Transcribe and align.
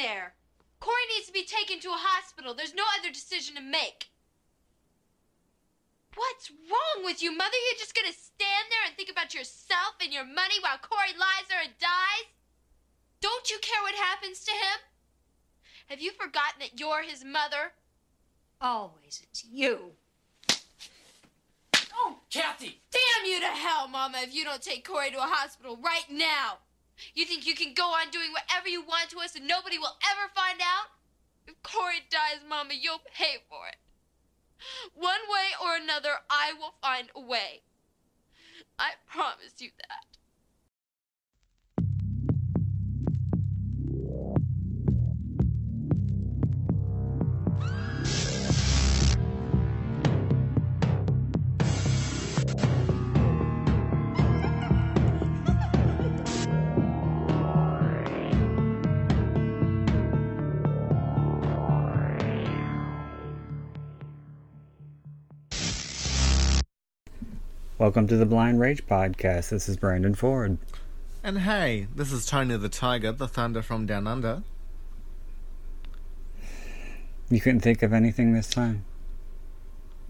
there. 0.00 0.34
Corey 0.80 1.06
needs 1.14 1.26
to 1.26 1.32
be 1.32 1.44
taken 1.44 1.78
to 1.80 1.90
a 1.90 2.00
hospital. 2.00 2.54
There's 2.54 2.74
no 2.74 2.84
other 2.98 3.12
decision 3.12 3.54
to 3.56 3.60
make. 3.60 4.08
What's 6.16 6.50
wrong 6.50 7.04
with 7.04 7.22
you, 7.22 7.36
Mother? 7.36 7.56
You're 7.68 7.78
just 7.78 7.94
gonna 7.94 8.12
stand 8.12 8.66
there 8.70 8.84
and 8.86 8.96
think 8.96 9.10
about 9.10 9.34
yourself 9.34 10.00
and 10.02 10.12
your 10.12 10.24
money 10.24 10.56
while 10.60 10.78
Corey 10.80 11.14
lies 11.18 11.46
there 11.48 11.62
and 11.62 11.76
dies? 11.78 12.26
Don't 13.20 13.50
you 13.50 13.58
care 13.60 13.82
what 13.82 13.94
happens 13.94 14.40
to 14.44 14.50
him? 14.50 14.78
Have 15.88 16.00
you 16.00 16.12
forgotten 16.12 16.60
that 16.60 16.80
you're 16.80 17.02
his 17.02 17.24
mother? 17.24 17.72
Always 18.60 19.22
it's 19.22 19.44
you. 19.44 19.92
Oh, 21.94 22.16
Kathy! 22.30 22.80
Damn 22.90 23.26
you 23.26 23.40
to 23.40 23.46
hell, 23.46 23.86
Mama, 23.88 24.18
if 24.22 24.34
you 24.34 24.44
don't 24.44 24.62
take 24.62 24.86
Corey 24.86 25.10
to 25.10 25.18
a 25.18 25.22
hospital 25.22 25.78
right 25.82 26.06
now. 26.10 26.58
You 27.14 27.24
think 27.24 27.46
you 27.46 27.54
can 27.54 27.74
go 27.74 27.88
on 27.90 28.10
doing 28.10 28.32
whatever 28.32 28.68
you 28.68 28.82
want 28.82 29.10
to 29.10 29.18
us 29.20 29.34
and 29.34 29.46
nobody 29.46 29.78
will 29.78 29.96
ever 30.10 30.32
find 30.34 30.60
out? 30.60 30.90
If 31.46 31.62
Corey 31.62 32.06
dies, 32.10 32.46
Mama, 32.48 32.74
you'll 32.74 33.02
pay 33.14 33.38
for 33.48 33.68
it. 33.68 33.76
One 34.94 35.20
way 35.28 35.56
or 35.62 35.76
another, 35.76 36.20
I 36.28 36.52
will 36.52 36.74
find 36.82 37.08
a 37.14 37.20
way. 37.20 37.62
I 38.78 38.92
promise 39.06 39.54
you 39.58 39.70
that. 39.78 40.19
Welcome 67.80 68.06
to 68.08 68.18
the 68.18 68.26
Blind 68.26 68.60
Rage 68.60 68.86
Podcast. 68.86 69.48
This 69.48 69.66
is 69.66 69.78
Brandon 69.78 70.14
Ford. 70.14 70.58
And 71.24 71.38
hey, 71.38 71.86
this 71.96 72.12
is 72.12 72.26
Tony 72.26 72.58
the 72.58 72.68
Tiger, 72.68 73.10
the 73.10 73.26
Thunder 73.26 73.62
from 73.62 73.86
Down 73.86 74.06
Under. 74.06 74.42
You 77.30 77.40
couldn't 77.40 77.60
think 77.60 77.82
of 77.82 77.94
anything 77.94 78.34
this 78.34 78.50
time? 78.50 78.84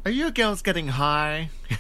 Are 0.04 0.10
you 0.10 0.32
girls 0.32 0.62
getting 0.62 0.88
high? 0.88 1.50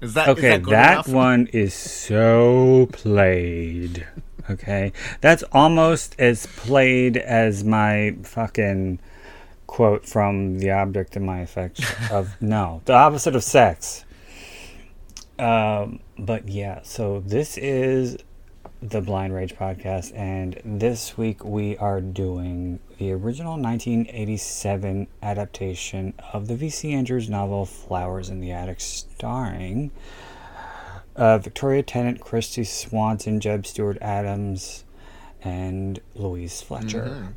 is 0.00 0.14
that 0.14 0.26
is 0.26 0.38
Okay, 0.38 0.56
that, 0.56 1.04
that 1.04 1.08
one 1.08 1.46
is 1.48 1.74
so 1.74 2.88
played. 2.92 4.06
Okay, 4.48 4.94
that's 5.20 5.44
almost 5.52 6.16
as 6.18 6.46
played 6.46 7.18
as 7.18 7.62
my 7.62 8.16
fucking 8.22 9.00
quote 9.76 10.06
from 10.06 10.58
The 10.58 10.70
Object 10.70 11.16
of 11.16 11.22
My 11.22 11.40
Affection 11.40 11.84
of 12.10 12.34
no, 12.40 12.80
the 12.86 12.94
opposite 12.94 13.36
of 13.36 13.44
sex. 13.44 14.06
Um, 15.38 16.00
but 16.18 16.48
yeah, 16.48 16.80
so 16.82 17.20
this 17.20 17.58
is 17.58 18.16
the 18.80 19.02
Blind 19.02 19.34
Rage 19.34 19.54
podcast, 19.54 20.16
and 20.16 20.58
this 20.64 21.18
week 21.18 21.44
we 21.44 21.76
are 21.76 22.00
doing 22.00 22.80
the 22.96 23.12
original 23.12 23.60
1987 23.60 25.08
adaptation 25.22 26.14
of 26.32 26.48
the 26.48 26.56
V.C. 26.56 26.94
Andrews 26.94 27.28
novel 27.28 27.66
Flowers 27.66 28.30
in 28.30 28.40
the 28.40 28.52
Attic, 28.52 28.80
starring 28.80 29.90
uh, 31.16 31.36
Victoria 31.36 31.82
Tennant, 31.82 32.22
Kristy 32.22 32.66
Swanson, 32.66 33.40
Jeb 33.40 33.66
Stuart 33.66 33.98
Adams, 34.00 34.84
and 35.42 36.00
Louise 36.14 36.62
Fletcher. 36.62 37.34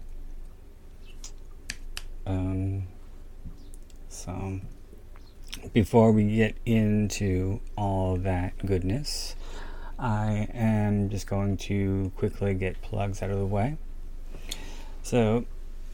Um, 2.30 2.84
so, 4.08 4.60
before 5.74 6.12
we 6.12 6.36
get 6.36 6.56
into 6.64 7.60
all 7.76 8.18
that 8.18 8.54
goodness, 8.64 9.36
I 9.98 10.48
am 10.54 11.10
just 11.10 11.26
going 11.26 11.58
to 11.58 12.12
quickly 12.16 12.54
get 12.54 12.84
plugs 12.84 13.24
out 13.24 13.32
of 13.32 13.40
the 13.40 13.48
way. 13.48 13.78
So, 15.02 15.46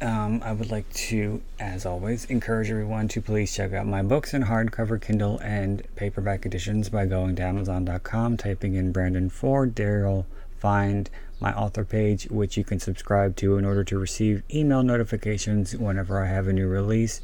um, 0.01 0.41
I 0.43 0.51
would 0.51 0.69
like 0.71 0.91
to, 0.93 1.41
as 1.57 1.85
always, 1.85 2.25
encourage 2.25 2.69
everyone 2.69 3.07
to 3.09 3.21
please 3.21 3.55
check 3.55 3.71
out 3.71 3.87
my 3.87 4.03
books 4.03 4.33
in 4.33 4.43
hardcover, 4.43 5.01
Kindle, 5.01 5.39
and 5.39 5.87
paperback 5.95 6.45
editions 6.45 6.89
by 6.89 7.05
going 7.05 7.37
to 7.37 7.43
Amazon.com, 7.43 8.35
typing 8.35 8.75
in 8.75 8.91
Brandon 8.91 9.29
Ford. 9.29 9.73
There 9.75 10.01
you'll 10.01 10.27
find 10.59 11.09
my 11.39 11.53
author 11.53 11.83
page, 11.83 12.27
which 12.29 12.57
you 12.57 12.63
can 12.63 12.79
subscribe 12.79 13.35
to 13.37 13.57
in 13.57 13.65
order 13.65 13.83
to 13.83 13.97
receive 13.97 14.43
email 14.53 14.83
notifications 14.83 15.75
whenever 15.75 16.23
I 16.23 16.27
have 16.27 16.47
a 16.47 16.53
new 16.53 16.67
release. 16.67 17.21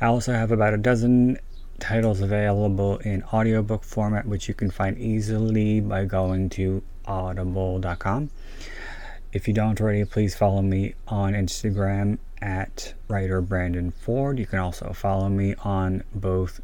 I 0.00 0.06
also 0.06 0.32
have 0.32 0.50
about 0.50 0.74
a 0.74 0.78
dozen 0.78 1.38
titles 1.78 2.20
available 2.20 2.98
in 2.98 3.22
audiobook 3.24 3.84
format, 3.84 4.26
which 4.26 4.48
you 4.48 4.54
can 4.54 4.70
find 4.70 4.96
easily 4.98 5.80
by 5.80 6.04
going 6.04 6.48
to 6.50 6.82
audible.com. 7.06 8.30
If 9.32 9.48
you 9.48 9.54
don't 9.54 9.80
already, 9.80 10.04
please 10.04 10.34
follow 10.34 10.62
me 10.62 10.94
on 11.08 11.32
Instagram 11.32 12.18
at 12.40 12.94
writer 13.08 13.40
Brandon 13.40 13.90
Ford. 13.90 14.38
You 14.38 14.46
can 14.46 14.58
also 14.58 14.92
follow 14.92 15.28
me 15.28 15.54
on 15.64 16.04
both 16.14 16.60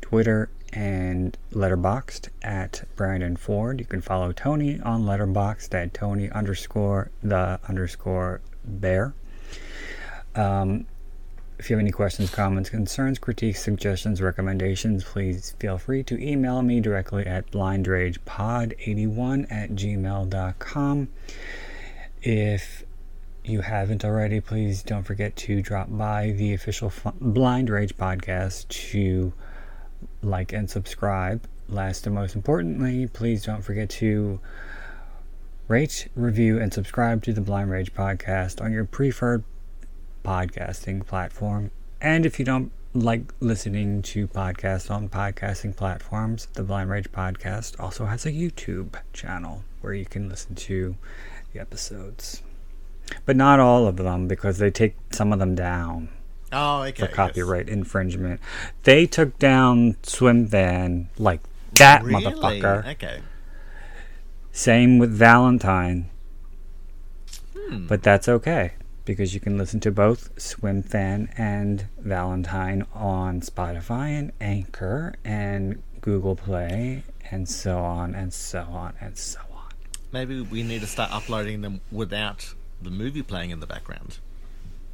Twitter 0.00 0.50
and 0.72 1.36
Letterboxd 1.52 2.28
at 2.42 2.84
Brandon 2.96 3.36
Ford. 3.36 3.78
You 3.80 3.86
can 3.86 4.00
follow 4.00 4.32
Tony 4.32 4.80
on 4.80 5.04
Letterboxd 5.04 5.72
at 5.74 5.94
Tony 5.94 6.28
underscore 6.30 7.10
the 7.22 7.60
underscore 7.68 8.40
bear. 8.64 9.14
Um, 10.34 10.86
if 11.58 11.68
you 11.70 11.76
have 11.76 11.82
any 11.82 11.92
questions, 11.92 12.30
comments, 12.30 12.70
concerns, 12.70 13.20
critiques, 13.20 13.62
suggestions, 13.62 14.20
recommendations, 14.20 15.04
please 15.04 15.54
feel 15.60 15.78
free 15.78 16.02
to 16.04 16.20
email 16.20 16.60
me 16.62 16.80
directly 16.80 17.24
at 17.24 17.52
blindragepod81 17.52 19.52
at 19.52 19.70
gmail.com. 19.70 21.08
If 22.22 22.84
you 23.44 23.60
haven't 23.60 24.04
already, 24.04 24.40
please 24.40 24.82
don't 24.82 25.04
forget 25.04 25.36
to 25.36 25.62
drop 25.62 25.86
by 25.90 26.32
the 26.32 26.52
official 26.54 26.92
Blind 27.20 27.70
Rage 27.70 27.96
podcast 27.96 28.66
to 28.90 29.32
like 30.22 30.52
and 30.52 30.68
subscribe. 30.70 31.46
Last 31.68 32.06
and 32.06 32.14
most 32.14 32.34
importantly, 32.34 33.06
please 33.06 33.44
don't 33.44 33.62
forget 33.62 33.90
to 33.90 34.40
rate, 35.68 36.08
review, 36.14 36.60
and 36.60 36.72
subscribe 36.72 37.22
to 37.24 37.32
the 37.32 37.40
Blind 37.40 37.70
Rage 37.70 37.94
podcast 37.94 38.60
on 38.60 38.72
your 38.72 38.84
preferred 38.84 39.44
podcasting 40.24 41.06
platform. 41.06 41.70
And 42.00 42.26
if 42.26 42.38
you 42.38 42.44
don't 42.44 42.72
like 42.94 43.32
listening 43.40 44.02
to 44.02 44.28
podcasts 44.28 44.90
on 44.90 45.08
podcasting 45.08 45.74
platforms, 45.74 46.48
the 46.52 46.62
Blind 46.62 46.90
Rage 46.90 47.10
podcast 47.10 47.80
also 47.80 48.06
has 48.06 48.26
a 48.26 48.32
YouTube 48.32 48.96
channel 49.12 49.64
where 49.80 49.94
you 49.94 50.04
can 50.04 50.28
listen 50.28 50.54
to 50.54 50.96
the 51.52 51.60
episodes. 51.60 52.42
But 53.24 53.36
not 53.36 53.60
all 53.60 53.86
of 53.86 53.96
them 53.96 54.28
because 54.28 54.58
they 54.58 54.70
take 54.70 54.96
some 55.10 55.32
of 55.32 55.38
them 55.38 55.54
down 55.54 56.08
Oh, 56.52 56.82
okay. 56.82 56.92
for 56.92 57.06
yes. 57.06 57.14
copyright 57.14 57.68
infringement. 57.68 58.40
They 58.84 59.06
took 59.06 59.38
down 59.38 59.96
Swim 60.02 60.46
Fan 60.46 61.08
like 61.18 61.40
that 61.74 62.04
Really? 62.04 62.24
motherfucker. 62.24 62.86
Okay. 62.92 63.20
Same 64.52 64.98
with 64.98 65.10
Valentine. 65.10 66.10
Hmm. 67.56 67.86
But 67.86 68.02
that's 68.02 68.28
okay 68.28 68.72
because 69.04 69.34
you 69.34 69.40
can 69.40 69.58
listen 69.58 69.80
to 69.80 69.90
both 69.90 70.30
Swim 70.40 70.82
Fan 70.82 71.30
and 71.36 71.86
Valentine 71.98 72.86
on 72.94 73.40
Spotify 73.40 74.10
and 74.18 74.32
Anchor 74.40 75.14
and 75.24 75.82
Google 76.00 76.36
Play 76.36 77.02
and 77.30 77.48
so 77.48 77.78
on 77.78 78.14
and 78.14 78.32
so 78.32 78.60
on 78.60 78.94
and 79.00 79.16
so 79.16 79.40
on. 79.54 79.70
Maybe 80.12 80.40
we 80.40 80.62
need 80.62 80.82
to 80.82 80.86
start 80.86 81.10
uploading 81.12 81.62
them 81.62 81.80
without 81.90 82.54
the 82.80 82.90
movie 82.90 83.22
playing 83.22 83.50
in 83.50 83.60
the 83.60 83.66
background. 83.66 84.18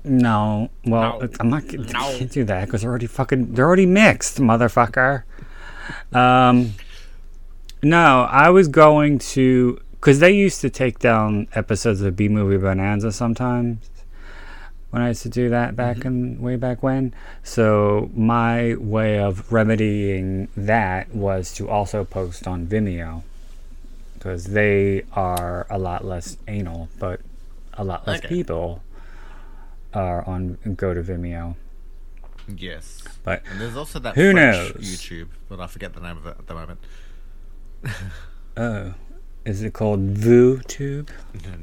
No, 0.05 0.71
well, 0.85 1.21
No. 1.21 1.29
I'm 1.41 1.51
not 1.51 1.67
gonna 1.69 1.85
can't 1.87 2.31
do 2.31 2.45
that 2.45 2.67
because 2.67 2.83
they're 2.83 2.91
already 2.91 3.07
fucking 3.07 3.55
they're 3.55 3.67
already 3.67 3.87
mixed, 3.87 4.39
motherfucker. 4.39 5.25
Um, 6.13 6.75
no, 7.83 8.27
I 8.31 8.51
was 8.51 8.69
going 8.69 9.19
to 9.19 9.81
because 9.93 10.21
they 10.21 10.31
used 10.33 10.61
to 10.61 10.71
take 10.71 10.99
down 10.99 11.49
episodes 11.55 12.01
of 12.03 12.17
B 12.17 12.29
Movie 12.29 12.57
Bonanza 12.57 13.13
sometimes 13.13 13.79
when 14.91 15.03
I 15.03 15.09
used 15.09 15.23
to 15.23 15.29
do 15.29 15.51
that 15.51 15.77
back 15.77 16.05
in 16.05 16.41
way 16.41 16.57
back 16.57 16.83
when. 16.83 17.13
So 17.43 18.11
my 18.15 18.75
way 18.77 19.19
of 19.19 19.53
remedying 19.53 20.49
that 20.57 21.15
was 21.15 21.53
to 21.55 21.69
also 21.69 22.05
post 22.05 22.47
on 22.47 22.67
Vimeo 22.67 23.23
because 24.15 24.45
they 24.47 25.03
are 25.13 25.67
a 25.69 25.79
lot 25.79 26.05
less 26.05 26.37
anal, 26.49 26.89
but 26.99 27.21
a 27.75 27.85
lot 27.85 28.07
less 28.07 28.19
Okay. 28.21 28.29
people 28.29 28.83
are 29.99 30.25
on 30.29 30.59
go 30.77 30.95
to 30.95 31.03
Vimeo. 31.03 31.57
Yes. 32.57 33.03
But 33.25 33.43
And 33.51 33.61
there's 33.61 33.77
also 33.77 33.99
that 33.99 34.15
Who 34.15 34.33
French 34.33 34.75
knows? 34.75 34.85
YouTube, 34.85 35.29
but 35.49 35.61
I 35.61 35.67
forget 35.67 35.93
the 35.95 36.01
name 36.01 36.17
of 36.17 36.27
it 36.27 36.37
at 36.39 36.47
the 36.47 36.55
moment. 36.55 36.81
oh, 38.57 38.95
is 39.45 39.63
it 39.63 39.73
called 39.75 40.15
VooTube? 40.15 41.09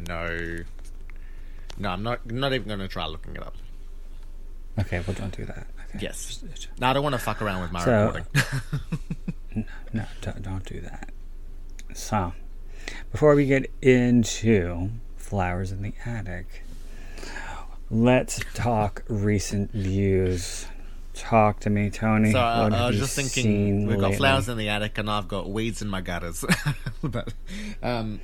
No, 0.07 0.57
No, 1.77 1.89
I'm 1.89 2.03
not. 2.03 2.25
Not 2.29 2.53
even 2.53 2.67
going 2.67 2.79
to 2.79 2.87
try 2.87 3.05
looking 3.07 3.35
it 3.35 3.41
up. 3.41 3.55
Okay, 4.79 5.01
well, 5.07 5.15
don't 5.15 5.35
do 5.35 5.45
that. 5.45 5.67
Okay. 5.89 5.99
Yes. 6.01 6.43
No, 6.79 6.87
I 6.87 6.93
don't 6.93 7.03
want 7.03 7.13
to 7.15 7.19
fuck 7.19 7.41
around 7.41 7.61
with 7.61 7.71
my 7.71 7.83
So- 7.83 8.05
recording. 8.05 8.25
No, 9.93 10.03
don't, 10.21 10.41
don't 10.41 10.65
do 10.65 10.81
that. 10.81 11.11
So, 11.93 12.33
before 13.13 13.35
we 13.35 13.45
get 13.45 13.71
into 13.81 14.89
Flowers 15.15 15.71
in 15.71 15.81
the 15.81 15.93
Attic, 16.05 16.64
let's 18.03 18.39
talk 18.53 19.03
recent 19.07 19.71
views. 19.71 20.67
Talk 21.13 21.61
to 21.61 21.69
me, 21.69 21.89
Tony. 21.89 22.31
So 22.33 22.39
uh, 22.39 22.69
I 22.73 22.87
was 22.87 22.97
just 22.99 23.15
thinking, 23.15 23.87
we've 23.87 23.99
got 23.99 24.15
flowers 24.15 24.49
in 24.49 24.57
the 24.57 24.67
attic, 24.69 24.97
and 24.97 25.09
I've 25.09 25.27
got 25.29 25.49
weeds 25.49 25.81
in 25.81 25.87
my 25.87 26.01
gutters. 26.01 26.43
but 27.03 27.33
um, 27.81 28.19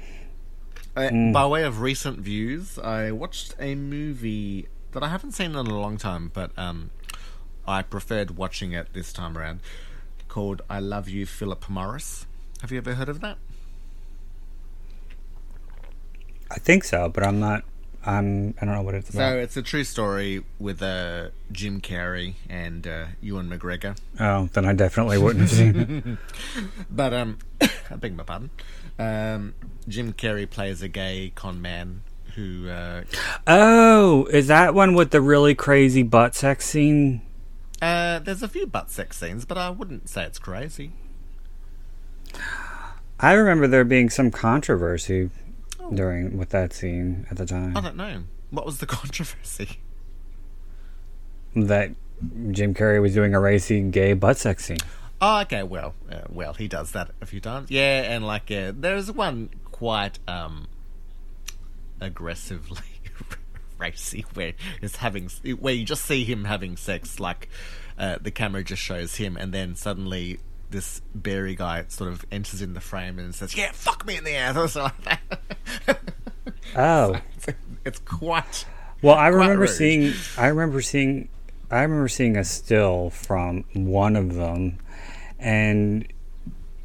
Mm. 0.93 1.31
by 1.31 1.45
way 1.45 1.63
of 1.63 1.79
recent 1.79 2.19
views, 2.19 2.77
I 2.77 3.11
watched 3.11 3.55
a 3.59 3.75
movie 3.75 4.67
that 4.91 5.01
I 5.01 5.07
haven't 5.07 5.31
seen 5.31 5.51
in 5.51 5.55
a 5.55 5.61
long 5.63 5.97
time, 5.97 6.31
but 6.33 6.51
um, 6.57 6.89
I 7.65 7.81
preferred 7.81 8.31
watching 8.31 8.73
it 8.73 8.91
this 8.91 9.13
time 9.13 9.37
around. 9.37 9.61
Called 10.27 10.61
"I 10.69 10.79
Love 10.81 11.07
You, 11.07 11.25
Phillip 11.25 11.69
Morris." 11.69 12.25
Have 12.61 12.73
you 12.73 12.77
ever 12.77 12.95
heard 12.95 13.07
of 13.07 13.21
that? 13.21 13.37
I 16.49 16.55
think 16.55 16.83
so, 16.83 17.07
but 17.07 17.23
I'm 17.23 17.39
not. 17.39 17.63
I 18.03 18.19
don't 18.19 18.55
know 18.61 18.81
what 18.81 18.95
it's 18.95 19.13
So 19.13 19.37
it's 19.37 19.55
a 19.57 19.61
true 19.61 19.83
story 19.83 20.43
with 20.59 20.81
uh, 20.81 21.29
Jim 21.51 21.81
Carrey 21.81 22.33
and 22.49 22.87
uh, 22.87 23.05
Ewan 23.21 23.49
McGregor. 23.49 23.97
oh, 24.19 24.49
then 24.53 24.65
I 24.65 24.73
definitely 24.73 25.17
wouldn't 25.19 25.41
have 25.41 25.51
seen 25.51 26.19
it. 26.55 26.63
But 26.89 27.13
um, 27.13 27.37
I 27.61 27.95
beg 27.97 28.15
my 28.15 28.23
pardon. 28.23 28.49
Um, 28.97 29.53
Jim 29.87 30.13
Carrey 30.13 30.49
plays 30.49 30.81
a 30.81 30.87
gay 30.87 31.31
con 31.35 31.61
man 31.61 32.01
who. 32.35 32.69
Uh, 32.69 33.03
Oh, 33.45 34.25
is 34.31 34.47
that 34.47 34.73
one 34.73 34.95
with 34.95 35.11
the 35.11 35.21
really 35.21 35.53
crazy 35.55 36.01
butt 36.03 36.33
sex 36.35 36.65
scene? 36.65 37.21
uh, 37.81 38.19
there's 38.19 38.43
a 38.43 38.47
few 38.47 38.65
butt 38.67 38.89
sex 38.91 39.17
scenes, 39.19 39.45
but 39.45 39.57
I 39.57 39.69
wouldn't 39.69 40.07
say 40.09 40.23
it's 40.23 40.39
crazy. 40.39 40.91
I 43.19 43.33
remember 43.33 43.67
there 43.67 43.83
being 43.83 44.09
some 44.09 44.31
controversy 44.31 45.29
during 45.93 46.37
with 46.37 46.49
that 46.49 46.73
scene 46.73 47.25
at 47.29 47.37
the 47.37 47.45
time. 47.45 47.75
I 47.75 47.81
don't 47.81 47.97
know. 47.97 48.23
What 48.49 48.65
was 48.65 48.79
the 48.79 48.85
controversy? 48.87 49.79
that 51.55 51.91
Jim 52.51 52.73
Carrey 52.73 53.01
was 53.01 53.13
doing 53.13 53.33
a 53.33 53.39
racy 53.39 53.81
gay 53.81 54.13
butt 54.13 54.37
sex 54.37 54.65
scene. 54.65 54.77
Oh, 55.21 55.41
okay. 55.41 55.63
Well, 55.63 55.93
uh, 56.11 56.21
well, 56.29 56.53
he 56.53 56.67
does 56.67 56.91
that 56.91 57.11
a 57.21 57.25
few 57.25 57.39
times. 57.39 57.69
Yeah, 57.69 58.03
and 58.03 58.25
like, 58.25 58.49
uh, 58.51 58.73
there's 58.75 59.11
one 59.11 59.49
quite 59.71 60.19
um 60.27 60.67
aggressively 61.99 62.79
racy 63.77 64.25
where 64.33 64.53
he's 64.79 64.97
having 64.97 65.29
where 65.59 65.73
you 65.73 65.85
just 65.85 66.05
see 66.05 66.23
him 66.23 66.45
having 66.45 66.77
sex. 66.77 67.19
Like, 67.19 67.49
uh, 67.97 68.17
the 68.21 68.31
camera 68.31 68.63
just 68.63 68.81
shows 68.81 69.15
him, 69.15 69.37
and 69.37 69.53
then 69.53 69.75
suddenly 69.75 70.39
this 70.71 71.01
Barry 71.13 71.55
guy 71.55 71.85
sort 71.89 72.11
of 72.11 72.25
enters 72.31 72.61
in 72.61 72.73
the 72.73 72.81
frame 72.81 73.19
and 73.19 73.35
says, 73.35 73.55
"Yeah, 73.55 73.71
fuck 73.73 74.05
me 74.05 74.17
in 74.17 74.23
the 74.23 74.35
ass," 74.35 74.55
or 74.57 74.67
something 74.67 75.17
like 75.29 75.39
that. 75.85 75.99
Oh, 76.75 77.17
it's, 77.35 77.47
it's 77.85 77.99
quite. 77.99 78.65
well, 79.01 79.15
I 79.15 79.27
remember 79.27 79.61
rude. 79.61 79.69
seeing. 79.69 80.13
I 80.37 80.47
remember 80.47 80.81
seeing. 80.81 81.29
I 81.69 81.81
remember 81.83 82.07
seeing 82.07 82.35
a 82.37 82.43
still 82.43 83.09
from 83.11 83.63
one 83.73 84.15
of 84.15 84.33
them, 84.35 84.79
and 85.39 86.07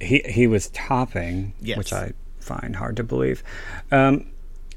he 0.00 0.23
he 0.29 0.47
was 0.47 0.69
topping, 0.71 1.55
Yes. 1.61 1.79
which 1.79 1.93
I 1.93 2.12
find 2.38 2.77
hard 2.77 2.97
to 2.97 3.03
believe. 3.03 3.43
Um, 3.91 4.27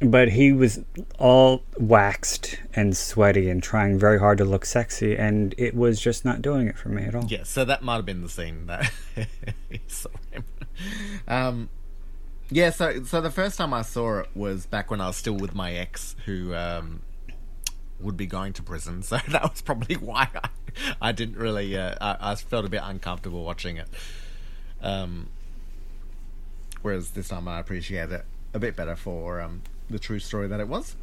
but 0.02 0.30
he 0.30 0.52
was 0.54 0.80
all 1.18 1.62
waxed 1.78 2.58
and 2.80 2.96
sweaty 2.96 3.50
and 3.50 3.62
trying 3.62 4.00
very 4.00 4.18
hard 4.18 4.38
to 4.38 4.46
look 4.46 4.66
sexy, 4.66 5.18
and 5.18 5.54
it 5.58 5.76
was 5.76 6.00
just 6.00 6.24
not 6.24 6.42
doing 6.42 6.68
it 6.68 6.78
for 6.78 6.88
me 6.88 7.04
at 7.04 7.14
all. 7.14 7.26
Yeah, 7.26 7.44
so 7.44 7.66
that 7.66 7.84
might 7.84 7.98
have 7.98 8.06
been 8.06 8.22
the 8.22 8.30
scene 8.30 8.68
that. 8.68 8.92
Um, 11.28 11.68
yeah, 12.50 12.70
so 12.70 13.04
so 13.04 13.20
the 13.20 13.30
first 13.30 13.58
time 13.58 13.74
I 13.74 13.82
saw 13.82 14.20
it 14.20 14.30
was 14.34 14.66
back 14.66 14.90
when 14.90 15.02
I 15.02 15.08
was 15.08 15.18
still 15.18 15.34
with 15.34 15.54
my 15.54 15.74
ex, 15.74 16.16
who 16.26 16.56
um, 16.56 17.02
would 18.00 18.16
be 18.16 18.26
going 18.26 18.54
to 18.54 18.64
prison. 18.64 19.04
So 19.10 19.18
that 19.28 19.44
was 19.44 19.62
probably 19.62 19.96
why 19.96 20.30
I, 20.34 20.50
I 21.02 21.12
didn't 21.12 21.36
really. 21.36 21.78
Uh, 21.78 21.96
I, 22.00 22.32
I 22.32 22.36
felt 22.36 22.64
a 22.64 22.70
bit 22.70 22.82
uncomfortable 22.82 23.44
watching 23.44 23.76
it. 23.76 23.90
Um, 24.82 25.28
whereas 26.82 27.12
this 27.12 27.28
time 27.28 27.50
I 27.50 27.60
appreciate 27.60 28.10
it 28.10 28.24
a 28.54 28.60
bit 28.60 28.78
better 28.78 28.96
for 28.96 29.42
um, 29.42 29.64
the 29.90 30.00
true 30.00 30.20
story 30.20 30.48
that 30.48 30.62
it 30.62 30.70
was. 30.70 30.96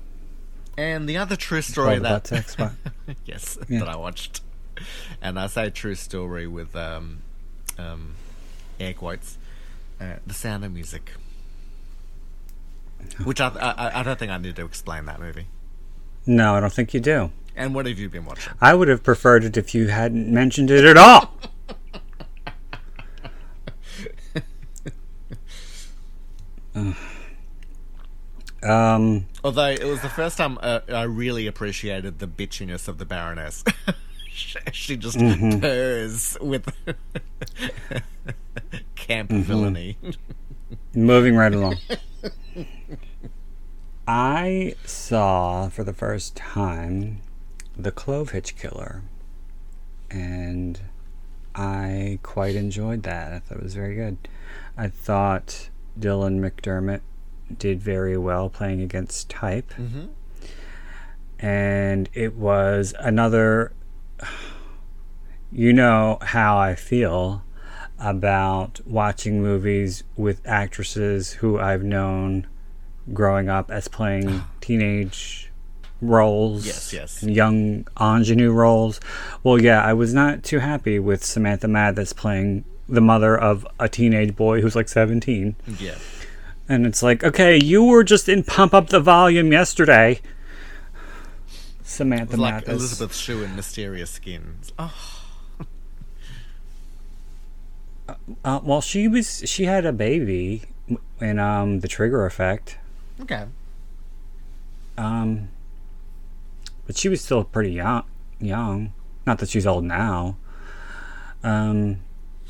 And 0.79 1.09
the 1.09 1.17
other 1.17 1.37
true 1.37 1.63
story 1.63 1.99
that 1.99 2.27
sex 2.27 2.59
one? 2.59 2.77
yes, 3.25 3.59
Yeah. 3.69 3.81
that 3.81 3.89
I 3.89 3.97
watched. 3.97 4.43
And 5.23 5.39
I 5.39 5.47
say 5.47 5.71
true 5.71 5.95
story 5.95 6.47
with 6.47 6.77
um, 6.77 7.21
um, 7.79 8.15
air 8.79 8.93
quotes. 8.93 9.39
Uh, 9.99 10.17
the 10.27 10.35
Sound 10.35 10.63
of 10.67 10.73
Music, 10.75 11.13
which 13.25 13.41
I, 13.41 13.49
I 13.49 14.01
I 14.01 14.03
don't 14.03 14.19
think 14.19 14.31
I 14.31 14.37
need 14.37 14.55
to 14.57 14.65
explain 14.67 15.07
that 15.07 15.19
movie. 15.19 15.47
No, 16.27 16.57
I 16.57 16.61
don't 16.61 16.71
think 16.73 16.93
you 16.93 17.01
do. 17.01 17.31
And 17.57 17.75
what 17.75 17.87
have 17.87 17.99
you 17.99 18.11
been 18.11 18.27
watching? 18.27 18.53
I 18.61 18.75
would 18.75 18.89
have 18.89 19.03
preferred 19.03 19.45
it 19.45 19.57
if 19.57 19.75
you 19.75 19.89
hadn't 19.89 20.31
mentioned 20.31 20.71
it 20.71 20.85
at 20.85 20.99
all. 20.99 21.33
Ugh. 26.75 26.95
Um, 28.69 29.27
Although 29.45 29.69
it 29.71 29.85
was 29.85 30.01
the 30.03 30.09
first 30.09 30.37
time 30.39 30.59
uh, 30.61 30.81
I 30.89 31.03
really 31.03 31.47
appreciated 31.47 32.19
the 32.19 32.27
bitchiness 32.27 32.89
of 32.89 32.99
the 32.99 33.05
Baroness. 33.05 33.63
She- 34.29 34.59
she 34.71 34.97
just 34.99 35.19
purrs 35.19 36.37
with 36.43 36.69
camp 38.95 39.31
villainy. 39.31 39.97
moving 40.95 41.37
right 41.37 41.55
along. 41.55 41.77
I 44.07 44.75
saw 44.85 45.69
for 45.69 45.85
the 45.85 45.93
first 45.95 46.37
time 46.37 47.21
the 47.77 47.91
Clove 47.91 48.31
Hitch 48.31 48.57
Killer, 48.57 49.03
and 50.11 50.81
I 51.55 52.19
quite 52.23 52.55
enjoyed 52.57 53.03
that. 53.05 53.33
I 53.33 53.39
thought 53.39 53.59
it 53.59 53.65
was 53.65 53.75
very 53.75 53.95
good. 53.97 54.19
I 54.77 54.89
thought 54.89 55.71
Dylan 55.99 56.41
McDermott 56.41 57.01
did 57.59 57.81
very 57.83 58.17
well 58.17 58.49
playing 58.49 58.81
against 58.81 59.29
type, 59.31 59.73
Mhm. 59.79 60.09
and 61.39 62.09
it 62.15 62.35
was 62.35 62.95
another. 62.99 63.73
You 65.53 65.73
know 65.73 66.19
how 66.23 66.59
I 66.59 66.75
feel 66.75 67.45
about 67.99 68.81
watching 68.87 69.41
movies 69.43 70.03
with 70.17 70.41
actresses 70.47 71.35
who 71.35 71.59
I've 71.59 71.83
known 71.83 72.47
growing 73.13 73.49
up 73.49 73.71
as 73.71 73.89
playing 73.89 74.43
teenage 74.61 75.51
roles. 76.03 76.67
Yes, 76.67 76.93
yes. 76.93 77.23
young 77.23 77.87
ingenue 77.99 78.51
roles. 78.53 79.01
Well, 79.43 79.61
yeah, 79.61 79.83
I 79.83 79.95
was 79.95 80.13
not 80.13 80.43
too 80.43 80.59
happy 80.59 80.99
with 80.99 81.25
Samantha 81.25 81.69
Mathis 81.69 82.13
playing 82.13 82.65
the 82.89 83.01
mother 83.01 83.37
of 83.39 83.67
a 83.81 83.89
teenage 83.89 84.37
boy 84.37 84.61
who's 84.61 84.77
like 84.77 84.89
17. 84.89 85.57
Yeah. 85.79 85.95
And 86.69 86.85
it's 86.87 87.03
like, 87.03 87.23
okay, 87.23 87.59
you 87.63 87.85
were 87.85 88.03
just 88.05 88.29
in 88.29 88.43
Pump 88.43 88.75
Up 88.75 88.89
the 88.89 88.99
Volume 89.01 89.53
yesterday. 89.53 90.21
Samantha 91.83 92.37
like 92.37 92.55
Mathis. 92.55 92.69
Elizabeth 92.75 93.15
Shue 93.17 93.43
in 93.45 93.55
Mysterious 93.55 94.11
Skin. 94.11 94.57
Oh, 94.79 95.23
Uh, 98.45 98.61
well, 98.63 98.81
she 98.81 99.09
was 99.09 99.43
she 99.47 99.65
had 99.65 99.85
a 99.85 99.93
baby 99.93 100.63
in 101.21 101.39
um 101.41 101.81
the 101.81 101.89
Trigger 101.89 102.25
Effect. 102.25 102.79
okay. 103.21 103.45
Um, 104.97 105.49
but 106.87 106.97
she 106.97 107.09
was 107.09 107.21
still 107.21 107.45
pretty 107.45 107.73
young. 107.73 108.05
Young, 108.41 108.93
not 109.27 109.39
that 109.39 109.49
she's 109.49 109.67
old 109.67 109.85
now. 109.85 110.37
Um, 111.43 111.99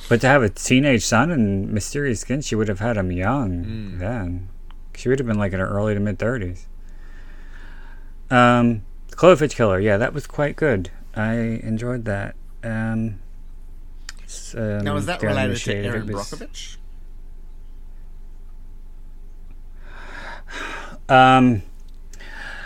but 0.08 0.20
to 0.20 0.26
have 0.26 0.42
a 0.42 0.48
teenage 0.48 1.04
son 1.04 1.30
and 1.30 1.70
Mysterious 1.72 2.20
Skin, 2.20 2.40
she 2.40 2.54
would 2.54 2.68
have 2.68 2.80
had 2.80 2.96
him 2.96 3.10
young 3.12 3.98
then. 3.98 4.48
She 4.96 5.08
would 5.08 5.18
have 5.18 5.26
been 5.26 5.38
like 5.38 5.52
in 5.52 5.60
her 5.60 5.68
early 5.68 5.94
to 5.94 6.00
mid 6.00 6.18
thirties. 6.18 6.66
Um, 8.30 8.82
Clove 9.12 9.40
Hitch 9.40 9.54
Killer, 9.56 9.78
yeah, 9.78 9.96
that 9.96 10.12
was 10.12 10.26
quite 10.26 10.56
good. 10.56 10.90
I 11.14 11.34
enjoyed 11.34 12.04
that. 12.06 12.34
Um, 12.64 13.20
um, 14.54 14.78
Now, 14.84 14.96
is 14.96 15.06
that 15.06 15.22
related 15.22 15.56
to 15.58 15.74
Erin 15.76 16.06
was- 16.12 16.30
Brockovich? 16.30 16.76
Um, 21.08 21.62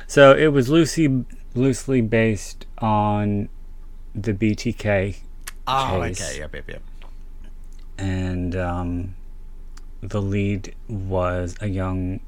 so 0.07 0.35
it 0.35 0.49
was 0.49 0.69
loosely 0.71 1.25
loosely 1.55 2.01
based 2.01 2.65
on 2.79 3.49
the 4.15 4.33
BTK, 4.33 5.17
Oh, 5.67 6.01
Case. 6.03 6.21
okay. 6.23 6.39
Yep, 6.41 6.55
yep, 6.55 6.69
yep. 6.69 6.83
And 8.01 8.57
um, 8.57 9.15
the 10.01 10.23
lead 10.23 10.75
was 10.89 11.57
a 11.61 11.69
young 11.69 12.21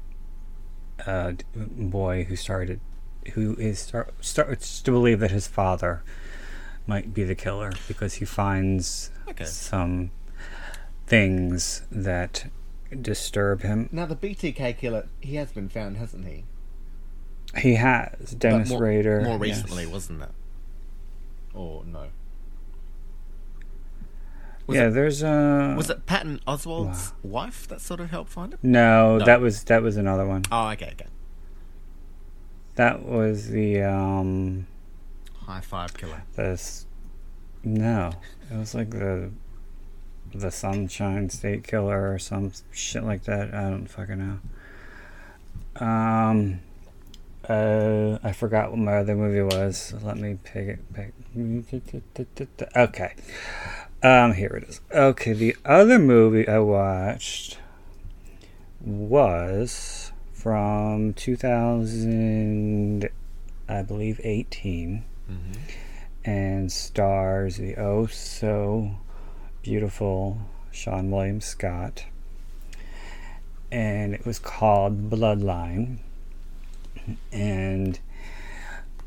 uh, 1.05 1.33
boy 1.55 2.25
who 2.25 2.35
started 2.35 2.79
who 3.33 3.55
is 3.55 3.79
start, 3.79 4.13
starts 4.21 4.81
to 4.81 4.91
believe 4.91 5.19
that 5.19 5.31
his 5.31 5.47
father 5.47 6.03
might 6.85 7.13
be 7.13 7.23
the 7.23 7.35
killer 7.35 7.71
because 7.87 8.15
he 8.15 8.25
finds 8.25 9.09
Okay. 9.29 9.45
some 9.45 10.11
things 11.07 11.83
that 11.89 12.47
disturb 13.01 13.61
him. 13.61 13.87
Now 13.91 14.05
the 14.05 14.15
BTK 14.17 14.77
killer, 14.77 15.07
he 15.21 15.35
has 15.35 15.51
been 15.53 15.69
found, 15.69 15.95
hasn't 15.97 16.27
he? 16.27 16.43
He 17.57 17.75
has 17.75 18.31
Dennis 18.31 18.69
more, 18.69 18.81
Rader. 18.81 19.21
More 19.21 19.43
yes. 19.45 19.61
recently, 19.63 19.85
wasn't 19.85 20.23
it? 20.23 20.29
Or 21.53 21.85
no? 21.85 22.07
Was 24.67 24.75
yeah, 24.77 24.87
it- 24.87 24.91
there's 24.91 25.21
a. 25.23 25.73
Was 25.77 25.89
it 25.89 26.05
Patton 26.05 26.39
Oswalt's 26.47 27.13
wife 27.23 27.67
that 27.67 27.81
sort 27.81 27.99
of 27.99 28.09
helped 28.11 28.31
find 28.31 28.53
him? 28.53 28.59
No, 28.63 29.17
No. 29.17 29.25
that 29.25 29.41
was 29.41 29.63
that 29.65 29.81
was 29.81 29.97
another 29.97 30.25
one. 30.25 30.43
Oh, 30.51 30.69
okay, 30.69 30.91
okay. 30.93 31.07
That 32.75 33.03
was 33.03 33.49
the 33.49 33.81
um 33.81 34.65
High 35.45 35.61
five 35.61 35.93
killer. 35.95 36.23
this. 36.35 36.85
No, 37.63 38.13
it 38.51 38.57
was 38.57 38.73
like 38.73 38.89
the 38.91 39.31
the 40.33 40.49
Sunshine 40.49 41.29
State 41.29 41.63
Killer 41.63 42.11
or 42.13 42.17
some 42.19 42.51
shit 42.71 43.03
like 43.03 43.23
that. 43.25 43.53
I 43.53 43.69
don't 43.69 43.87
fucking 43.87 44.39
know. 45.79 45.85
Um. 45.85 46.59
Uh, 47.47 48.17
I 48.23 48.31
forgot 48.31 48.69
what 48.71 48.79
my 48.79 48.95
other 48.99 49.15
movie 49.15 49.41
was. 49.41 49.93
Let 50.01 50.17
me 50.17 50.37
pick 50.43 50.65
it. 50.67 50.93
Pick. 50.93 51.13
Okay. 52.75 53.13
Um, 54.03 54.33
here 54.33 54.49
it 54.49 54.63
is. 54.69 54.81
Okay, 54.93 55.31
the 55.33 55.55
other 55.65 55.97
movie 55.97 56.47
I 56.47 56.59
watched 56.59 57.57
was 58.81 60.11
from 60.33 61.13
2000, 61.13 63.09
I 63.69 63.81
believe, 63.81 64.19
18, 64.23 65.05
Mm-hmm. 65.31 65.53
and 66.25 66.69
stars 66.69 67.55
the 67.55 67.77
oh 67.77 68.07
so 68.07 68.91
beautiful 69.61 70.37
Seann 70.73 71.09
William 71.09 71.39
Scott. 71.39 72.03
And 73.71 74.13
it 74.13 74.25
was 74.25 74.37
called 74.39 75.09
Bloodline. 75.09 75.99
And 77.31 77.99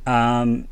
um, 0.07 0.69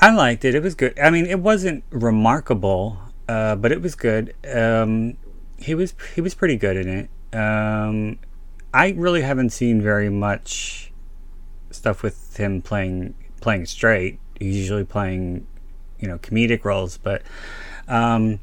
I 0.00 0.10
liked 0.10 0.44
it. 0.46 0.54
It 0.54 0.62
was 0.62 0.74
good. 0.74 0.98
I 0.98 1.10
mean, 1.10 1.26
it 1.26 1.40
wasn't 1.40 1.84
remarkable, 1.90 2.98
uh, 3.28 3.56
but 3.56 3.70
it 3.70 3.82
was 3.82 3.94
good. 3.94 4.34
Um, 4.50 5.18
he 5.58 5.74
was 5.74 5.94
he 6.14 6.22
was 6.22 6.34
pretty 6.34 6.56
good 6.56 6.76
in 6.78 6.88
it. 6.88 7.36
Um, 7.36 8.18
I 8.72 8.94
really 8.96 9.20
haven't 9.20 9.50
seen 9.50 9.82
very 9.82 10.08
much 10.08 10.90
stuff 11.70 12.02
with 12.02 12.38
him 12.38 12.62
playing 12.62 13.14
playing 13.42 13.66
straight. 13.66 14.18
He's 14.38 14.56
usually 14.56 14.84
playing, 14.84 15.46
you 15.98 16.08
know, 16.08 16.16
comedic 16.18 16.64
roles, 16.64 16.96
but 16.96 17.22
um, 17.86 18.40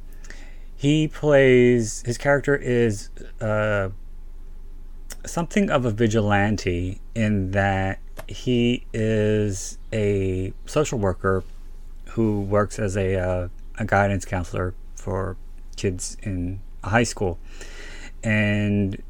he 0.75 1.07
plays 1.07 2.03
his 2.05 2.19
character 2.19 2.55
is 2.55 3.09
uh, 3.41 3.89
something 5.25 5.71
of 5.71 5.85
a 5.85 5.91
vigilante 5.91 7.01
in 7.15 7.49
that 7.51 7.99
he 8.27 8.85
is 8.93 9.77
a 9.93 10.53
social 10.65 10.99
worker 10.99 11.43
who 12.09 12.41
works 12.41 12.79
as 12.79 12.97
a, 12.97 13.15
uh, 13.15 13.47
a 13.77 13.85
guidance 13.85 14.25
counselor 14.25 14.73
for 14.95 15.37
kids 15.75 16.17
in 16.23 16.59
high 16.83 17.03
school. 17.03 17.39
And 18.23 19.01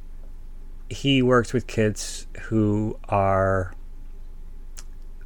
he 0.90 1.22
works 1.22 1.54
with 1.54 1.68
kids 1.68 2.28
who 2.44 2.98
are 3.10 3.74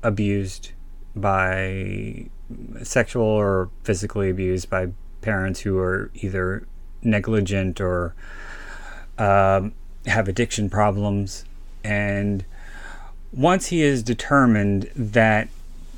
abused 0.04 0.72
by 1.16 2.30
sexual 2.84 3.26
or 3.26 3.70
physically 3.84 4.30
abused 4.30 4.70
by 4.70 4.90
parents 5.22 5.62
who 5.62 5.78
are 5.78 6.12
either 6.16 6.68
negligent 7.04 7.80
or 7.80 8.16
um, 9.18 9.74
have 10.06 10.28
addiction 10.28 10.70
problems. 10.70 11.46
And 11.84 12.46
once 13.32 13.68
he 13.68 13.82
is 13.82 14.04
determined 14.04 14.92
that 14.96 15.48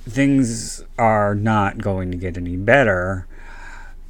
things 0.08 0.84
are 0.98 1.34
not 1.34 1.80
going 1.80 2.12
to 2.12 2.18
get 2.18 2.38
any 2.38 2.56
better, 2.56 3.26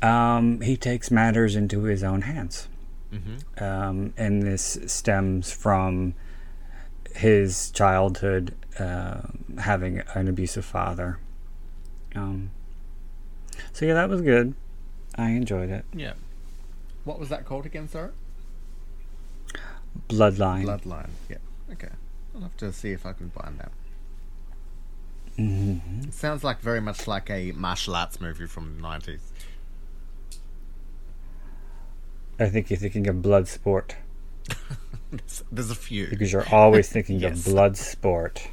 um, 0.01 0.61
he 0.61 0.75
takes 0.75 1.09
matters 1.11 1.55
into 1.55 1.83
his 1.83 2.03
own 2.03 2.23
hands. 2.23 2.67
Mm-hmm. 3.13 3.63
Um, 3.63 4.13
and 4.17 4.43
this 4.43 4.79
stems 4.87 5.51
from 5.51 6.15
his 7.15 7.69
childhood 7.71 8.55
uh, 8.79 9.21
having 9.59 10.01
an 10.15 10.27
abusive 10.27 10.65
father. 10.65 11.19
Um, 12.15 12.49
so, 13.71 13.85
yeah, 13.85 13.93
that 13.93 14.09
was 14.09 14.21
good. 14.21 14.55
I 15.15 15.29
enjoyed 15.29 15.69
it. 15.69 15.85
Yeah. 15.93 16.13
What 17.03 17.19
was 17.19 17.29
that 17.29 17.45
called 17.45 17.65
again, 17.65 17.87
sir? 17.87 18.11
Bloodline. 20.09 20.65
Bloodline. 20.65 21.09
Yeah. 21.29 21.37
Okay. 21.71 21.89
I'll 22.35 22.41
have 22.41 22.57
to 22.57 22.71
see 22.73 22.91
if 22.91 23.05
I 23.05 23.13
can 23.13 23.29
find 23.29 23.59
that. 23.59 23.71
hmm 25.35 25.77
It 26.07 26.13
sounds 26.13 26.43
like 26.43 26.59
very 26.61 26.81
much 26.81 27.07
like 27.07 27.29
a 27.29 27.51
martial 27.53 27.95
arts 27.95 28.19
movie 28.21 28.47
from 28.47 28.75
the 28.77 28.81
nineties. 28.81 29.31
I 32.39 32.47
think 32.49 32.69
you're 32.69 32.79
thinking 32.79 33.07
of 33.07 33.17
Bloodsport 33.17 33.91
There's, 35.11 35.43
there's 35.51 35.69
a 35.71 35.75
few. 35.75 36.07
because 36.07 36.33
you're 36.33 36.47
always 36.51 36.89
thinking 36.89 37.19
Yes. 37.19 37.45
of 37.47 37.53
Bloodsport. 37.53 38.47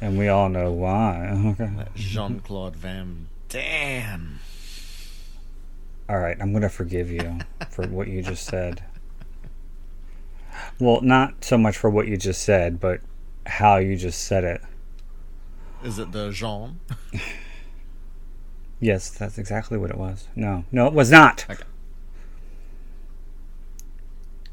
and 0.00 0.18
we 0.18 0.28
all 0.28 0.48
know 0.50 0.72
why. 0.72 1.56
Jean 1.94 2.40
Claude 2.40 2.76
Van 2.76 3.28
Damme. 3.48 4.40
All 6.08 6.18
right, 6.18 6.36
I'm 6.40 6.52
going 6.52 6.62
to 6.62 6.68
forgive 6.68 7.10
you 7.10 7.38
for 7.70 7.86
what 7.88 8.06
you 8.08 8.22
just 8.22 8.44
said. 8.46 8.82
Well, 10.78 11.00
not 11.00 11.44
so 11.44 11.58
much 11.58 11.76
for 11.76 11.90
what 11.90 12.08
you 12.08 12.16
just 12.16 12.42
said, 12.42 12.80
but 12.80 13.00
how 13.46 13.76
you 13.76 13.96
just 13.96 14.24
said 14.24 14.44
it. 14.44 14.60
Is 15.84 15.98
it 15.98 16.12
the 16.12 16.30
Jean? 16.30 16.80
Yes, 18.80 19.10
that's 19.10 19.38
exactly 19.38 19.78
what 19.78 19.90
it 19.90 19.96
was. 19.96 20.28
No, 20.36 20.64
no, 20.70 20.86
it 20.86 20.92
was 20.92 21.10
not. 21.10 21.46
Okay. 21.48 21.62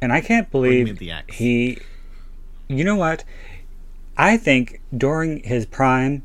And 0.02 0.14
I 0.14 0.22
can't 0.22 0.48
you 0.48 0.52
believe 0.52 1.10
axe? 1.10 1.36
he. 1.36 1.80
You 2.68 2.84
know 2.84 2.96
what? 2.96 3.24
I 4.18 4.38
think 4.38 4.82
during 4.96 5.44
his 5.44 5.66
prime, 5.66 6.24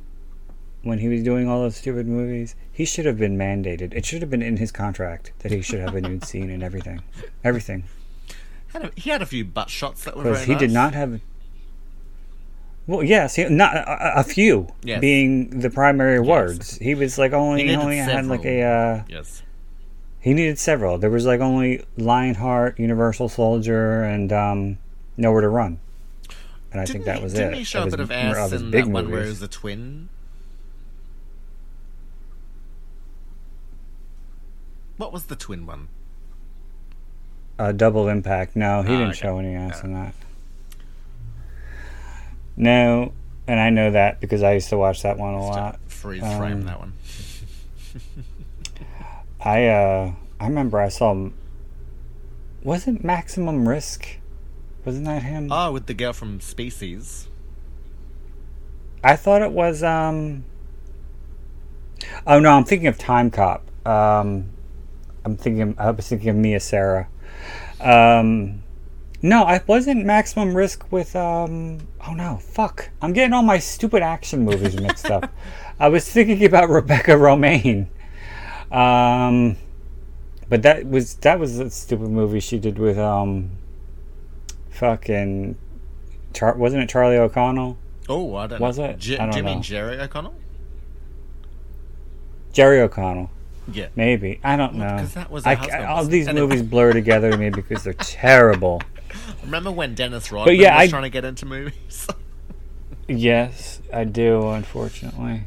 when 0.82 0.99
he 0.99 1.08
was 1.08 1.23
doing 1.23 1.49
all 1.49 1.62
those 1.62 1.76
stupid 1.76 2.06
movies, 2.06 2.54
he 2.70 2.85
should 2.85 3.06
have 3.06 3.18
been 3.18 3.37
mandated. 3.37 3.92
It 3.94 4.06
should 4.06 4.23
have 4.23 4.30
been 4.30 4.42
in 4.42 4.58
his 4.58 4.70
contract 4.70 5.32
that 5.40 5.50
he 5.50 5.61
should 5.61 5.80
have 5.80 5.94
a 5.94 6.00
nude 6.00 6.25
scene 6.25 6.50
and 6.50 6.62
everything, 6.62 7.02
everything. 7.42 7.85
Had 8.72 8.84
a, 8.84 8.90
he 8.96 9.10
had 9.10 9.22
a 9.22 9.26
few 9.26 9.44
butt 9.44 9.70
shots 9.70 10.04
that 10.04 10.16
were 10.16 10.22
very 10.25 10.34
Because 10.34 10.46
he 10.46 10.52
nice. 10.52 10.60
did 10.60 10.70
not 10.72 10.94
have. 10.94 11.20
Well, 12.87 13.02
yes, 13.02 13.34
he, 13.37 13.44
not 13.48 13.76
a, 13.76 14.20
a 14.20 14.25
few 14.25 14.68
Yes. 14.82 15.00
being 15.00 15.60
the 15.60 15.68
primary 15.70 16.20
words. 16.20 16.78
He 16.78 16.94
was 16.94 17.18
like 17.18 17.32
only 17.32 17.66
He 17.68 17.75
only 17.75 17.96
had 17.98 18.26
like 18.26 18.44
a. 18.44 18.62
Uh, 18.62 19.02
Yes. 19.08 19.42
He 20.20 20.34
needed 20.34 20.58
several. 20.58 20.98
There 20.98 21.10
was 21.10 21.25
like 21.26 21.40
only 21.40 21.84
Lionheart, 21.96 22.78
Universal 22.78 23.28
Soldier, 23.30 24.02
and 24.02 24.32
um, 24.32 24.78
Nowhere 25.16 25.42
to 25.42 25.48
Run. 25.48 25.78
And 26.72 26.80
I 26.80 26.84
Didn't 26.84 26.92
think 26.92 27.04
that 27.06 27.16
he, 27.18 27.22
was 27.25 27.32
didn't 27.34 27.54
it. 27.54 27.58
he 27.58 27.64
show 27.64 27.84
a 27.84 27.90
bit 27.90 28.00
of 28.00 28.10
ass 28.10 28.52
in 28.52 28.70
big 28.70 28.84
that 28.87 28.90
one 28.90 29.10
where 29.10 29.22
he 29.22 29.28
was 29.28 29.40
a 29.42 29.48
twin? 29.48 30.08
What 34.96 35.12
was 35.12 35.26
the 35.26 35.37
twin 35.37 35.66
one? 35.66 35.88
Uh, 37.58 37.72
Double 37.72 38.08
Impact. 38.08 38.56
No, 38.56 38.82
he 38.82 38.88
Ah, 38.88 38.98
didn't 38.98 39.08
okay. 39.10 39.18
show 39.18 39.38
any 39.38 39.54
ass 39.54 39.82
in 39.82 39.92
that. 39.94 40.14
No, 42.56 43.12
and 43.46 43.60
I 43.60 43.70
know 43.70 43.90
that 43.90 44.20
because 44.20 44.42
I 44.42 44.54
used 44.54 44.68
to 44.70 44.78
watch 44.78 45.02
that 45.02 45.18
one 45.18 45.34
a 45.34 45.38
Just 45.38 45.50
lot. 45.50 45.80
freeze 45.88 46.22
Um, 46.22 46.38
frame 46.38 46.62
that 46.64 46.78
one. 46.78 46.92
I 49.40 49.66
uh, 49.66 50.12
I 50.40 50.46
remember 50.46 50.80
I 50.80 50.88
saw. 50.88 51.28
Wasn't 52.62 53.04
Maximum 53.04 53.68
Risk? 53.68 54.06
Wasn't 54.84 55.04
that 55.06 55.22
him? 55.22 55.50
Oh, 55.52 55.72
with 55.72 55.86
the 55.86 55.94
girl 55.94 56.12
from 56.12 56.40
Species. 56.40 57.28
I 59.02 59.14
thought 59.14 59.42
it 59.42 59.52
was 59.52 59.82
um 59.84 60.44
Oh 62.26 62.40
no, 62.40 62.50
I'm 62.50 62.64
thinking 62.64 62.88
of 62.88 62.98
Time 62.98 63.30
Cop. 63.30 63.64
Um 63.86 64.46
I'm 65.24 65.36
thinking 65.36 65.76
I 65.78 65.92
was 65.92 66.08
thinking 66.08 66.30
of 66.30 66.36
Mia 66.36 66.58
Sara. 66.58 67.06
Um 67.80 68.62
no, 69.20 69.42
I 69.42 69.61
wasn't 69.66 70.04
Maximum 70.06 70.54
Risk 70.54 70.90
with 70.92 71.14
um 71.16 71.78
oh 72.06 72.12
no, 72.14 72.38
fuck. 72.40 72.90
I'm 73.02 73.12
getting 73.12 73.32
all 73.32 73.42
my 73.42 73.58
stupid 73.58 74.02
action 74.02 74.44
movies 74.44 74.80
mixed 74.80 75.11
up. 75.11 75.32
I 75.80 75.88
was 75.88 76.08
thinking 76.08 76.44
about 76.44 76.68
Rebecca 76.68 77.12
Romijn. 77.12 77.88
Um 78.70 79.56
but 80.49 80.62
that 80.62 80.87
was 80.87 81.14
that 81.16 81.38
was 81.38 81.58
a 81.58 81.70
stupid 81.70 82.08
movie 82.11 82.40
she 82.40 82.58
did 82.58 82.78
with 82.78 82.99
um 82.99 83.50
fucking 84.70 85.56
Char- 86.35 86.56
wasn't 86.56 86.82
it 86.82 86.88
Charlie 86.88 87.16
O'Connell? 87.16 87.78
Oh, 88.08 88.35
I 88.37 88.47
don't 88.47 88.61
Was 88.61 88.78
know. 88.78 88.85
it? 88.87 88.99
J- 88.99 89.18
I 89.18 89.25
don't 89.25 89.32
Jimmy 89.32 89.47
know. 89.50 89.52
and 89.56 89.62
Jerry 89.62 89.99
O'Connell? 90.00 90.35
Jerry 92.52 92.80
O'Connell. 92.80 93.30
Yeah. 93.72 93.88
Maybe 93.96 94.40
I 94.42 94.56
don't 94.56 94.75
know. 94.75 94.88
know. 94.88 94.96
'cause 94.98 95.14
that 95.14 95.30
was 95.30 95.46
I 95.46 95.84
all 95.87 96.04
these 96.04 96.32
movies 96.32 96.62
blur 96.75 96.92
together 96.92 97.30
to 97.30 97.37
me 97.37 97.50
because 97.50 97.84
they're 97.84 97.92
terrible. 97.94 98.80
Remember 99.44 99.70
when 99.70 99.94
Dennis 99.94 100.30
Rodman 100.32 100.56
yeah, 100.56 100.75
was 100.76 100.88
I- 100.88 100.90
trying 100.90 101.02
to 101.04 101.10
get 101.10 101.25
into 101.25 101.46
movies? 101.46 102.06
Yes, 103.10 103.80
I 103.92 104.04
do. 104.04 104.48
Unfortunately, 104.50 105.44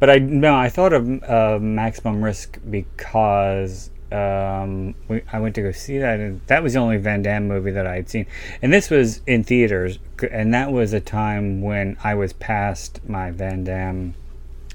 but 0.00 0.10
I 0.10 0.18
no, 0.18 0.56
I 0.56 0.68
thought 0.68 0.92
of 0.92 1.08
uh, 1.22 1.58
Maximum 1.60 2.20
Risk 2.22 2.58
because 2.68 3.90
um, 4.10 4.94
we, 5.06 5.22
I 5.32 5.38
went 5.38 5.54
to 5.54 5.62
go 5.62 5.70
see 5.70 5.98
that, 5.98 6.18
and 6.18 6.40
that 6.48 6.64
was 6.64 6.72
the 6.72 6.80
only 6.80 6.96
Van 6.96 7.22
Damme 7.22 7.46
movie 7.46 7.70
that 7.70 7.86
I 7.86 7.94
had 7.96 8.08
seen, 8.10 8.26
and 8.60 8.72
this 8.72 8.90
was 8.90 9.22
in 9.26 9.44
theaters, 9.44 10.00
and 10.32 10.52
that 10.52 10.72
was 10.72 10.92
a 10.92 11.00
time 11.00 11.60
when 11.60 11.96
I 12.02 12.14
was 12.16 12.32
past 12.32 13.00
my 13.08 13.30
Van 13.30 13.62
Damme. 13.62 14.14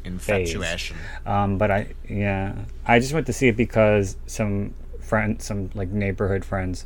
Infatuation. 0.03 0.97
Um, 1.25 1.57
but 1.57 1.71
I 1.71 1.93
yeah, 2.09 2.55
I 2.85 2.99
just 2.99 3.13
went 3.13 3.27
to 3.27 3.33
see 3.33 3.47
it 3.49 3.57
because 3.57 4.17
some 4.25 4.73
friends, 4.99 5.45
some 5.45 5.69
like 5.73 5.89
neighborhood 5.89 6.43
friends, 6.45 6.85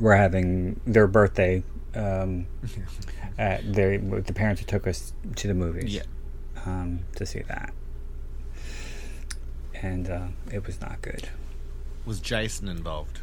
were 0.00 0.16
having 0.16 0.80
their 0.86 1.06
birthday. 1.06 1.62
Um, 1.94 2.46
at 3.38 3.72
their 3.72 3.98
the 3.98 4.32
parents 4.34 4.60
who 4.60 4.66
took 4.66 4.86
us 4.86 5.12
to 5.36 5.46
the 5.48 5.54
movies. 5.54 5.94
Yeah. 5.94 6.02
Um, 6.64 7.00
to 7.16 7.24
see 7.26 7.40
that, 7.40 7.72
and 9.74 10.08
uh, 10.10 10.26
it 10.52 10.66
was 10.66 10.80
not 10.80 11.00
good. 11.02 11.28
Was 12.04 12.20
Jason 12.20 12.68
involved? 12.68 13.20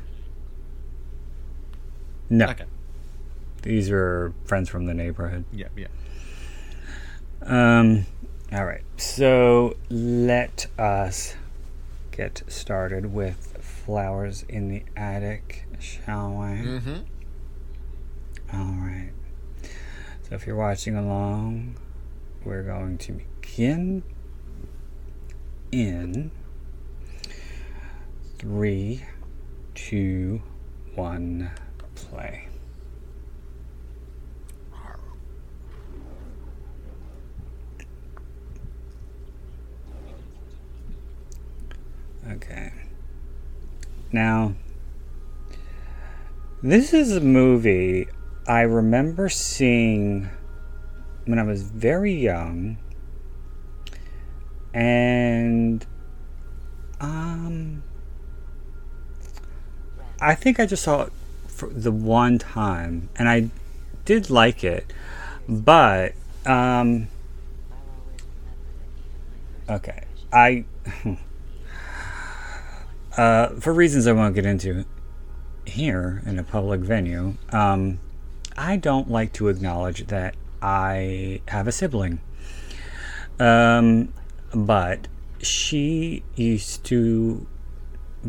No, 2.29 2.47
Okay. 2.47 2.65
these 3.63 3.89
were 3.91 4.33
friends 4.45 4.69
from 4.69 4.85
the 4.85 4.93
neighborhood. 4.93 5.45
Yeah, 5.51 5.67
yeah. 5.75 5.87
Um, 7.41 8.05
all 8.53 8.65
right, 8.65 8.83
so 8.97 9.75
let 9.89 10.67
us 10.77 11.35
get 12.11 12.43
started 12.47 13.11
with 13.11 13.57
flowers 13.59 14.45
in 14.47 14.67
the 14.69 14.83
attic, 14.95 15.65
shall 15.79 16.29
we? 16.33 16.45
Mm-hmm. 16.45 16.97
All 18.53 18.75
right. 18.75 19.11
So 20.29 20.35
if 20.35 20.45
you're 20.45 20.55
watching 20.55 20.95
along, 20.95 21.77
we're 22.45 22.61
going 22.61 22.99
to 22.99 23.13
begin 23.13 24.03
in 25.71 26.29
three, 28.37 29.03
two, 29.73 30.43
one, 30.93 31.49
play. 31.95 32.49
Okay. 42.31 42.71
Now, 44.11 44.53
this 46.61 46.93
is 46.93 47.15
a 47.15 47.19
movie 47.19 48.07
I 48.47 48.61
remember 48.61 49.27
seeing 49.27 50.29
when 51.25 51.39
I 51.39 51.43
was 51.43 51.63
very 51.63 52.13
young, 52.13 52.77
and 54.73 55.85
um, 57.01 57.83
I 60.21 60.35
think 60.35 60.59
I 60.59 60.65
just 60.65 60.83
saw 60.83 61.03
it 61.03 61.13
for 61.47 61.69
the 61.69 61.91
one 61.91 62.37
time, 62.37 63.09
and 63.17 63.27
I 63.27 63.49
did 64.05 64.29
like 64.29 64.63
it, 64.63 64.93
but 65.49 66.13
um, 66.45 67.07
okay, 69.69 70.03
I. 70.31 70.65
Uh, 73.17 73.49
for 73.59 73.73
reasons 73.73 74.07
I 74.07 74.11
won't 74.11 74.33
get 74.33 74.45
into 74.45 74.85
here 75.65 76.21
in 76.25 76.39
a 76.39 76.43
public 76.43 76.81
venue, 76.81 77.35
um, 77.51 77.99
I 78.57 78.75
don't 78.77 79.09
like 79.09 79.33
to 79.33 79.49
acknowledge 79.49 80.07
that 80.07 80.35
I 80.61 81.41
have 81.47 81.67
a 81.67 81.71
sibling. 81.71 82.21
Um, 83.39 84.13
but 84.53 85.07
she 85.41 86.23
used 86.35 86.83
to 86.85 87.45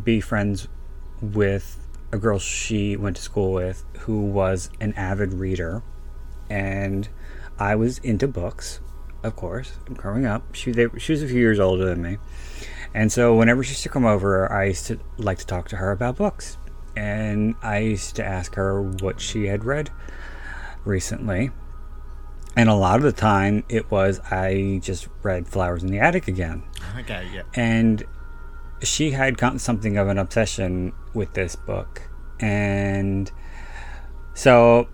be 0.02 0.20
friends 0.20 0.68
with 1.20 1.78
a 2.12 2.18
girl 2.18 2.38
she 2.38 2.96
went 2.96 3.16
to 3.16 3.22
school 3.22 3.52
with 3.52 3.84
who 4.00 4.20
was 4.20 4.70
an 4.80 4.92
avid 4.94 5.32
reader. 5.32 5.82
And 6.50 7.08
I 7.58 7.74
was 7.74 7.98
into 7.98 8.28
books, 8.28 8.80
of 9.22 9.34
course, 9.34 9.72
growing 9.94 10.26
up. 10.26 10.54
She, 10.54 10.72
they, 10.72 10.88
she 10.98 11.12
was 11.12 11.22
a 11.22 11.26
few 11.26 11.38
years 11.38 11.58
older 11.58 11.86
than 11.86 12.02
me. 12.02 12.18
And 12.94 13.10
so 13.10 13.34
whenever 13.34 13.64
she 13.64 13.70
used 13.70 13.82
to 13.82 13.88
come 13.88 14.06
over, 14.06 14.50
I 14.50 14.66
used 14.66 14.86
to 14.86 15.00
like 15.18 15.38
to 15.38 15.46
talk 15.46 15.68
to 15.68 15.76
her 15.76 15.90
about 15.90 16.16
books. 16.16 16.56
And 16.96 17.56
I 17.60 17.78
used 17.78 18.14
to 18.16 18.24
ask 18.24 18.54
her 18.54 18.80
what 18.80 19.20
she 19.20 19.46
had 19.46 19.64
read 19.64 19.90
recently. 20.84 21.50
And 22.56 22.68
a 22.68 22.74
lot 22.74 22.96
of 22.96 23.02
the 23.02 23.12
time 23.12 23.64
it 23.68 23.90
was 23.90 24.20
I 24.30 24.78
just 24.80 25.08
read 25.24 25.48
Flowers 25.48 25.82
in 25.82 25.90
the 25.90 25.98
Attic 25.98 26.28
again. 26.28 26.62
Okay, 27.00 27.28
yeah. 27.34 27.42
And 27.54 28.04
she 28.80 29.10
had 29.10 29.38
gotten 29.38 29.58
something 29.58 29.98
of 29.98 30.06
an 30.06 30.18
obsession 30.18 30.92
with 31.14 31.34
this 31.34 31.56
book. 31.56 32.02
And 32.38 33.30
so 34.34 34.88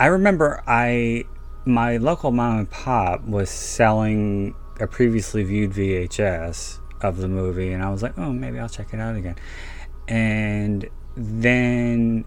I 0.00 0.06
remember 0.06 0.64
I 0.66 1.24
my 1.64 1.96
local 1.96 2.32
mom 2.32 2.58
and 2.58 2.70
pop 2.70 3.24
was 3.24 3.50
selling 3.50 4.54
a 4.80 4.86
previously 4.88 5.44
viewed 5.44 5.70
VHS 5.70 6.80
of 7.04 7.18
the 7.18 7.28
movie 7.28 7.72
and 7.72 7.82
I 7.82 7.90
was 7.90 8.02
like, 8.02 8.18
"Oh, 8.18 8.32
maybe 8.32 8.58
I'll 8.58 8.68
check 8.68 8.92
it 8.92 9.00
out 9.00 9.16
again." 9.16 9.36
And 10.08 10.88
then 11.16 12.24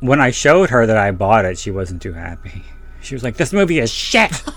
when 0.00 0.20
I 0.20 0.30
showed 0.30 0.70
her 0.70 0.86
that 0.86 0.96
I 0.96 1.10
bought 1.10 1.44
it, 1.44 1.58
she 1.58 1.70
wasn't 1.70 2.02
too 2.02 2.12
happy. 2.14 2.62
She 3.02 3.14
was 3.14 3.22
like, 3.24 3.38
"This 3.38 3.50
movie 3.54 3.78
is 3.78 3.90
shit. 3.90 4.30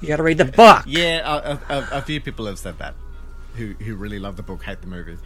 You 0.00 0.06
got 0.06 0.18
to 0.18 0.22
read 0.22 0.38
the 0.38 0.44
book." 0.44 0.84
Yeah, 0.86 1.26
a, 1.26 1.74
a, 1.74 1.88
a 1.92 2.02
few 2.02 2.20
people 2.20 2.46
have 2.46 2.56
said 2.56 2.78
that. 2.78 2.94
Who 3.56 3.72
who 3.74 3.96
really 3.96 4.20
love 4.20 4.36
the 4.36 4.44
book, 4.44 4.62
hate 4.62 4.80
the 4.80 4.86
movie. 4.86 5.16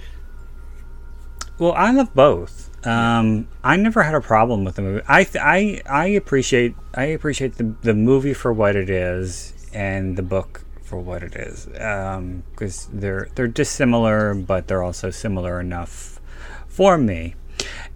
Well, 1.59 1.73
I 1.73 1.93
love 1.93 2.14
both. 2.14 2.71
Um, 2.87 3.49
I 3.62 3.77
never 3.77 4.03
had 4.03 4.14
a 4.14 4.21
problem 4.21 4.64
with 4.64 4.77
the 4.77 4.83
movie. 4.83 5.03
I 5.07 5.25
th- 5.25 5.45
I 5.45 5.83
I 5.85 6.07
appreciate 6.07 6.75
I 6.95 7.05
appreciate 7.07 7.57
the 7.57 7.75
the 7.83 7.95
movie 7.95 8.33
for 8.33 8.51
what 8.53 8.77
it 8.77 8.88
is 8.88 9.53
and 9.73 10.17
the 10.17 10.23
book 10.23 10.64
for 10.94 11.00
what 11.00 11.24
it 11.24 11.35
is 11.35 11.66
because 11.66 12.88
they're 12.92 13.28
they're 13.35 13.48
dissimilar, 13.48 14.33
but 14.33 14.68
they're 14.68 14.83
also 14.83 15.11
similar 15.11 15.59
enough 15.59 16.20
for 16.68 16.96
me. 16.96 17.35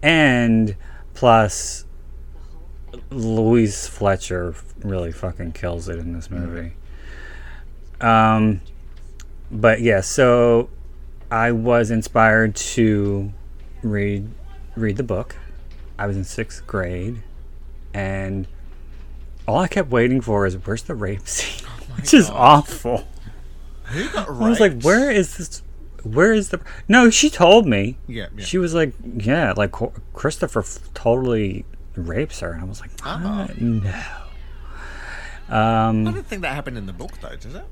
And 0.01 0.75
plus, 1.13 1.85
Louise 3.09 3.87
Fletcher 3.87 4.53
really 4.83 5.13
fucking 5.13 5.53
kills 5.53 5.87
it 5.87 5.97
in 5.97 6.11
this 6.11 6.29
movie. 6.29 6.73
Um, 8.01 8.59
but 9.49 9.79
yeah, 9.79 10.01
so 10.01 10.69
I 11.31 11.53
was 11.53 11.91
inspired 11.91 12.53
to 12.75 13.31
read 13.81 14.29
read 14.75 14.97
the 14.97 15.03
book. 15.03 15.37
I 15.97 16.05
was 16.05 16.17
in 16.17 16.25
sixth 16.25 16.67
grade, 16.67 17.23
and 17.93 18.45
all 19.47 19.59
I 19.59 19.69
kept 19.69 19.89
waiting 19.89 20.19
for 20.19 20.45
is 20.45 20.55
where's 20.55 20.83
the 20.83 20.95
rape 20.95 21.27
scene, 21.29 21.65
which 21.95 22.13
is 22.13 22.29
awful. 22.29 23.07
Got 24.13 24.29
I 24.29 24.49
was 24.49 24.59
like, 24.59 24.81
where 24.83 25.09
is 25.11 25.37
this? 25.37 25.63
Where 26.03 26.31
is 26.33 26.49
the? 26.49 26.61
No, 26.87 27.09
she 27.09 27.29
told 27.29 27.67
me. 27.67 27.97
Yeah, 28.07 28.27
yeah. 28.35 28.45
She 28.45 28.57
was 28.57 28.73
like, 28.73 28.93
yeah, 29.03 29.53
like 29.57 29.73
Christopher 30.13 30.63
totally 30.93 31.65
rapes 31.95 32.39
her, 32.39 32.51
and 32.53 32.61
I 32.61 32.65
was 32.65 32.79
like, 32.81 32.91
Uh-uh. 33.05 33.47
no. 33.59 34.03
I 35.49 35.87
Um. 35.89 36.03
don't 36.05 36.25
think 36.25 36.43
that 36.43 36.53
happened 36.53 36.77
in 36.77 36.85
the 36.85 36.93
book, 36.93 37.11
though, 37.19 37.35
does 37.35 37.55
it? 37.55 37.65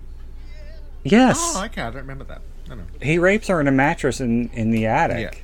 Yes. 1.04 1.38
Oh, 1.56 1.64
okay, 1.66 1.82
I 1.82 1.86
don't 1.86 2.02
remember 2.02 2.24
that. 2.26 2.42
No, 2.68 2.76
no. 2.76 2.84
he 3.02 3.18
rapes 3.18 3.48
her 3.48 3.62
in 3.62 3.68
a 3.68 3.72
mattress 3.72 4.20
in 4.20 4.50
in 4.50 4.72
the 4.72 4.88
attic. 4.88 5.44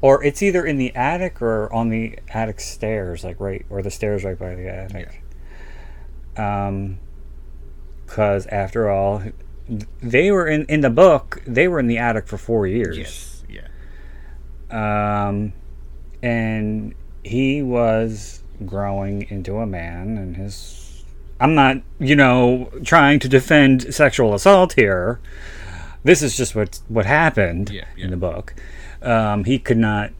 Or 0.00 0.22
it's 0.24 0.42
either 0.42 0.64
in 0.66 0.76
the 0.76 0.94
attic 0.94 1.40
or 1.40 1.72
on 1.72 1.88
the 1.88 2.18
attic 2.28 2.60
stairs, 2.60 3.22
like 3.24 3.38
right, 3.40 3.64
or 3.70 3.80
the 3.82 3.90
stairs 3.90 4.24
right 4.24 4.38
by 4.38 4.54
the 4.54 4.68
attic. 4.68 5.22
Um, 6.36 6.98
because 8.06 8.46
after 8.46 8.88
all, 8.90 9.22
they 10.00 10.30
were 10.30 10.46
in 10.46 10.64
in 10.66 10.80
the 10.80 10.90
book. 10.90 11.42
They 11.46 11.68
were 11.68 11.78
in 11.78 11.86
the 11.86 11.98
attic 11.98 12.26
for 12.28 12.38
four 12.38 12.66
years. 12.66 12.96
Yes, 12.96 13.44
yeah. 13.48 13.66
Um, 15.28 15.52
and 16.22 16.94
he 17.24 17.62
was 17.62 18.42
growing 18.64 19.26
into 19.28 19.58
a 19.58 19.66
man, 19.66 20.16
and 20.18 20.36
his. 20.36 21.04
I'm 21.38 21.54
not, 21.54 21.82
you 21.98 22.16
know, 22.16 22.70
trying 22.82 23.18
to 23.18 23.28
defend 23.28 23.94
sexual 23.94 24.32
assault 24.32 24.72
here. 24.72 25.20
This 26.02 26.22
is 26.22 26.34
just 26.36 26.54
what 26.54 26.80
what 26.88 27.04
happened 27.04 27.68
Yeah, 27.70 27.84
yeah. 27.96 28.04
in 28.04 28.10
the 28.10 28.16
book. 28.16 28.54
Um, 29.02 29.44
he 29.44 29.58
could 29.58 29.76
not, 29.76 30.12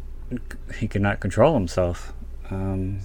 he 0.79 0.87
could 0.87 1.01
not 1.01 1.21
control 1.21 1.55
himself. 1.55 2.13
Um, 2.51 2.99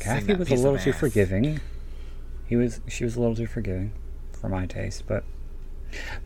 Kathy 0.00 0.34
was 0.34 0.50
a 0.50 0.54
little 0.56 0.78
too 0.78 0.92
forgiving. 0.92 1.60
He 2.52 2.56
was 2.56 2.82
she 2.86 3.02
was 3.02 3.16
a 3.16 3.20
little 3.20 3.34
too 3.34 3.46
forgiving 3.46 3.94
for 4.30 4.50
my 4.50 4.66
taste, 4.66 5.04
but 5.06 5.24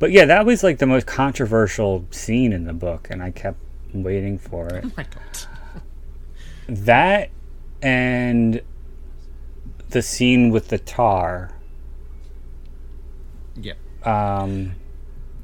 but 0.00 0.10
yeah, 0.10 0.24
that 0.24 0.44
was 0.44 0.64
like 0.64 0.78
the 0.78 0.86
most 0.86 1.06
controversial 1.06 2.04
scene 2.10 2.52
in 2.52 2.64
the 2.64 2.72
book, 2.72 3.06
and 3.10 3.22
I 3.22 3.30
kept 3.30 3.60
waiting 3.94 4.36
for 4.36 4.66
it. 4.66 4.84
Oh 4.84 4.90
my 4.96 5.04
god. 5.04 5.46
That 6.68 7.30
and 7.80 8.60
the 9.90 10.02
scene 10.02 10.50
with 10.50 10.66
the 10.66 10.78
tar. 10.78 11.52
Yep. 13.54 13.76
Um, 14.04 14.72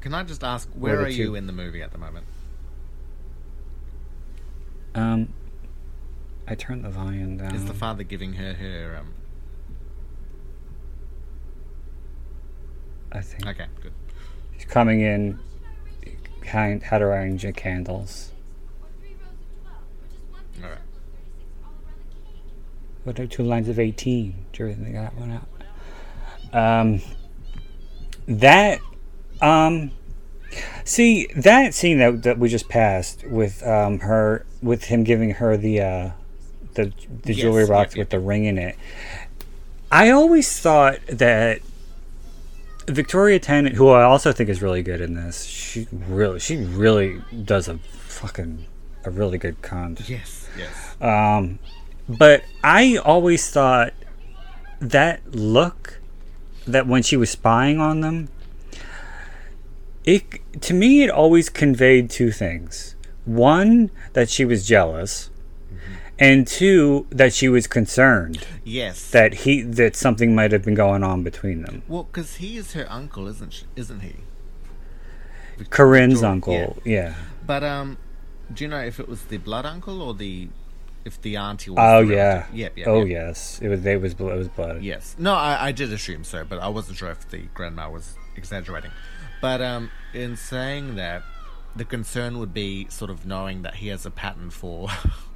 Can 0.01 0.13
I 0.13 0.23
just 0.23 0.43
ask, 0.43 0.67
where 0.73 0.99
are 0.99 1.07
you 1.07 1.35
in 1.35 1.47
the 1.47 1.53
movie 1.53 1.81
at 1.81 1.93
the 1.93 1.97
moment? 1.97 2.25
um, 4.95 5.29
I 6.45 6.55
turned 6.55 6.83
the 6.83 6.89
volume 6.89 7.37
down. 7.37 7.55
Is 7.55 7.63
the 7.63 7.73
father 7.73 8.03
giving 8.03 8.33
her 8.33 8.55
her 8.55 8.97
um? 8.99 9.13
I 13.13 13.21
think 13.21 13.45
Okay, 13.47 13.65
good. 13.81 13.91
he's 14.51 14.65
coming 14.65 15.01
in, 15.01 15.39
had 16.45 16.83
had 16.83 17.01
arranged 17.01 17.45
candles. 17.55 18.31
All 20.63 20.69
right. 20.69 20.77
What 23.03 23.19
are 23.19 23.27
two 23.27 23.43
lines 23.43 23.69
of 23.69 23.79
18? 23.79 24.45
Do 24.53 24.65
you 24.67 24.73
think 24.75 24.93
that 24.93 25.15
one 25.15 25.31
out? 25.31 25.47
Um, 26.53 27.01
that, 28.27 28.79
um, 29.41 29.91
see, 30.85 31.27
that 31.35 31.73
scene 31.73 31.97
that, 31.99 32.23
that 32.23 32.37
we 32.39 32.47
just 32.49 32.69
passed 32.69 33.25
with, 33.27 33.65
um, 33.67 33.99
her, 33.99 34.45
with 34.61 34.85
him 34.85 35.03
giving 35.03 35.31
her 35.31 35.57
the, 35.57 35.81
uh, 35.81 36.09
the, 36.75 36.93
the 37.23 37.33
Yes, 37.33 37.37
jewelry 37.41 37.67
box 37.67 37.95
with 37.95 38.09
the 38.09 38.19
ring 38.19 38.45
in 38.45 38.57
it. 38.57 38.75
I 39.91 40.09
always 40.09 40.57
thought 40.59 40.99
that 41.07 41.59
Victoria 42.87 43.39
Tennant, 43.39 43.75
who 43.75 43.89
I 43.89 44.03
also 44.03 44.31
think 44.31 44.49
is 44.49 44.61
really 44.61 44.83
good 44.83 45.01
in 45.01 45.13
this, 45.13 45.45
she 45.45 45.87
really, 45.91 46.39
she 46.39 46.57
really 46.57 47.21
does 47.43 47.67
a 47.67 47.77
fucking, 47.77 48.65
a 49.05 49.09
really 49.09 49.37
good 49.37 49.61
con. 49.61 49.97
Yes, 50.05 50.49
yes. 50.57 50.95
Um, 51.01 51.59
but 52.07 52.43
I 52.63 52.97
always 52.97 53.49
thought 53.49 53.93
that 54.79 55.33
look 55.33 55.99
that 56.67 56.87
when 56.87 57.03
she 57.03 57.15
was 57.15 57.29
spying 57.29 57.79
on 57.79 58.01
them, 58.01 58.29
it 60.03 60.23
to 60.61 60.73
me 60.73 61.03
it 61.03 61.09
always 61.09 61.49
conveyed 61.49 62.09
two 62.09 62.31
things. 62.31 62.95
One, 63.25 63.89
that 64.11 64.29
she 64.29 64.43
was 64.43 64.67
jealous, 64.67 65.29
and 66.23 66.47
two, 66.47 67.05
that 67.09 67.33
she 67.33 67.47
was 67.49 67.67
concerned 67.67 68.45
Yes. 68.63 69.09
that 69.11 69.33
he 69.43 69.61
that 69.61 69.95
something 69.95 70.33
might 70.33 70.51
have 70.51 70.63
been 70.63 70.75
going 70.75 71.03
on 71.03 71.23
between 71.23 71.61
them. 71.63 71.83
well, 71.87 72.03
because 72.03 72.35
he 72.35 72.57
is 72.57 72.73
her 72.73 72.85
uncle, 72.89 73.27
isn't 73.27 73.53
she, 73.53 73.65
isn't 73.75 73.99
he? 74.01 74.15
Corinne's 75.69 76.23
uncle, 76.23 76.77
yeah. 76.83 77.15
But 77.45 77.63
um, 77.63 77.97
do 78.53 78.63
you 78.63 78.67
know 78.69 78.79
if 78.79 78.99
it 78.99 79.07
was 79.07 79.23
the 79.25 79.37
blood 79.37 79.65
uncle 79.65 80.01
or 80.01 80.13
the 80.13 80.49
if 81.05 81.21
the 81.21 81.35
auntie 81.37 81.69
was? 81.71 81.79
Oh 81.79 81.99
yeah. 81.99 82.47
Yep. 82.53 82.77
Yep. 82.77 82.87
oh 82.87 83.03
yes. 83.03 83.59
It 83.61 83.69
was. 83.69 83.81
They 83.81 83.97
was. 83.97 84.13
It 84.13 84.19
was 84.19 84.47
blood. 84.47 84.81
Yes. 84.81 85.15
No, 85.19 85.33
I, 85.35 85.67
I 85.67 85.71
did 85.71 85.91
assume 85.93 86.23
so, 86.23 86.43
but 86.43 86.59
I 86.59 86.69
wasn't 86.69 86.97
sure 86.97 87.09
if 87.11 87.29
the 87.29 87.43
grandma 87.53 87.89
was 87.89 88.15
exaggerating. 88.35 88.91
But 89.41 89.61
um, 89.61 89.91
in 90.13 90.37
saying 90.37 90.95
that, 90.95 91.23
the 91.75 91.85
concern 91.85 92.39
would 92.39 92.53
be 92.53 92.87
sort 92.89 93.11
of 93.11 93.25
knowing 93.25 93.61
that 93.63 93.75
he 93.75 93.89
has 93.89 94.05
a 94.05 94.11
pattern 94.11 94.49
for 94.49 94.87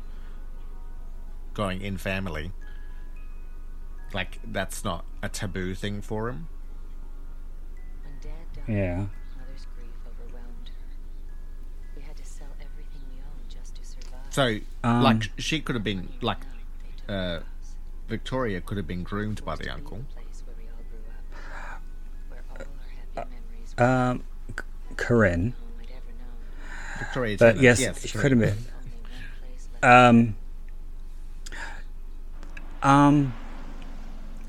going 1.58 1.82
in 1.82 1.98
family. 1.98 2.52
Like 4.13 4.39
that's 4.46 4.84
not 4.86 5.04
a 5.24 5.28
taboo 5.28 5.74
thing 5.76 6.02
for 6.02 6.30
him. 6.30 6.48
When 8.04 8.13
Dad 8.22 8.32
died, 8.56 8.74
Yeah. 8.74 8.96
Mother's 9.38 9.65
grief 9.76 9.89
overwhelmed 10.08 10.70
her. 10.70 11.98
We 11.98 12.04
had 12.04 12.15
to 12.15 12.24
sell 12.26 12.48
everything 12.62 13.02
we 13.10 13.20
owned 13.22 13.50
just 13.50 13.76
to 13.76 13.84
survive. 13.84 14.22
So, 14.30 14.60
Um, 14.88 15.02
like, 15.04 15.32
she 15.39 15.60
could 15.60 15.76
have 15.76 15.84
been 15.84 16.08
like 16.22 16.38
uh, 17.10 17.39
Victoria 18.08 18.62
could 18.62 18.78
have 18.78 18.88
been 18.88 19.04
groomed 19.04 19.43
by 19.43 19.56
the 19.56 19.70
uncle. 19.74 20.06
place 20.13 20.43
where 20.46 20.56
we 20.58 20.63
all 20.70 20.84
grew 20.91 21.00
up, 21.10 21.82
where 22.30 22.43
all 22.52 22.58
our 22.62 22.65
happy 23.15 23.32
memories 23.32 23.76
were 23.78 23.84
Um, 23.84 24.24
C- 24.58 24.96
Corinne. 24.96 25.52
home 25.52 25.80
I'd 25.82 25.89
ever 25.89 26.13
known. 26.20 27.00
Victoria, 27.00 27.38
But 27.39 27.58
yes, 27.62 27.80
yes, 27.82 28.06
she 28.06 28.17
could 28.17 28.32
have 28.32 28.39
been. 28.39 28.50
Only 28.50 28.62
one 29.02 29.12
place 29.41 29.67
left. 29.74 29.84
Um, 29.86 30.36
um, 32.84 33.34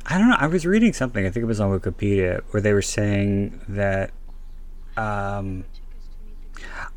I 0.06 0.18
don't 0.18 0.28
know. 0.28 0.36
I 0.38 0.46
was 0.46 0.66
reading 0.66 0.92
something. 0.92 1.24
I 1.26 1.30
think 1.30 1.42
it 1.42 1.46
was 1.46 1.60
on 1.60 1.78
Wikipedia 1.78 2.42
where 2.50 2.60
they 2.60 2.72
were 2.72 2.82
saying 2.82 3.60
that. 3.68 4.10
Um, 4.96 5.64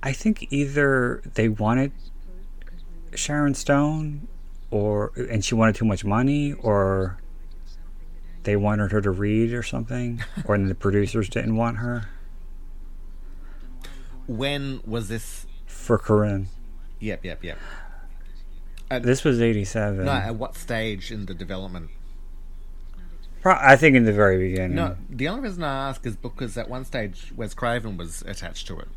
I 0.02 0.12
think 0.12 0.48
either 0.52 1.22
they 1.36 1.48
wanted 1.50 1.92
Sharon 3.14 3.54
Stone, 3.54 4.28
or 4.72 5.12
and 5.16 5.46
she 5.46 5.54
wanted 5.54 5.76
too 5.76 5.86
much 5.86 6.04
money, 6.04 6.54
or 6.54 7.20
they 8.44 8.56
wanted 8.56 8.92
her 8.92 9.02
to 9.02 9.12
read 9.12 9.54
or 9.54 9.62
something, 9.62 10.24
or 10.46 10.58
the 10.58 10.74
producers 10.74 11.30
didn't 11.30 11.56
want 11.56 11.78
her 11.78 12.10
When 14.26 14.82
was 14.86 15.10
this? 15.10 15.46
for 15.68 15.98
Corinne. 15.98 16.48
Yep, 17.00 17.26
yep, 17.26 17.44
yep. 17.44 17.58
This 19.00 19.24
was 19.24 19.42
eighty-seven. 19.42 20.06
No, 20.06 20.12
at 20.12 20.36
what 20.36 20.56
stage 20.56 21.12
in 21.12 21.26
the 21.26 21.34
development? 21.34 21.90
Pro- 23.42 23.58
I 23.60 23.76
think 23.76 23.96
in 23.96 24.04
the 24.06 24.14
very 24.14 24.38
beginning. 24.50 24.76
No, 24.76 24.98
the 25.10 25.28
only 25.28 25.42
reason 25.50 25.64
I 25.64 25.90
ask 25.90 26.06
is 26.06 26.16
because 26.16 26.58
at 26.58 26.70
one 26.70 26.86
stage 26.86 27.32
Wes 27.36 27.54
Craven 27.54 27.98
was 27.98 28.22
attached 28.28 28.68
to 28.68 28.78
it, 28.80 28.88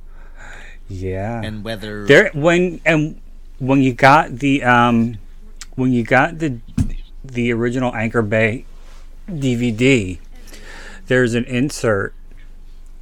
Yeah. 0.89 1.41
and 1.43 1.65
whether 1.65 2.07
there 2.07 2.31
when 2.35 2.81
and 2.85 3.21
when 3.59 3.81
you 3.83 3.95
got 3.95 4.39
the 4.41 4.63
um 4.65 5.17
when 5.77 5.93
you 5.93 6.03
got 6.05 6.39
the 6.41 6.59
the 7.25 7.53
original 7.53 7.95
Anchor 7.95 8.21
Bay 8.23 8.67
DVD, 9.31 10.19
there's 11.07 11.33
an 11.35 11.45
insert 11.45 12.15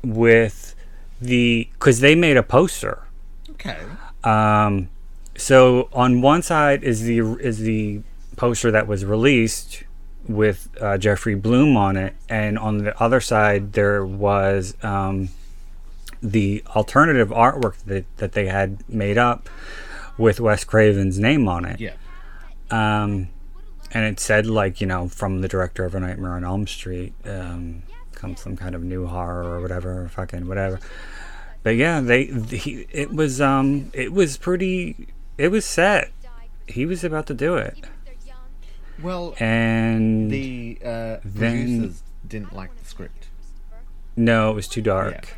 with 0.05 0.74
the 1.20 1.68
because 1.72 2.00
they 2.00 2.14
made 2.14 2.37
a 2.37 2.42
poster. 2.44 3.02
okay, 3.50 3.78
Um, 4.22 4.88
so 5.37 5.88
on 5.92 6.21
one 6.21 6.42
side 6.42 6.83
is 6.83 7.03
the 7.03 7.18
is 7.40 7.59
the 7.61 8.03
poster 8.37 8.71
that 8.71 8.87
was 8.87 9.05
released 9.05 9.85
with 10.29 10.68
uh, 10.81 10.97
Jeffrey 10.99 11.35
Bloom 11.35 11.77
on 11.77 11.97
it, 11.97 12.14
and 12.29 12.59
on 12.59 12.79
the 12.79 13.01
other 13.03 13.21
side 13.21 13.73
there 13.73 14.05
was 14.05 14.75
um, 14.83 15.29
the 16.23 16.62
alternative 16.77 17.31
artwork 17.31 17.77
that 17.85 18.05
that 18.18 18.33
they 18.33 18.47
had 18.47 18.88
made 18.88 19.18
up 19.18 19.49
with 20.18 20.40
Wes 20.40 20.64
Craven's 20.64 21.18
name 21.18 21.49
on 21.49 21.64
it. 21.64 21.81
yeah, 21.81 21.95
Um, 22.71 23.29
and 23.90 24.05
it 24.05 24.21
said 24.21 24.47
like 24.47 24.81
you 24.81 24.87
know 24.87 25.09
from 25.09 25.40
the 25.40 25.49
director 25.49 25.85
of 25.85 25.95
A 25.95 26.01
Nightmare 26.01 26.33
on 26.33 26.45
Elm 26.45 26.66
Street 26.66 27.14
um, 27.25 27.83
comes 28.14 28.40
some 28.40 28.57
kind 28.57 28.75
of 28.75 28.83
new 28.83 29.07
horror 29.07 29.42
or 29.45 29.61
whatever, 29.61 30.09
fucking 30.09 30.47
whatever. 30.47 30.79
But 31.62 31.77
yeah, 31.77 32.01
they 32.01 32.27
he, 32.27 32.87
it 32.90 33.12
was 33.12 33.40
um 33.40 33.90
it 33.92 34.12
was 34.12 34.37
pretty 34.37 35.09
it 35.42 35.50
was 35.50 35.64
set. 35.64 36.12
He 36.68 36.87
was 36.87 37.02
about 37.05 37.26
to 37.26 37.35
do 37.35 37.57
it, 37.57 37.76
well, 39.02 39.35
and 39.40 40.31
the 40.31 40.78
uh, 40.85 41.16
producers 41.37 42.02
didn't 42.26 42.55
like 42.55 42.76
the 42.78 42.85
script, 42.85 43.26
no, 44.16 44.50
it 44.50 44.55
was 44.55 44.68
too 44.68 44.81
dark. 44.83 45.35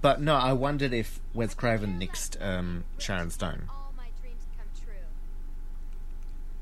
but 0.00 0.20
no, 0.20 0.34
I 0.34 0.52
wondered 0.52 0.92
if 0.92 1.20
Wes 1.32 1.54
Craven 1.54 1.98
nixed 2.00 2.36
um, 2.44 2.84
Sharon 2.98 3.30
Stone. 3.30 3.68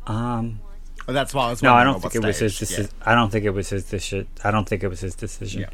Um, 0.07 0.61
Oh, 1.09 1.13
that's 1.13 1.33
why 1.33 1.47
I 1.47 1.51
was. 1.51 1.63
no, 1.63 1.73
I 1.73 1.85
don't 1.85 2.01
think 2.03 2.17
it 2.17 2.23
was 2.23 2.39
his. 2.39 2.91
I 3.01 3.15
don't 3.15 3.31
think 3.31 3.47
it 3.47 3.51
was 3.51 3.71
his 3.71 3.85
decision. 3.85 4.29
I 4.45 4.51
don't 4.51 4.69
think 4.69 4.83
it 4.83 4.89
was 4.89 5.01
his 5.01 5.15
decision. 5.15 5.65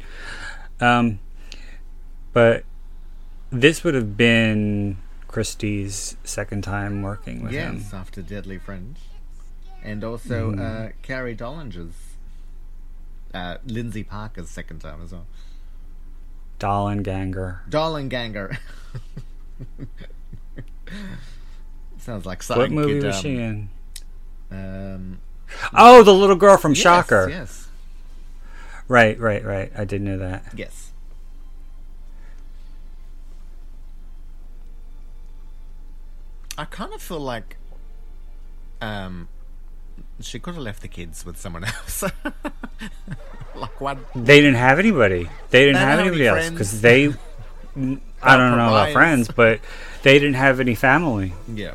Yeah. 0.79 0.97
Um, 0.97 1.19
but 2.31 2.63
this 3.51 3.83
would 3.83 3.95
have 3.95 4.15
been 4.15 4.95
Kristy's 5.35 6.15
second 6.23 6.63
time 6.63 7.01
working 7.01 7.43
with 7.43 7.51
Yeah. 7.51 7.67
him. 7.69 7.77
Yes, 7.79 7.93
after 7.93 8.21
Deadly 8.21 8.57
Friends, 8.57 8.99
and 9.83 10.01
also 10.01 10.51
Mm. 10.53 10.61
uh, 10.61 10.91
Carrie 11.01 11.35
Dollinger's, 11.35 11.93
uh, 13.33 13.57
Lindsay 13.65 14.03
Parker's 14.05 14.49
second 14.49 14.79
time 14.79 15.01
as 15.03 15.11
well. 15.11 15.27
Dollanganger. 16.57 17.67
Dollanganger. 17.69 18.57
Sounds 21.97 22.25
like 22.25 22.41
something. 22.41 22.61
What 22.61 22.71
movie 22.71 22.99
could, 22.99 23.07
was 23.07 23.15
um, 23.17 23.21
she 23.21 23.37
in? 23.37 23.69
Um, 24.51 25.19
Oh, 25.73 26.01
the 26.03 26.13
little 26.13 26.35
girl 26.37 26.55
from 26.57 26.71
yes, 26.73 26.81
Shocker. 26.81 27.27
Yes. 27.29 27.67
Right, 28.87 29.19
right, 29.19 29.43
right. 29.43 29.71
I 29.77 29.83
did 29.83 30.01
know 30.01 30.17
that. 30.17 30.45
Yes. 30.55 30.91
I 36.57 36.65
kind 36.65 36.93
of 36.93 37.01
feel 37.01 37.19
like 37.19 37.57
um, 38.81 39.27
She 40.21 40.39
could 40.39 40.53
have 40.55 40.63
left 40.63 40.81
the 40.81 40.87
kids 40.87 41.25
with 41.25 41.37
someone 41.37 41.63
else. 41.73 42.03
like 43.55 43.81
what? 43.81 43.97
They 44.15 44.39
didn't 44.41 44.55
have 44.55 44.79
anybody. 44.79 45.29
They 45.49 45.65
didn't 45.65 45.75
They 45.75 45.79
have 45.79 45.99
anybody 45.99 46.27
any 46.27 46.37
else 46.37 46.49
because 46.49 46.81
they. 46.81 47.07
I 48.21 48.37
don't 48.37 48.57
know 48.57 48.69
about 48.69 48.91
friends, 48.93 49.29
but 49.29 49.59
they 50.03 50.13
didn't 50.17 50.35
have 50.35 50.59
any 50.59 50.75
family. 50.75 51.33
Yeah. 51.53 51.73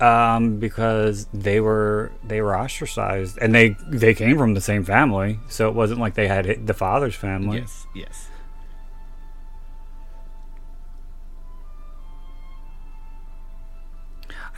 um, 0.00 0.58
because 0.58 1.26
they 1.32 1.60
were 1.60 2.12
they 2.22 2.40
were 2.42 2.56
ostracized 2.56 3.38
and 3.38 3.54
they 3.54 3.70
they 3.88 4.14
came 4.14 4.36
from 4.38 4.54
the 4.54 4.60
same 4.60 4.84
family, 4.84 5.38
so 5.48 5.68
it 5.68 5.74
wasn't 5.74 5.98
like 6.00 6.14
they 6.14 6.28
had 6.28 6.66
the 6.66 6.74
father's 6.74 7.14
family. 7.16 7.58
Yes. 7.60 7.86
Yes. 7.94 8.28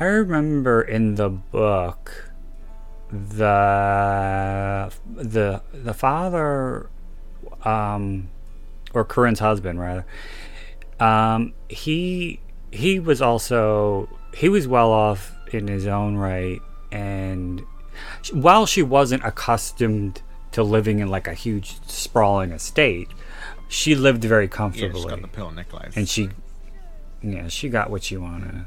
I 0.00 0.04
remember 0.06 0.80
in 0.80 1.16
the 1.16 1.28
book 1.28 2.30
the 3.10 4.90
the 5.14 5.62
the 5.72 5.94
father 5.94 6.88
um 7.64 8.28
or 8.94 9.04
Corinne's 9.04 9.40
husband 9.40 9.78
rather 9.80 10.06
um 11.00 11.52
he 11.68 12.40
he 12.70 12.98
was 13.00 13.20
also 13.20 14.08
he 14.34 14.48
was 14.48 14.66
well 14.68 14.90
off 14.90 15.34
in 15.52 15.66
his 15.66 15.86
own 15.86 16.16
right 16.16 16.60
and 16.92 17.62
while 18.32 18.64
she 18.64 18.82
wasn't 18.82 19.24
accustomed 19.24 20.22
to 20.52 20.62
living 20.62 21.00
in 21.00 21.08
like 21.08 21.26
a 21.26 21.34
huge 21.34 21.78
sprawling 21.88 22.52
estate 22.52 23.08
she 23.68 23.94
lived 23.94 24.24
very 24.24 24.48
comfortably 24.48 24.86
Yeah. 25.00 25.08
Comfortably 25.08 25.20
got 25.22 25.32
the 25.32 25.36
pearl 25.36 25.50
necklace, 25.50 25.96
and 25.96 26.08
she 26.08 26.30
yeah 27.22 27.48
she 27.48 27.68
got 27.68 27.90
what 27.90 28.04
she 28.04 28.16
wanted 28.16 28.64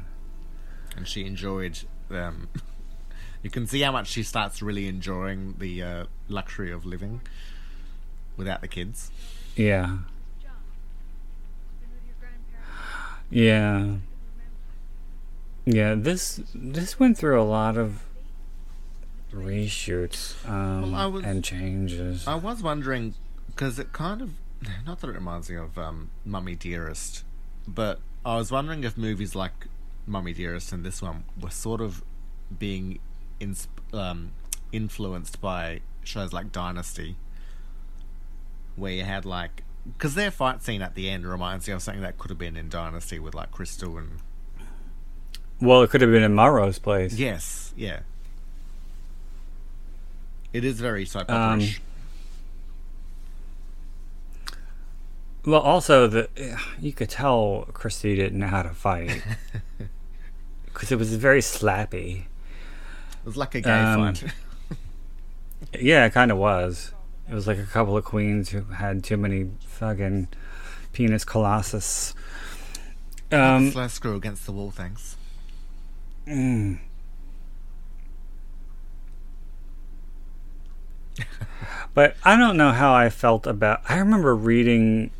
and 0.96 1.06
she 1.06 1.24
enjoyed. 1.24 1.78
Um, 2.10 2.48
you 3.42 3.50
can 3.50 3.66
see 3.66 3.80
how 3.80 3.92
much 3.92 4.08
she 4.08 4.22
starts 4.22 4.62
really 4.62 4.86
enjoying 4.88 5.54
the 5.58 5.82
uh, 5.82 6.04
luxury 6.28 6.70
of 6.70 6.84
living 6.86 7.20
without 8.36 8.60
the 8.60 8.68
kids. 8.68 9.10
Yeah. 9.56 9.98
Yeah. 13.30 13.96
Yeah, 15.66 15.94
this 15.96 16.40
this 16.54 17.00
went 17.00 17.16
through 17.16 17.40
a 17.40 17.44
lot 17.44 17.78
of 17.78 18.02
reshoots 19.32 20.34
um, 20.48 20.92
Well, 20.92 21.12
was- 21.12 21.24
and 21.24 21.42
changes. 21.42 22.26
I 22.28 22.34
was 22.34 22.62
wondering 22.62 23.14
because 23.46 23.78
it 23.78 23.92
kind 23.92 24.20
of 24.20 24.32
not 24.86 25.00
that 25.00 25.08
it 25.08 25.14
reminds 25.14 25.48
me 25.48 25.56
of 25.56 25.78
um, 25.78 26.10
Mummy 26.24 26.54
Dearest, 26.54 27.24
but 27.66 28.00
I 28.26 28.36
was 28.36 28.52
wondering 28.52 28.84
if 28.84 28.98
movies 28.98 29.34
like 29.34 29.66
Mummy 30.06 30.32
Dearest 30.32 30.72
and 30.72 30.84
this 30.84 31.00
one 31.02 31.24
were 31.40 31.50
sort 31.50 31.80
of 31.80 32.02
being 32.58 32.98
ins- 33.40 33.68
um, 33.92 34.32
influenced 34.72 35.40
by 35.40 35.80
shows 36.02 36.32
like 36.32 36.52
Dynasty, 36.52 37.16
where 38.76 38.92
you 38.92 39.04
had 39.04 39.24
like 39.24 39.62
because 39.98 40.14
their 40.14 40.30
fight 40.30 40.62
scene 40.62 40.80
at 40.82 40.94
the 40.94 41.10
end 41.10 41.26
reminds 41.26 41.66
me 41.68 41.74
of 41.74 41.82
something 41.82 42.02
that 42.02 42.16
could 42.18 42.30
have 42.30 42.38
been 42.38 42.56
in 42.56 42.68
Dynasty 42.68 43.18
with 43.18 43.34
like 43.34 43.50
Krystle 43.52 43.98
and 43.98 44.18
well, 45.60 45.82
it 45.82 45.90
could 45.90 46.00
have 46.00 46.10
been 46.10 46.22
in 46.22 46.34
Melrose 46.34 46.78
Place. 46.78 47.14
yes, 47.14 47.72
yeah. 47.76 48.00
It 50.52 50.64
is 50.64 50.80
very 50.80 51.04
soap 51.06 51.30
Um, 51.30 51.36
opera-ish. 51.36 51.80
Well, 55.46 55.60
also 55.60 56.06
the 56.06 56.28
you 56.80 56.92
could 56.92 57.10
tell 57.10 57.68
Kristy 57.72 58.16
didn't 58.16 58.38
know 58.38 58.46
how 58.48 58.62
to 58.62 58.70
fight 58.70 59.22
because 60.74 60.92
it 60.92 60.98
was 60.98 61.14
very 61.14 61.40
slappy. 61.40 62.24
it 62.24 63.24
was 63.24 63.36
like 63.36 63.54
a 63.54 63.60
gay 63.62 63.70
um, 63.70 64.14
fight. 64.14 64.32
Yeah, 65.80 66.04
it 66.04 66.12
kind 66.12 66.30
of 66.30 66.36
was. 66.36 66.92
It 67.28 67.34
was 67.34 67.46
like 67.46 67.58
a 67.58 67.64
couple 67.64 67.96
of 67.96 68.04
queens 68.04 68.50
who 68.50 68.64
had 68.64 69.02
too 69.02 69.16
many 69.16 69.50
fucking 69.66 70.28
penis 70.92 71.24
colossus. 71.24 72.14
Um, 73.32 73.70
Slow 73.70 73.88
screw 73.88 74.14
against 74.14 74.44
the 74.44 74.52
wall, 74.52 74.70
thanks. 74.70 75.16
mm. 76.28 76.78
but 81.94 82.16
I 82.24 82.36
don't 82.36 82.56
know 82.56 82.72
how 82.72 82.92
I 82.92 83.08
felt 83.08 83.46
about. 83.46 83.80
I 83.88 83.96
remember 83.98 84.36
reading 84.36 85.10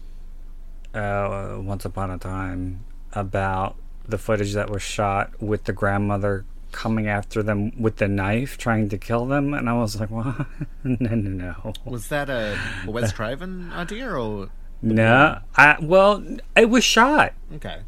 uh, 0.93 1.57
once 1.59 1.85
upon 1.85 2.11
a 2.11 2.19
time 2.19 2.85
about 3.13 3.77
the 4.07 4.19
footage 4.19 4.53
that 4.55 4.71
was 4.71 4.83
shot 4.83 5.41
with 5.41 5.65
the 5.65 5.73
grandmother 5.73 6.45
coming 6.73 7.07
after 7.07 7.43
them 7.43 7.71
with 7.81 7.97
the 7.97 8.09
knife, 8.09 8.59
trying 8.59 8.89
to 8.89 8.99
kill 8.99 9.27
them, 9.27 9.55
and 9.55 9.69
I 9.69 9.75
was 9.75 9.99
like, 9.99 10.11
"What? 10.11 10.47
no, 10.85 11.15
no, 11.15 11.15
no." 11.15 11.73
Was 11.85 12.09
that 12.09 12.29
a 12.29 12.59
Wes 12.87 13.13
Craven 13.13 13.73
idea 13.73 14.11
or 14.11 14.49
No, 14.83 15.39
I 15.57 15.77
well, 15.81 16.25
it 16.57 16.69
was 16.69 16.85
shot. 16.85 17.33
okay? 17.55 17.81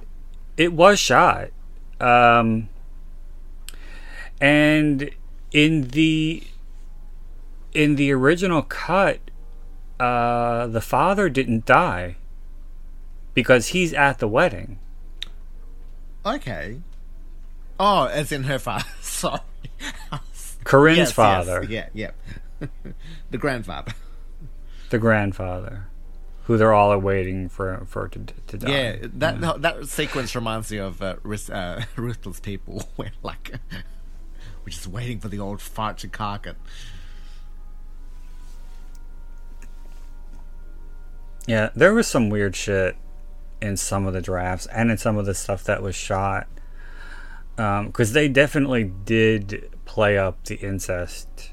It 0.57 0.73
was 0.73 0.99
shot, 0.99 1.49
um, 2.01 2.69
and 4.41 5.11
in 5.53 5.89
the 5.89 6.45
in 7.75 7.97
the 7.97 8.11
original 8.13 8.63
cut, 8.63 9.19
uh, 10.01 10.67
the 10.69 10.81
father 10.81 11.29
didn't 11.29 11.67
die 11.67 12.17
because 13.35 13.69
he's 13.69 13.93
at 13.93 14.19
the 14.19 14.29
wedding. 14.29 14.79
Okay. 16.27 16.81
Oh, 17.79 18.07
as 18.07 18.33
in 18.33 18.45
her 18.45 18.59
father. 18.59 18.85
Sorry. 19.01 19.41
Corinne's 20.65 20.99
Yes, 20.99 21.09
yes, 21.09 21.13
father, 21.15 21.63
Yeah, 21.69 21.89
yeah. 21.95 22.11
the 23.31 23.39
grandfather. 23.39 23.93
the 24.91 24.99
grandfather, 24.99 25.87
who 26.45 26.57
they're 26.57 26.73
all 26.73 26.91
awaiting 26.91 27.49
for 27.49 27.85
for 27.87 28.09
to 28.09 28.19
to 28.49 28.59
die. 28.59 28.71
Yeah, 28.71 28.97
that 29.15 29.63
that 29.63 29.87
sequence 29.89 30.35
reminds 30.35 30.73
me 30.73 30.79
of 30.79 31.01
uh, 31.01 31.17
uh, 31.53 31.83
Ruthless 31.97 32.41
People, 32.41 32.89
where 32.97 33.13
like 33.23 33.53
we're 34.65 34.71
just 34.71 34.89
waiting 34.89 35.21
for 35.21 35.29
the 35.29 35.39
old 35.39 35.61
fart 35.61 35.99
to 35.99 36.09
cark 36.09 36.47
it. 36.49 36.57
Yeah, 41.47 41.71
there 41.77 41.95
was 41.95 42.09
some 42.09 42.29
weird 42.29 42.57
shit 42.57 42.97
in 43.67 43.77
some 43.77 44.07
of 44.07 44.15
the 44.15 44.23
drafts 44.23 44.67
and 44.67 44.91
in 44.91 44.97
some 44.97 45.19
of 45.19 45.27
the 45.27 45.35
stuff 45.35 45.65
that 45.65 45.83
was 45.83 45.95
shot. 45.95 46.47
Because 47.57 48.13
they 48.13 48.29
definitely 48.29 48.85
did 48.85 49.71
play 49.87 50.17
up 50.19 50.43
the 50.45 50.57
incest 50.57 51.53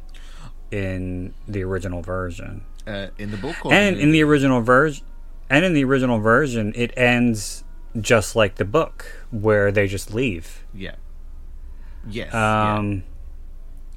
in 0.71 1.33
the 1.47 1.63
original 1.63 2.01
version, 2.01 2.65
Uh, 2.87 3.07
in 3.17 3.31
the 3.31 3.37
book, 3.37 3.55
or 3.65 3.73
and 3.73 3.97
in 3.97 4.11
the 4.11 4.21
original 4.23 4.61
version, 4.61 5.05
and 5.49 5.63
in 5.63 5.73
the 5.73 5.83
original 5.85 6.19
version, 6.19 6.73
it 6.75 6.91
ends 6.97 7.63
just 8.01 8.35
like 8.35 8.55
the 8.55 8.65
book, 8.65 9.05
where 9.31 9.71
they 9.71 9.87
just 9.87 10.13
leave. 10.13 10.63
yeah, 10.73 10.95
yes, 12.09 12.29
yeah. 12.33 12.75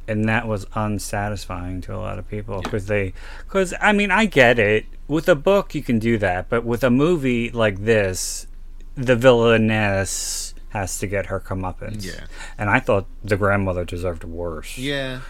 And 0.08 0.28
that 0.28 0.46
was 0.46 0.66
unsatisfying 0.74 1.80
to 1.82 1.94
a 1.94 1.98
lot 1.98 2.18
of 2.18 2.28
people 2.28 2.62
because 2.62 2.86
they, 2.86 3.12
because 3.44 3.74
I 3.80 3.92
mean, 3.92 4.10
I 4.10 4.26
get 4.26 4.58
it. 4.58 4.86
With 5.08 5.28
a 5.28 5.34
book, 5.34 5.74
you 5.74 5.82
can 5.82 5.98
do 5.98 6.16
that, 6.18 6.48
but 6.48 6.64
with 6.64 6.84
a 6.84 6.90
movie 6.90 7.50
like 7.50 7.84
this, 7.84 8.46
the 8.94 9.16
villainess 9.16 10.54
has 10.70 10.98
to 10.98 11.06
get 11.06 11.26
her 11.26 11.40
comeuppance. 11.40 12.04
Yeah. 12.04 12.26
and 12.58 12.70
I 12.70 12.80
thought 12.80 13.06
the 13.24 13.36
grandmother 13.36 13.84
deserved 13.84 14.24
worse. 14.24 14.78
yeah. 14.78 15.20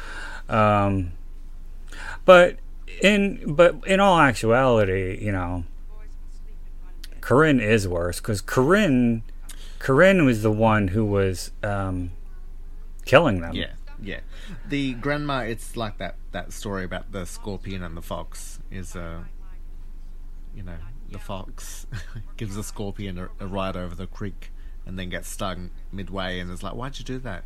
Um, 0.49 1.13
but 2.25 2.59
in 3.03 3.55
but 3.55 3.87
in 3.87 4.01
all 4.01 4.19
actuality, 4.19 5.19
you 5.25 5.33
know, 5.33 5.65
Corinne 7.21 7.61
is 7.61 7.89
worse 7.89 8.21
because 8.21 8.41
Corinne, 8.41 9.23
Corinne 9.79 10.25
was 10.25 10.43
the 10.43 10.53
one 10.53 10.89
who 10.89 11.05
was 11.05 11.51
um, 11.63 12.13
killing 13.05 13.41
them. 13.41 13.55
Yeah, 13.55 13.73
yeah. 14.07 14.21
The 14.69 14.95
grandma, 14.95 15.41
it's 15.41 15.77
like 15.77 15.99
that 15.99 16.15
that 16.31 16.53
story 16.53 16.85
about 16.85 17.11
the 17.13 17.27
scorpion 17.27 17.83
and 17.83 17.97
the 17.97 18.03
fox. 18.03 18.61
Is 18.71 18.95
uh, 18.95 19.25
you 20.55 20.63
know, 20.63 20.77
the 21.11 21.19
fox 21.19 21.87
gives 22.37 22.55
the 22.55 22.63
scorpion 22.63 23.19
a, 23.19 23.29
a 23.41 23.47
ride 23.47 23.77
over 23.77 23.95
the 23.95 24.07
creek 24.07 24.53
and 24.87 24.99
then 24.99 25.11
gets 25.11 25.29
stung 25.29 25.71
midway, 25.91 26.39
and 26.39 26.51
is 26.51 26.63
like, 26.63 26.75
"Why'd 26.75 26.99
you 26.99 27.05
do 27.05 27.19
that?" 27.19 27.45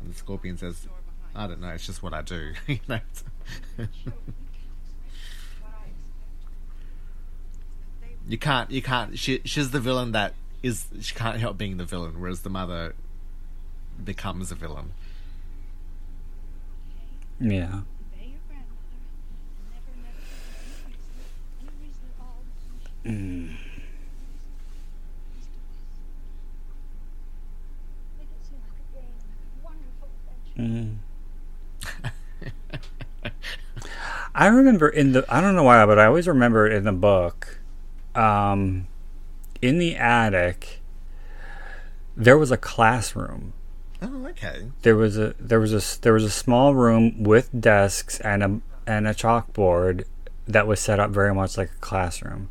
And 0.00 0.12
the 0.12 0.18
scorpion 0.18 0.58
says, 0.58 0.88
"I 1.34 1.46
don't 1.46 1.60
know. 1.60 1.68
It's 1.68 1.86
just 1.86 2.02
what 2.02 2.12
I 2.12 2.22
do." 2.22 2.52
you 2.66 2.80
know. 2.88 3.00
You 8.26 8.38
can't. 8.38 8.70
You 8.70 8.82
can't. 8.82 9.18
She, 9.18 9.40
she's 9.44 9.70
the 9.70 9.80
villain 9.80 10.12
that 10.12 10.34
is. 10.62 10.86
She 11.00 11.14
can't 11.14 11.38
help 11.38 11.58
being 11.58 11.76
the 11.76 11.84
villain, 11.84 12.20
whereas 12.20 12.40
the 12.40 12.50
mother 12.50 12.94
becomes 14.02 14.50
a 14.50 14.54
villain. 14.54 14.92
Yeah. 17.40 17.80
Mm. 23.04 23.54
I 34.34 34.48
remember 34.48 34.88
in 34.88 35.12
the 35.12 35.24
I 35.28 35.40
don't 35.40 35.54
know 35.54 35.62
why, 35.62 35.84
but 35.86 35.98
I 35.98 36.06
always 36.06 36.26
remember 36.26 36.66
in 36.66 36.84
the 36.84 36.92
book, 36.92 37.60
um, 38.14 38.88
in 39.62 39.78
the 39.78 39.96
attic, 39.96 40.80
there 42.16 42.36
was 42.36 42.50
a 42.50 42.56
classroom 42.56 43.52
Oh, 44.06 44.26
okay. 44.28 44.66
There 44.82 44.96
was 44.96 45.16
a 45.18 45.34
there 45.38 45.60
was 45.60 45.72
a 45.72 45.76
s- 45.78 45.96
there 45.96 46.12
was 46.12 46.24
a 46.24 46.30
small 46.30 46.74
room 46.74 47.22
with 47.22 47.48
desks 47.58 48.20
and 48.20 48.42
a 48.42 48.60
and 48.86 49.06
a 49.08 49.14
chalkboard 49.14 50.04
that 50.46 50.66
was 50.66 50.78
set 50.80 51.00
up 51.00 51.10
very 51.10 51.34
much 51.34 51.56
like 51.56 51.70
a 51.70 51.78
classroom. 51.80 52.48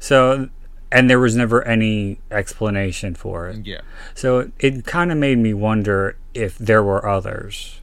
So 0.00 0.48
and 0.90 1.08
there 1.10 1.18
was 1.20 1.34
never 1.36 1.62
any 1.66 2.18
explanation 2.30 3.14
for 3.14 3.48
it. 3.48 3.66
Yeah. 3.66 3.80
So 4.14 4.50
it 4.58 4.84
kind 4.84 5.10
of 5.12 5.18
made 5.18 5.38
me 5.38 5.52
wonder 5.54 6.16
if 6.34 6.58
there 6.58 6.82
were 6.82 7.06
others 7.06 7.80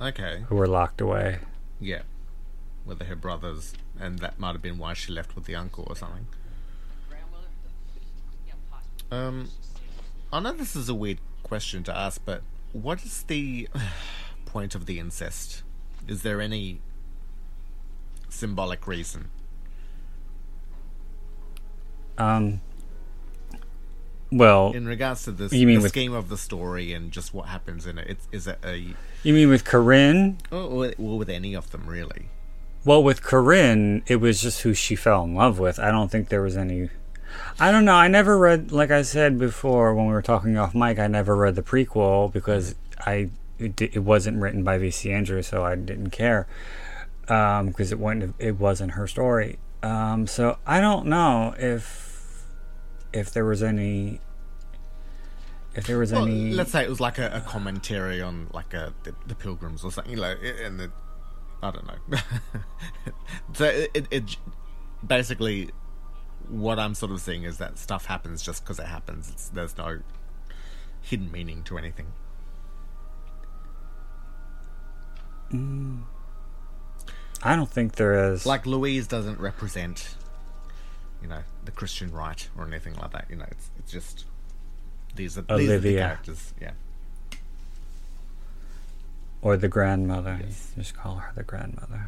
Okay. 0.00 0.44
who 0.48 0.56
were 0.56 0.66
locked 0.68 1.00
away. 1.00 1.38
Yeah. 1.80 2.02
Whether 2.84 3.04
her 3.04 3.14
brothers, 3.16 3.74
and 4.00 4.18
that 4.20 4.38
might 4.40 4.52
have 4.52 4.62
been 4.62 4.78
why 4.78 4.94
she 4.94 5.12
left 5.12 5.34
with 5.36 5.44
the 5.44 5.54
uncle 5.54 5.84
or 5.88 5.94
something. 5.94 6.26
Um, 9.10 9.50
I 10.32 10.40
know 10.40 10.52
this 10.52 10.74
is 10.74 10.88
a 10.88 10.94
weird 10.94 11.18
question 11.52 11.82
to 11.84 11.94
ask, 11.94 12.18
but 12.24 12.40
what 12.72 13.04
is 13.04 13.24
the 13.24 13.68
point 14.46 14.74
of 14.74 14.86
the 14.86 14.98
incest? 14.98 15.62
Is 16.08 16.22
there 16.22 16.40
any 16.40 16.80
symbolic 18.30 18.86
reason? 18.86 19.28
Um. 22.16 22.62
Well, 24.30 24.72
In 24.72 24.86
regards 24.86 25.24
to 25.24 25.30
this, 25.32 25.52
You 25.52 25.66
mean 25.66 25.76
the 25.76 25.82
with- 25.82 25.92
scheme 25.92 26.14
of 26.14 26.30
the 26.30 26.38
story 26.38 26.94
and 26.94 27.12
just 27.12 27.34
what 27.34 27.48
happens 27.48 27.86
in 27.86 27.98
it, 27.98 28.06
it's, 28.08 28.28
is 28.32 28.46
it 28.46 28.58
a 28.64 28.94
you 29.22 29.34
mean 29.34 29.50
with 29.50 29.66
Corinne? 29.66 30.38
or, 30.50 30.94
or 30.98 31.18
with 31.18 31.28
any 31.28 31.52
of 31.52 31.70
them 31.70 31.86
really? 31.86 32.30
Well, 32.86 33.02
with 33.04 33.22
Corinne, 33.22 34.02
it 34.06 34.16
was 34.16 34.40
just 34.40 34.62
who 34.62 34.72
she 34.72 34.96
fell 34.96 35.22
in 35.24 35.34
love 35.34 35.58
with. 35.58 35.78
I 35.78 35.90
don't 35.90 36.10
think 36.10 36.30
there 36.30 36.40
was 36.40 36.56
any. 36.56 36.88
I 37.60 37.70
don't 37.70 37.84
know. 37.84 37.94
I 37.94 38.08
never 38.08 38.38
read, 38.38 38.72
like 38.72 38.90
I 38.90 39.02
said 39.02 39.38
before 39.38 39.94
when 39.94 40.06
we 40.06 40.12
were 40.12 40.22
talking 40.22 40.56
off 40.56 40.74
mic, 40.74 40.98
I 40.98 41.06
never 41.06 41.36
read 41.36 41.54
the 41.54 41.62
prequel 41.62 42.32
because 42.32 42.74
I 42.98 43.30
it, 43.58 43.80
it 43.80 43.98
wasn't 44.02 44.38
written 44.40 44.64
by 44.64 44.78
V.C. 44.78 45.10
Andrews, 45.12 45.46
so 45.46 45.64
I 45.64 45.76
didn't 45.76 46.10
care 46.10 46.46
because 47.22 47.92
it 47.92 47.98
wasn't 47.98 48.34
it 48.38 48.58
wasn't 48.58 48.92
her 48.92 49.06
story. 49.06 49.58
Um, 49.82 50.26
so 50.26 50.58
I 50.66 50.80
don't 50.80 51.06
know 51.06 51.54
if 51.58 52.44
if 53.12 53.32
there 53.32 53.44
was 53.44 53.62
any 53.62 54.20
if 55.74 55.86
there 55.86 55.98
was 55.98 56.12
Well, 56.12 56.24
any. 56.26 56.52
let's 56.52 56.72
say 56.72 56.82
it 56.84 56.90
was 56.90 57.00
like 57.00 57.18
a, 57.18 57.30
a 57.34 57.40
commentary 57.40 58.20
on 58.20 58.48
like 58.52 58.74
a 58.74 58.92
the, 59.04 59.14
the 59.26 59.34
pilgrims 59.34 59.84
or 59.84 59.90
something 59.92 60.16
like 60.16 60.38
and 60.62 60.78
the, 60.80 60.90
I 61.62 61.70
don't 61.70 61.86
know. 61.86 62.18
so 63.54 63.64
it, 63.64 63.90
it, 63.94 64.06
it 64.10 64.36
basically 65.06 65.70
what 66.52 66.78
I'm 66.78 66.94
sort 66.94 67.12
of 67.12 67.20
seeing 67.20 67.44
is 67.44 67.58
that 67.58 67.78
stuff 67.78 68.06
happens 68.06 68.42
just 68.42 68.62
because 68.62 68.78
it 68.78 68.86
happens. 68.86 69.30
It's, 69.30 69.48
there's 69.48 69.76
no 69.76 70.00
hidden 71.00 71.32
meaning 71.32 71.62
to 71.64 71.78
anything. 71.78 72.12
Mm. 75.50 76.02
I 77.42 77.56
don't 77.56 77.70
think 77.70 77.96
there 77.96 78.32
is. 78.32 78.46
Like 78.46 78.66
Louise 78.66 79.06
doesn't 79.06 79.40
represent, 79.40 80.14
you 81.22 81.28
know, 81.28 81.40
the 81.64 81.72
Christian 81.72 82.12
right 82.12 82.48
or 82.56 82.66
anything 82.66 82.94
like 82.94 83.12
that. 83.12 83.26
You 83.28 83.36
know, 83.36 83.46
it's 83.50 83.70
it's 83.78 83.92
just 83.92 84.26
these 85.16 85.36
are 85.38 85.42
these 85.42 85.70
are 85.70 85.78
the 85.78 85.96
characters. 85.96 86.54
Yeah. 86.60 86.72
or 89.42 89.56
the 89.56 89.68
grandmother. 89.68 90.38
Yes. 90.44 90.72
Just 90.76 90.94
call 90.96 91.16
her 91.16 91.32
the 91.34 91.42
grandmother. 91.42 92.06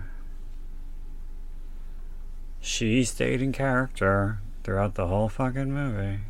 She 2.64 3.04
stayed 3.04 3.42
in 3.42 3.52
character 3.52 4.38
throughout 4.62 4.94
the 4.94 5.06
whole 5.06 5.28
fucking 5.28 5.70
movie. 5.70 6.20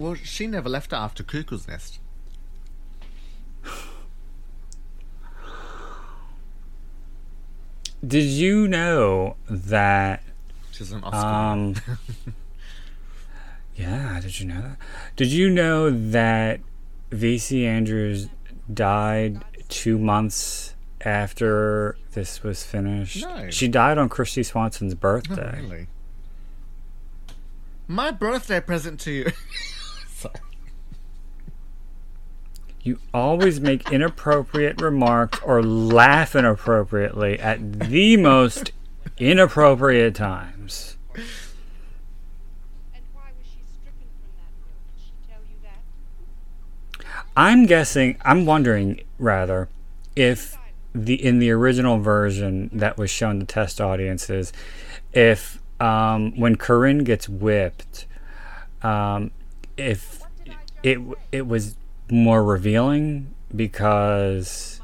Well, 0.00 0.16
she 0.16 0.48
never 0.48 0.68
left 0.68 0.92
after 0.92 1.22
Cuckoo's 1.22 1.68
Nest. 1.68 2.00
Did 8.04 8.24
you 8.24 8.66
know 8.66 9.36
that? 9.48 10.24
She's 10.72 10.90
an 10.90 11.04
Oscar. 11.04 11.24
Um, 11.24 11.76
yeah, 13.76 14.18
did 14.20 14.40
you 14.40 14.46
know 14.46 14.60
that? 14.60 14.76
Did 15.14 15.28
you 15.28 15.48
know 15.50 15.88
that 15.88 16.60
V.C. 17.12 17.64
Andrews 17.64 18.26
died 18.74 19.44
two 19.68 19.98
months 19.98 20.74
after 21.06 21.96
this 22.12 22.42
was 22.42 22.64
finished? 22.64 23.22
No. 23.24 23.48
She 23.50 23.68
died 23.68 23.96
on 23.96 24.08
Kristy 24.08 24.44
Swanson's 24.44 24.92
Oh, 24.92 24.96
birthday. 24.96 25.60
really? 25.62 25.86
My 27.86 28.10
birthday 28.10 28.60
present 28.60 28.98
to 29.00 29.12
you. 29.12 29.26
Sorry. 30.08 30.34
You 32.82 32.98
always 33.14 33.60
make 33.60 33.90
inappropriate 33.92 34.80
remarks 34.80 35.38
or 35.44 35.62
laugh 35.62 36.34
inappropriately 36.34 37.38
at 37.38 37.80
the 37.88 38.16
most 38.16 38.72
inappropriate 39.18 40.14
times. 40.16 40.96
And 41.14 41.24
why 43.12 43.30
was 43.38 43.46
she 43.46 43.60
stricken 43.62 44.06
from 44.18 44.32
that 44.36 44.50
will? 44.58 44.74
She 44.98 45.12
tell 45.28 45.40
you 45.48 45.56
that? 45.62 47.06
I'm 47.36 47.66
guessing, 47.66 48.16
I'm 48.24 48.44
wondering 48.46 49.00
rather, 49.18 49.68
if 50.16 50.56
the 51.04 51.14
in 51.14 51.38
the 51.38 51.50
original 51.50 51.98
version 51.98 52.70
that 52.72 52.96
was 52.96 53.10
shown 53.10 53.40
to 53.40 53.46
test 53.46 53.80
audiences, 53.80 54.52
if 55.12 55.60
um, 55.80 56.38
when 56.38 56.56
Corinne 56.56 57.04
gets 57.04 57.28
whipped, 57.28 58.06
um, 58.82 59.30
if 59.76 60.22
it 60.82 60.98
it 61.32 61.46
was 61.46 61.76
more 62.10 62.42
revealing 62.42 63.34
because 63.54 64.80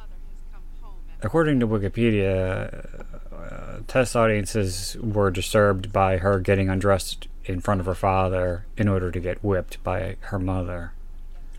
according 1.23 1.61
to 1.61 1.67
Wikipedia, 1.67 3.05
uh, 3.33 3.81
test 3.87 4.17
audiences 4.17 4.97
were 5.01 5.31
disturbed 5.31 5.93
by 5.93 6.19
her 6.19 6.41
getting 6.41 6.69
undressed 6.69 7.29
in 7.45 7.61
front 7.61 7.81
of 7.81 7.87
her 7.87 7.95
father 7.95 8.67
in 8.77 8.89
order 8.89 9.11
to 9.11 9.21
get 9.21 9.43
whipped 9.43 9.83
by 9.83 10.17
her 10.21 10.39
mother. 10.39 10.93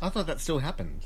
I 0.02 0.10
thought 0.10 0.28
that 0.28 0.40
still 0.40 0.60
happened. 0.60 1.06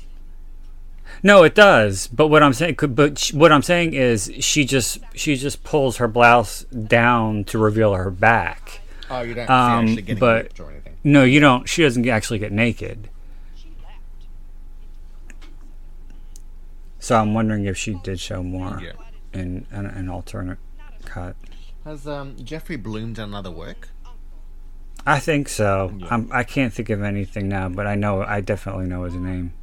No, 1.22 1.42
it 1.42 1.54
does. 1.54 2.06
But 2.08 2.28
what 2.28 2.42
I'm 2.42 2.52
saying, 2.52 2.76
but 2.90 3.18
sh- 3.18 3.32
what 3.32 3.50
I'm 3.52 3.62
saying 3.62 3.94
is, 3.94 4.30
she 4.40 4.64
just 4.64 4.98
she 5.14 5.36
just 5.36 5.64
pulls 5.64 5.96
her 5.98 6.06
blouse 6.08 6.64
down 6.64 7.44
to 7.44 7.58
reveal 7.58 7.94
her 7.94 8.10
back. 8.10 8.80
Oh, 9.10 9.22
you 9.22 9.34
don't 9.34 9.48
Um, 9.50 9.86
see 9.86 9.92
actually 9.92 10.02
getting 10.02 10.20
but- 10.20 10.42
whipped 10.44 10.60
or 10.60 10.70
anything. 10.70 10.94
No, 11.04 11.24
you 11.24 11.40
don't. 11.40 11.68
She 11.68 11.82
doesn't 11.82 12.06
actually 12.08 12.38
get 12.38 12.52
naked. 12.52 13.08
she 13.56 13.68
left. 13.82 14.00
So 16.98 17.16
I'm 17.16 17.34
wondering 17.34 17.64
if 17.64 17.76
she 17.76 17.94
did 17.94 18.20
show 18.20 18.42
more 18.42 18.80
Yeah. 18.82 18.92
in 19.32 19.66
an, 19.70 19.86
an 19.86 20.08
alternate 20.08 20.58
cut. 21.04 21.36
Has 21.84 22.06
um, 22.06 22.36
Jeffrey 22.42 22.76
Bloom 22.76 23.12
done 23.14 23.34
other 23.34 23.50
work? 23.50 23.88
I 25.06 25.20
think 25.20 25.48
so. 25.48 25.94
Yeah. 25.96 26.08
I'm, 26.10 26.28
I 26.32 26.42
can't 26.44 26.72
think 26.74 26.90
of 26.90 27.02
anything 27.02 27.48
now, 27.48 27.68
but 27.70 27.86
I 27.86 27.94
know 27.94 28.22
I 28.22 28.40
definitely 28.42 28.86
know 28.86 29.04
his 29.04 29.14
name. 29.14 29.54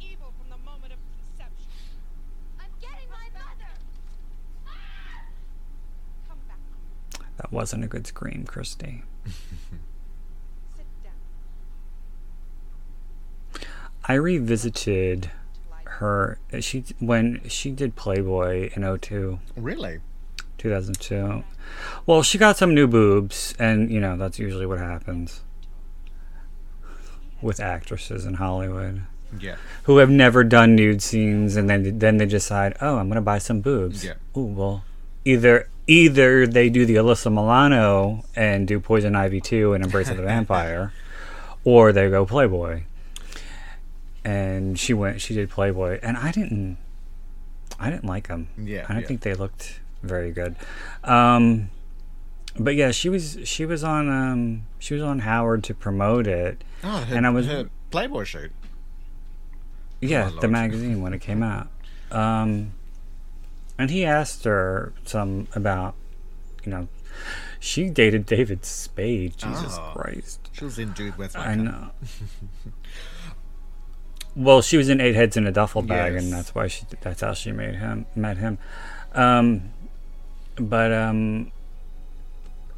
Evil 0.00 0.32
from 0.40 0.48
the 0.50 0.56
moment 0.68 0.92
of 0.92 0.98
conception. 1.36 1.68
I'm 2.58 2.66
getting 2.80 3.08
my 3.10 3.28
mother. 3.38 3.70
Come 6.26 6.38
back. 6.48 7.25
That 7.38 7.52
wasn't 7.52 7.84
a 7.84 7.86
good 7.86 8.06
scream, 8.06 8.44
Kristy. 8.46 9.02
I 14.04 14.14
revisited 14.14 15.30
her. 15.84 16.38
She 16.60 16.84
when 17.00 17.40
she 17.48 17.70
did 17.70 17.96
Playboy 17.96 18.70
in 18.74 18.98
02. 18.98 19.40
Really? 19.56 19.98
2002. 20.58 21.44
Well, 22.06 22.22
she 22.22 22.38
got 22.38 22.56
some 22.56 22.74
new 22.74 22.86
boobs, 22.86 23.54
and 23.58 23.90
you 23.90 24.00
know 24.00 24.16
that's 24.16 24.38
usually 24.38 24.66
what 24.66 24.78
happens 24.78 25.42
with 27.42 27.60
actresses 27.60 28.24
in 28.24 28.34
Hollywood 28.34 29.02
Yeah. 29.38 29.56
who 29.82 29.98
have 29.98 30.08
never 30.08 30.42
done 30.44 30.74
nude 30.74 31.02
scenes, 31.02 31.56
and 31.56 31.68
then 31.68 31.98
then 31.98 32.16
they 32.18 32.26
decide, 32.26 32.76
oh, 32.80 32.96
I'm 32.98 33.08
gonna 33.08 33.20
buy 33.20 33.38
some 33.38 33.60
boobs. 33.60 34.04
Yeah. 34.04 34.14
Ooh, 34.36 34.44
well, 34.44 34.84
either 35.24 35.68
either 35.86 36.46
they 36.46 36.68
do 36.68 36.84
the 36.86 36.96
Alyssa 36.96 37.30
Milano 37.32 38.24
and 38.34 38.66
do 38.66 38.80
Poison 38.80 39.14
Ivy 39.14 39.40
2 39.40 39.72
and 39.74 39.84
Embrace 39.84 40.08
of 40.10 40.16
the 40.16 40.22
Vampire, 40.24 40.92
or 41.64 41.92
they 41.92 42.08
go 42.10 42.26
Playboy. 42.26 42.82
And 44.24 44.78
she 44.78 44.92
went. 44.92 45.20
She 45.20 45.34
did 45.34 45.50
Playboy, 45.50 46.00
and 46.02 46.16
I 46.16 46.32
didn't. 46.32 46.78
I 47.78 47.90
didn't 47.90 48.06
like 48.06 48.26
them. 48.28 48.48
Yeah, 48.58 48.84
I 48.88 48.92
don't 48.94 49.02
yeah. 49.02 49.06
think 49.08 49.20
they 49.20 49.34
looked 49.34 49.80
very 50.02 50.32
good. 50.32 50.56
Um, 51.04 51.70
but 52.58 52.74
yeah, 52.74 52.90
she 52.90 53.08
was 53.08 53.38
she 53.44 53.64
was 53.66 53.84
on 53.84 54.08
um 54.08 54.62
she 54.80 54.94
was 54.94 55.02
on 55.02 55.20
Howard 55.20 55.62
to 55.64 55.74
promote 55.74 56.26
it. 56.26 56.64
Oh, 56.82 56.98
her, 57.04 57.14
And 57.14 57.26
I 57.26 57.30
was- 57.30 57.46
Playboy 57.90 58.24
shoot. 58.24 58.50
Yeah, 60.00 60.30
my 60.30 60.40
the 60.40 60.48
magazine 60.48 61.02
when 61.02 61.12
it 61.14 61.20
came 61.20 61.42
out. 61.42 61.68
Um, 62.10 62.72
and 63.78 63.90
he 63.90 64.04
asked 64.04 64.44
her 64.44 64.92
some 65.04 65.48
about, 65.54 65.94
you 66.64 66.70
know, 66.70 66.88
she 67.60 67.88
dated 67.90 68.26
David 68.26 68.64
Spade. 68.64 69.36
Jesus 69.38 69.76
Oh. 69.78 69.92
Christ. 69.94 70.50
She 70.52 70.64
was 70.64 70.78
in 70.78 70.92
Dude 70.92 71.18
My 71.18 71.28
I 71.34 71.54
know. 71.54 71.90
well, 74.34 74.60
she 74.62 74.76
was 74.76 74.88
in 74.88 75.00
Eight 75.00 75.14
Heads 75.14 75.36
in 75.36 75.46
a 75.46 75.52
Duffel 75.52 75.82
Bag, 75.82 76.14
and 76.14 76.32
that's 76.32 76.54
why 76.54 76.66
she. 76.68 76.84
That's 77.00 77.22
how 77.22 77.32
she 77.32 77.52
made 77.52 77.76
him. 77.76 78.06
Met 78.14 78.36
him. 78.36 78.58
Um, 79.14 79.72
but 80.56 80.92
um, 80.92 81.50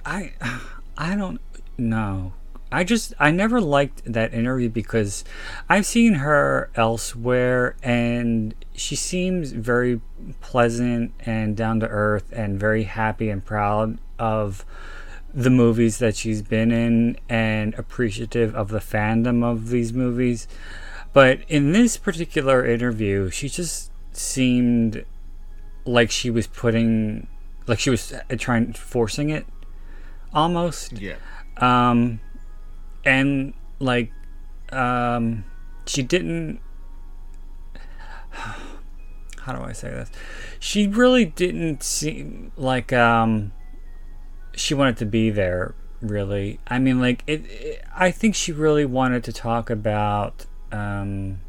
I, 0.06 0.32
I 0.98 1.14
don't 1.16 1.40
know. 1.76 2.32
I 2.70 2.84
just 2.84 3.14
I 3.18 3.30
never 3.30 3.60
liked 3.60 4.02
that 4.12 4.34
interview 4.34 4.68
because 4.68 5.24
I've 5.68 5.86
seen 5.86 6.14
her 6.14 6.70
elsewhere, 6.74 7.76
and 7.82 8.54
she 8.74 8.94
seems 8.94 9.52
very 9.52 10.00
pleasant 10.40 11.12
and 11.20 11.56
down 11.56 11.80
to 11.80 11.88
earth, 11.88 12.30
and 12.32 12.60
very 12.60 12.84
happy 12.84 13.30
and 13.30 13.44
proud 13.44 13.98
of 14.18 14.64
the 15.32 15.50
movies 15.50 15.98
that 15.98 16.16
she's 16.16 16.42
been 16.42 16.72
in 16.72 17.16
and 17.28 17.74
appreciative 17.74 18.54
of 18.54 18.68
the 18.68 18.78
fandom 18.78 19.44
of 19.44 19.68
these 19.68 19.92
movies. 19.92 20.48
But 21.12 21.40
in 21.48 21.72
this 21.72 21.96
particular 21.96 22.66
interview, 22.66 23.30
she 23.30 23.48
just 23.48 23.90
seemed 24.12 25.04
like 25.84 26.10
she 26.10 26.30
was 26.30 26.46
putting, 26.46 27.28
like 27.66 27.78
she 27.78 27.90
was 27.90 28.12
uh, 28.12 28.36
trying, 28.36 28.72
forcing 28.72 29.30
it 29.30 29.46
almost. 30.34 30.92
Yeah. 30.92 31.16
Um, 31.56 32.20
and 33.08 33.54
like, 33.78 34.12
um, 34.70 35.44
she 35.86 36.02
didn't. 36.02 36.60
How 38.32 39.54
do 39.54 39.62
I 39.62 39.72
say 39.72 39.88
this? 39.88 40.10
She 40.60 40.86
really 40.86 41.24
didn't 41.24 41.82
seem 41.82 42.52
like 42.56 42.92
um, 42.92 43.52
she 44.54 44.74
wanted 44.74 44.98
to 44.98 45.06
be 45.06 45.30
there. 45.30 45.74
Really, 46.00 46.60
I 46.68 46.78
mean, 46.78 47.00
like 47.00 47.24
it, 47.26 47.44
it. 47.46 47.84
I 47.96 48.10
think 48.10 48.34
she 48.34 48.52
really 48.52 48.84
wanted 48.84 49.24
to 49.24 49.32
talk 49.32 49.68
about 49.70 50.46
um, 50.70 51.40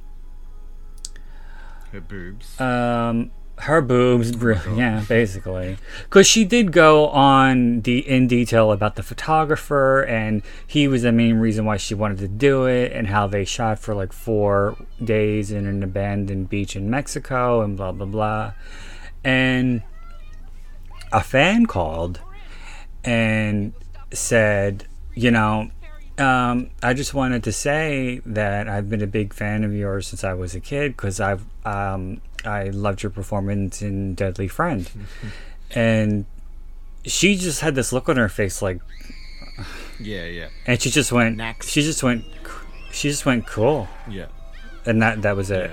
Her 1.91 2.01
boobs. 2.01 2.59
um, 2.59 3.31
her 3.61 3.81
boobs, 3.81 4.31
br- 4.31 4.53
yeah, 4.75 5.03
basically, 5.07 5.77
because 6.03 6.25
she 6.25 6.45
did 6.45 6.71
go 6.71 7.07
on 7.09 7.81
the 7.81 7.99
in 8.07 8.27
detail 8.27 8.71
about 8.71 8.95
the 8.95 9.03
photographer, 9.03 10.03
and 10.03 10.41
he 10.65 10.87
was 10.87 11.01
the 11.01 11.11
main 11.11 11.35
reason 11.37 11.65
why 11.65 11.77
she 11.77 11.93
wanted 11.93 12.17
to 12.19 12.27
do 12.27 12.65
it, 12.65 12.91
and 12.91 13.07
how 13.07 13.27
they 13.27 13.45
shot 13.45 13.79
for 13.79 13.93
like 13.93 14.13
four 14.13 14.77
days 15.03 15.51
in 15.51 15.65
an 15.65 15.83
abandoned 15.83 16.49
beach 16.49 16.75
in 16.75 16.89
Mexico, 16.89 17.61
and 17.61 17.75
blah 17.75 17.91
blah 17.91 18.05
blah, 18.05 18.53
and 19.23 19.83
a 21.11 21.21
fan 21.21 21.65
called 21.65 22.21
and 23.03 23.73
said, 24.13 24.85
you 25.15 25.31
know, 25.31 25.69
um, 26.17 26.69
I 26.83 26.93
just 26.93 27.13
wanted 27.13 27.43
to 27.43 27.51
say 27.51 28.21
that 28.25 28.67
I've 28.67 28.89
been 28.89 29.01
a 29.01 29.07
big 29.07 29.33
fan 29.33 29.63
of 29.63 29.73
yours 29.73 30.07
since 30.07 30.23
I 30.23 30.33
was 30.33 30.53
a 30.53 30.59
kid 30.59 30.95
because 30.95 31.19
I've 31.19 31.45
um, 31.65 32.21
I 32.45 32.65
loved 32.65 33.03
your 33.03 33.09
performance 33.09 33.81
in 33.81 34.15
Deadly 34.15 34.47
Friend, 34.47 34.89
and 35.71 36.25
she 37.05 37.35
just 37.35 37.61
had 37.61 37.75
this 37.75 37.91
look 37.91 38.09
on 38.09 38.17
her 38.17 38.29
face 38.29 38.61
like, 38.61 38.79
yeah, 39.99 40.25
yeah, 40.25 40.47
and 40.65 40.81
she 40.81 40.89
just 40.89 41.11
went, 41.11 41.37
Next. 41.37 41.69
she 41.69 41.81
just 41.81 42.03
went, 42.03 42.23
she 42.91 43.09
just 43.09 43.25
went 43.25 43.45
cool, 43.47 43.87
yeah. 44.09 44.27
and 44.85 45.01
that 45.01 45.21
that 45.21 45.35
was 45.35 45.51
it. 45.51 45.69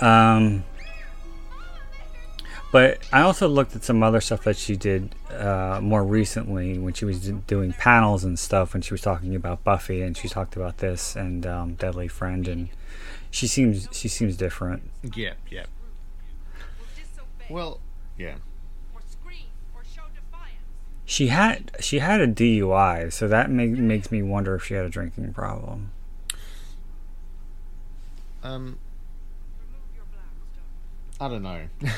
Yeah. 0.00 0.36
Um, 0.36 0.64
but 2.72 2.98
I 3.12 3.20
also 3.20 3.46
looked 3.46 3.76
at 3.76 3.84
some 3.84 4.02
other 4.02 4.20
stuff 4.20 4.42
that 4.42 4.56
she 4.56 4.74
did 4.74 5.14
uh, 5.30 5.78
more 5.80 6.02
recently 6.02 6.76
when 6.76 6.92
she 6.92 7.04
was 7.04 7.20
doing 7.20 7.72
panels 7.72 8.24
and 8.24 8.36
stuff. 8.36 8.72
When 8.72 8.82
she 8.82 8.92
was 8.92 9.00
talking 9.00 9.36
about 9.36 9.62
Buffy, 9.62 10.02
and 10.02 10.16
she 10.16 10.28
talked 10.28 10.56
about 10.56 10.78
this 10.78 11.14
and 11.14 11.46
um, 11.46 11.74
Deadly 11.74 12.08
Friend, 12.08 12.48
and 12.48 12.68
she 13.34 13.48
seems 13.48 13.88
she 13.90 14.06
seems 14.06 14.36
different. 14.36 14.92
Yeah, 15.16 15.32
yeah. 15.50 15.64
Well, 17.50 17.80
yeah. 18.16 18.36
She 21.04 21.26
had 21.26 21.72
she 21.80 21.98
had 21.98 22.20
a 22.20 22.28
DUI, 22.28 23.12
so 23.12 23.26
that 23.26 23.50
ma- 23.50 23.64
makes 23.64 24.12
me 24.12 24.22
wonder 24.22 24.54
if 24.54 24.64
she 24.64 24.74
had 24.74 24.86
a 24.86 24.88
drinking 24.88 25.32
problem. 25.32 25.90
Um, 28.44 28.78
I 31.20 31.28
don't 31.28 31.42
know. 31.42 31.62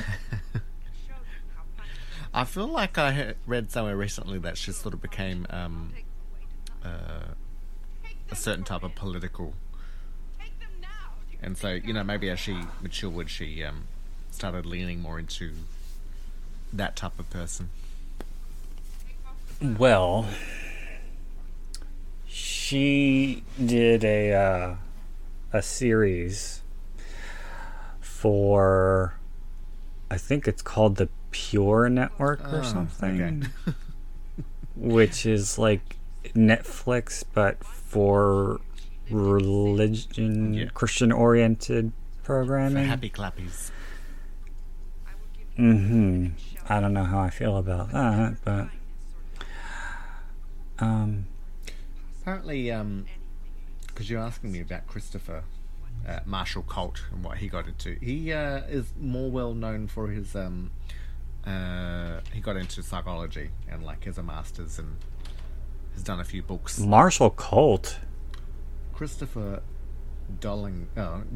I 2.33 2.45
feel 2.45 2.67
like 2.67 2.97
I 2.97 3.35
read 3.47 3.71
somewhere 3.71 3.97
recently 3.97 4.39
that 4.39 4.57
she 4.57 4.73
sort 4.73 4.95
of 4.95 5.03
became 5.03 5.47
um, 5.51 5.93
uh, 6.83 7.35
a 8.31 8.35
certain 8.35 8.65
type 8.65 8.83
of 8.83 8.95
political, 8.95 9.53
and 11.43 11.57
so 11.57 11.71
you 11.71 11.93
know 11.93 12.05
maybe 12.05 12.29
as 12.31 12.39
she 12.41 12.63
matured, 12.83 13.31
she 13.31 13.63
um, 13.65 13.85
started 14.31 14.67
leaning 14.67 15.01
more 15.01 15.19
into 15.19 15.53
that 16.73 16.97
type 16.97 17.19
of 17.19 17.29
person. 17.31 17.71
Well, 19.63 20.27
she 22.27 23.43
did 23.65 24.05
a 24.05 24.33
uh, 24.35 24.75
a 25.53 25.63
series 25.63 26.63
for 28.01 29.15
I 30.11 30.19
think 30.19 30.47
it's 30.47 30.63
called 30.63 30.97
the 30.97 31.09
Pure 31.31 31.91
Network 31.91 32.41
or 32.53 32.59
Oh, 32.59 32.63
something, 32.63 33.47
which 34.77 35.27
is 35.27 35.59
like 35.59 35.97
Netflix 36.35 37.25
but 37.33 37.63
for 37.65 38.61
religion 39.11 40.55
Yeah. 40.55 40.67
Christian 40.75 41.13
oriented 41.13 41.93
For 42.23 42.25
programming. 42.45 42.87
happy 42.87 43.11
clappies. 43.11 43.71
Mm-hmm. 45.59 46.29
I 46.69 46.81
don't 46.81 46.93
know 46.93 47.05
how 47.05 47.21
I 47.21 47.31
feel 47.31 47.57
about 47.57 47.91
that, 47.93 48.37
but 48.45 48.69
um, 50.79 51.27
Apparently, 52.21 52.71
um, 52.73 53.07
because 53.87 54.11
you're 54.11 54.21
asking 54.21 54.53
me 54.53 54.61
about 54.61 54.87
Christopher 54.87 55.45
uh, 56.07 56.21
Marshall 56.27 56.63
Colt 56.63 57.05
and 57.13 57.25
what 57.25 57.39
he 57.39 57.49
got 57.49 57.67
into, 57.69 57.97
he 58.03 58.33
uh, 58.33 58.59
is 58.69 58.93
more 59.01 59.31
well 59.31 59.55
known 59.55 59.87
for 59.87 60.09
his 60.09 60.35
um, 60.37 60.71
uh, 61.47 62.21
he 62.35 62.41
got 62.41 62.57
into 62.57 62.83
psychology 62.83 63.51
and 63.69 63.83
like 63.85 64.05
has 64.05 64.19
a 64.19 64.23
master's 64.23 64.79
and 64.79 64.97
has 65.95 66.03
done 66.03 66.21
a 66.21 66.25
few 66.25 66.43
books. 66.43 66.79
Marshall 66.81 67.31
Colt. 67.31 67.99
Christopher 68.97 69.63
Dolling. 70.41 70.89
Oh, 70.97 71.03
I'm 71.03 71.27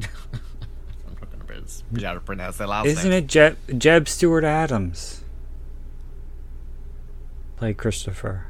not 1.13 1.29
going 1.31 1.39
to 1.45 1.83
be 1.93 2.03
able 2.03 2.15
to 2.15 2.19
pronounce 2.21 2.57
their 2.57 2.65
last 2.67 2.87
Isn't 2.87 3.11
name. 3.11 3.23
it 3.23 3.27
Jeb, 3.27 3.57
Jeb 3.77 4.07
Stuart 4.07 4.43
Adams? 4.43 5.23
Played 7.57 7.77
Christopher. 7.77 8.47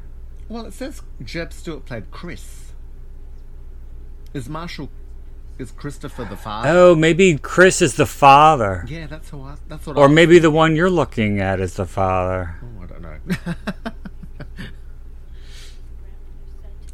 Well, 0.48 0.66
it 0.66 0.74
says 0.74 1.02
Jeb 1.22 1.52
Stuart 1.52 1.86
played 1.86 2.10
Chris. 2.10 2.72
Is 4.34 4.48
Marshall? 4.48 4.90
Is 5.60 5.72
Christopher 5.72 6.24
the 6.24 6.38
father? 6.38 6.70
Oh, 6.70 6.96
maybe 6.96 7.38
Chris 7.38 7.82
is 7.82 7.96
the 7.96 8.06
father. 8.06 8.86
Yeah, 8.88 9.08
that's 9.08 9.30
who 9.30 9.42
I. 9.44 9.56
That's 9.68 9.86
what. 9.86 9.98
I 9.98 10.00
Or 10.00 10.08
maybe 10.08 10.40
the 10.40 10.50
one 10.50 10.76
you're 10.78 10.90
looking 10.90 11.42
at 11.42 11.60
is 11.60 11.74
the 11.74 11.86
father. 11.86 12.56
Oh, 12.64 12.84
I 12.84 12.86
don't 12.88 13.02
know. 13.02 13.54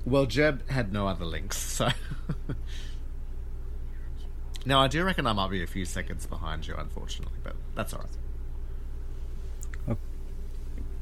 well, 0.08 0.26
Jeb 0.26 0.70
had 0.70 0.94
no 0.94 1.08
other 1.08 1.26
links, 1.26 1.58
so. 1.58 1.90
now, 4.66 4.80
I 4.80 4.88
do 4.88 5.04
reckon 5.04 5.28
I 5.28 5.34
might 5.34 5.52
be 5.52 5.62
a 5.62 5.68
few 5.68 5.84
seconds 5.84 6.26
behind 6.26 6.66
you, 6.66 6.76
unfortunately, 6.78 7.38
but 7.44 7.56
that's 7.76 7.94
alright. 7.94 8.10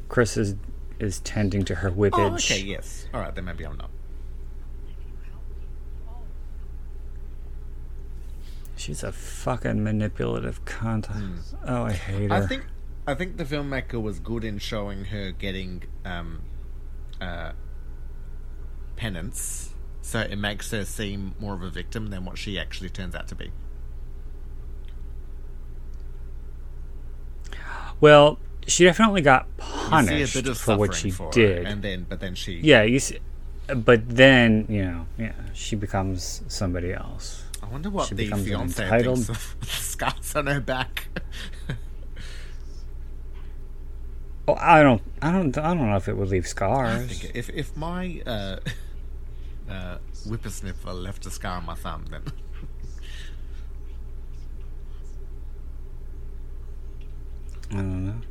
Chris 0.07 0.37
is 0.37 0.55
is 0.99 1.19
tending 1.19 1.65
to 1.65 1.75
her 1.75 1.91
whippage. 1.91 2.13
Oh, 2.13 2.35
okay, 2.35 2.61
yes. 2.61 3.07
Alright, 3.13 3.35
then 3.35 3.45
maybe 3.45 3.65
I'm 3.65 3.77
not. 3.77 3.89
She's 8.75 9.03
a 9.03 9.11
fucking 9.11 9.83
manipulative 9.83 10.63
cunt. 10.65 11.09
Oh, 11.65 11.83
I 11.83 11.91
hate 11.93 12.29
her. 12.29 12.35
I 12.35 12.45
think 12.45 12.65
I 13.07 13.13
think 13.13 13.37
the 13.37 13.43
filmmaker 13.43 14.01
was 14.01 14.19
good 14.19 14.43
in 14.43 14.57
showing 14.57 15.05
her 15.05 15.31
getting 15.31 15.83
um, 16.05 16.41
uh, 17.19 17.51
penance, 18.95 19.73
so 20.01 20.19
it 20.21 20.37
makes 20.37 20.71
her 20.71 20.85
seem 20.85 21.35
more 21.39 21.53
of 21.53 21.61
a 21.61 21.69
victim 21.69 22.07
than 22.09 22.25
what 22.25 22.37
she 22.37 22.57
actually 22.59 22.89
turns 22.89 23.15
out 23.15 23.27
to 23.29 23.35
be. 23.35 23.51
well, 28.01 28.37
she 28.67 28.83
definitely 28.83 29.21
got 29.21 29.47
punished 29.57 30.33
see 30.33 30.39
a 30.39 30.43
bit 30.43 30.51
of 30.51 30.57
for 30.57 30.77
what 30.77 30.93
she 30.93 31.11
for 31.11 31.31
did. 31.31 31.65
her, 31.65 31.71
and 31.71 31.81
then 31.81 32.05
but 32.09 32.19
then 32.19 32.35
she. 32.35 32.53
yeah, 32.59 32.81
you 32.83 32.99
see, 32.99 33.19
but 33.73 34.07
then 34.09 34.65
you 34.69 34.83
know, 34.83 35.05
yeah, 35.17 35.33
she 35.53 35.75
becomes 35.75 36.41
somebody 36.47 36.93
else. 36.93 37.43
I 37.63 37.67
wonder 37.67 37.89
what 37.89 38.09
She 38.09 38.15
the 38.15 38.27
fiance 38.29 38.83
entitled- 38.83 39.25
thinks 39.25 39.29
of 39.29 39.55
scars 39.69 40.35
on 40.35 40.47
her 40.47 40.59
back. 40.59 41.07
Oh, 44.47 44.55
I 44.59 44.83
don't, 44.83 45.01
I 45.21 45.31
don't, 45.31 45.57
I 45.57 45.73
don't 45.73 45.89
know 45.89 45.95
if 45.95 46.07
it 46.07 46.15
would 46.15 46.29
leave 46.29 46.45
I 46.45 46.47
scars. 46.47 47.19
think 47.19 47.35
if 47.35 47.49
if 47.49 47.75
my 47.75 48.21
uh, 48.25 48.59
uh, 49.69 49.97
whippersnapper 50.27 50.93
left 50.93 51.25
a 51.25 51.31
scar 51.31 51.57
on 51.57 51.65
my 51.65 51.73
thumb, 51.73 52.05
then 52.11 52.21
I 57.71 57.75
don't 57.75 58.05
know. 58.05 58.21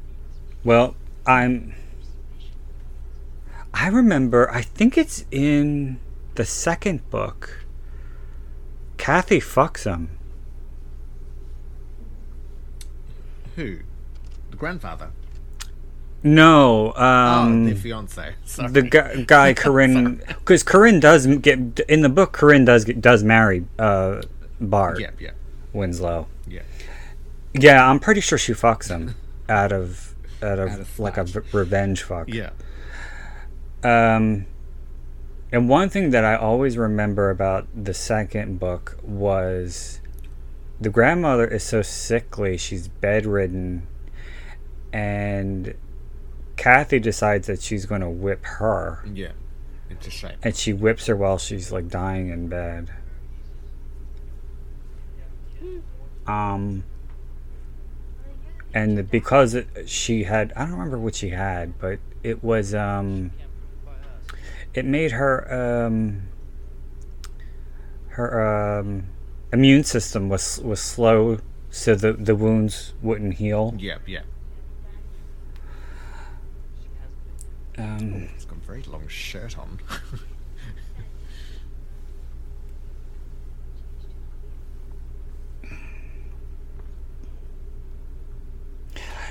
Well, 0.63 0.95
I'm. 1.27 1.75
I 3.73 3.89
remember. 3.89 4.49
I 4.51 4.63
think 4.63 4.97
it's 4.97 5.25
in 5.33 5.99
the 6.37 6.45
second 6.45 7.09
book. 7.11 7.65
Kathy 8.97 9.41
fucks 9.41 9.85
him. 9.85 10.11
who? 13.57 13.79
The 14.51 14.57
grandfather. 14.57 15.11
No, 16.27 16.95
oh, 16.97 17.03
um, 17.05 17.67
the 17.67 17.75
fiance. 17.75 18.35
Sorry. 18.47 18.73
the 18.73 18.83
gu- 18.83 19.25
guy 19.27 19.53
Corinne, 19.55 20.23
because 20.27 20.63
Corinne 20.63 20.99
does 20.99 21.27
get 21.27 21.81
in 21.81 22.01
the 22.01 22.09
book. 22.09 22.33
Corinne 22.33 22.65
does 22.65 22.87
get, 22.87 23.01
does 23.03 23.23
marry 23.23 23.67
uh, 23.79 24.23
Bart 24.59 24.99
Yeah, 25.01 25.11
yeah, 25.21 25.33
Winslow. 25.75 26.27
yeah. 26.49 26.63
Yeah, 27.53 27.89
I'm 27.89 28.01
pretty 28.01 28.23
sure 28.23 28.39
she 28.39 28.53
fucks 28.55 28.89
him 28.89 29.15
out 29.51 29.71
of 29.71 30.15
out 30.43 30.59
of, 30.59 30.71
Out 30.71 30.81
of 30.81 30.99
like 30.99 31.19
a 31.19 31.27
revenge 31.53 32.03
fuck. 32.03 32.29
Yeah. 32.29 32.51
Um, 33.83 34.47
and 35.53 35.69
one 35.69 35.91
thing 35.91 36.09
that 36.11 36.25
I 36.25 36.37
always 36.37 36.79
remember 36.79 37.29
about 37.29 37.67
the 37.75 37.93
second 37.95 38.59
book 38.59 38.99
was 39.03 40.01
the 40.81 40.89
grandmother 40.89 41.47
is 41.47 41.63
so 41.63 41.83
sickly, 41.83 42.57
she's 42.57 42.89
bedridden, 42.89 43.87
and 44.93 45.75
Kathy 46.57 46.99
decides 46.99 47.47
that 47.49 47.61
she's 47.63 47.87
going 47.87 48.01
to 48.01 48.09
whip 48.11 48.45
her, 48.45 49.05
Yeah. 49.13 49.33
Into 49.91 50.11
shape. 50.11 50.33
and 50.43 50.55
she 50.57 50.73
whips 50.73 51.07
her 51.07 51.17
while 51.17 51.39
she's 51.39 51.71
like 51.73 51.89
dying 51.89 52.29
in 52.31 52.49
bed. 52.49 52.91
Um, 56.27 56.85
and 58.73 59.11
because 59.11 59.55
it, 59.55 59.89
she 59.89 60.25
had, 60.25 60.53
I 60.57 60.63
don't 60.63 60.73
remember 60.73 60.99
what 60.99 61.15
she 61.15 61.31
had, 61.31 61.79
but 61.79 61.99
it 62.23 62.43
was, 62.43 62.75
um, 62.75 63.31
it 64.73 64.85
made 64.85 65.13
her, 65.13 65.85
um, 65.87 66.23
her, 68.09 68.79
um, 68.79 69.05
immune 69.53 69.85
system 69.85 70.29
was, 70.29 70.61
was 70.61 70.81
slow 70.81 71.39
so 71.71 71.95
the, 71.95 72.13
the 72.13 72.35
wounds 72.35 72.95
wouldn't 73.03 73.35
heal. 73.35 73.75
Yeah, 73.79 73.99
yeah. 74.07 74.21
Um, 77.77 78.29
It's 78.35 78.45
got 78.45 78.59
a 78.59 78.61
very 78.61 78.83
long 78.83 79.09
shirt 79.09 79.59
on. 79.59 79.81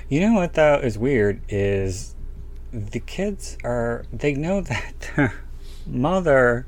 You 0.10 0.20
know 0.20 0.34
what 0.34 0.54
though 0.54 0.76
is 0.76 0.98
weird 0.98 1.42
is 1.50 2.14
the 2.72 3.00
kids 3.00 3.58
are 3.64 4.06
they 4.12 4.34
know 4.34 4.62
that 4.62 4.94
their 5.16 5.44
mother 5.88 6.68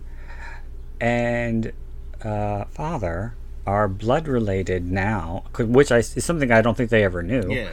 and 0.99 1.71
uh, 2.23 2.65
father 2.65 3.35
are 3.67 3.87
blood 3.87 4.27
related 4.27 4.91
now, 4.91 5.43
which 5.59 5.91
I, 5.91 5.97
is 5.97 6.23
something 6.25 6.51
I 6.51 6.61
don't 6.61 6.75
think 6.75 6.89
they 6.89 7.03
ever 7.03 7.21
knew. 7.23 7.51
yeah. 7.51 7.69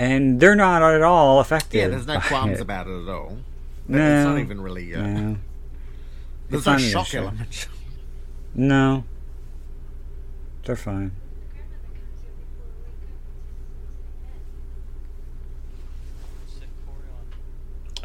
And 0.00 0.40
they're 0.40 0.56
not 0.56 0.82
at 0.82 1.02
all 1.02 1.40
affected. 1.40 1.76
Yeah, 1.76 1.88
there's 1.88 2.06
no 2.06 2.18
qualms 2.24 2.58
it. 2.58 2.62
about 2.62 2.86
it 2.86 3.02
at 3.02 3.08
all. 3.10 3.36
No, 3.86 3.98
it's 3.98 4.24
not 4.26 4.38
even 4.38 4.60
really. 4.62 4.94
Uh, 4.94 5.02
no, 5.02 5.36
There's 6.48 6.60
It's 6.60 6.66
no 6.66 6.72
not 6.72 6.80
shock 6.80 7.06
issue. 7.08 7.18
element. 7.18 7.68
no, 8.54 9.04
they're 10.64 10.74
fine. 10.76 11.12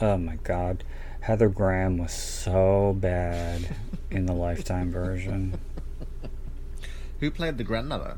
Oh 0.01 0.17
my 0.17 0.35
god. 0.43 0.83
Heather 1.21 1.49
Graham 1.49 1.97
was 1.97 2.11
so 2.13 2.95
bad 2.99 3.75
in 4.11 4.25
the 4.25 4.33
Lifetime 4.33 4.91
version. 4.91 5.57
Who 7.19 7.31
played 7.31 7.57
the 7.57 7.63
grandmother? 7.63 8.17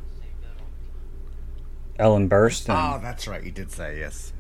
Ellen 2.00 2.30
Burstyn. 2.30 2.76
Oh, 2.76 3.00
that's 3.02 3.28
right. 3.28 3.44
You 3.44 3.52
did 3.52 3.72
say 3.72 4.00
yes. 4.00 4.34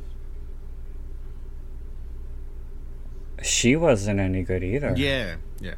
She 3.42 3.76
wasn't 3.76 4.20
any 4.20 4.44
good 4.44 4.64
either. 4.64 4.94
Yeah, 4.96 5.36
yeah. 5.60 5.76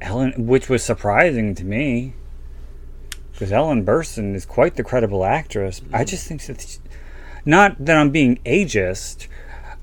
Ellen, 0.00 0.46
which 0.46 0.68
was 0.68 0.84
surprising 0.84 1.54
to 1.56 1.64
me, 1.64 2.14
because 3.32 3.52
Ellen 3.52 3.84
Burstyn 3.84 4.34
is 4.34 4.46
quite 4.46 4.76
the 4.76 4.84
credible 4.84 5.24
actress. 5.24 5.80
I 5.80 5.98
mm-hmm. 5.98 6.04
just 6.04 6.26
think 6.26 6.42
that, 6.46 6.60
she- 6.60 6.78
not 7.44 7.84
that 7.84 7.96
I'm 7.96 8.10
being 8.10 8.36
ageist, 8.46 9.26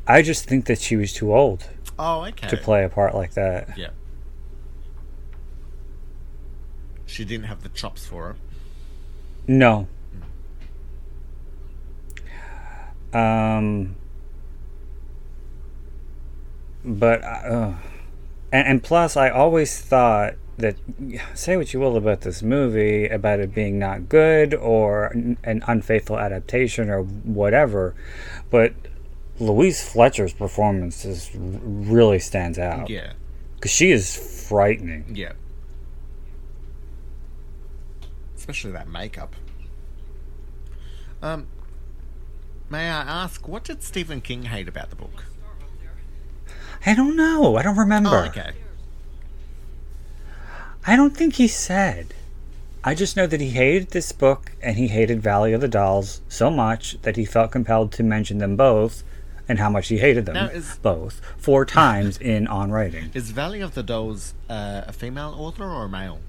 I 0.08 0.22
just 0.22 0.46
think 0.46 0.66
that 0.66 0.80
she 0.80 0.96
was 0.96 1.12
too 1.12 1.34
old 1.34 1.70
Oh, 1.98 2.26
okay. 2.26 2.48
to 2.48 2.58
play 2.58 2.84
a 2.84 2.90
part 2.90 3.16
like 3.16 3.34
that. 3.34 3.78
Yeah. 3.78 3.90
She 7.06 7.26
didn't 7.26 7.46
have 7.46 7.64
the 7.64 7.70
chops 7.70 8.06
for 8.06 8.32
it. 8.32 8.36
No. 9.48 9.88
Um. 13.14 13.96
But 16.84 17.24
uh, 17.24 17.74
and, 18.52 18.68
and 18.68 18.84
plus, 18.84 19.18
I 19.18 19.30
always 19.30 19.80
thought 19.80 20.36
that 20.58 20.76
say 21.34 21.58
what 21.58 21.74
you 21.74 21.80
will 21.80 21.98
about 21.98 22.22
this 22.22 22.42
movie, 22.44 23.08
about 23.08 23.40
it 23.40 23.54
being 23.54 23.78
not 23.80 24.08
good 24.08 24.54
or 24.54 25.08
an 25.44 25.64
unfaithful 25.68 26.18
adaptation 26.18 26.90
or 26.90 27.02
whatever, 27.04 27.94
but 28.50 28.74
Louise 29.40 29.86
Fletcher's 29.88 30.32
performance 30.34 31.04
is 31.04 31.30
really 31.36 32.20
stands 32.20 32.58
out 32.58 32.90
Yeah, 32.90 33.14
because 33.56 33.72
she 33.72 33.92
is 33.92 34.16
frightening. 34.48 35.06
yeah. 35.14 35.34
Especially 38.46 38.70
that 38.74 38.88
makeup. 38.88 39.36
Um, 41.20 41.48
may 42.70 42.88
I 42.92 43.02
ask, 43.24 43.48
what 43.48 43.64
did 43.64 43.82
Stephen 43.82 44.22
King 44.22 44.44
hate 44.44 44.68
about 44.68 44.92
the 44.92 44.96
book? 44.96 45.24
I 46.86 46.94
don't 46.94 47.16
know. 47.16 47.56
I 47.56 47.64
don't 47.64 47.76
remember. 47.76 48.10
Oh, 48.12 48.26
okay. 48.28 48.52
I 50.86 50.96
don't 50.96 51.18
think 51.18 51.38
he 51.38 51.48
said. 51.48 52.14
I 52.84 52.94
just 52.94 53.18
know 53.18 53.26
that 53.26 53.42
he 53.42 53.50
hated 53.50 53.90
this 53.90 54.12
book 54.12 54.52
and 54.62 54.78
he 54.78 54.90
hated 54.90 55.24
Valley 55.24 55.52
of 55.52 55.62
the 55.62 55.68
Dolls 55.68 56.22
so 56.30 56.52
much 56.52 57.02
that 57.02 57.16
he 57.16 57.26
felt 57.26 57.52
compelled 57.52 57.92
to 57.94 58.04
mention 58.04 58.38
them 58.38 58.56
both 58.56 59.02
and 59.50 59.58
how 59.58 59.72
much 59.72 59.88
he 59.88 59.98
hated 59.98 60.28
them 60.28 60.36
Now, 60.36 60.46
is- 60.50 60.78
both 60.84 61.20
four 61.36 61.66
times 61.66 62.18
in 62.20 62.46
On 62.46 62.70
Writing. 62.70 63.10
Is 63.16 63.32
Valley 63.32 63.62
of 63.62 63.74
the 63.74 63.82
Dolls 63.82 64.36
uh, 64.48 64.84
a 64.86 64.94
female 64.94 65.34
author 65.36 65.64
or 65.64 65.86
a 65.86 65.90
male? 65.90 66.20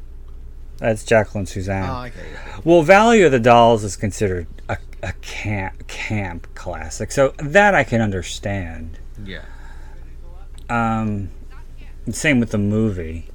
That's 0.79 1.05
Jacqueline 1.05 1.47
Susann. 1.47 1.89
Oh, 1.89 2.07
okay. 2.07 2.61
Well, 2.65 2.83
Valley 2.83 3.23
of 3.23 3.33
the 3.33 3.41
Dolls 3.41 3.83
is 3.83 3.97
considered 3.97 4.47
a, 4.69 4.77
a 5.03 5.13
camp 5.15 5.87
camp 5.87 6.47
classic, 6.55 7.11
so 7.13 7.33
that 7.39 7.75
I 7.75 7.85
can 7.85 8.01
understand. 8.01 8.99
Yeah. 9.25 9.45
Um, 10.69 11.31
same 12.11 12.41
with 12.41 12.51
the 12.51 12.59
movie. 12.59 13.29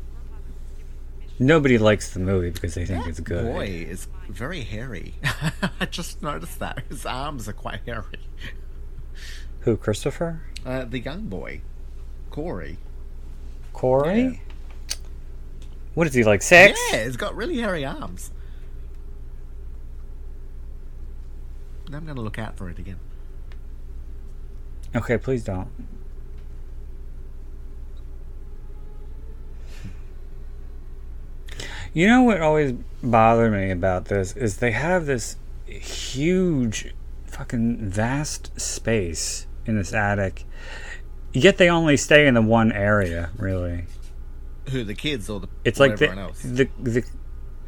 Nobody 1.39 1.79
likes 1.79 2.13
the 2.13 2.19
movie 2.19 2.51
because 2.51 2.75
they 2.75 2.85
think 2.85 3.07
it's 3.07 3.19
good. 3.19 3.51
Boy 3.51 3.65
is 3.65 4.07
very 4.29 4.61
hairy. 4.61 5.15
I 5.79 5.87
just 5.87 6.21
noticed 6.21 6.59
that 6.59 6.83
his 6.87 7.05
arms 7.05 7.49
are 7.49 7.53
quite 7.53 7.79
hairy. 7.85 8.19
Who, 9.61 9.75
Christopher? 9.77 10.41
Uh, 10.63 10.85
the 10.85 10.99
young 10.99 11.23
boy, 11.27 11.61
Corey. 12.29 12.77
Corey? 13.73 14.41
What 15.93 16.07
is 16.07 16.13
he 16.13 16.23
like 16.23 16.41
six? 16.41 16.79
Yeah, 16.91 17.03
he's 17.03 17.17
got 17.17 17.35
really 17.35 17.59
hairy 17.59 17.85
arms. 17.85 18.31
I'm 21.93 22.05
to 22.05 22.13
look 22.13 22.39
out 22.39 22.57
for 22.57 22.69
it 22.69 22.79
again. 22.79 22.99
Okay, 24.95 25.17
please 25.17 25.43
don't. 25.43 25.67
You 31.93 32.07
know 32.07 32.23
what 32.23 32.39
always 32.39 32.73
bothered 33.03 33.51
me 33.51 33.69
about 33.69 34.05
this 34.05 34.35
is 34.37 34.57
they 34.57 34.71
have 34.71 35.05
this 35.05 35.35
huge, 35.65 36.93
fucking 37.25 37.89
vast 37.89 38.57
space 38.59 39.45
in 39.65 39.75
this 39.77 39.93
attic, 39.93 40.45
yet 41.33 41.57
they 41.57 41.69
only 41.69 41.97
stay 41.97 42.27
in 42.27 42.35
the 42.35 42.41
one 42.41 42.71
area. 42.71 43.31
Really, 43.37 43.85
Who 44.71 44.83
the 44.83 44.95
kids 44.95 45.29
or 45.29 45.39
the 45.39 45.47
it's 45.63 45.79
or 45.79 45.87
like 45.87 45.97
the, 45.97 46.05
everyone 46.05 46.25
else? 46.29 46.41
the 46.41 46.69
the 46.81 47.03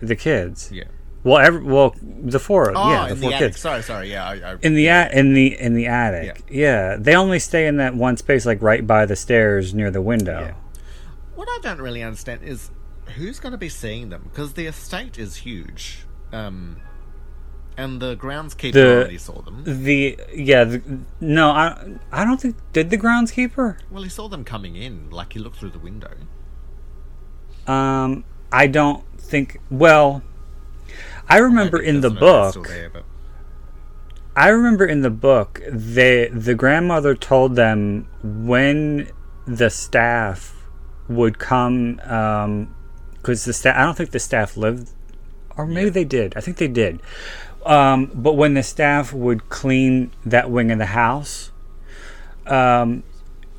the 0.01 0.15
kids. 0.15 0.71
yeah. 0.71 0.85
Well, 1.25 1.37
every, 1.37 1.63
well, 1.63 1.95
the 2.01 2.37
four, 2.37 2.73
Oh, 2.75 2.89
yeah, 2.91 3.05
the 3.05 3.13
in 3.13 3.21
four 3.21 3.29
the 3.29 3.35
attic. 3.37 3.51
kids. 3.51 3.61
Sorry, 3.61 3.81
sorry. 3.81 4.11
Yeah, 4.11 4.27
I, 4.27 4.33
I, 4.53 4.57
In 4.61 4.75
the 4.75 4.89
at 4.89 5.13
in 5.13 5.33
the 5.33 5.57
in 5.57 5.73
the 5.73 5.87
attic, 5.87 6.41
yeah. 6.49 6.97
They 6.99 7.15
only 7.15 7.39
stay 7.39 7.65
in 7.65 7.77
that 7.77 7.95
one 7.95 8.17
space, 8.17 8.45
like 8.45 8.61
right 8.61 8.85
by 8.85 9.05
the 9.05 9.15
stairs 9.15 9.73
near 9.73 9.89
the 9.89 10.01
window. 10.01 10.39
Yeah. 10.41 10.53
What 11.35 11.47
I 11.49 11.59
don't 11.61 11.79
really 11.79 12.03
understand 12.03 12.43
is 12.43 12.71
who's 13.15 13.39
going 13.39 13.53
to 13.53 13.57
be 13.57 13.69
seeing 13.69 14.09
them 14.09 14.23
because 14.29 14.53
the 14.53 14.65
estate 14.65 15.17
is 15.17 15.37
huge, 15.37 16.05
um, 16.33 16.81
and 17.77 18.01
the 18.01 18.17
groundskeeper 18.17 18.73
The- 18.73 18.95
already 18.97 19.17
saw 19.17 19.41
them. 19.41 19.63
The 19.65 20.19
yeah, 20.35 20.65
the, 20.65 20.81
no, 21.21 21.51
I 21.51 21.99
I 22.11 22.25
don't 22.25 22.41
think 22.41 22.57
did 22.73 22.89
the 22.89 22.97
groundskeeper. 22.97 23.77
Well, 23.89 24.03
he 24.03 24.09
saw 24.09 24.27
them 24.27 24.43
coming 24.43 24.75
in, 24.75 25.09
like 25.09 25.31
he 25.31 25.39
looked 25.39 25.55
through 25.59 25.69
the 25.71 25.79
window. 25.79 26.11
Um, 27.67 28.23
I 28.51 28.67
don't 28.67 29.03
think. 29.17 29.59
Well, 29.69 30.21
I 31.29 31.37
remember 31.37 31.77
Maybe 31.77 31.89
in 31.89 32.01
the 32.01 32.09
doesn't 32.09 32.21
know 32.21 32.47
if 32.47 32.53
they're 32.53 32.61
book. 32.63 32.69
there, 32.69 32.89
but 32.89 33.03
I 34.35 34.49
remember 34.49 34.85
in 34.85 35.01
the 35.01 35.09
book, 35.09 35.61
they 35.69 36.27
the 36.27 36.55
grandmother 36.55 37.15
told 37.15 37.55
them 37.55 38.07
when 38.23 39.09
the 39.45 39.69
staff 39.69 40.55
would 41.07 41.37
come, 41.37 41.95
because 43.15 43.45
the 43.45 43.53
staff. 43.53 43.77
I 43.77 43.83
don't 43.83 43.95
think 43.95 44.11
the 44.11 44.19
staff 44.19 44.57
lived, 44.57 44.89
or 45.55 45.65
maybe 45.67 45.89
they 45.89 46.05
did. 46.05 46.33
I 46.35 46.41
think 46.41 46.57
they 46.57 46.67
did. 46.67 47.01
Um, 47.65 48.11
but 48.13 48.33
when 48.33 48.55
the 48.55 48.63
staff 48.63 49.13
would 49.13 49.49
clean 49.49 50.11
that 50.25 50.49
wing 50.49 50.71
of 50.71 50.79
the 50.79 50.87
house, 50.87 51.51
um, 52.45 53.03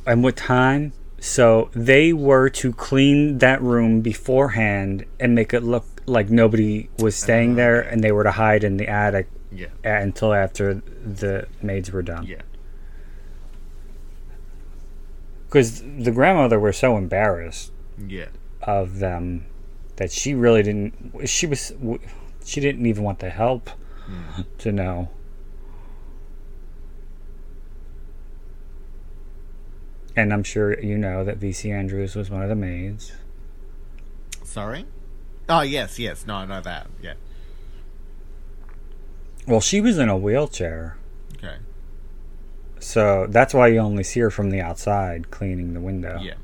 and 0.07 0.23
what 0.23 0.37
time? 0.37 0.93
So 1.25 1.71
they 1.73 2.13
were 2.13 2.51
to 2.51 2.71
clean 2.75 3.39
that 3.39 3.63
room 3.63 4.03
beforehand 4.03 5.07
and 5.19 5.35
make 5.35 5.55
it 5.55 5.63
look 5.63 5.87
like 6.05 6.29
nobody 6.29 6.91
was 6.99 7.17
staying 7.17 7.53
uh-huh. 7.53 7.57
there, 7.57 7.81
and 7.81 8.05
they 8.05 8.13
were 8.13 8.25
to 8.25 8.31
hide 8.33 8.63
in 8.63 8.77
the 8.77 8.87
attic 8.87 9.29
yeah, 9.51 9.69
until 9.83 10.35
after 10.35 10.75
the 10.75 11.49
maids 11.63 11.91
were 11.91 12.03
done. 12.03 12.27
yeah, 12.27 12.43
Because 15.47 15.81
the 15.81 16.11
grandmother 16.11 16.61
was 16.61 16.77
so 16.77 16.99
embarrassed 16.99 17.73
yeah. 18.07 18.27
of 18.61 18.99
them 18.99 19.47
that 19.97 20.13
she 20.13 20.35
really 20.35 20.63
didn't. 20.63 21.27
She 21.27 21.47
was. 21.47 21.73
She 22.45 22.61
didn't 22.61 22.85
even 22.85 23.03
want 23.03 23.21
the 23.21 23.31
help 23.31 23.71
mm-hmm. 24.07 24.43
to 24.59 24.73
know. 24.73 25.09
And 30.17 30.33
I'm 30.33 30.45
sure 30.45 30.79
you 30.81 30.97
know 30.97 31.25
that 31.25 31.41
VC 31.41 31.73
Andrews 31.73 32.15
was 32.15 32.31
one 32.31 32.43
of 32.43 32.49
the 32.49 32.55
maids. 32.55 33.13
Sorry. 34.45 34.87
Oh 35.49 35.63
yes, 35.63 35.99
yes. 35.99 36.25
No, 36.27 36.37
I 36.37 36.47
know 36.47 36.61
that. 36.61 36.87
Yeah. 37.03 37.15
Well, 39.47 39.61
she 39.61 39.81
was 39.81 39.99
in 39.99 40.09
a 40.09 40.17
wheelchair, 40.17 40.97
Okay. 41.37 41.57
so 42.79 43.27
that's 43.29 43.53
why 43.53 43.67
you 43.69 43.79
only 43.79 44.03
see 44.05 44.21
her 44.21 44.31
from 44.31 44.49
the 44.51 44.61
outside 44.63 45.31
cleaning 45.31 45.75
the 45.75 45.81
window 45.81 46.19
Yeah. 46.23 46.35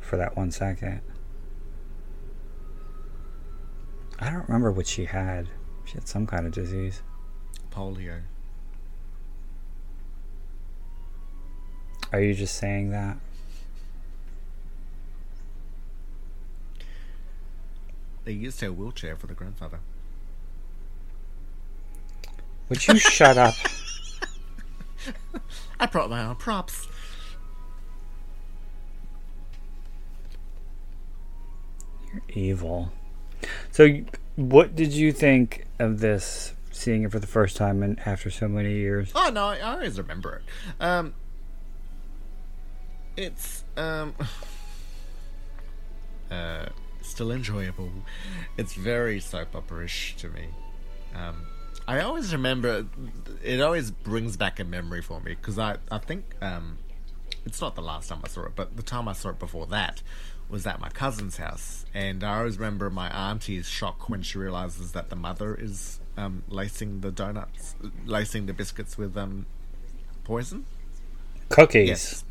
for 0.00 0.16
that 0.16 0.36
one 0.36 0.50
second. 0.50 1.00
I 4.18 4.30
don't 4.30 4.48
remember 4.48 4.72
what 4.72 4.86
she 4.88 5.04
had. 5.04 5.48
She 5.84 5.94
had 5.94 6.08
some 6.08 6.26
kind 6.26 6.46
of 6.46 6.52
disease. 6.52 7.02
Polio. 7.70 8.22
Are 12.12 12.20
you 12.20 12.34
just 12.34 12.56
saying 12.56 12.90
that? 12.90 13.16
They 18.24 18.32
used 18.32 18.60
her 18.60 18.72
wheelchair 18.72 19.16
for 19.16 19.26
the 19.26 19.34
grandfather. 19.34 19.80
Would 22.68 22.86
you 22.88 22.98
shut 22.98 23.38
up? 23.38 23.54
I 25.80 25.86
brought 25.86 26.10
my 26.10 26.24
own 26.24 26.34
props. 26.34 26.88
You're 32.12 32.22
evil. 32.30 32.92
So, 33.70 34.00
what 34.34 34.74
did 34.74 34.92
you 34.92 35.12
think 35.12 35.66
of 35.78 36.00
this? 36.00 36.52
Seeing 36.72 37.04
it 37.04 37.12
for 37.12 37.18
the 37.18 37.26
first 37.26 37.56
time 37.56 37.82
and 37.82 37.98
after 38.00 38.28
so 38.28 38.48
many 38.48 38.74
years. 38.74 39.10
Oh 39.14 39.30
no, 39.30 39.46
I 39.46 39.60
always 39.60 39.96
remember 39.96 40.36
it. 40.36 40.42
Um, 40.78 41.14
it's 43.16 43.64
um, 43.76 44.14
uh, 46.30 46.66
still 47.02 47.30
enjoyable. 47.30 47.90
It's 48.56 48.74
very 48.74 49.20
soap 49.20 49.54
opera-ish 49.54 50.16
to 50.16 50.28
me. 50.28 50.48
Um, 51.14 51.46
I 51.88 52.00
always 52.00 52.32
remember. 52.32 52.86
It 53.42 53.60
always 53.60 53.90
brings 53.90 54.36
back 54.36 54.58
a 54.58 54.64
memory 54.64 55.02
for 55.02 55.20
me 55.20 55.34
because 55.34 55.58
I 55.58 55.76
I 55.90 55.98
think 55.98 56.34
um, 56.42 56.78
it's 57.44 57.60
not 57.60 57.76
the 57.76 57.82
last 57.82 58.08
time 58.08 58.20
I 58.24 58.28
saw 58.28 58.44
it, 58.44 58.52
but 58.56 58.76
the 58.76 58.82
time 58.82 59.06
I 59.06 59.12
saw 59.12 59.30
it 59.30 59.38
before 59.38 59.66
that 59.68 60.02
was 60.48 60.66
at 60.66 60.80
my 60.80 60.88
cousin's 60.88 61.36
house, 61.38 61.86
and 61.94 62.22
I 62.22 62.38
always 62.38 62.58
remember 62.58 62.90
my 62.90 63.08
auntie's 63.08 63.68
shock 63.68 64.08
when 64.08 64.22
she 64.22 64.38
realizes 64.38 64.92
that 64.92 65.10
the 65.10 65.16
mother 65.16 65.54
is 65.54 66.00
um, 66.16 66.42
lacing 66.48 67.00
the 67.00 67.10
donuts, 67.10 67.74
lacing 68.04 68.46
the 68.46 68.52
biscuits 68.52 68.98
with 68.98 69.16
um, 69.16 69.46
poison. 70.24 70.66
Cookies. 71.48 71.88
Yes. 71.88 72.24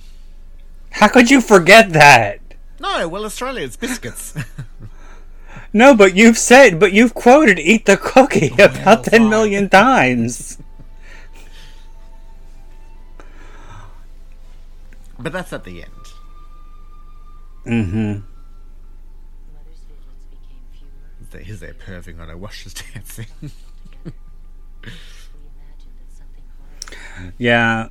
How 0.95 1.07
could 1.09 1.29
you 1.29 1.41
forget 1.41 1.91
that? 1.93 2.39
No, 2.79 3.07
well, 3.07 3.25
Australia, 3.25 3.63
it's 3.65 3.75
biscuits. 3.77 4.33
No, 5.73 5.93
but 5.93 6.15
you've 6.15 6.37
said, 6.37 6.79
but 6.79 6.93
you've 6.93 7.13
quoted 7.13 7.59
"eat 7.59 7.85
the 7.85 7.97
cookie" 7.97 8.53
about 8.57 9.03
ten 9.03 9.23
fine. 9.23 9.29
million 9.29 9.67
times. 9.67 10.57
but 15.19 15.33
that's 15.33 15.51
at 15.51 15.65
the 15.65 15.83
end. 15.83 15.91
Mm-hmm. 17.65 18.21
Mother's 19.51 19.81
visits 19.89 20.27
became. 21.29 21.51
Is 21.51 21.59
there 21.59 21.73
perving 21.73 22.21
on 22.21 22.29
while 22.39 22.51
she's 22.51 22.73
dancing? 22.73 23.25
We 23.41 23.49
imagined 23.51 24.13
that 25.99 26.09
something 26.15 26.43
horrible 27.17 27.33
Yeah. 27.37 27.89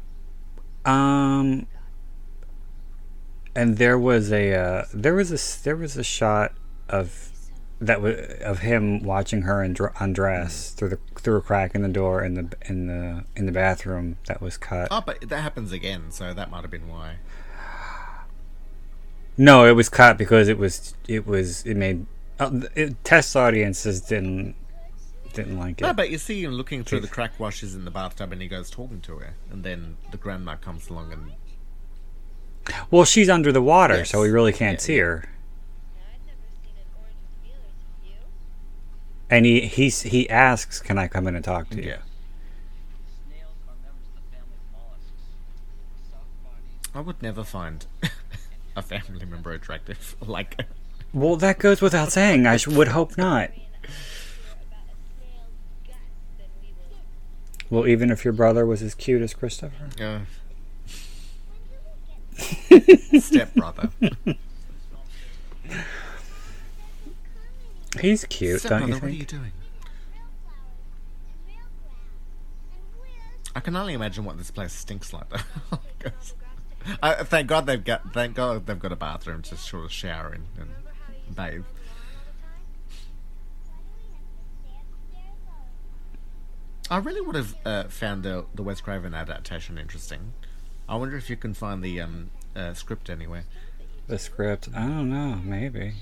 Um. 0.86 1.66
And 3.54 3.78
there 3.78 3.98
was 3.98 4.32
a 4.32 4.54
uh, 4.54 4.84
there 4.92 5.14
was 5.14 5.30
a 5.30 5.62
there 5.62 5.76
was 5.76 5.96
a 5.96 6.04
shot 6.04 6.52
of 6.88 7.30
that 7.80 8.00
was 8.00 8.16
of 8.40 8.60
him 8.60 9.02
watching 9.02 9.42
her 9.42 9.56
undr- 9.56 9.92
undress 10.00 10.70
through 10.70 10.88
the 10.90 10.98
through 11.16 11.36
a 11.36 11.40
crack 11.40 11.74
in 11.74 11.82
the 11.82 11.88
door 11.88 12.22
in 12.22 12.34
the 12.34 12.56
in 12.66 12.86
the 12.86 13.24
in 13.36 13.46
the 13.46 13.52
bathroom 13.52 14.16
that 14.26 14.40
was 14.40 14.56
cut. 14.56 14.88
oh, 14.90 15.02
but 15.04 15.20
that 15.28 15.40
happens 15.40 15.72
again, 15.72 16.10
so 16.10 16.34
that 16.34 16.50
might 16.50 16.62
have 16.62 16.70
been 16.70 16.88
why. 16.88 17.16
No, 19.36 19.66
it 19.66 19.72
was 19.72 19.88
cut 19.88 20.16
because 20.16 20.48
it 20.48 20.58
was 20.58 20.94
it 21.08 21.26
was 21.26 21.64
it 21.66 21.76
made 21.76 22.06
uh, 22.38 22.60
it, 22.74 23.02
test 23.04 23.36
audiences 23.36 24.00
didn't 24.00 24.54
didn't 25.32 25.58
like 25.58 25.80
it. 25.80 25.84
No, 25.84 25.92
but 25.92 26.10
you 26.10 26.18
see 26.18 26.44
him 26.44 26.52
looking 26.52 26.84
through 26.84 27.00
the 27.00 27.08
crack 27.08 27.32
while 27.38 27.50
she's 27.50 27.74
in 27.74 27.84
the 27.84 27.90
bathtub, 27.90 28.32
and 28.32 28.40
he 28.40 28.48
goes 28.48 28.70
talking 28.70 29.00
to 29.02 29.16
her, 29.18 29.34
and 29.50 29.64
then 29.64 29.96
the 30.12 30.16
grandma 30.16 30.56
comes 30.56 30.88
along 30.88 31.12
and 31.12 31.32
Well, 32.90 33.04
she's 33.04 33.28
under 33.28 33.52
the 33.52 33.62
water, 33.62 33.98
Yes. 33.98 34.10
so 34.10 34.20
we 34.22 34.30
really 34.30 34.52
can't 34.52 34.78
Yeah, 34.78 34.84
see 34.84 34.98
her. 34.98 35.24
I've 35.96 36.26
never 36.26 36.38
seen 36.62 36.72
an 36.76 36.84
orange 36.98 37.16
with 37.30 37.42
feelers. 37.44 37.60
Have 38.00 38.10
you? 38.10 38.16
And 39.30 39.44
he 39.46 39.60
he's, 39.66 40.02
he 40.02 40.28
asks, 40.30 40.80
"Can 40.80 40.98
I 40.98 41.08
come 41.08 41.26
in 41.26 41.34
and 41.36 41.44
talk 41.44 41.68
to 41.70 41.76
you?" 41.76 41.82
yeah. 41.90 41.96
Snails 43.26 43.54
are 43.68 43.74
members 43.82 44.06
of 44.08 44.14
the 44.14 44.36
family 44.36 44.56
of 44.56 44.72
mollusks. 44.72 45.12
Soft 46.10 46.44
bodies. 46.44 46.90
I 46.94 47.00
would 47.00 47.22
never 47.22 47.44
find 47.44 47.84
a 48.76 48.82
family 48.82 49.24
member 49.26 49.52
attractive. 49.52 50.16
Like, 50.26 50.64
Well, 51.12 51.36
that 51.36 51.58
goes 51.58 51.80
without 51.82 52.12
saying. 52.12 52.46
I 52.46 52.58
would 52.66 52.88
hope 52.88 53.16
not. 53.18 53.50
About 53.50 53.60
a 53.60 54.96
snail's 55.20 55.52
guts, 55.86 55.98
then 56.38 56.46
we 56.62 56.68
will. 57.70 57.78
Well, 57.80 57.86
even 57.88 58.10
if 58.10 58.24
your 58.24 58.32
brother 58.32 58.64
was 58.66 58.80
as 58.82 58.94
cute 58.94 59.20
as 59.22 59.34
Christopher. 59.34 59.90
uh, 60.00 60.20
step 62.34 63.54
brother. 63.54 63.90
He's 68.00 68.24
cute, 68.24 68.62
don't 68.62 68.88
you 68.88 68.94
what 68.94 69.04
are 69.04 69.08
you 69.08 69.18
think? 69.18 69.28
doing? 69.28 69.52
I 73.56 73.60
can 73.60 73.76
only 73.76 73.94
imagine 73.94 74.24
what 74.24 74.36
this 74.36 74.50
place 74.50 74.72
stinks 74.72 75.12
like. 75.12 75.28
Though. 75.28 75.78
'Cause- 76.00 76.34
I, 77.02 77.22
thank 77.24 77.46
God 77.48 77.64
they've 77.66 77.82
got. 77.82 78.12
Thank 78.12 78.34
God 78.34 78.66
they've 78.66 78.78
got 78.78 78.92
a 78.92 78.96
bathroom 78.96 79.40
to 79.42 79.56
sort 79.56 79.84
of 79.84 79.92
shower 79.92 80.34
in 80.34 80.44
and 80.60 80.70
bathe. 81.34 81.64
I 86.90 86.98
really 86.98 87.20
would 87.22 87.36
have 87.36 87.54
uh, 87.64 87.84
found 87.84 88.22
the 88.24 88.44
the 88.54 88.62
Wes 88.62 88.80
Craven 88.80 89.14
adaptation 89.14 89.78
interesting. 89.78 90.34
I 90.88 90.96
wonder 90.96 91.16
if 91.16 91.30
you 91.30 91.36
can 91.36 91.54
find 91.54 91.82
the 91.82 92.00
um, 92.00 92.30
uh, 92.54 92.74
script 92.74 93.08
anywhere. 93.08 93.44
The 94.06 94.18
script. 94.18 94.68
I 94.74 94.82
don't 94.82 95.08
know. 95.08 95.40
Maybe. 95.42 95.94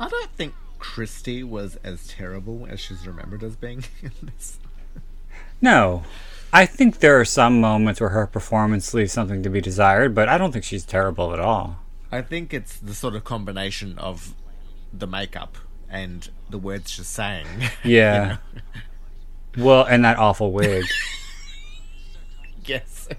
I 0.00 0.08
don't 0.08 0.30
think 0.32 0.54
Kristy 0.78 1.44
was 1.44 1.76
as 1.84 2.06
terrible 2.06 2.66
as 2.68 2.80
she's 2.80 3.06
remembered 3.06 3.42
as 3.42 3.56
being 3.56 3.84
in 4.02 4.12
this. 4.22 4.58
No. 5.60 6.04
I 6.52 6.66
think 6.66 6.98
there 6.98 7.20
are 7.20 7.24
some 7.24 7.60
moments 7.60 8.00
where 8.00 8.10
her 8.10 8.26
performance 8.26 8.94
leaves 8.94 9.12
something 9.12 9.42
to 9.42 9.50
be 9.50 9.60
desired, 9.60 10.14
but 10.14 10.28
I 10.28 10.38
don't 10.38 10.52
think 10.52 10.64
she's 10.64 10.84
terrible 10.84 11.32
at 11.32 11.40
all. 11.40 11.80
I 12.10 12.22
think 12.22 12.54
it's 12.54 12.78
the 12.78 12.94
sort 12.94 13.14
of 13.14 13.24
combination 13.24 13.98
of 13.98 14.34
the 14.92 15.06
makeup 15.06 15.58
and 15.90 16.28
the 16.50 16.58
words 16.58 16.90
she's 16.90 17.06
saying. 17.06 17.46
Yeah. 17.84 18.38
Well, 19.56 19.84
and 19.84 20.04
that 20.04 20.18
awful 20.18 20.52
wig. 20.52 20.84
yes. 22.64 23.08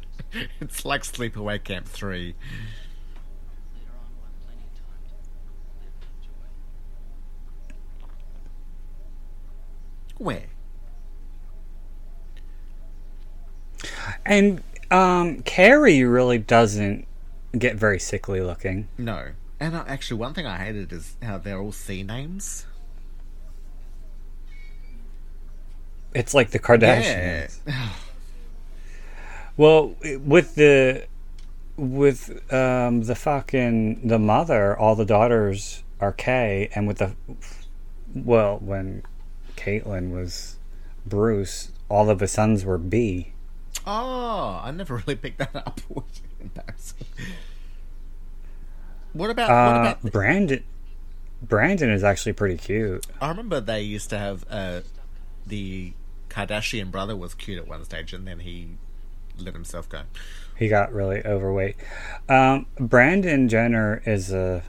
It's 0.61 0.85
like 0.85 1.01
Sleepaway 1.01 1.63
Camp 1.63 1.87
3. 1.87 2.19
Later 2.19 2.35
on, 2.35 4.11
we'll 4.15 4.25
have 4.25 4.39
plenty 4.45 4.61
of 4.63 4.73
time 4.77 5.01
to 5.07 5.19
live 5.73 5.93
and 6.03 6.13
enjoy. 10.13 10.23
Where? 10.23 10.49
And 14.23 14.61
um, 14.91 15.41
Carrie 15.41 16.03
really 16.03 16.37
doesn't 16.37 17.07
get 17.57 17.75
very 17.75 17.99
sickly 17.99 18.41
looking. 18.41 18.87
No. 18.99 19.29
And 19.59 19.75
actually, 19.75 20.19
one 20.19 20.33
thing 20.33 20.45
I 20.45 20.57
hated 20.57 20.93
is 20.93 21.17
how 21.21 21.37
they're 21.37 21.59
all 21.59 21.71
C 21.71 22.03
names. 22.03 22.65
It's 26.13 26.33
like 26.33 26.51
the 26.51 26.59
Kardashians. 26.59 27.59
Yeah. 27.67 27.89
Well, 29.57 29.97
with 30.21 30.55
the 30.55 31.05
with 31.75 32.53
um, 32.53 33.01
the 33.01 33.13
fucking 33.13 34.07
the 34.07 34.17
mother, 34.17 34.79
all 34.79 34.95
the 34.95 35.03
daughters 35.03 35.83
are 35.99 36.13
K, 36.13 36.69
and 36.73 36.87
with 36.87 36.99
the 36.99 37.13
well, 38.15 38.57
when 38.59 39.03
Caitlyn 39.57 40.11
was 40.11 40.59
Bruce, 41.05 41.73
all 41.89 42.09
of 42.09 42.19
the 42.19 42.27
sons 42.29 42.63
were 42.63 42.77
B. 42.77 43.33
Oh, 43.85 44.61
I 44.63 44.71
never 44.71 44.95
really 44.95 45.17
picked 45.17 45.39
that 45.39 45.53
up. 45.53 45.81
What 49.13 49.29
about 49.29 49.49
Uh, 49.49 49.71
what 49.71 49.79
about? 49.79 50.11
Brandon. 50.11 50.63
Brandon 51.41 51.89
is 51.89 52.03
actually 52.03 52.33
pretty 52.33 52.57
cute. 52.57 53.05
I 53.21 53.29
remember 53.29 53.61
they 53.61 53.81
used 53.81 54.09
to 54.09 54.17
have 54.17 54.45
uh, 54.49 54.81
the 55.47 55.93
Kardashian 56.29 56.91
brother 56.91 57.15
was 57.15 57.33
cute 57.33 57.57
at 57.57 57.67
one 57.67 57.83
stage, 57.85 58.13
and 58.13 58.27
then 58.27 58.39
he 58.39 58.71
let 59.37 59.53
himself 59.53 59.87
go. 59.87 60.01
He 60.57 60.67
got 60.67 60.93
really 60.93 61.25
overweight. 61.25 61.77
Um, 62.27 62.65
Brandon 62.77 63.47
Jenner 63.47 64.01
is 64.05 64.31
a 64.33 64.63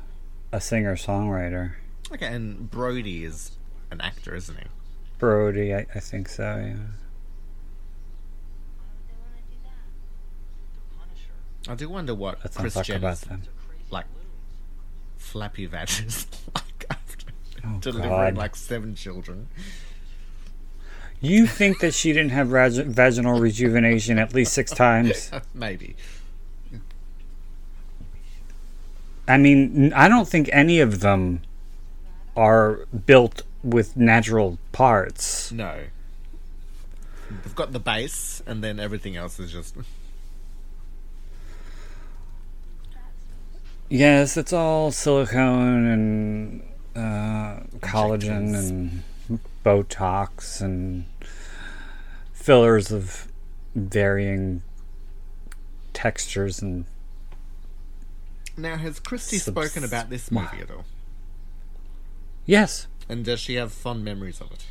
a 0.53 0.61
singer 0.61 0.95
songwriter. 0.97 1.73
Okay, 2.13 2.27
and 2.27 2.71
Brody 2.71 3.25
is 3.25 3.53
an 3.91 4.01
actor, 4.01 4.35
isn't 4.35 4.57
he? 4.57 4.65
Brody, 5.19 5.75
I, 5.75 5.87
I 5.95 6.01
think 6.01 6.29
so. 6.29 6.43
Yeah. 6.43 6.75
Why 8.77 8.87
would 8.95 9.07
they 9.07 9.15
want 9.19 9.37
to 9.37 9.43
do 9.51 9.57
that? 9.65 10.99
Punisher. 10.99 11.73
I 11.73 11.75
do 11.75 11.89
wonder 11.89 12.15
what 12.15 12.39
Let's 12.45 12.57
Kris 12.57 12.75
talk 12.75 12.89
about 12.89 13.21
Jenner's 13.21 13.49
flappy 15.31 15.67
vag 15.67 15.89
like 16.55 16.85
after 16.91 17.27
Oh, 17.65 17.79
delivering 17.81 18.09
God. 18.11 18.37
like 18.37 18.57
seven 18.57 18.95
children. 18.95 19.49
You 21.21 21.47
think 21.47 21.81
that 21.81 21.93
she 21.95 22.13
didn't 22.13 22.31
have 22.33 22.49
vag- 22.49 22.87
vaginal 22.87 23.39
rejuvenation 23.39 24.19
at 24.19 24.33
least 24.35 24.53
six 24.55 24.71
times? 24.73 25.31
Maybe. 25.55 25.95
I 29.29 29.37
mean, 29.37 29.93
I 29.93 30.09
don't 30.09 30.27
think 30.27 30.49
any 30.53 30.81
of 30.81 31.01
them 31.01 31.43
are 32.37 32.87
built 33.07 33.43
with 33.63 33.97
natural 33.97 34.59
parts. 34.73 35.53
No. 35.53 35.85
They've 37.31 37.55
got 37.55 37.73
the 37.73 37.79
base, 37.79 38.43
and 38.47 38.65
then 38.65 38.81
everything 38.81 39.17
else 39.17 39.39
is 39.39 39.53
just. 39.53 39.77
Yes, 43.93 44.37
it's 44.37 44.53
all 44.53 44.93
silicone 44.93 45.85
and 45.87 46.63
uh, 46.95 47.61
collagen 47.81 48.55
and 48.57 49.03
Botox 49.65 50.61
and 50.61 51.07
fillers 52.33 52.93
of 52.93 53.27
varying 53.75 54.63
textures 55.93 56.63
and 56.63 56.85
Now, 58.57 58.77
has 58.77 59.01
Kristy 59.01 59.39
Subs- 59.41 59.45
spoken 59.61 59.83
about 59.85 60.09
this 60.09 60.31
movie 60.31 60.61
at 60.63 60.71
all? 60.71 60.85
yes, 62.47 62.87
And 63.09 63.25
does 63.25 63.41
she 63.41 63.55
have 63.55 63.73
fond 63.73 64.05
memories 64.05 64.41
of 64.41 64.53
it? 64.53 64.67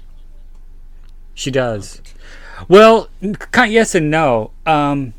she 1.34 1.52
does. 1.52 2.02
Well, 2.68 3.10
yes 3.22 3.96
and 3.96 4.10
no. 4.12 4.52
Um, 4.66 5.14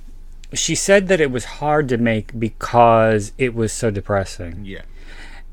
she 0.54 0.74
said 0.74 1.08
that 1.08 1.20
it 1.20 1.30
was 1.30 1.44
hard 1.44 1.88
to 1.90 1.96
make 1.98 2.38
because 2.38 3.32
it 3.38 3.54
was 3.54 3.72
so 3.72 3.90
depressing, 3.90 4.64
Yeah. 4.64 4.82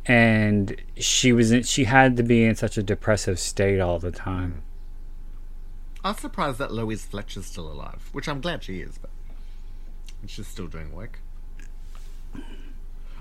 and 0.06 0.76
she 0.98 1.32
was 1.32 1.52
in, 1.52 1.64
she 1.64 1.84
had 1.86 2.18
to 2.18 2.24
be 2.24 2.44
in 2.46 2.56
such 2.56 2.78
a 2.78 2.84
depressive 2.84 3.40
state 3.40 3.80
all 3.80 4.00
the 4.00 4.12
time. 4.12 4.64
I'm 6.04 6.16
surprised 6.16 6.58
that 6.60 6.72
Louise 6.72 7.04
Fletcher's 7.06 7.46
still 7.46 7.70
alive, 7.72 8.10
which 8.14 8.28
I'm 8.30 8.40
glad 8.42 8.64
she 8.64 8.80
is, 8.80 8.98
but 8.98 9.10
she's 10.26 10.48
still 10.48 10.68
doing 10.68 10.92
work. 10.94 11.20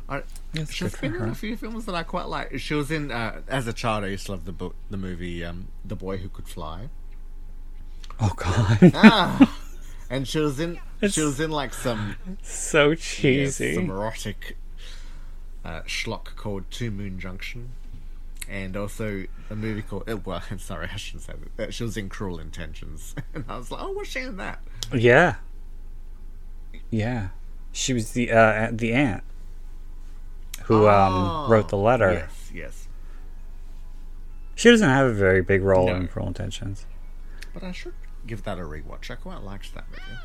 I, 0.08 0.22
That's 0.52 0.72
she's 0.72 0.94
good 0.94 1.12
been 1.12 1.22
in 1.22 1.28
a 1.30 1.34
few 1.34 1.56
films 1.56 1.84
that 1.86 1.94
I 1.96 2.04
quite 2.04 2.26
like. 2.26 2.60
She 2.60 2.74
was 2.74 2.92
in 2.92 3.10
uh, 3.10 3.40
as 3.48 3.66
a 3.66 3.72
child. 3.72 4.04
I 4.04 4.08
used 4.08 4.26
to 4.26 4.32
love 4.32 4.44
the 4.44 4.52
book, 4.52 4.76
the 4.88 4.96
movie, 4.96 5.44
um, 5.44 5.66
The 5.84 5.96
Boy 5.96 6.18
Who 6.18 6.28
Could 6.28 6.46
Fly. 6.46 6.90
Oh 8.20 8.32
God, 8.36 8.92
Ah, 8.94 9.58
and 10.10 10.26
she 10.26 10.38
was 10.38 10.58
in. 10.60 10.76
It's- 11.00 11.12
She 11.14 11.22
was 11.22 11.38
in 11.40 11.50
like 11.50 11.74
some 11.74 12.16
so 12.42 12.94
cheesy. 12.94 13.74
some 13.74 13.90
erotic 13.90 14.56
uh, 15.64 15.82
schlock 15.82 16.36
called 16.36 16.64
Two 16.70 16.90
Moon 16.90 17.18
Junction, 17.20 17.70
and 18.48 18.76
also 18.76 19.24
a 19.50 19.54
movie 19.56 19.82
called. 19.82 20.08
Uh, 20.08 20.16
well, 20.18 20.42
I'm 20.50 20.58
sorry, 20.70 20.88
I 20.92 20.96
shouldn't 20.96 21.24
say 21.24 21.34
that. 21.56 21.68
Uh, 21.68 21.70
she 21.70 21.82
was 21.84 21.96
in 21.96 22.08
Cruel 22.08 22.38
Intentions, 22.38 23.14
and 23.34 23.44
I 23.48 23.56
was 23.58 23.70
like, 23.70 23.82
oh, 23.82 23.92
what's 23.92 24.08
she 24.10 24.20
in 24.20 24.36
that? 24.38 24.60
Yeah. 24.92 25.36
Yeah. 26.90 27.28
She 27.72 27.92
was 27.92 28.12
the 28.12 28.30
uh 28.32 28.70
the 28.72 28.92
aunt 28.94 29.22
who 30.64 30.88
um 30.88 31.50
wrote 31.50 31.68
the 31.68 31.76
letter. 31.76 32.08
Oh, 32.08 32.12
Yes, 32.12 32.50
yes. 32.54 32.88
She 34.54 34.70
doesn't 34.70 34.88
have 34.88 35.06
a 35.06 35.12
very 35.12 35.42
big 35.42 35.62
role 35.62 35.88
No. 35.88 35.96
in 35.96 36.08
Cruel 36.08 36.28
Intentions. 36.28 36.86
But 37.52 37.62
I 37.64 37.72
should 37.72 37.92
give 38.26 38.42
that 38.44 38.58
a 38.58 38.62
rewatch. 38.62 39.10
I 39.10 39.14
quite 39.16 39.42
liked 39.42 39.74
that 39.74 39.84
movie. 39.90 40.20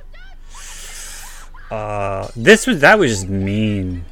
Uh 1.69 2.27
this 2.35 2.67
was 2.67 2.81
that 2.81 2.99
was 2.99 3.11
just 3.11 3.29
mean. 3.29 4.05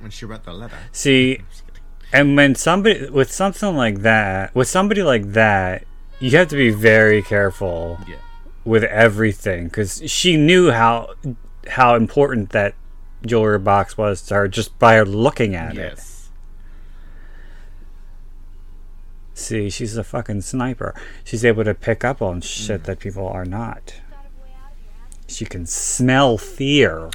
When 0.00 0.10
she 0.10 0.24
wrote 0.24 0.44
the 0.44 0.52
letter. 0.52 0.76
See, 0.92 1.40
and 2.12 2.36
when 2.36 2.54
somebody 2.54 3.08
with 3.10 3.30
something 3.32 3.76
like 3.76 4.00
that, 4.00 4.54
with 4.54 4.68
somebody 4.68 5.02
like 5.02 5.32
that, 5.32 5.84
you 6.18 6.30
have 6.36 6.48
to 6.48 6.56
be 6.56 6.70
very 6.70 7.22
careful 7.22 7.98
Yeah. 8.08 8.16
with 8.64 8.84
everything 8.84 9.70
cuz 9.70 10.02
she 10.10 10.36
knew 10.36 10.70
how 10.70 11.14
how 11.68 11.94
important 11.94 12.50
that 12.50 12.74
jewelry 13.24 13.58
box 13.58 13.96
was 13.98 14.22
to 14.22 14.34
her 14.34 14.48
just 14.48 14.78
by 14.78 14.96
her 14.96 15.04
looking 15.04 15.54
at 15.54 15.76
it. 15.76 15.94
Yes. 15.96 16.30
See, 19.40 19.70
she's 19.70 19.96
a 19.96 20.04
fucking 20.04 20.42
sniper. 20.42 20.94
She's 21.24 21.44
able 21.44 21.64
to 21.64 21.74
pick 21.74 22.04
up 22.04 22.20
on 22.20 22.40
shit 22.42 22.84
that 22.84 22.98
people 23.00 23.26
are 23.26 23.46
not. 23.46 23.94
Got 24.10 24.26
a 24.26 24.42
way 24.42 24.52
out 24.62 24.72
of 24.72 24.78
here, 24.78 24.90
haven't 25.00 25.30
She 25.30 25.44
can 25.46 25.66
smell 25.66 26.36
fear. 26.38 27.10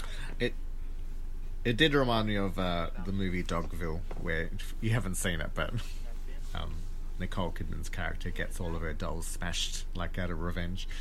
It 1.66 1.78
did 1.78 1.94
remind 1.96 2.28
me 2.28 2.36
of 2.36 2.60
uh, 2.60 2.92
the 3.06 3.12
movie 3.12 3.44
Dogville, 3.44 4.02
where 4.22 4.52
you 4.82 4.92
haven't 4.92 5.16
seen 5.16 5.42
it, 5.42 5.50
but 5.56 5.72
um, 6.54 6.76
Nicole 7.20 7.52
Kidman's 7.52 7.90
character 7.90 8.30
gets 8.30 8.60
all 8.60 8.76
of 8.76 8.84
her 8.84 8.94
dolls 8.94 9.26
smashed, 9.26 9.86
like 9.96 10.20
out 10.20 10.30
of 10.30 10.40
revenge. 10.42 10.88
you? 10.88 10.94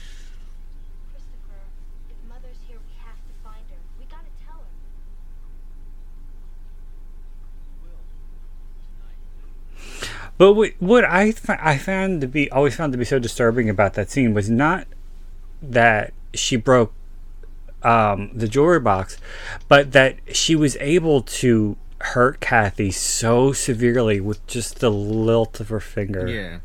Christopher, 1.12 1.60
if 2.08 2.16
Mother's 2.26 2.56
here, 2.66 2.78
we 2.78 2.94
have 3.04 3.16
to 3.16 3.34
find 3.44 3.60
her. 3.68 3.76
We 4.00 4.06
gotta 4.06 4.32
tell 4.46 4.64
her. 10.16 10.23
But 10.36 10.54
what, 10.54 10.72
what 10.80 11.04
I 11.04 11.32
I 11.48 11.78
found 11.78 12.20
to 12.20 12.26
be 12.26 12.50
always 12.50 12.76
found 12.76 12.92
to 12.92 12.98
be 12.98 13.04
so 13.04 13.18
disturbing 13.18 13.70
about 13.70 13.94
that 13.94 14.10
scene 14.10 14.34
was 14.34 14.50
not 14.50 14.86
that 15.62 16.12
she 16.32 16.56
broke 16.56 16.92
um, 17.82 18.30
the 18.34 18.48
jewelry 18.48 18.80
box, 18.80 19.18
but 19.68 19.92
that 19.92 20.16
she 20.34 20.56
was 20.56 20.76
able 20.80 21.22
to 21.22 21.76
hurt 22.00 22.40
Kathy 22.40 22.90
so 22.90 23.52
severely 23.52 24.20
with 24.20 24.44
just 24.46 24.80
the 24.80 24.90
lilt 24.90 25.60
of 25.60 25.68
her 25.68 25.80
finger. 25.80 26.26
Yeah. 26.26 26.58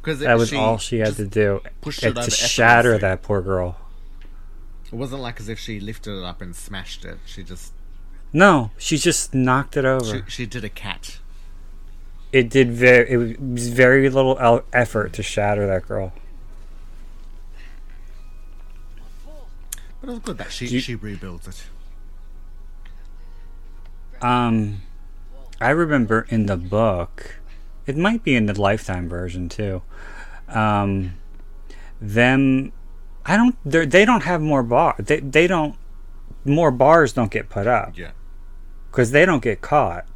Because 0.00 0.20
That 0.20 0.38
was 0.38 0.52
all 0.52 0.78
she 0.78 0.98
had 0.98 1.16
to 1.16 1.26
do. 1.26 1.60
it 1.84 2.14
to 2.14 2.30
shatter 2.30 2.98
that 2.98 3.22
poor 3.22 3.40
girl. 3.40 3.76
It 4.86 4.94
wasn't 4.94 5.22
like 5.22 5.38
as 5.40 5.48
if 5.48 5.58
she 5.58 5.80
lifted 5.80 6.18
it 6.18 6.24
up 6.24 6.40
and 6.40 6.54
smashed 6.56 7.04
it. 7.04 7.18
She 7.26 7.42
just 7.42 7.72
No, 8.32 8.70
she 8.78 8.96
just 8.96 9.34
knocked 9.34 9.76
it 9.76 9.84
over. 9.84 10.22
She, 10.26 10.30
she 10.30 10.46
did 10.46 10.64
a 10.64 10.68
cat. 10.68 11.18
It 12.32 12.48
did 12.50 12.70
very. 12.70 13.10
It 13.10 13.40
was 13.40 13.68
very 13.68 14.08
little 14.10 14.38
effort 14.72 15.12
to 15.14 15.22
shatter 15.22 15.66
that 15.66 15.86
girl. 15.86 16.12
But 20.00 20.10
it 20.10 20.12
was 20.12 20.18
good 20.20 20.38
that 20.38 20.52
she, 20.52 20.66
you- 20.66 20.80
she 20.80 20.94
rebuilds 20.94 21.48
it. 21.48 21.64
Um, 24.22 24.82
I 25.60 25.70
remember 25.70 26.26
in 26.28 26.46
the 26.46 26.56
book, 26.56 27.36
it 27.86 27.96
might 27.96 28.22
be 28.24 28.34
in 28.34 28.46
the 28.46 28.60
Lifetime 28.60 29.08
version 29.08 29.48
too. 29.48 29.82
Um, 30.48 31.14
them, 32.00 32.72
I 33.24 33.36
don't. 33.36 33.56
They 33.64 34.04
don't 34.04 34.22
have 34.24 34.40
more 34.40 34.62
bar. 34.62 34.96
They 34.98 35.20
they 35.20 35.46
don't. 35.46 35.76
More 36.44 36.70
bars 36.70 37.12
don't 37.12 37.30
get 37.30 37.48
put 37.48 37.66
up 37.66 37.92
Yeah. 37.96 38.12
because 38.90 39.10
they 39.10 39.26
don't 39.26 39.42
get 39.42 39.60
caught. 39.60 40.06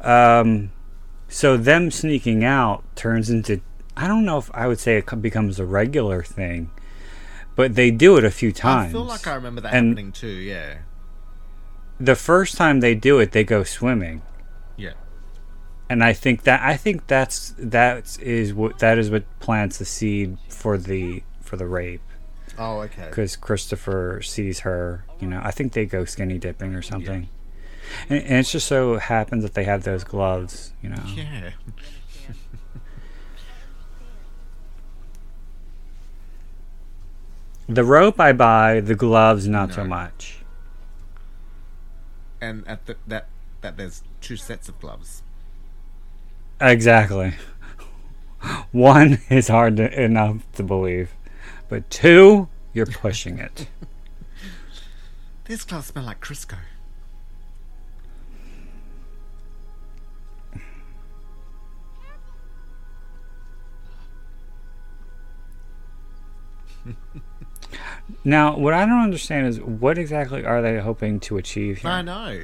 Um, 0.00 0.70
so 1.32 1.56
them 1.56 1.90
sneaking 1.90 2.44
out 2.44 2.84
turns 2.94 3.30
into. 3.30 3.60
I 3.96 4.06
don't 4.06 4.24
know 4.24 4.38
if 4.38 4.50
I 4.54 4.66
would 4.68 4.78
say 4.78 4.96
it 4.98 5.22
becomes 5.22 5.58
a 5.58 5.66
regular 5.66 6.22
thing, 6.22 6.70
but 7.56 7.74
they 7.74 7.90
do 7.90 8.16
it 8.16 8.24
a 8.24 8.30
few 8.30 8.52
times. 8.52 8.90
I 8.90 8.92
feel 8.92 9.04
like 9.04 9.26
I 9.26 9.34
remember 9.34 9.60
that 9.62 9.74
And- 9.74 9.88
happening 9.90 10.12
too, 10.12 10.28
yeah. 10.28 10.78
the 12.00 12.16
first 12.16 12.56
time 12.56 12.80
they 12.80 12.94
do 12.94 13.18
it, 13.18 13.32
they 13.32 13.44
go 13.44 13.64
swimming. 13.64 14.22
Yeah. 14.76 14.92
and 15.90 16.02
I 16.02 16.12
think 16.14 16.44
that 16.44 16.62
I 16.62 16.76
think 16.76 17.06
that's 17.06 17.54
that 17.58 18.16
is 18.20 18.54
what 18.54 18.78
that 18.78 18.96
is 18.98 19.10
what 19.10 19.24
plants 19.40 19.76
the 19.78 19.84
seed 19.84 20.38
for 20.48 20.78
the 20.78 21.22
for 21.42 21.56
the 21.58 21.66
rape 21.66 22.00
Oh, 22.58 22.80
okay. 22.80 23.06
because 23.08 23.36
Christopher 23.36 24.20
sees 24.22 24.60
her. 24.60 25.04
You 25.20 25.26
know, 25.28 25.40
I 25.44 25.50
think 25.50 25.72
they 25.74 25.84
go 25.84 26.04
skinny 26.06 26.38
dipping 26.38 26.74
or 26.74 26.80
something, 26.82 27.28
and, 28.08 28.22
and 28.24 28.38
it 28.38 28.44
just 28.44 28.66
so 28.66 28.98
happens 28.98 29.42
that 29.42 29.54
they 29.54 29.64
have 29.64 29.84
those 29.84 30.04
gloves. 30.04 30.72
You 30.82 30.90
know, 30.90 31.02
Yeah. 31.06 31.50
the 37.68 37.84
rope 37.84 38.20
I 38.20 38.32
buy, 38.32 38.80
the 38.80 38.94
gloves 38.94 39.46
not 39.48 39.72
so 39.72 39.84
much. 39.84 40.38
And 42.40 42.66
at 42.66 42.86
the, 42.86 42.96
that 43.06 43.28
that 43.60 43.76
there's 43.76 44.02
two 44.20 44.36
sets 44.36 44.68
of 44.68 44.80
gloves. 44.80 45.22
Exactly. 46.60 47.34
One 48.72 49.20
is 49.30 49.48
hard 49.48 49.76
to, 49.76 50.02
enough 50.02 50.38
to 50.54 50.62
believe, 50.62 51.12
but 51.68 51.88
two, 51.90 52.48
you're 52.72 52.86
pushing 52.86 53.38
it. 53.38 53.68
These 55.44 55.64
gloves 55.64 55.86
smell 55.88 56.04
like 56.04 56.20
Crisco. 56.20 56.56
Now, 68.24 68.56
what 68.56 68.74
I 68.74 68.86
don't 68.86 69.00
understand 69.00 69.46
is 69.48 69.60
what 69.60 69.98
exactly 69.98 70.44
are 70.44 70.62
they 70.62 70.78
hoping 70.78 71.18
to 71.20 71.38
achieve 71.38 71.78
here? 71.78 71.90
I 71.90 72.02
know. 72.02 72.40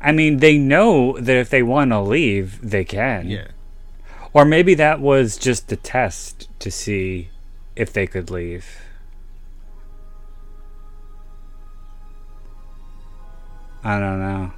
I 0.00 0.12
mean, 0.12 0.38
they 0.38 0.58
know 0.58 1.18
that 1.18 1.36
if 1.36 1.48
they 1.48 1.62
want 1.62 1.90
to 1.90 2.00
leave, 2.00 2.60
they 2.60 2.84
can. 2.84 3.28
Yeah. 3.28 3.48
Or 4.32 4.44
maybe 4.44 4.74
that 4.74 5.00
was 5.00 5.38
just 5.38 5.72
a 5.72 5.76
test 5.76 6.48
to 6.60 6.70
see 6.70 7.30
if 7.74 7.92
they 7.92 8.06
could 8.06 8.30
leave. 8.30 8.82
I 13.82 13.98
don't 13.98 14.20
know. 14.20 14.52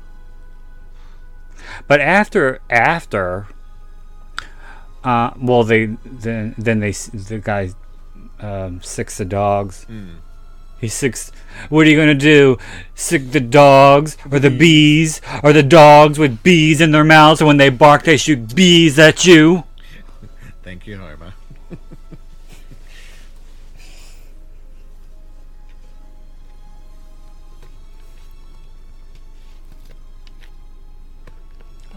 But 1.87 2.01
after 2.01 2.61
after 2.69 3.47
uh 5.05 5.31
well 5.41 5.65
they 5.65 5.87
then 6.05 6.55
then 6.59 6.81
they 6.81 6.93
the 6.93 7.41
guy 7.43 7.71
um 8.41 8.81
sicks 8.81 9.17
the 9.19 9.25
dogs. 9.25 9.87
He 10.81 10.89
sicks 10.89 11.31
what 11.69 11.87
are 11.87 11.91
you 11.91 11.97
gonna 11.97 12.15
do? 12.15 12.59
Sick 12.95 13.31
the 13.31 13.41
dogs 13.41 14.17
or 14.31 14.41
the 14.41 14.51
bees 14.51 15.21
or 15.45 15.53
the 15.53 15.63
dogs 15.63 16.19
with 16.19 16.43
bees 16.43 16.81
in 16.81 16.91
their 16.91 17.05
mouths 17.05 17.41
and 17.41 17.47
when 17.47 17.57
they 17.59 17.69
bark 17.69 18.03
they 18.03 18.17
shoot 18.17 18.55
bees 18.55 18.99
at 18.99 19.25
you? 19.25 19.63
Thank 20.65 20.87
you, 20.89 20.99
Homer. 20.99 21.22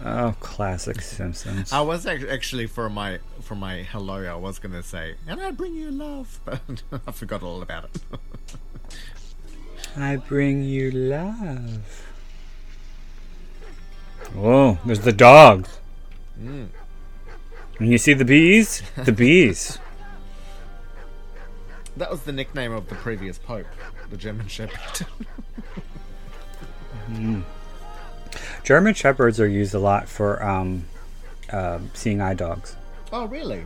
Oh, 0.08 0.36
classic 0.40 1.02
Simpsons. 1.02 1.74
I 1.74 1.82
was 1.82 2.06
actually 2.06 2.68
for 2.68 2.88
my 2.90 3.18
for 3.42 3.56
my 3.56 3.82
hello. 3.82 4.24
I 4.24 4.36
was 4.36 4.60
gonna 4.60 4.84
say, 4.84 5.16
and 5.28 5.42
I 5.42 5.50
bring 5.50 5.76
you 5.76 5.90
love, 5.90 6.40
but 6.46 6.84
I 7.08 7.12
forgot 7.12 7.42
all 7.42 7.64
about 7.64 7.86
it. 7.86 8.02
I 9.98 10.18
bring 10.18 10.64
you 10.64 10.92
love. 10.92 12.06
Whoa, 14.36 14.78
there's 14.86 15.00
the 15.00 15.12
dogs. 15.12 15.80
Hmm. 16.38 16.66
And 17.80 17.92
you 17.92 17.98
see 17.98 18.14
the 18.14 18.26
bees? 18.26 18.84
The 18.96 19.12
bees. 19.12 19.80
that 21.98 22.12
was 22.12 22.22
the 22.22 22.32
nickname 22.32 22.74
of 22.74 22.90
the 22.90 22.96
previous 22.96 23.40
pope, 23.40 23.66
the 24.12 24.18
German 24.18 24.48
Shepherd. 24.48 25.08
Hmm. 27.08 27.42
German 28.64 28.94
Shepherds 28.94 29.40
are 29.40 29.48
used 29.48 29.74
a 29.74 29.80
lot 29.80 30.08
for 30.08 30.44
um, 30.44 30.86
uh, 31.52 31.80
seeing 31.94 32.22
eye 32.22 32.34
dogs. 32.34 32.76
oh, 33.12 33.26
really? 33.26 33.66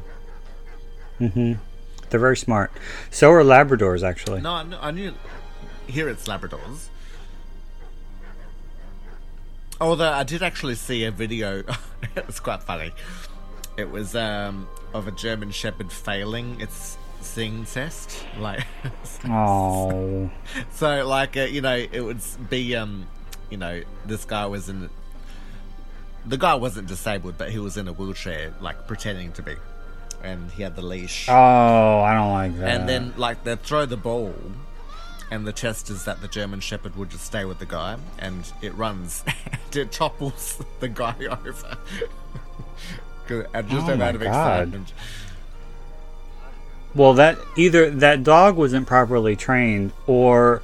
They're 1.19 2.19
very 2.19 2.37
smart. 2.37 2.71
So 3.11 3.29
are 3.31 3.43
Labradors, 3.43 4.03
actually. 4.07 4.41
No, 4.41 4.51
I 4.53 4.65
I 4.81 4.91
knew. 4.91 5.13
Here 5.87 6.07
it's 6.09 6.27
Labradors. 6.27 6.87
Although 9.81 10.11
I 10.11 10.23
did 10.23 10.43
actually 10.43 10.75
see 10.75 11.03
a 11.05 11.11
video. 11.11 11.63
it 12.15 12.27
was 12.27 12.39
quite 12.39 12.63
funny. 12.63 12.91
It 13.77 13.89
was 13.89 14.15
um, 14.15 14.67
of 14.93 15.07
a 15.07 15.11
German 15.11 15.51
Shepherd 15.51 15.91
failing 15.91 16.59
its 16.59 16.97
sing 17.21 17.65
test. 17.65 18.25
Like, 18.39 18.65
Oh. 19.29 20.29
so 20.71 21.05
like 21.07 21.37
uh, 21.37 21.41
you 21.41 21.61
know, 21.61 21.75
it 21.75 22.01
would 22.01 22.19
be 22.49 22.75
um, 22.75 23.07
you 23.49 23.57
know, 23.57 23.81
this 24.05 24.25
guy 24.25 24.45
was 24.45 24.69
in. 24.69 24.89
The 26.25 26.37
guy 26.37 26.55
wasn't 26.55 26.87
disabled, 26.87 27.35
but 27.37 27.49
he 27.51 27.59
was 27.59 27.77
in 27.77 27.87
a 27.87 27.93
wheelchair, 27.93 28.53
like 28.61 28.87
pretending 28.87 29.31
to 29.33 29.41
be, 29.41 29.55
and 30.23 30.51
he 30.51 30.63
had 30.63 30.75
the 30.75 30.81
leash. 30.81 31.27
Oh, 31.29 32.01
I 32.01 32.13
don't 32.13 32.31
like 32.31 32.57
that. 32.59 32.69
And 32.69 32.89
then, 32.89 33.13
like, 33.17 33.43
they 33.45 33.55
throw 33.55 33.85
the 33.85 33.97
ball, 33.97 34.35
and 35.31 35.47
the 35.47 35.53
test 35.53 35.89
is 35.89 36.03
that 36.05 36.21
the 36.21 36.27
German 36.27 36.59
Shepherd 36.59 36.95
would 36.97 37.09
just 37.09 37.25
stay 37.25 37.45
with 37.45 37.59
the 37.59 37.65
guy, 37.65 37.97
and 38.19 38.51
it 38.61 38.75
runs, 38.75 39.23
and 39.45 39.75
it 39.77 39.91
topples 39.91 40.61
the 40.81 40.89
guy 40.89 41.15
over. 41.29 41.77
and 43.53 43.69
just 43.69 43.87
Oh 43.87 44.01
out 44.01 44.15
of 44.15 44.21
excitement. 44.21 44.93
Well, 46.95 47.13
that 47.13 47.37
either 47.55 47.89
that 47.91 48.23
dog 48.23 48.55
wasn't 48.57 48.87
properly 48.87 49.35
trained, 49.35 49.93
or 50.05 50.61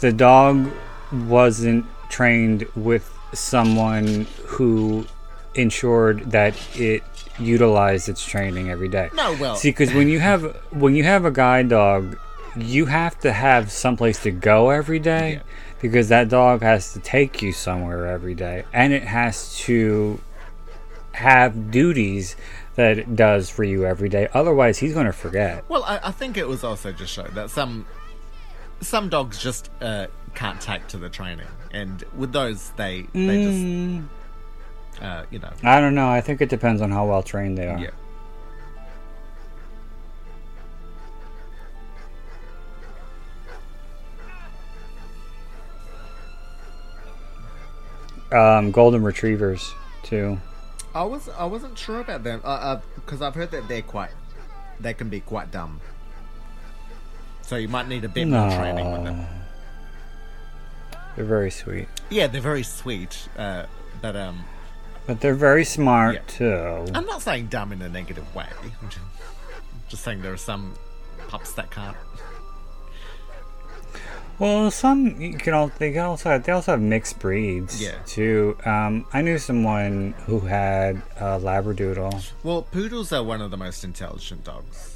the 0.00 0.12
dog 0.12 0.68
wasn't 1.12 1.86
trained 2.08 2.66
with 2.74 3.12
someone 3.32 4.26
who 4.44 5.06
ensured 5.54 6.30
that 6.32 6.54
it 6.76 7.02
utilized 7.38 8.08
its 8.08 8.24
training 8.24 8.70
every 8.70 8.88
day. 8.88 9.10
No, 9.14 9.34
well, 9.40 9.56
See, 9.56 9.70
because 9.70 9.92
when 9.94 10.08
you 10.08 10.20
have 10.20 10.42
when 10.70 10.94
you 10.94 11.04
have 11.04 11.24
a 11.24 11.30
guide 11.30 11.68
dog, 11.68 12.18
you 12.56 12.86
have 12.86 13.18
to 13.20 13.32
have 13.32 13.70
someplace 13.70 14.22
to 14.22 14.30
go 14.30 14.70
every 14.70 14.98
day 14.98 15.34
Yeah. 15.34 15.40
because 15.80 16.08
that 16.08 16.28
dog 16.28 16.62
has 16.62 16.92
to 16.94 17.00
take 17.00 17.42
you 17.42 17.52
somewhere 17.52 18.06
every 18.06 18.34
day, 18.34 18.64
and 18.72 18.92
it 18.92 19.04
has 19.04 19.56
to 19.60 20.20
have 21.12 21.70
duties 21.70 22.36
that 22.76 22.98
it 22.98 23.16
does 23.16 23.48
for 23.48 23.64
you 23.64 23.86
every 23.86 24.08
day. 24.10 24.28
Otherwise, 24.34 24.78
he's 24.78 24.92
going 24.92 25.06
to 25.06 25.12
forget. 25.12 25.64
well, 25.68 25.82
I, 25.84 25.98
I 26.04 26.10
think 26.10 26.36
it 26.36 26.46
was 26.46 26.62
also 26.62 26.92
just 26.92 27.12
shown 27.12 27.30
that 27.34 27.48
some 27.50 27.86
some 28.80 29.08
dogs 29.08 29.38
just 29.42 29.70
uh, 29.80 30.06
can't 30.36 30.60
take 30.60 30.86
to 30.88 30.98
the 30.98 31.08
training, 31.08 31.46
and 31.72 32.04
with 32.14 32.32
those, 32.32 32.70
they 32.76 33.08
they 33.12 33.42
just 33.42 33.58
Mm, 33.58 34.06
uh, 35.00 35.24
you 35.30 35.38
know 35.40 35.50
I 35.64 35.80
don't 35.80 35.94
know. 35.94 36.08
I 36.08 36.20
think 36.20 36.40
it 36.40 36.48
depends 36.48 36.80
on 36.82 36.90
how 36.92 37.06
well 37.06 37.22
trained 37.22 37.58
they 37.58 37.66
are. 37.66 37.78
yeah. 37.78 37.90
Um, 48.32 48.70
golden 48.72 49.02
retrievers 49.02 49.72
too. 50.02 50.38
I 50.94 51.04
was 51.04 51.28
I 51.28 51.44
wasn't 51.44 51.78
sure 51.78 52.00
about 52.00 52.24
them 52.24 52.40
because 52.40 52.60
uh, 52.62 52.80
because 52.96 53.22
I've 53.22 53.34
heard 53.34 53.50
that 53.52 53.68
they're 53.68 53.82
quite 53.82 54.10
they 54.80 54.94
can 54.94 55.08
be 55.08 55.20
quite 55.20 55.50
dumb. 55.50 55.80
So 57.42 57.56
you 57.56 57.68
might 57.68 57.88
need 57.88 58.04
a 58.04 58.08
bit 58.08 58.26
more 58.28 58.50
training 58.50 58.92
with 58.92 59.04
them. 59.04 59.26
They're 61.16 61.24
very 61.24 61.50
sweet. 61.50 61.88
Yeah, 62.10 62.26
they're 62.26 62.40
very 62.40 62.62
sweet, 62.62 63.28
uh, 63.38 63.66
but 64.02 64.14
um, 64.16 64.44
But 65.06 65.20
they're 65.20 65.34
very 65.34 65.64
smart 65.64 66.14
Yeah. 66.14 66.20
too. 66.26 66.86
I'm 66.94 67.06
not 67.06 67.22
saying 67.22 67.46
dumb 67.46 67.72
in 67.72 67.80
a 67.82 67.88
negative 67.88 68.32
way. 68.34 68.46
I'm 68.82 68.88
just, 68.88 69.00
just 69.88 70.02
saying 70.04 70.22
there 70.22 70.32
are 70.32 70.36
some 70.36 70.74
pups 71.28 71.52
that 71.52 71.70
can't. 71.70 71.96
Well, 74.38 74.70
some 74.70 75.18
you 75.20 75.38
can 75.38 75.54
all 75.54 75.70
they 75.78 75.92
can 75.92 76.02
also 76.02 76.28
have, 76.30 76.44
they 76.44 76.52
also 76.52 76.72
have 76.72 76.80
mixed 76.82 77.18
breeds 77.18 77.80
Yeah. 77.82 77.94
too. 78.04 78.58
Um, 78.66 79.06
I 79.14 79.22
knew 79.22 79.38
someone 79.38 80.12
who 80.26 80.40
had 80.40 80.96
a 81.16 81.40
labradoodle. 81.40 82.30
Well, 82.42 82.60
poodles 82.62 83.12
are 83.12 83.22
one 83.22 83.40
of 83.40 83.50
the 83.50 83.56
most 83.56 83.82
intelligent 83.82 84.44
dogs. 84.44 84.95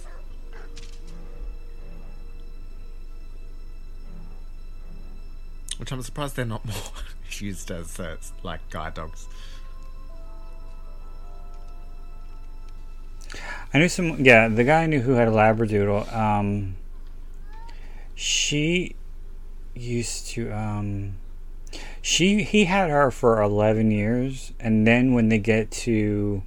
Which 5.81 5.93
I'm 5.93 6.03
surprised 6.03 6.37
they're 6.37 6.45
not 6.45 6.63
more 6.67 6.77
used 7.31 7.71
as 7.71 7.99
uh, 7.99 8.17
like 8.43 8.69
guide 8.69 8.93
dogs. 8.93 9.27
I 13.73 13.79
knew 13.79 13.89
some. 13.89 14.23
Yeah, 14.23 14.49
the 14.49 14.63
guy 14.63 14.83
I 14.83 14.87
knew 14.87 15.01
who 15.01 15.13
had 15.13 15.27
a 15.27 15.31
labradoodle. 15.31 16.15
Um, 16.15 16.77
she 18.15 18.95
used 19.75 20.27
to. 20.29 20.53
Um, 20.53 21.15
she 22.03 22.43
he 22.43 22.67
had 22.67 22.91
her 22.91 23.11
for 23.11 23.41
eleven 23.41 23.91
years, 23.91 24.53
and 24.61 24.87
then 24.87 25.15
when 25.15 25.31
they 25.31 25.39
get 25.39 25.71
to, 25.71 26.43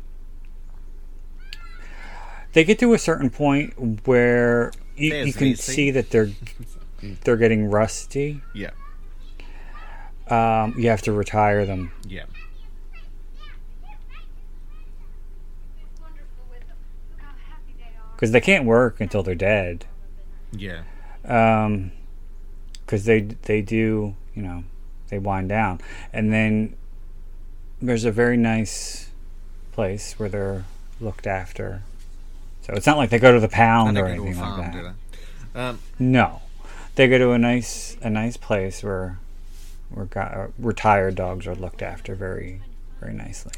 they 2.52 2.64
get 2.64 2.78
to 2.78 2.94
a 2.94 3.00
certain 3.00 3.32
point 3.32 4.06
where 4.06 4.72
you, 4.96 5.16
you 5.16 5.34
can 5.34 5.56
see 5.56 5.90
that 5.90 6.12
they're 6.12 6.30
they're 7.24 7.38
getting 7.38 7.72
rusty. 7.72 8.42
Yeah, 8.54 8.72
Um, 10.34 10.74
you 10.78 10.90
have 10.90 11.02
to 11.04 11.12
retire 11.12 11.66
them. 11.66 11.92
yeah. 12.08 12.24
Wonderful 16.02 16.46
with 16.50 16.60
them. 16.68 16.78
Look 17.12 17.22
how 17.22 17.34
happy 17.50 17.74
they 17.78 17.84
are. 17.86 18.12
because 18.16 18.32
they 18.32 18.42
can't 18.42 18.66
work 18.66 19.00
until 19.02 19.24
they're 19.24 19.36
dead. 19.36 19.86
Yeah. 20.52 20.84
Um 21.26 21.92
'cause 22.86 23.04
because 23.04 23.06
they 23.06 23.22
they 23.22 23.62
do 23.62 24.16
you 24.36 24.42
know 24.42 24.64
they 25.10 25.20
wind 25.20 25.50
down, 25.50 25.80
and 26.12 26.32
then 26.34 26.76
there's 27.82 28.06
a 28.06 28.12
very 28.12 28.38
nice 28.38 29.10
place 29.72 30.14
where 30.20 30.30
they're 30.30 30.66
looked 31.00 31.28
after. 31.28 31.82
So 32.62 32.74
it's 32.74 32.86
not 32.88 32.98
like 32.98 33.10
they 33.10 33.20
go 33.20 33.32
to 33.34 33.40
the 33.40 33.48
pound 33.50 33.98
or 33.98 34.06
anything 34.08 34.34
farm, 34.36 34.60
like 34.60 34.72
that. 34.74 34.94
Um, 35.56 35.80
No, 36.00 36.42
they 36.96 37.08
go 37.08 37.18
to 37.18 37.32
a 37.32 37.38
nice 37.38 37.98
a 38.02 38.10
nice 38.10 38.38
place 38.38 38.84
where 38.84 39.18
retired 39.96 41.16
dogs 41.16 41.48
are 41.48 41.56
looked 41.56 41.82
after 41.82 42.16
very 42.16 42.62
very 43.00 43.14
nicely. 43.14 43.54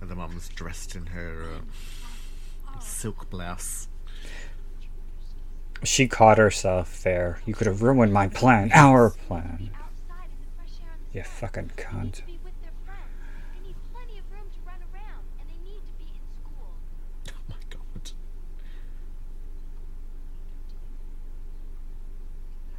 and 0.00 0.10
the 0.10 0.14
mum's 0.14 0.48
dressed 0.48 0.94
in 0.94 1.06
her 1.06 1.42
uh, 1.44 2.78
silk 2.80 3.28
blouse. 3.30 3.88
She 5.84 6.08
caught 6.08 6.38
herself 6.38 7.02
there. 7.02 7.40
You 7.46 7.54
could 7.54 7.66
have 7.66 7.82
ruined 7.82 8.12
my 8.12 8.28
plan, 8.28 8.70
our 8.74 9.10
plan. 9.10 9.70
Outside 9.74 10.30
in 10.30 10.40
the 10.40 10.56
fresh 10.56 10.80
air 10.82 10.92
and 10.94 11.12
the 11.12 11.18
You 11.18 11.24
fucking 11.24 11.70
cunt. 11.76 12.12
to 12.14 12.22
be 12.26 12.38
with 12.42 12.54
their 12.62 12.72
friends. 12.84 13.12
They 13.54 13.68
need 13.68 13.76
plenty 13.92 14.18
of 14.18 14.24
room 14.32 14.48
to 14.50 14.60
run 14.66 14.80
around, 14.94 15.24
and 15.38 15.48
they 15.48 15.60
need 15.70 15.80
to 15.84 15.92
be 15.98 16.08
in 16.16 16.24
school. 16.40 16.72
Oh 17.28 17.42
my 17.48 17.56
god. 17.68 18.10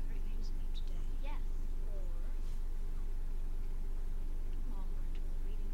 Everything's 0.04 0.50
new 0.58 0.70
today. 0.74 1.02
Yes. 1.24 1.42
Or 1.86 2.02
Mom 4.74 4.86
went 4.98 5.14
to 5.14 5.22
a 5.22 5.34
reading. 5.46 5.74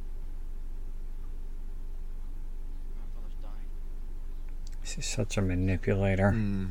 Grandfather's 2.93 3.39
dying. 3.41 3.71
She's 4.93 5.07
such 5.07 5.37
a 5.37 5.41
manipulator. 5.41 6.33
Mm. 6.35 6.69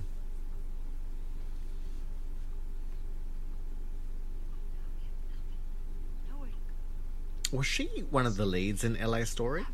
Nowhere 6.30 6.48
to 6.48 7.50
go. 7.50 7.56
Was 7.56 7.66
she 7.66 7.86
one 8.10 8.26
of 8.26 8.36
the 8.36 8.46
leads 8.46 8.84
in 8.84 8.94
LA 8.94 9.24
Story? 9.24 9.66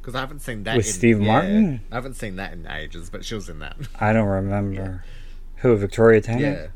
Because 0.00 0.14
I 0.14 0.20
haven't 0.20 0.40
seen 0.42 0.62
that 0.64 0.76
With 0.76 0.86
in, 0.86 0.92
Steve 0.92 1.20
yeah, 1.20 1.26
Martin? 1.26 1.80
I 1.90 1.94
haven't 1.96 2.14
seen 2.14 2.36
that 2.36 2.52
in 2.52 2.68
ages, 2.68 3.10
but 3.10 3.24
she 3.24 3.34
was 3.34 3.48
in 3.48 3.58
that. 3.60 3.76
I 4.00 4.12
don't 4.12 4.28
remember. 4.28 5.04
Who, 5.56 5.76
Victoria 5.76 6.20
Tennant? 6.20 6.42
yeah. 6.42 6.66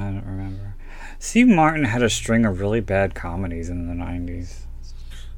I 0.00 0.10
don't 0.10 0.26
remember. 0.26 0.74
Steve 1.20 1.46
Martin 1.46 1.84
had 1.84 2.02
a 2.02 2.10
string 2.10 2.44
of 2.44 2.60
really 2.60 2.80
bad 2.80 3.14
comedies 3.14 3.68
in 3.68 3.86
the 3.86 3.94
90s. 3.94 4.62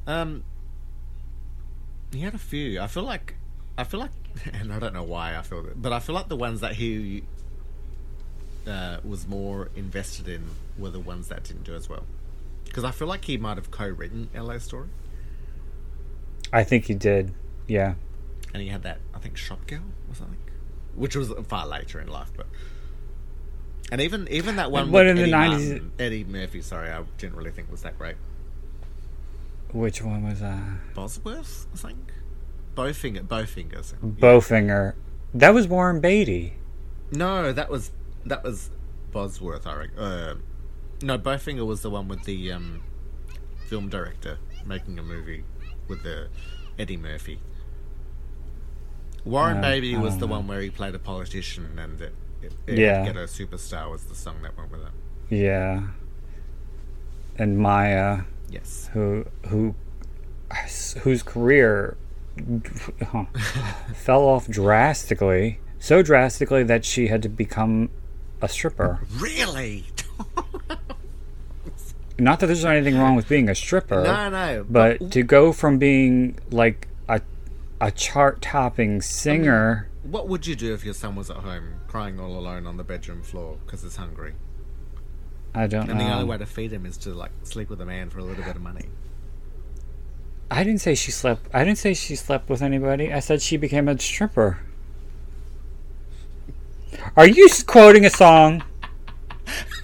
Um, 0.07 0.43
he 2.11 2.21
had 2.21 2.33
a 2.33 2.39
few. 2.39 2.79
I 2.79 2.87
feel 2.87 3.03
like, 3.03 3.35
I 3.77 3.83
feel 3.83 3.99
like, 3.99 4.11
and 4.53 4.73
I 4.73 4.79
don't 4.79 4.93
know 4.93 5.03
why 5.03 5.37
I 5.37 5.41
feel 5.41 5.63
that, 5.63 5.81
but 5.81 5.93
I 5.93 5.99
feel 5.99 6.15
like 6.15 6.27
the 6.27 6.35
ones 6.35 6.61
that 6.61 6.73
he 6.73 7.23
uh, 8.67 8.97
was 9.03 9.27
more 9.27 9.69
invested 9.75 10.27
in 10.27 10.43
were 10.77 10.89
the 10.89 10.99
ones 10.99 11.27
that 11.29 11.43
didn't 11.43 11.63
do 11.63 11.75
as 11.75 11.89
well. 11.89 12.03
Because 12.65 12.83
I 12.83 12.91
feel 12.91 13.07
like 13.07 13.25
he 13.25 13.37
might 13.37 13.57
have 13.57 13.71
co-written 13.71 14.29
LA 14.35 14.59
Story, 14.59 14.89
I 16.53 16.63
think 16.63 16.85
he 16.85 16.93
did. 16.93 17.33
Yeah. 17.67 17.95
and 18.53 18.61
he 18.63 18.69
had 18.69 18.83
that 18.83 18.99
I 19.13 19.19
think 19.19 19.37
Shop 19.37 19.65
Girl 19.67 19.81
or 20.09 20.15
something, 20.15 20.37
which 20.95 21.15
was 21.15 21.31
far 21.47 21.67
later 21.67 21.99
in 21.99 22.07
life, 22.07 22.31
but. 22.35 22.47
And 23.91 24.01
even 24.01 24.27
even 24.29 24.57
that 24.57 24.69
one 24.69 24.91
But 24.91 25.07
with 25.07 25.17
in 25.17 25.31
the 25.31 25.35
90s 25.35 25.89
Eddie 25.97 26.23
Murphy, 26.23 26.61
sorry, 26.61 26.91
I 26.91 27.03
didn't 27.17 27.35
really 27.35 27.49
think 27.51 27.71
was 27.71 27.81
that 27.81 27.97
great. 27.97 28.15
Which 29.71 30.01
one 30.01 30.27
was 30.27 30.39
that? 30.39 30.59
Bulworth, 30.95 31.67
I 31.73 31.77
think. 31.77 32.11
Bowfinger, 32.75 33.23
Bowfingers. 33.27 33.93
yeah. 34.01 34.09
Bowfinger. 34.21 34.93
That 35.33 35.53
was 35.53 35.67
Warren 35.67 35.99
Beatty. 36.01 36.53
No, 37.11 37.51
that 37.53 37.69
was 37.69 37.91
that 38.25 38.43
was 38.43 38.69
Bulworth. 39.11 39.67
I 39.67 39.75
reckon. 39.75 39.99
Uh, 39.99 40.35
no, 41.03 41.17
Bowfinger 41.19 41.65
was 41.65 41.81
the 41.81 41.89
one 41.89 42.07
with 42.07 42.23
the 42.23 42.51
um, 42.51 42.81
film 43.67 43.89
director 43.89 44.39
making 44.65 44.97
a 44.99 45.03
movie 45.03 45.43
with 45.87 46.03
the 46.03 46.29
Eddie 46.77 46.97
Murphy. 46.97 47.39
Warren 49.25 49.57
Uh, 49.57 49.61
Baby 49.61 49.95
was 49.97 50.17
the 50.17 50.25
know. 50.27 50.33
one 50.37 50.47
where 50.47 50.61
he 50.61 50.69
played 50.69 50.95
a 50.95 50.99
politician, 50.99 51.77
and 51.77 51.99
it, 52.01 52.13
it, 52.41 52.53
it 52.65 52.77
Yeah. 52.79 53.05
Ghetto 53.05 53.25
Supastar 53.25 53.91
was 53.91 54.05
the 54.05 54.15
song 54.15 54.41
that 54.43 54.57
went 54.57 54.71
with 54.71 54.81
it. 54.81 55.35
Yeah. 55.35 55.83
And 57.37 57.57
Mya, 57.59 58.25
Yes. 58.49 58.89
who 58.93 59.25
who 59.47 59.75
whose 61.01 61.23
career 61.23 61.97
fell 63.93 64.23
off 64.23 64.47
drastically, 64.47 65.59
so 65.77 66.01
drastically 66.01 66.63
that 66.63 66.85
she 66.85 67.07
had 67.07 67.21
to 67.23 67.29
become 67.29 67.89
a 68.41 68.47
stripper. 68.49 68.99
Really? 69.17 69.85
Not 72.17 72.41
that 72.41 72.47
there's 72.47 72.65
anything 72.65 72.97
wrong 72.97 73.15
with 73.15 73.29
being 73.29 73.49
a 73.49 73.55
stripper. 73.55 74.03
no, 74.03 74.29
no. 74.29 74.65
But 74.69 75.11
to 75.11 75.23
go 75.23 75.53
from 75.53 75.77
being 75.77 76.37
like 76.51 76.87
a 77.07 77.21
a 77.79 77.91
chart 77.91 78.41
topping 78.41 79.01
singer, 79.01 79.89
what 80.03 80.27
would 80.27 80.45
you 80.47 80.55
do 80.55 80.73
if 80.73 80.83
your 80.83 80.93
son 80.93 81.15
was 81.15 81.29
at 81.29 81.37
home 81.37 81.75
crying 81.87 82.19
all 82.19 82.37
alone 82.37 82.67
on 82.67 82.77
the 82.77 82.83
bedroom 82.83 83.21
floor 83.21 83.57
because 83.65 83.83
he's 83.83 83.95
hungry? 83.95 84.33
I 85.53 85.67
don't 85.67 85.89
And 85.89 85.99
the 85.99 86.05
only 86.05 86.25
way 86.25 86.37
to 86.37 86.45
feed 86.45 86.71
him 86.71 86.85
is 86.85 86.97
to 86.99 87.13
like 87.13 87.31
sleep 87.43 87.69
with 87.69 87.81
a 87.81 87.85
man 87.85 88.09
for 88.09 88.19
a 88.19 88.23
little 88.23 88.43
bit 88.43 88.55
of 88.55 88.61
money. 88.61 88.85
I 90.51 90.63
didn't 90.63 90.81
say 90.81 90.95
she 90.95 91.11
slept. 91.11 91.47
I 91.53 91.63
didn't 91.63 91.77
say 91.77 91.93
she 91.93 92.15
slept 92.15 92.49
with 92.49 92.61
anybody. 92.61 93.13
I 93.13 93.19
said 93.19 93.41
she 93.41 93.57
became 93.57 93.87
a 93.87 93.99
stripper. 93.99 94.59
Are 97.15 97.27
you 97.27 97.47
quoting 97.65 98.05
a 98.05 98.09
song? 98.09 98.63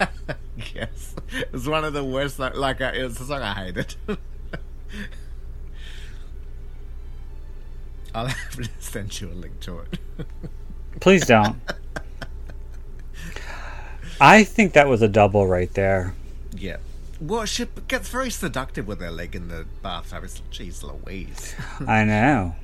yes, 0.74 1.14
it 1.32 1.52
was 1.52 1.68
one 1.68 1.84
of 1.84 1.92
the 1.92 2.04
worst. 2.04 2.38
Like, 2.38 2.56
like 2.56 2.80
uh, 2.80 2.92
it 2.94 3.04
was 3.04 3.20
a 3.20 3.26
song 3.26 3.42
I 3.42 3.54
hated. 3.54 3.94
I'll 8.14 8.26
have 8.26 8.56
to 8.56 8.68
send 8.78 9.20
you 9.20 9.28
a 9.30 9.34
link 9.34 9.60
to 9.60 9.80
it. 9.80 9.98
Please 11.00 11.26
don't. 11.26 11.60
I 14.20 14.44
think 14.44 14.72
that 14.72 14.88
was 14.88 15.02
a 15.02 15.08
double 15.08 15.46
right 15.46 15.72
there. 15.74 16.14
yeah. 16.56 16.78
Well, 17.18 17.46
she 17.46 17.66
gets 17.88 18.10
very 18.10 18.28
seductive 18.28 18.86
with 18.86 19.00
her 19.00 19.10
leg 19.10 19.34
in 19.34 19.48
the 19.48 19.64
bathtub. 19.82 20.24
It's 20.24 20.42
jeez 20.52 20.82
Louise. 20.82 21.54
I 21.88 22.04
know. 22.04 22.56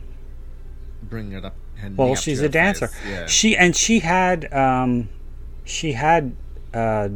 Bring 1.03 1.33
it 1.33 1.43
up. 1.43 1.55
Well, 1.97 2.13
up 2.13 2.19
she's 2.19 2.43
a 2.43 2.51
dancer. 2.51 2.91
Yeah. 3.09 3.27
She 3.27 3.57
and 3.57 3.75
she 3.75 4.01
had 4.01 4.53
um, 4.53 5.09
she 5.65 5.93
had 5.93 6.37
uh, 6.75 7.09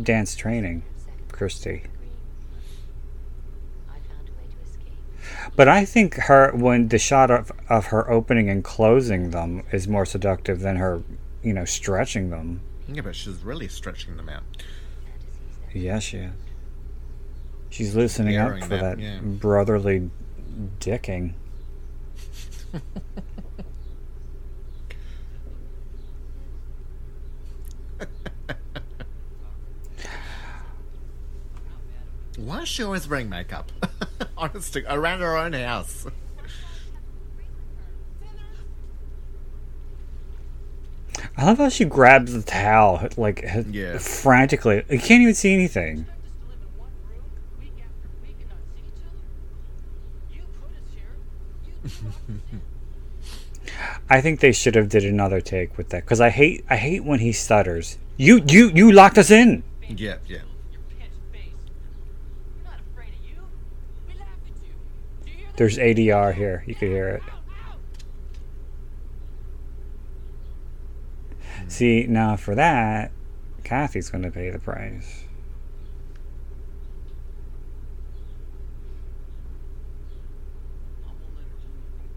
dance 0.00 0.36
training, 0.36 0.82
Kristy. 1.30 1.86
I 3.88 3.94
found 3.94 4.28
a 4.28 4.32
way 4.32 4.46
to 4.52 4.70
escape. 4.70 5.52
But 5.56 5.68
I 5.68 5.86
think 5.86 6.14
her 6.14 6.52
when 6.54 6.88
the 6.88 6.98
shot 6.98 7.30
of 7.30 7.50
of 7.70 7.86
her 7.86 8.10
opening 8.10 8.50
and 8.50 8.62
closing 8.62 9.30
them 9.30 9.64
is 9.72 9.88
more 9.88 10.04
seductive 10.04 10.60
than 10.60 10.76
her, 10.76 11.02
you 11.42 11.54
know, 11.54 11.64
stretching 11.64 12.28
them. 12.28 12.60
Yeah, 12.88 13.02
but 13.02 13.14
she's 13.16 13.42
really 13.42 13.68
stretching 13.68 14.16
them 14.16 14.28
out. 14.28 14.42
Yeah, 15.72 15.98
she 15.98 16.18
is. 16.18 16.32
She's 17.70 17.94
loosening 17.94 18.36
up 18.36 18.60
for 18.60 18.68
that, 18.68 18.98
that 18.98 18.98
yeah. 18.98 19.20
brotherly 19.22 20.10
dicking. 20.78 21.32
Why 32.36 32.60
does 32.60 32.68
she 32.68 32.82
always 32.82 33.08
wearing 33.08 33.28
makeup? 33.30 33.72
Honestly, 34.36 34.84
around 34.88 35.20
her 35.20 35.36
own 35.36 35.52
house. 35.54 36.06
I 41.36 41.44
love 41.44 41.58
how 41.58 41.68
she 41.68 41.84
grabs 41.84 42.32
the 42.32 42.42
towel 42.42 43.06
like 43.16 43.44
Yeah. 43.70 43.98
frantically. 43.98 44.84
You 44.90 44.98
can't 44.98 45.22
even 45.22 45.34
see 45.34 45.52
anything. 45.54 45.96
Just 46.04 46.08
to 46.08 46.46
live 46.48 46.58
in 46.62 46.78
one 46.78 46.90
room, 47.10 47.22
week 47.60 47.72
after 47.84 48.08
week, 48.26 48.36
and 48.40 48.48
not 48.48 48.58
see 48.74 48.82
each 48.88 49.02
other? 49.06 50.34
You 50.34 50.42
put 50.60 50.70
us 50.70 50.88
here. 50.94 51.14
You 51.86 52.00
brought 52.28 52.40
us 52.40 52.52
in. 52.52 52.60
I 54.10 54.20
think 54.20 54.40
they 54.40 54.52
should 54.52 54.74
have 54.74 54.88
did 54.88 55.04
another 55.04 55.40
take 55.40 55.76
with 55.78 55.88
that 55.90 56.04
because 56.04 56.20
I 56.20 56.30
hate 56.30 56.64
I 56.68 56.76
hate 56.76 57.04
when 57.04 57.20
he 57.20 57.32
stutters. 57.32 57.98
You 58.16 58.42
you 58.46 58.70
you 58.74 58.92
locked 58.92 59.18
us 59.18 59.30
in. 59.30 59.62
Yeah, 59.88 60.16
yeah. 60.26 60.38
Your 60.70 60.80
pinch 60.98 61.12
face. 61.32 61.42
We're 62.56 62.70
not 62.70 62.80
afraid 62.92 63.08
of 63.08 63.24
you. 63.28 63.42
We 64.08 64.14
laugh 64.18 64.28
at 64.46 64.62
you. 64.66 64.72
Do 65.24 65.30
you 65.30 65.36
hear 65.38 65.46
that? 65.48 65.56
There's 65.56 65.78
ADR 65.78 66.34
here. 66.34 66.64
You 66.66 66.74
could 66.74 66.88
hear 66.88 67.08
it. 67.08 67.22
See 71.72 72.04
now 72.06 72.36
for 72.36 72.54
that, 72.54 73.12
Kathy's 73.64 74.10
going 74.10 74.24
to 74.24 74.30
pay 74.30 74.50
the 74.50 74.58
price. 74.58 75.24
I 81.02 81.08
won't 81.08 81.34
let 81.34 81.44
her 81.44 81.56
do 81.62 81.68
it. 81.70 82.12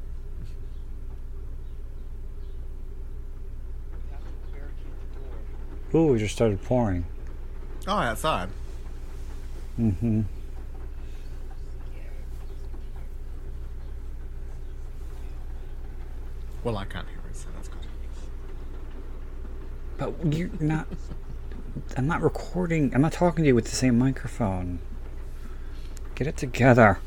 We 3.94 4.12
have 4.12 4.20
to 4.20 4.28
barricade 4.52 4.92
the 5.14 5.98
door. 5.98 6.02
Ooh, 6.02 6.16
it 6.16 6.20
just 6.20 6.36
started 6.36 6.62
pouring. 6.62 7.06
Oh, 7.88 7.94
outside. 7.94 8.50
Mm-hmm. 9.80 10.24
Well, 16.66 16.78
I 16.78 16.84
can't 16.84 17.08
hear 17.08 17.20
it, 17.30 17.38
so 17.38 17.48
that's 17.56 17.70
good. 17.70 17.80
But 19.98 20.34
you're 20.34 20.50
not. 20.60 20.88
I'm 21.98 22.08
not 22.08 22.22
recording. 22.22 22.94
I'm 22.94 23.02
not 23.02 23.14
talking 23.14 23.44
to 23.44 23.48
you 23.48 23.56
with 23.56 23.66
the 23.66 23.76
same 23.76 23.98
microphone. 23.98 24.80
Get 26.16 26.28
it 26.28 26.38
together. 26.38 27.00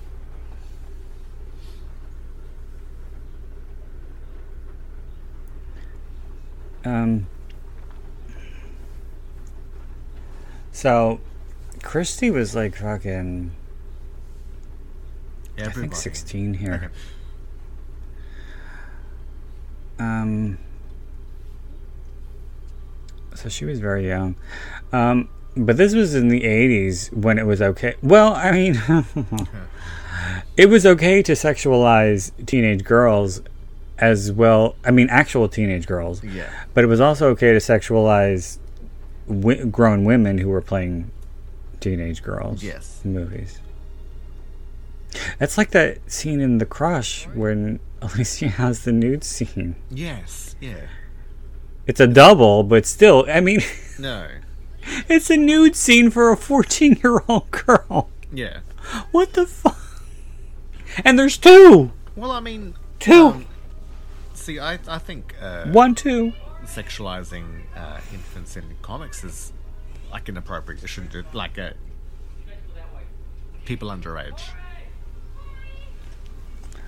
Um. 6.85 7.27
So, 10.73 11.21
Kristy 11.81 12.33
was 12.33 12.55
like 12.55 12.77
fucking. 12.77 13.53
I 15.61 15.71
think 15.71 15.97
16 15.97 16.55
here. 16.55 16.75
Okay. 16.75 16.89
Um, 19.99 20.59
so 23.39 23.49
she 23.49 23.65
was 23.65 23.79
very 23.81 24.07
young. 24.09 24.37
Um, 24.93 25.29
but 25.57 25.77
this 25.77 25.95
was 25.95 26.15
in 26.15 26.29
the 26.29 26.43
80s 26.43 27.13
when 27.13 27.39
it 27.39 27.47
was 27.47 27.61
okay. 27.63 27.95
Well, 28.03 28.35
I 28.35 28.53
mean, 28.53 28.81
it 30.57 30.67
was 30.67 30.85
okay 30.87 31.23
to 31.23 31.33
sexualize 31.33 32.33
teenage 32.47 32.85
girls 32.85 33.41
as 33.99 34.31
well. 34.33 34.77
I 34.85 34.91
mean, 34.91 35.09
actual 35.11 35.49
teenage 35.49 35.87
girls. 35.87 36.23
Yeah. 36.23 36.49
But 36.75 36.85
it 36.85 36.87
was 36.89 37.01
also 37.01 37.29
okay 37.31 37.53
to 37.53 37.59
sexualize 37.59 38.59
wi- 39.29 39.65
grown 39.65 40.05
women 40.05 40.39
who 40.39 40.49
were 40.49 40.61
playing 40.61 41.11
teenage 41.81 42.23
girls 42.23 42.63
Yes. 42.63 43.01
in 43.05 43.15
movies. 43.15 43.61
That's 45.39 45.57
like 45.59 45.71
that 45.71 45.99
scene 46.11 46.41
in 46.41 46.59
The 46.59 46.67
Crush 46.67 47.27
when 47.29 47.81
Alicia 48.03 48.49
has 48.49 48.85
the 48.85 48.93
nude 48.93 49.25
scene. 49.25 49.75
Yes. 49.91 50.55
Yeah. 50.61 50.87
It's 51.89 51.99
a 52.01 52.07
double, 52.07 52.63
but 52.63 52.87
still, 52.87 53.25
I 53.29 53.41
mean, 53.41 53.61
No. 53.99 54.29
it's 55.09 55.31
a 55.31 55.37
nude 55.37 55.75
scene 55.75 56.11
for 56.11 56.31
a 56.31 56.37
14 56.37 57.01
year 57.03 57.23
old 57.27 57.51
girl. 57.67 58.11
Yeah. 58.33 58.61
What 59.11 59.33
the 59.33 59.47
fuck? 59.47 59.77
And 61.05 61.19
there's 61.19 61.37
two! 61.39 61.91
Well, 62.15 62.31
I 62.31 62.41
mean, 62.41 62.75
Two! 63.01 63.27
um, 63.29 63.47
see, 64.35 64.59
I 64.59 64.79
I 64.89 64.99
think 64.99 65.35
uh, 65.41 65.67
One, 65.67 65.95
two. 65.95 66.33
sexualizing 66.65 67.63
uh, 67.77 68.01
infants 68.13 68.57
in 68.57 68.65
comics 68.83 69.25
is 69.25 69.53
like 70.13 70.29
inappropriate. 70.29 70.83
You 70.83 70.89
shouldn't 70.89 71.13
do 71.13 71.23
like 71.33 71.59
uh, 71.59 71.71
people 73.65 73.89
underage. 73.89 74.41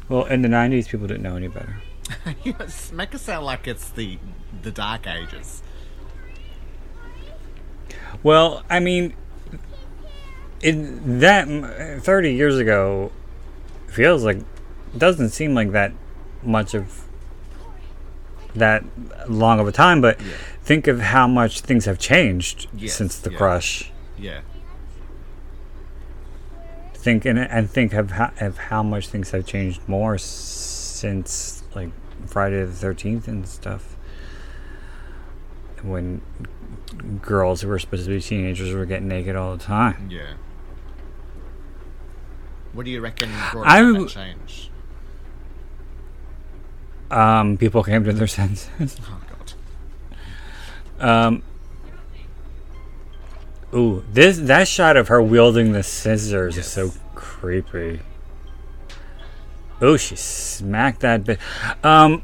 Well, 0.09 0.25
in 0.27 0.43
the 0.43 0.49
90s, 0.49 0.89
people 0.89 1.07
didn't 1.07 1.23
know 1.23 1.37
any 1.37 1.49
better. 1.49 1.77
you 2.45 2.55
make 2.93 3.15
it 3.15 3.19
sound 3.19 3.47
like 3.47 3.67
it's 3.69 3.91
the 3.91 4.19
the 4.63 4.71
dark 4.71 5.07
ages. 5.07 5.63
Well, 8.23 8.63
I 8.69 8.81
mean, 8.81 9.15
in 10.63 11.21
that 11.21 11.47
30 12.03 12.33
years 12.35 12.59
ago 12.59 13.13
feels 13.87 14.25
like 14.25 14.39
doesn't 14.97 15.31
seem 15.31 15.55
like 15.55 15.73
that 15.73 15.93
much 16.43 16.75
of 16.75 17.05
that 18.55 18.85
long 19.29 19.61
of 19.61 19.69
a 19.69 19.73
time, 19.73 20.01
but 20.01 20.21
Yeah. 20.21 20.27
think 20.63 20.87
of 20.89 21.01
how 21.01 21.27
much 21.29 21.61
things 21.61 21.85
have 21.85 21.99
changed 21.99 22.67
Yes, 22.77 22.95
since 22.95 23.17
the 23.19 23.31
yeah. 23.31 23.39
crush. 23.39 23.93
Yeah. 24.19 24.41
Think 26.95 27.25
and, 27.25 27.39
and 27.39 27.71
think 27.71 27.95
of 27.95 28.11
how, 28.11 28.33
of 28.41 28.59
how 28.59 28.83
much 28.83 29.09
things 29.09 29.31
have 29.31 29.47
changed 29.47 29.81
more 29.89 30.19
since 30.19 31.60
like 31.75 31.91
Friday 32.27 32.65
the 32.65 32.73
13th 32.73 33.29
and 33.29 33.47
stuff. 33.47 33.97
When 35.83 36.21
girls 37.23 37.63
who 37.63 37.69
were 37.69 37.79
supposed 37.79 38.05
to 38.05 38.11
be 38.11 38.21
teenagers 38.21 38.73
were 38.75 38.85
getting 38.85 39.09
naked 39.09 39.35
all 39.37 39.57
the 39.57 39.63
time. 39.63 40.09
Yeah. 40.11 40.35
What 42.73 42.85
do 42.85 42.91
you 42.91 43.01
reckon 43.01 43.31
brought 43.53 43.67
I 43.67 43.83
that 43.83 44.09
change? 44.09 44.71
um, 47.11 47.57
people 47.57 47.83
came 47.83 48.05
to 48.05 48.13
their 48.13 48.27
senses. 48.29 48.97
Oh 49.03 49.21
god. 50.99 51.07
Um, 51.09 51.43
ooh, 53.75 54.05
this 54.13 54.39
that 54.39 54.69
shot 54.69 54.97
of 54.97 55.09
her 55.09 55.21
wielding 55.23 55.73
the 55.73 55.83
scissors 55.83 56.57
is 56.57 56.67
so 56.67 56.93
creepy. 57.15 58.01
Ooh, 59.83 59.97
she 59.99 60.17
smacked 60.17 61.01
that 61.01 61.25
bit. 61.25 61.39
Um, 61.83 62.23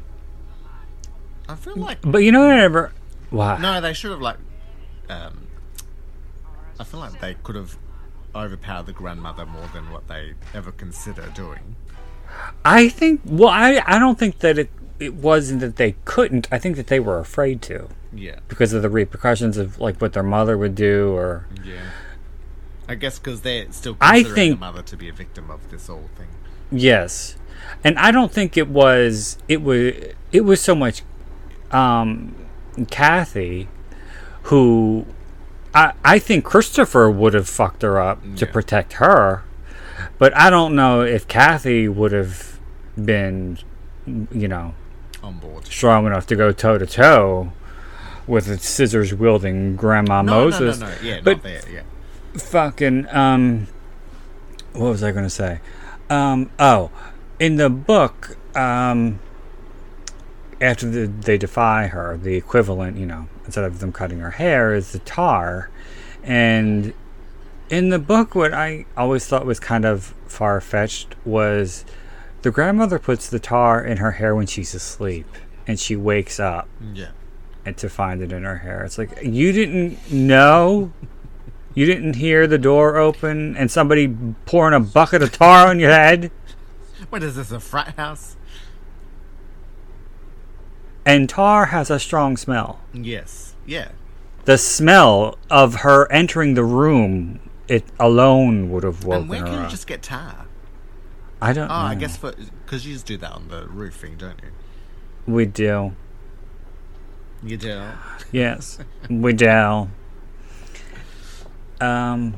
I 1.49 1.55
feel 1.55 1.75
like 1.75 1.99
but 2.01 2.19
you 2.19 2.31
know 2.31 2.41
what? 2.45 2.55
I 2.55 2.63
Ever 2.63 2.91
what? 3.29 3.61
no, 3.61 3.81
they 3.81 3.93
should 3.93 4.11
have 4.11 4.21
like. 4.21 4.37
Um, 5.09 5.47
I 6.79 6.83
feel 6.83 6.99
like 6.99 7.19
they 7.19 7.35
could 7.43 7.55
have 7.55 7.77
overpowered 8.35 8.85
the 8.85 8.93
grandmother 8.93 9.45
more 9.45 9.67
than 9.73 9.89
what 9.91 10.07
they 10.07 10.33
ever 10.53 10.71
consider 10.71 11.23
doing. 11.33 11.75
I 12.65 12.89
think. 12.89 13.21
Well, 13.25 13.49
I 13.49 13.81
I 13.85 13.97
don't 13.99 14.19
think 14.19 14.39
that 14.39 14.57
it 14.59 14.69
it 14.99 15.13
wasn't 15.15 15.61
that 15.61 15.77
they 15.77 15.95
couldn't. 16.05 16.47
I 16.51 16.59
think 16.59 16.75
that 16.75 16.87
they 16.87 16.99
were 16.99 17.19
afraid 17.19 17.61
to 17.63 17.87
Yeah. 18.13 18.39
because 18.47 18.73
of 18.73 18.81
the 18.81 18.89
repercussions 18.89 19.57
of 19.57 19.79
like 19.79 19.99
what 20.01 20.13
their 20.13 20.23
mother 20.23 20.57
would 20.57 20.75
do 20.75 21.11
or. 21.15 21.47
Yeah. 21.63 21.77
I 22.89 22.95
guess 22.95 23.19
because 23.19 23.41
they're 23.41 23.71
still 23.71 23.97
I 23.99 24.19
considering 24.23 24.35
think- 24.35 24.55
the 24.55 24.59
mother 24.65 24.81
to 24.81 24.97
be 24.97 25.09
a 25.09 25.13
victim 25.13 25.49
of 25.51 25.69
this 25.71 25.87
whole 25.87 26.09
thing. 26.17 26.27
Yes, 26.71 27.37
and 27.83 27.97
I 27.99 28.11
don't 28.11 28.31
think 28.31 28.57
it 28.57 28.67
was 28.67 29.37
it 29.47 29.61
was 29.61 29.93
it 30.31 30.41
was 30.41 30.61
so 30.61 30.75
much 30.75 31.03
um, 31.71 32.35
Kathy 32.89 33.67
who 34.43 35.05
I 35.73 35.93
I 36.03 36.19
think 36.19 36.45
Christopher 36.45 37.09
would 37.09 37.33
have 37.33 37.47
fucked 37.49 37.81
her 37.81 37.99
up 37.99 38.19
to 38.37 38.45
protect 38.45 38.93
her, 38.93 39.43
but 40.17 40.35
I 40.35 40.49
don't 40.49 40.75
know 40.75 41.01
if 41.01 41.27
Kathy 41.27 41.87
would 41.87 42.11
have 42.11 42.59
been 42.95 43.59
you 44.05 44.47
know 44.47 44.73
On 45.21 45.37
board. 45.37 45.65
strong 45.67 46.05
enough 46.07 46.25
to 46.27 46.35
go 46.35 46.51
toe 46.51 46.77
to 46.77 46.85
toe 46.85 47.51
with 48.25 48.47
a 48.49 48.57
scissors 48.57 49.13
wielding 49.13 49.75
Grandma 49.75 50.21
No, 50.21 50.45
Moses. 50.45 50.79
no, 50.79 50.87
no, 50.87 50.91
no. 50.93 50.97
Yeah, 51.01 51.19
but 51.23 51.43
there. 51.43 51.61
Yeah. 51.71 51.81
fucking 52.37 53.07
um 53.11 53.67
what 54.73 54.89
was 54.89 55.01
i 55.03 55.11
gonna 55.11 55.29
say 55.29 55.59
um 56.09 56.49
oh 56.59 56.91
in 57.39 57.55
the 57.57 57.69
book 57.69 58.37
um 58.55 59.19
after 60.59 60.89
the, 60.89 61.05
they 61.07 61.37
defy 61.37 61.87
her 61.87 62.17
the 62.17 62.35
equivalent 62.35 62.97
you 62.97 63.05
know 63.05 63.27
instead 63.45 63.63
of 63.63 63.79
them 63.79 63.91
cutting 63.91 64.19
her 64.19 64.31
hair 64.31 64.73
is 64.73 64.91
the 64.91 64.99
tar 64.99 65.69
and 66.23 66.93
In 67.69 67.89
the 67.89 67.99
book, 67.99 68.33
what 68.33 68.53
I 68.53 68.85
always 68.95 69.25
thought 69.27 69.45
was 69.45 69.59
kind 69.59 69.83
of 69.85 70.13
far 70.25 70.61
fetched 70.61 71.15
was 71.25 71.83
the 72.41 72.49
grandmother 72.51 72.97
puts 72.97 73.27
the 73.29 73.39
tar 73.39 73.83
in 73.83 73.97
her 73.97 74.11
hair 74.11 74.33
when 74.35 74.47
she's 74.47 74.73
asleep, 74.73 75.27
and 75.67 75.77
she 75.77 75.93
wakes 75.97 76.39
up 76.39 76.69
Yeah. 76.93 77.09
and 77.65 77.75
to 77.77 77.89
find 77.89 78.21
it 78.21 78.31
in 78.31 78.43
her 78.45 78.59
hair. 78.59 78.83
It's 78.85 78.97
like 78.97 79.11
you 79.21 79.51
didn't 79.51 79.99
know, 80.09 80.93
you 81.75 81.85
didn't 81.85 82.15
hear 82.15 82.47
the 82.47 82.57
door 82.57 82.95
open 82.95 83.57
and 83.57 83.69
somebody 83.69 84.07
pouring 84.45 84.73
a 84.73 84.79
bucket 84.79 85.21
of 85.21 85.33
tar 85.33 85.67
on 85.67 85.77
your 85.79 85.91
head. 85.91 86.31
What 87.09 87.23
is 87.23 87.35
this, 87.35 87.51
a 87.51 87.59
frat 87.59 87.95
house? 87.95 88.35
And 91.05 91.29
tar 91.29 91.67
has 91.67 91.89
a 91.89 91.99
strong 91.99 92.35
smell. 92.35 92.81
Yes. 92.93 93.55
Yeah. 93.65 93.91
The 94.45 94.57
smell 94.57 95.37
of 95.49 95.75
her 95.75 96.11
entering 96.11 96.53
the 96.55 96.63
room, 96.65 97.39
it 97.67 97.85
alone 97.99 98.69
would 98.71 98.83
have 98.83 99.05
woken 99.05 99.21
and 99.21 99.29
where 99.29 99.39
her 99.39 99.45
can 99.45 99.53
you 99.55 99.59
up. 99.61 99.69
just 99.69 99.87
get 99.87 100.01
tar? 100.01 100.45
I 101.41 101.53
don't 101.53 101.65
Oh, 101.65 101.67
know. 101.67 101.73
I 101.73 101.95
guess 101.95 102.17
for 102.17 102.33
because 102.65 102.85
you 102.85 102.93
just 102.93 103.05
do 103.05 103.15
that 103.17 103.31
on 103.31 103.47
the 103.47 103.67
roofing, 103.67 104.17
don't 104.17 104.39
you? 104.43 104.49
we 105.33 105.45
do. 105.45 105.95
You 107.43 107.55
do. 107.57 107.83
Yes, 108.31 108.79
we 109.09 109.33
do. 109.33 109.89
Um, 111.79 112.33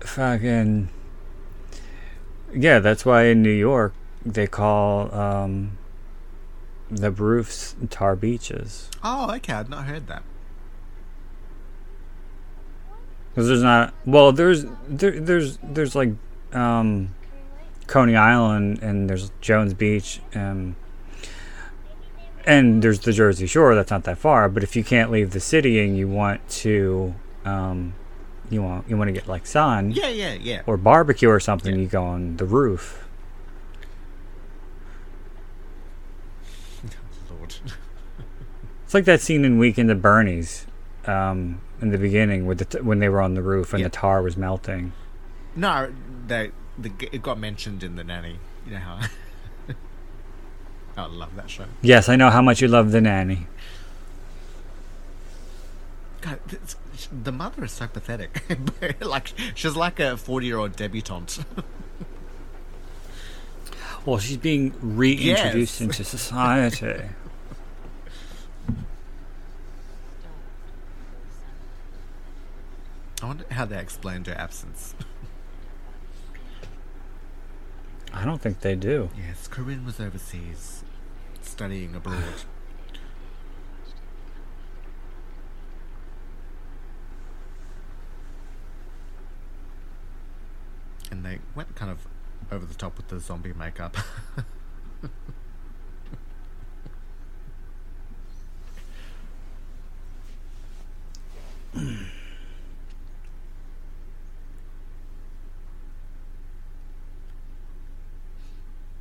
fucking. 0.00 0.88
Yeah, 2.56 2.78
that's 2.78 3.04
why 3.04 3.24
in 3.24 3.42
New 3.42 3.50
York 3.50 3.92
they 4.24 4.46
call 4.46 5.14
um, 5.14 5.76
the 6.90 7.10
roofs 7.10 7.76
tar 7.90 8.16
beaches. 8.16 8.90
Oh, 9.04 9.34
okay. 9.36 9.52
I'd 9.52 9.68
not 9.68 9.84
heard 9.84 10.06
that. 10.06 10.22
Because 13.30 13.48
there's 13.48 13.62
not. 13.62 13.92
Well, 14.06 14.32
there's 14.32 14.64
there, 14.88 15.20
there's 15.20 15.58
there's 15.62 15.94
like 15.94 16.14
um, 16.54 17.14
Coney 17.86 18.16
Island 18.16 18.82
and 18.82 19.10
there's 19.10 19.30
Jones 19.42 19.74
Beach 19.74 20.20
and 20.32 20.74
and 22.46 22.80
there's 22.80 23.00
the 23.00 23.12
Jersey 23.12 23.46
Shore. 23.46 23.74
That's 23.74 23.90
not 23.90 24.04
that 24.04 24.16
far. 24.16 24.48
But 24.48 24.62
if 24.62 24.74
you 24.76 24.82
can't 24.82 25.10
leave 25.10 25.32
the 25.32 25.40
city 25.40 25.84
and 25.84 25.98
you 25.98 26.08
want 26.08 26.48
to, 26.48 27.14
um, 27.44 27.92
you 28.50 28.62
want 28.62 28.88
you 28.88 28.96
want 28.96 29.08
to 29.08 29.12
get 29.12 29.26
like 29.28 29.46
sun 29.46 29.90
Yeah, 29.92 30.08
yeah, 30.08 30.34
yeah. 30.34 30.62
or 30.66 30.76
barbecue 30.76 31.28
or 31.28 31.40
something, 31.40 31.74
Yeah. 31.74 31.80
you 31.82 31.86
go 31.88 32.04
on 32.04 32.36
the 32.36 32.44
roof. 32.44 33.02
Lord. 37.30 37.54
It's 38.84 38.94
like 38.94 39.04
that 39.04 39.20
scene 39.20 39.44
in 39.44 39.58
Weekend 39.58 39.90
at 39.90 40.00
Bernie's. 40.00 40.66
Um, 41.06 41.60
in 41.80 41.90
the 41.90 41.98
beginning, 41.98 42.46
with 42.46 42.58
the 42.58 42.64
t- 42.64 42.80
when 42.80 42.98
they 42.98 43.08
were 43.08 43.20
on 43.20 43.34
the 43.34 43.42
roof 43.42 43.72
and 43.72 43.80
Yeah. 43.80 43.86
the 43.88 43.90
tar 43.90 44.22
was 44.22 44.36
melting. 44.36 44.92
no, 45.54 45.92
they, 46.26 46.50
the, 46.78 46.90
it 47.12 47.22
got 47.22 47.38
mentioned 47.38 47.82
in 47.84 47.94
the 47.96 48.02
nanny. 48.02 48.38
You 48.66 48.72
know 48.72 48.78
how? 48.78 49.00
I 50.96 51.06
love 51.06 51.36
that 51.36 51.48
show. 51.50 51.66
Yes, 51.82 52.08
I 52.08 52.16
know 52.16 52.30
how 52.30 52.42
much 52.42 52.60
you 52.60 52.66
love 52.68 52.90
the 52.90 53.00
nanny. 53.00 53.46
God, 56.22 56.40
the 57.24 57.32
mother 57.32 57.64
is 57.64 57.72
so 57.72 57.86
pathetic. 57.88 58.42
like 59.00 59.32
she's 59.54 59.76
like 59.76 59.98
a 60.00 60.16
forty-year-old 60.16 60.76
debutante. 60.76 61.44
Well, 64.04 64.18
she's 64.18 64.36
being 64.36 64.72
reintroduced 64.80 65.80
Yes. 65.80 65.80
into 65.80 66.04
society. 66.04 67.02
I 73.22 73.26
wonder 73.26 73.44
how 73.50 73.64
they 73.64 73.78
explained 73.78 74.26
her 74.26 74.34
absence. 74.34 74.94
I 78.12 78.24
don't 78.24 78.40
think 78.40 78.60
they 78.60 78.74
do. 78.74 79.10
Yes, 79.16 79.48
Corinne 79.48 79.84
was 79.84 80.00
overseas, 80.00 80.84
studying 81.42 81.94
abroad. 81.94 82.22
and 91.10 91.24
they 91.24 91.38
went 91.54 91.74
kind 91.74 91.90
of 91.90 92.06
over 92.50 92.64
the 92.66 92.74
top 92.74 92.96
with 92.96 93.08
the 93.08 93.20
zombie 93.20 93.52
makeup. 93.52 93.96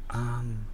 Um. 0.10 0.68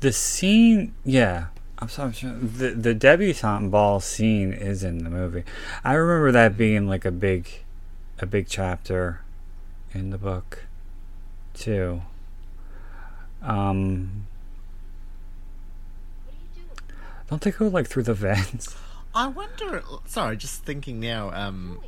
The 0.00 0.12
scene, 0.12 0.94
yeah. 1.04 1.46
I'm 1.78 1.88
sorry. 1.88 2.12
The 2.12 2.70
the 2.70 2.94
debutante 2.94 3.70
ball 3.70 4.00
scene 4.00 4.52
is 4.52 4.82
in 4.82 5.04
the 5.04 5.10
movie. 5.10 5.44
I 5.84 5.92
remember 5.94 6.32
that 6.32 6.56
being 6.56 6.88
like 6.88 7.04
a 7.04 7.10
big, 7.10 7.48
a 8.18 8.26
big 8.26 8.46
chapter, 8.48 9.20
in 9.92 10.10
the 10.10 10.18
book, 10.18 10.64
too. 11.54 12.02
Um. 13.42 14.26
Don't 17.28 17.42
they 17.42 17.50
go 17.50 17.66
like 17.68 17.88
through 17.88 18.04
the 18.04 18.14
vents? 18.14 18.76
I 19.14 19.26
wonder. 19.26 19.82
Sorry, 20.06 20.36
just 20.36 20.64
thinking 20.64 21.00
now. 21.00 21.30
Um, 21.32 21.80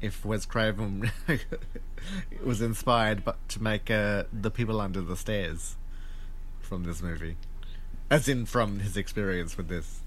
if 0.00 0.24
Wes 0.24 0.46
Craven 0.46 1.10
was 2.44 2.60
inspired, 2.60 3.24
but 3.24 3.36
to 3.50 3.62
make 3.62 3.90
uh, 3.90 4.24
the 4.32 4.50
people 4.50 4.80
under 4.80 5.00
the 5.00 5.16
stairs 5.16 5.76
from 6.60 6.84
this 6.84 7.02
movie, 7.02 7.36
as 8.10 8.28
in 8.28 8.46
from 8.46 8.80
his 8.80 8.96
experience 8.96 9.56
with 9.56 9.68
this. 9.68 10.00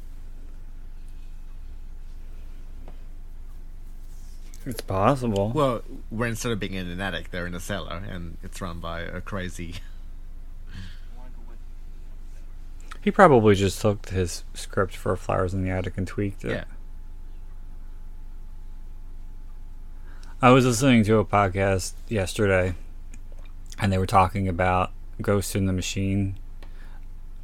It's 4.65 4.81
possible. 4.81 5.51
Well, 5.55 5.81
where 6.09 6.27
instead 6.27 6.51
of 6.51 6.59
being 6.59 6.73
in 6.73 6.87
an 6.87 6.99
attic, 6.99 7.31
they're 7.31 7.47
in 7.47 7.55
a 7.55 7.59
cellar, 7.59 8.03
and 8.09 8.37
it's 8.43 8.59
run 8.59 8.79
by 8.79 9.01
a 9.01 9.21
crazy. 9.21 9.75
He 13.07 13.11
probably 13.11 13.55
just 13.55 13.79
took 13.79 14.09
his 14.09 14.43
script 14.53 14.93
for 14.93 15.15
Flowers 15.15 15.53
in 15.53 15.63
the 15.63 15.69
Attic 15.69 15.97
and 15.97 16.05
tweaked 16.05 16.43
it. 16.43 16.51
Yeah. 16.51 16.63
I 20.41 20.49
was 20.49 20.65
listening 20.65 21.05
to 21.05 21.17
a 21.19 21.23
podcast 21.23 21.93
yesterday, 22.09 22.75
and 23.79 23.93
they 23.93 23.97
were 23.97 24.05
talking 24.05 24.49
about 24.49 24.91
Ghost 25.21 25.55
in 25.55 25.67
the 25.67 25.71
Machine, 25.73 26.37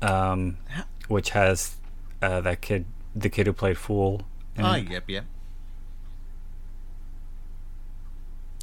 um, 0.04 0.58
which 1.08 1.32
has 1.32 1.78
uh, 2.22 2.42
that 2.42 2.62
kid, 2.62 2.86
the 3.16 3.30
kid 3.30 3.48
who 3.48 3.54
played 3.54 3.78
Fool. 3.78 4.24
Oh, 4.60 4.74
it. 4.74 4.90
yep, 4.90 5.04
yep. 5.08 5.26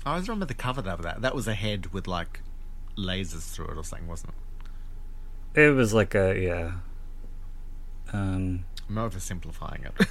I 0.04 0.12
always 0.12 0.28
remember 0.28 0.46
the 0.46 0.54
cover 0.54 0.88
of 0.88 1.02
that. 1.02 1.20
That 1.22 1.34
was 1.34 1.46
a 1.46 1.54
head 1.54 1.92
with 1.92 2.06
like 2.06 2.40
lasers 2.96 3.50
through 3.50 3.68
it 3.68 3.76
or 3.76 3.84
something, 3.84 4.08
wasn't 4.08 4.34
it? 5.54 5.62
It 5.62 5.70
was 5.70 5.92
like 5.92 6.14
a 6.14 6.38
yeah. 6.40 6.72
Um, 8.12 8.64
I'm 8.88 8.96
oversimplifying 8.96 9.86
it. 9.86 10.08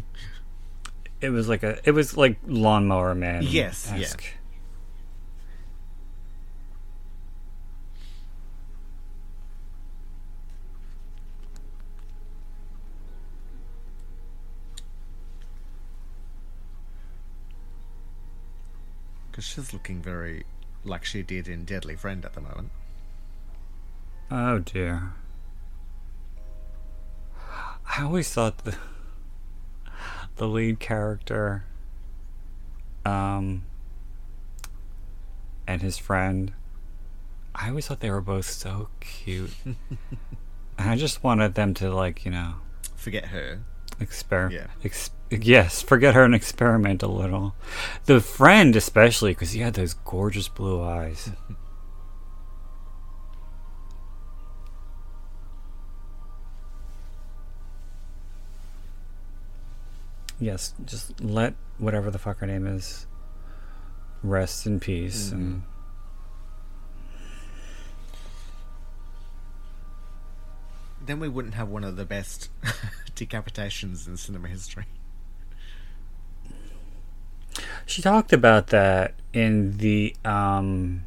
it 1.20 1.30
was 1.30 1.48
like 1.48 1.62
a. 1.62 1.78
It 1.84 1.92
was 1.92 2.16
like 2.16 2.38
Lawnmower 2.46 3.14
Man. 3.14 3.44
Yes, 3.44 3.92
yeah. 3.96 4.08
Because 19.32 19.44
she's 19.44 19.72
looking 19.72 20.00
very 20.00 20.44
like 20.84 21.04
she 21.04 21.22
did 21.22 21.48
in 21.48 21.64
Deadly 21.64 21.96
Friend 21.96 22.24
at 22.24 22.34
the 22.34 22.40
moment. 22.40 22.70
Oh 24.30 24.60
dear. 24.60 25.14
I 27.98 28.02
always 28.02 28.30
thought 28.32 28.58
the 28.58 28.76
the 30.36 30.46
lead 30.46 30.78
character 30.78 31.64
um 33.04 33.64
and 35.66 35.82
his 35.82 35.98
friend 35.98 36.52
I 37.54 37.70
always 37.70 37.86
thought 37.86 38.00
they 38.00 38.10
were 38.10 38.20
both 38.20 38.46
so 38.46 38.88
cute. 39.00 39.54
and 39.64 39.76
I 40.78 40.96
just 40.96 41.22
wanted 41.22 41.54
them 41.54 41.74
to 41.74 41.94
like, 41.94 42.24
you 42.24 42.30
know, 42.30 42.54
Forget 43.02 43.26
her. 43.26 43.58
Experiment. 44.02 44.68
Yeah. 44.68 44.84
Ex- 44.84 45.10
yes, 45.30 45.80
forget 45.82 46.14
her 46.14 46.24
and 46.24 46.34
experiment 46.34 47.02
a 47.02 47.06
little. 47.06 47.54
The 48.06 48.20
friend 48.20 48.76
especially 48.76 49.34
cuz 49.34 49.52
he 49.52 49.60
had 49.60 49.74
those 49.74 49.94
gorgeous 49.94 50.48
blue 50.48 50.82
eyes. 50.82 51.30
yes, 60.40 60.74
just 60.84 61.20
let 61.20 61.54
whatever 61.78 62.10
the 62.10 62.18
fuck 62.18 62.38
her 62.40 62.46
name 62.46 62.66
is 62.66 63.06
rest 64.22 64.66
in 64.66 64.80
peace. 64.80 65.28
Mm-hmm. 65.28 65.36
And 65.36 65.62
Then 71.04 71.18
we 71.20 71.28
wouldn't 71.28 71.54
have 71.54 71.68
one 71.68 71.84
of 71.84 71.96
the 71.96 72.04
best 72.04 72.48
decapitations 73.16 74.06
in 74.06 74.16
cinema 74.16 74.48
history. 74.48 74.84
she 77.86 78.00
talked 78.00 78.32
about 78.32 78.68
that 78.68 79.14
in 79.32 79.76
the 79.78 80.14
um 80.24 81.02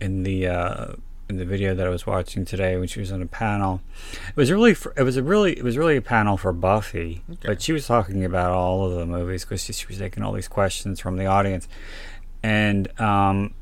in 0.00 0.22
the 0.22 0.46
uh 0.46 0.86
in 1.28 1.38
the 1.38 1.44
video 1.44 1.74
that 1.74 1.84
I 1.86 1.90
was 1.90 2.06
watching 2.06 2.44
today 2.44 2.76
when 2.76 2.86
she 2.86 3.00
was 3.00 3.10
on 3.10 3.20
a 3.20 3.26
panel. 3.26 3.80
It 4.28 4.36
was 4.36 4.52
really 4.52 4.74
for, 4.74 4.92
it 4.96 5.02
was 5.02 5.16
a 5.16 5.22
really 5.24 5.58
it 5.58 5.64
was 5.64 5.76
really 5.76 5.96
a 5.96 6.02
panel 6.02 6.36
for 6.36 6.52
Buffy, 6.52 7.22
Okay. 7.30 7.48
but 7.48 7.60
she 7.62 7.72
was 7.72 7.86
talking 7.86 8.24
about 8.24 8.52
all 8.52 8.86
of 8.86 8.94
the 8.96 9.04
movies 9.06 9.44
because 9.44 9.64
she, 9.64 9.72
she 9.72 9.86
was 9.88 9.98
taking 9.98 10.22
all 10.22 10.32
these 10.32 10.46
questions 10.48 11.00
from 11.00 11.16
the 11.16 11.26
audience, 11.26 11.66
and 12.44 12.88
um, 13.00 13.54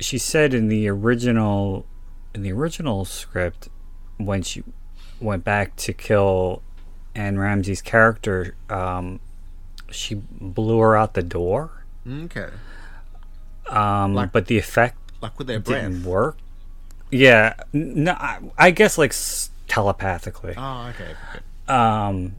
she 0.00 0.18
said 0.18 0.52
in 0.52 0.66
the 0.68 0.88
original 0.88 1.86
in 2.34 2.42
the 2.42 2.50
original 2.52 3.04
script 3.04 3.68
when 4.18 4.42
she 4.42 4.62
went 5.20 5.44
back 5.44 5.76
to 5.76 5.92
kill 5.92 6.62
Anne 7.14 7.38
Ramsey's 7.38 7.82
character, 7.82 8.54
um, 8.70 9.20
she 9.90 10.16
blew 10.40 10.78
her 10.80 10.96
out 10.96 11.14
the 11.14 11.22
door. 11.22 11.70
Okay. 12.08 12.48
Um, 13.68 14.14
Like- 14.14 14.32
but 14.32 14.46
the 14.46 14.58
effect 14.58 14.96
Like 15.20 15.38
with 15.38 15.46
their 15.46 15.60
breath. 15.60 15.82
didn't 15.82 16.04
work. 16.04 16.36
Yeah, 17.10 17.54
no, 17.72 18.12
I, 18.12 18.38
I 18.58 18.70
guess 18.72 18.98
like 18.98 19.10
s- 19.12 19.50
telepathically. 19.68 20.54
Oh, 20.56 20.88
okay. 20.88 21.10
okay. 21.12 21.72
Um, 21.72 22.34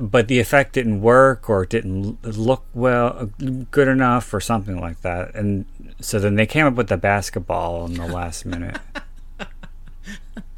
but 0.00 0.26
the 0.28 0.40
effect 0.40 0.72
didn't 0.74 1.00
work 1.02 1.48
or 1.48 1.64
didn't 1.66 2.24
look 2.24 2.64
well, 2.74 3.30
good 3.70 3.88
enough 3.88 4.32
or 4.34 4.40
something 4.40 4.80
like 4.80 5.00
that. 5.02 5.34
And 5.34 5.66
so 6.00 6.18
then 6.18 6.34
they 6.34 6.46
came 6.46 6.66
up 6.66 6.74
with 6.74 6.88
the 6.88 6.96
basketball 6.96 7.86
in 7.86 7.94
the 7.94 8.06
last 8.06 8.44
minute. 8.44 8.78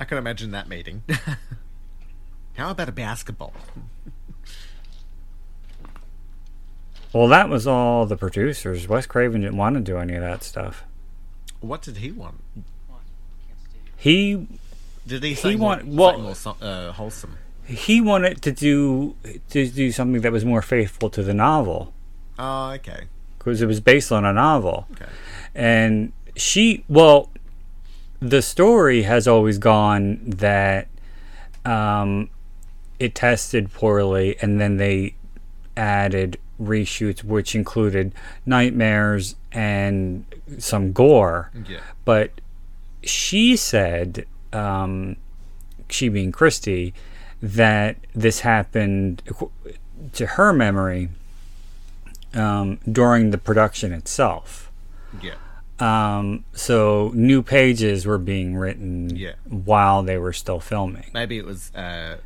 I 0.00 0.04
can 0.06 0.16
imagine 0.16 0.50
that 0.52 0.66
meeting. 0.66 1.02
How 2.54 2.70
about 2.70 2.88
a 2.88 2.92
basketball? 2.92 3.52
Well, 7.12 7.28
that 7.28 7.50
was 7.50 7.66
all 7.66 8.06
the 8.06 8.16
producers. 8.16 8.88
Wes 8.88 9.04
Craven 9.04 9.42
didn't 9.42 9.58
want 9.58 9.74
to 9.76 9.80
do 9.82 9.98
any 9.98 10.14
of 10.14 10.22
that 10.22 10.42
stuff. 10.42 10.84
What 11.60 11.82
did 11.82 11.98
he 11.98 12.10
want? 12.12 12.40
He 13.96 14.46
Did 15.06 15.22
he 15.22 15.34
say 15.34 15.50
He 15.50 15.56
more, 15.56 15.68
want- 15.82 15.86
well- 15.86 16.34
something 16.34 16.66
more 16.66 16.76
uh, 16.88 16.92
wholesome? 16.92 17.36
he 17.66 18.00
wanted 18.00 18.40
to 18.42 18.50
do 18.50 19.14
to 19.50 19.68
do 19.68 19.92
something 19.92 20.22
that 20.22 20.32
was 20.32 20.44
more 20.44 20.62
faithful 20.62 21.08
to 21.10 21.22
the 21.22 21.34
novel. 21.34 21.92
Oh, 22.38 22.70
okay. 22.70 23.04
because 23.38 23.60
it 23.62 23.66
was 23.66 23.80
based 23.80 24.10
on 24.10 24.24
a 24.24 24.32
novel. 24.32 24.86
Okay. 24.92 25.04
And 25.54 26.12
she, 26.36 26.84
well, 26.88 27.28
the 28.20 28.42
story 28.42 29.02
has 29.02 29.26
always 29.26 29.58
gone 29.58 30.20
that 30.24 30.88
um, 31.64 32.28
it 32.98 33.14
tested 33.14 33.72
poorly, 33.72 34.36
and 34.40 34.60
then 34.60 34.76
they 34.76 35.14
added 35.76 36.38
reshoots, 36.60 37.24
which 37.24 37.54
included 37.54 38.12
nightmares 38.44 39.36
and 39.52 40.24
some 40.58 40.92
gore. 40.92 41.50
Yeah. 41.66 41.80
But 42.04 42.40
she 43.02 43.56
said, 43.56 44.26
um, 44.52 45.16
she 45.88 46.08
being 46.08 46.32
Kristy, 46.32 46.92
that 47.42 47.96
this 48.14 48.40
happened 48.40 49.22
to 50.12 50.26
her 50.26 50.52
memory 50.52 51.08
um, 52.34 52.78
during 52.90 53.30
the 53.30 53.38
production 53.38 53.92
itself. 53.92 54.70
Yeah. 55.22 55.34
Um, 55.80 56.44
so 56.52 57.10
new 57.14 57.42
pages 57.42 58.04
were 58.06 58.18
being 58.18 58.56
written 58.56 59.16
Yeah. 59.16 59.32
while 59.48 60.02
they 60.02 60.18
were 60.18 60.32
still 60.32 60.60
filming. 60.60 61.06
Maybe 61.14 61.38
it 61.38 61.46
was. 61.46 61.74
Uh, 61.74 62.18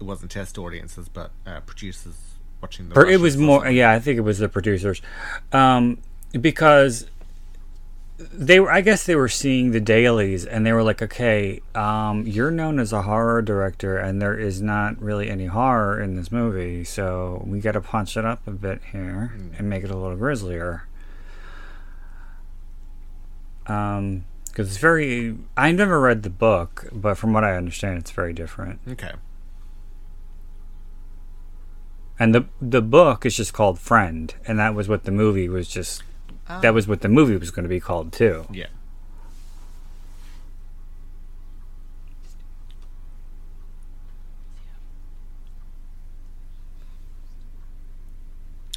it 0.00 0.04
wasn't 0.04 0.30
test 0.30 0.58
audiences, 0.58 1.08
but 1.08 1.30
uh, 1.46 1.60
producers 1.60 2.14
watching 2.62 2.88
the. 2.88 2.98
Or 2.98 3.06
it 3.06 3.20
was 3.20 3.36
more, 3.36 3.60
something. 3.60 3.76
yeah, 3.76 3.90
I 3.92 3.98
think 3.98 4.18
it 4.18 4.22
was 4.22 4.38
the 4.38 4.48
producers, 4.48 5.00
um, 5.52 5.98
because 6.38 7.06
they 8.18 8.58
were. 8.60 8.70
I 8.70 8.80
guess 8.80 9.06
they 9.06 9.14
were 9.16 9.28
seeing 9.28 9.70
the 9.70 9.80
dailies, 9.80 10.44
and 10.44 10.66
they 10.66 10.72
were 10.72 10.82
like, 10.82 11.00
"Okay, 11.02 11.62
um, 11.74 12.26
you're 12.26 12.50
known 12.50 12.78
as 12.78 12.92
a 12.92 13.02
horror 13.02 13.42
director, 13.42 13.96
and 13.96 14.20
there 14.20 14.38
is 14.38 14.60
not 14.60 15.00
really 15.00 15.30
any 15.30 15.46
horror 15.46 16.00
in 16.00 16.16
this 16.16 16.30
movie, 16.30 16.84
so 16.84 17.42
we 17.46 17.60
got 17.60 17.72
to 17.72 17.80
punch 17.80 18.16
it 18.16 18.24
up 18.24 18.46
a 18.46 18.50
bit 18.52 18.82
here 18.92 19.32
and 19.56 19.68
make 19.70 19.82
it 19.84 19.90
a 19.90 19.96
little 19.96 20.16
grislier." 20.16 20.82
Um, 23.68 24.24
because 24.46 24.68
it's 24.68 24.78
very. 24.78 25.36
I 25.56 25.70
never 25.70 26.00
read 26.00 26.24
the 26.24 26.30
book, 26.30 26.88
but 26.90 27.14
from 27.16 27.32
what 27.32 27.44
I 27.44 27.56
understand, 27.56 27.98
it's 27.98 28.10
very 28.10 28.32
different. 28.32 28.80
Okay. 28.88 29.12
And 32.18 32.34
the 32.34 32.46
the 32.60 32.82
book 32.82 33.24
is 33.24 33.36
just 33.36 33.52
called 33.52 33.78
Friend, 33.78 34.34
and 34.46 34.58
that 34.58 34.74
was 34.74 34.88
what 34.88 35.04
the 35.04 35.12
movie 35.12 35.48
was 35.48 35.68
just. 35.68 36.02
that 36.48 36.74
was 36.74 36.88
what 36.88 37.02
the 37.02 37.08
movie 37.08 37.36
was 37.36 37.52
going 37.52 37.62
to 37.62 37.68
be 37.68 37.78
called 37.78 38.12
too. 38.12 38.46
Yeah. 38.50 38.66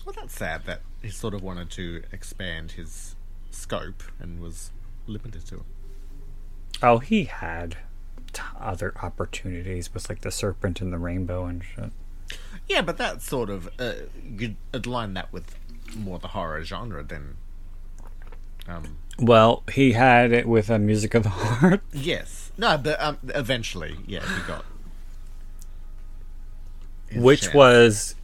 Well, 0.05 0.13
that's 0.13 0.35
sad 0.35 0.65
that 0.65 0.81
he 1.01 1.09
sort 1.09 1.34
of 1.34 1.41
wanted 1.41 1.69
to 1.72 2.03
expand 2.11 2.73
his 2.73 3.15
scope 3.49 4.03
and 4.19 4.39
was 4.39 4.72
limited 5.07 5.45
to. 5.48 5.64
Oh, 6.84 6.99
he 6.99 7.26
had 7.26 7.78
t- 8.34 8.41
other 8.60 8.94
opportunities 9.02 9.94
with 9.94 10.10
like 10.10 10.22
the 10.22 10.32
Serpent 10.32 10.82
and 10.82 10.91
the 10.91 10.98
Rainbow 10.98 11.45
and 11.45 11.64
shit. 11.64 11.91
Yeah, 12.68 12.82
but 12.82 12.98
that 12.98 13.22
sort 13.22 13.49
of 13.49 13.69
uh, 13.80 13.94
you'd 14.23 14.56
align 14.73 15.14
that 15.15 15.32
with 15.34 15.56
more 15.95 16.19
the 16.19 16.30
horror 16.30 16.64
genre 16.64 17.03
than. 17.03 17.36
Um, 18.68 18.98
Well, 19.19 19.64
he 19.72 19.91
had 19.94 20.32
it 20.32 20.48
with 20.48 20.69
a 20.69 20.80
Music 20.80 21.14
of 21.15 21.23
the 21.23 21.30
Heart. 21.30 21.82
yes, 21.91 22.52
no, 22.57 22.78
but 22.78 23.02
um, 23.02 23.18
eventually, 23.30 23.98
yeah, 24.07 24.22
he 24.22 24.48
got. 24.48 24.65
which 27.15 27.53
was 27.53 28.15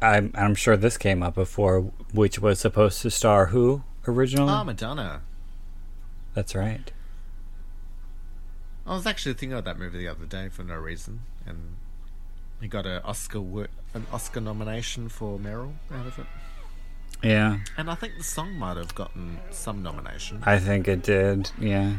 I'm, 0.00 0.32
I'm 0.34 0.54
sure 0.54 0.76
this 0.76 0.96
came 0.96 1.22
up 1.22 1.34
before 1.34 1.80
which 2.12 2.38
was 2.38 2.60
supposed 2.60 3.02
to 3.02 3.10
star 3.10 3.46
who 3.46 3.82
originally 4.06 4.50
Ah, 4.52 4.62
Madonna. 4.64 5.22
That's 6.40 6.54
right. 6.54 6.90
I 8.86 8.94
was 8.94 9.06
actually 9.06 9.34
thinking 9.34 9.52
of 9.52 9.66
that 9.66 9.78
movie 9.78 9.98
the 9.98 10.08
other 10.08 10.24
day 10.24 10.48
for 10.48 10.64
no 10.64 10.74
reason, 10.74 11.20
and 11.44 11.76
he 12.62 12.66
got 12.66 12.86
an 12.86 13.02
Oscar 13.04 13.40
an 13.92 14.06
Oscar 14.10 14.40
nomination 14.40 15.10
for 15.10 15.38
Meryl 15.38 15.74
out 15.92 16.06
of 16.06 16.18
it, 16.18 16.24
yeah. 17.22 17.58
And 17.76 17.90
I 17.90 17.94
think 17.94 18.16
the 18.16 18.24
song 18.24 18.54
might 18.54 18.78
have 18.78 18.94
gotten 18.94 19.38
some 19.50 19.82
nomination. 19.82 20.42
i 20.46 20.58
think 20.58 20.88
it 20.88 21.02
did 21.02 21.50
yeah. 21.60 21.96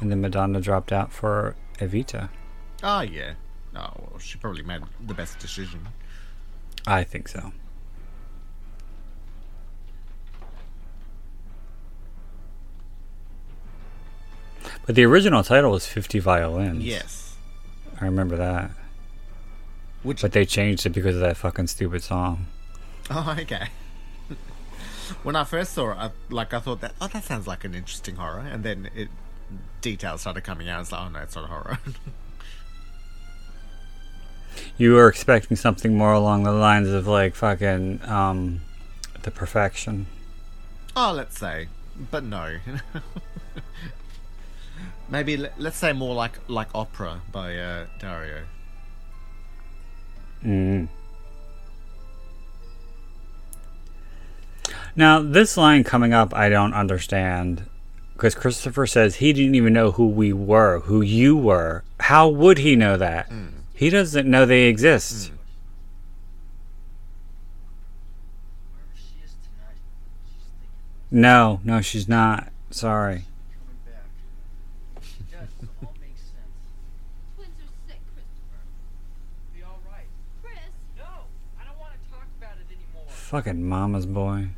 And 0.00 0.10
then 0.10 0.20
madonna 0.20 0.60
dropped 0.60 0.92
out 0.92 1.10
for 1.10 1.56
evita. 1.78 2.28
Oh 2.82 3.00
yeah, 3.00 3.32
oh 3.74 3.92
well, 3.96 4.18
she 4.18 4.36
probably 4.36 4.62
made 4.62 4.82
the 5.06 5.14
best 5.14 5.38
decision. 5.38 5.88
i 6.86 7.02
think 7.02 7.28
so 7.28 7.50
but 14.86 14.94
the 14.94 15.04
original 15.04 15.42
title 15.42 15.70
was 15.70 15.86
50 15.86 16.18
violins 16.18 16.84
Yes, 16.84 17.36
i 18.00 18.04
remember 18.04 18.36
that 18.36 18.70
which 20.02 20.22
but 20.22 20.32
they 20.32 20.44
changed 20.44 20.86
it 20.86 20.90
because 20.90 21.14
of 21.16 21.22
that 21.22 21.36
fucking 21.36 21.66
stupid 21.66 22.02
song 22.02 22.46
oh 23.10 23.36
okay. 23.40 23.68
when 25.22 25.36
I 25.36 25.44
first 25.44 25.74
saw 25.74 25.92
it, 25.92 25.96
I, 25.98 26.10
like 26.30 26.54
I 26.54 26.60
thought 26.60 26.80
that 26.80 26.94
oh 27.00 27.08
that 27.08 27.24
sounds 27.24 27.46
like 27.46 27.64
an 27.64 27.74
interesting 27.74 28.16
horror, 28.16 28.40
and 28.40 28.64
then 28.64 28.90
it 28.94 29.08
details 29.80 30.22
started 30.22 30.42
coming 30.42 30.68
out. 30.68 30.80
It's 30.80 30.92
like 30.92 31.02
oh 31.02 31.08
no, 31.08 31.18
it's 31.20 31.36
not 31.36 31.44
a 31.44 31.48
horror. 31.48 31.78
You 34.78 34.92
were 34.92 35.08
expecting 35.08 35.56
something 35.56 35.96
more 35.96 36.12
along 36.12 36.44
the 36.44 36.52
lines 36.52 36.88
of 36.88 37.08
like 37.08 37.34
fucking 37.34 38.00
um 38.04 38.60
the 39.22 39.30
perfection. 39.30 40.06
Oh, 40.96 41.12
let's 41.12 41.38
say, 41.38 41.68
but 42.10 42.22
no. 42.22 42.58
Maybe 45.08 45.36
let, 45.36 45.60
let's 45.60 45.76
say 45.76 45.92
more 45.92 46.14
like 46.14 46.32
like 46.48 46.68
opera 46.74 47.20
by 47.30 47.56
uh, 47.56 47.86
Dario. 47.98 48.44
Mm. 50.44 50.88
Now 54.96 55.20
this 55.20 55.56
line 55.56 55.84
coming 55.84 56.12
up, 56.12 56.34
I 56.34 56.48
don't 56.48 56.72
understand 56.74 57.66
because 58.14 58.34
Christopher 58.34 58.86
says 58.86 59.16
he 59.16 59.32
didn't 59.32 59.54
even 59.56 59.72
know 59.72 59.90
who 59.92 60.06
we 60.06 60.32
were, 60.32 60.80
who 60.80 61.02
you 61.02 61.36
were. 61.36 61.82
how 62.00 62.28
would 62.28 62.58
he 62.58 62.76
know 62.76 62.96
that? 62.96 63.28
Mm. 63.30 63.52
He 63.74 63.90
doesn't 63.90 64.30
know 64.30 64.46
they 64.46 64.64
exist. 64.64 65.32
Wherever 68.72 68.92
she 68.94 69.24
is 69.24 69.34
tonight, 69.42 69.78
she's 70.24 70.44
thinking 70.60 71.20
No, 71.20 71.60
no, 71.64 71.80
she's 71.80 72.08
not. 72.08 72.52
Sorry. 72.70 73.24
coming 73.50 73.80
back. 73.84 74.06
Yes, 75.32 75.48
it 75.60 75.68
all 75.82 75.92
makes 76.00 76.20
sense. 76.22 76.54
Twins 77.34 77.50
are 77.58 77.74
sick, 77.88 77.98
Christopher. 78.14 78.62
Be 79.56 79.62
all 79.64 79.80
right. 79.90 80.06
Chris. 80.40 80.54
No, 80.96 81.02
I 81.60 81.64
don't 81.66 81.78
want 81.78 81.92
to 81.94 82.10
talk 82.14 82.28
about 82.38 82.54
it 82.62 82.66
anymore. 82.70 83.06
Fucking 83.08 83.23
mama's 83.23 83.23
boy. 83.23 83.23
Oh 83.23 83.23
man, 83.23 83.23
he's 83.23 83.23
not 83.23 83.23
gonna 83.23 83.23
live 83.23 83.23
forever, 83.23 83.23
Captain. 83.23 83.23
You 83.23 83.23
should 83.23 83.23
see 83.23 83.23
that 83.23 83.23
tonight. 83.23 83.23
He 83.23 83.23
didn't 83.23 83.23
even 83.23 83.23
know 83.23 83.23
who 83.23 83.23
we 83.23 83.23
were, 83.23 83.23
who 83.42 83.56
mama's 83.56 84.06
boy. 84.06 84.48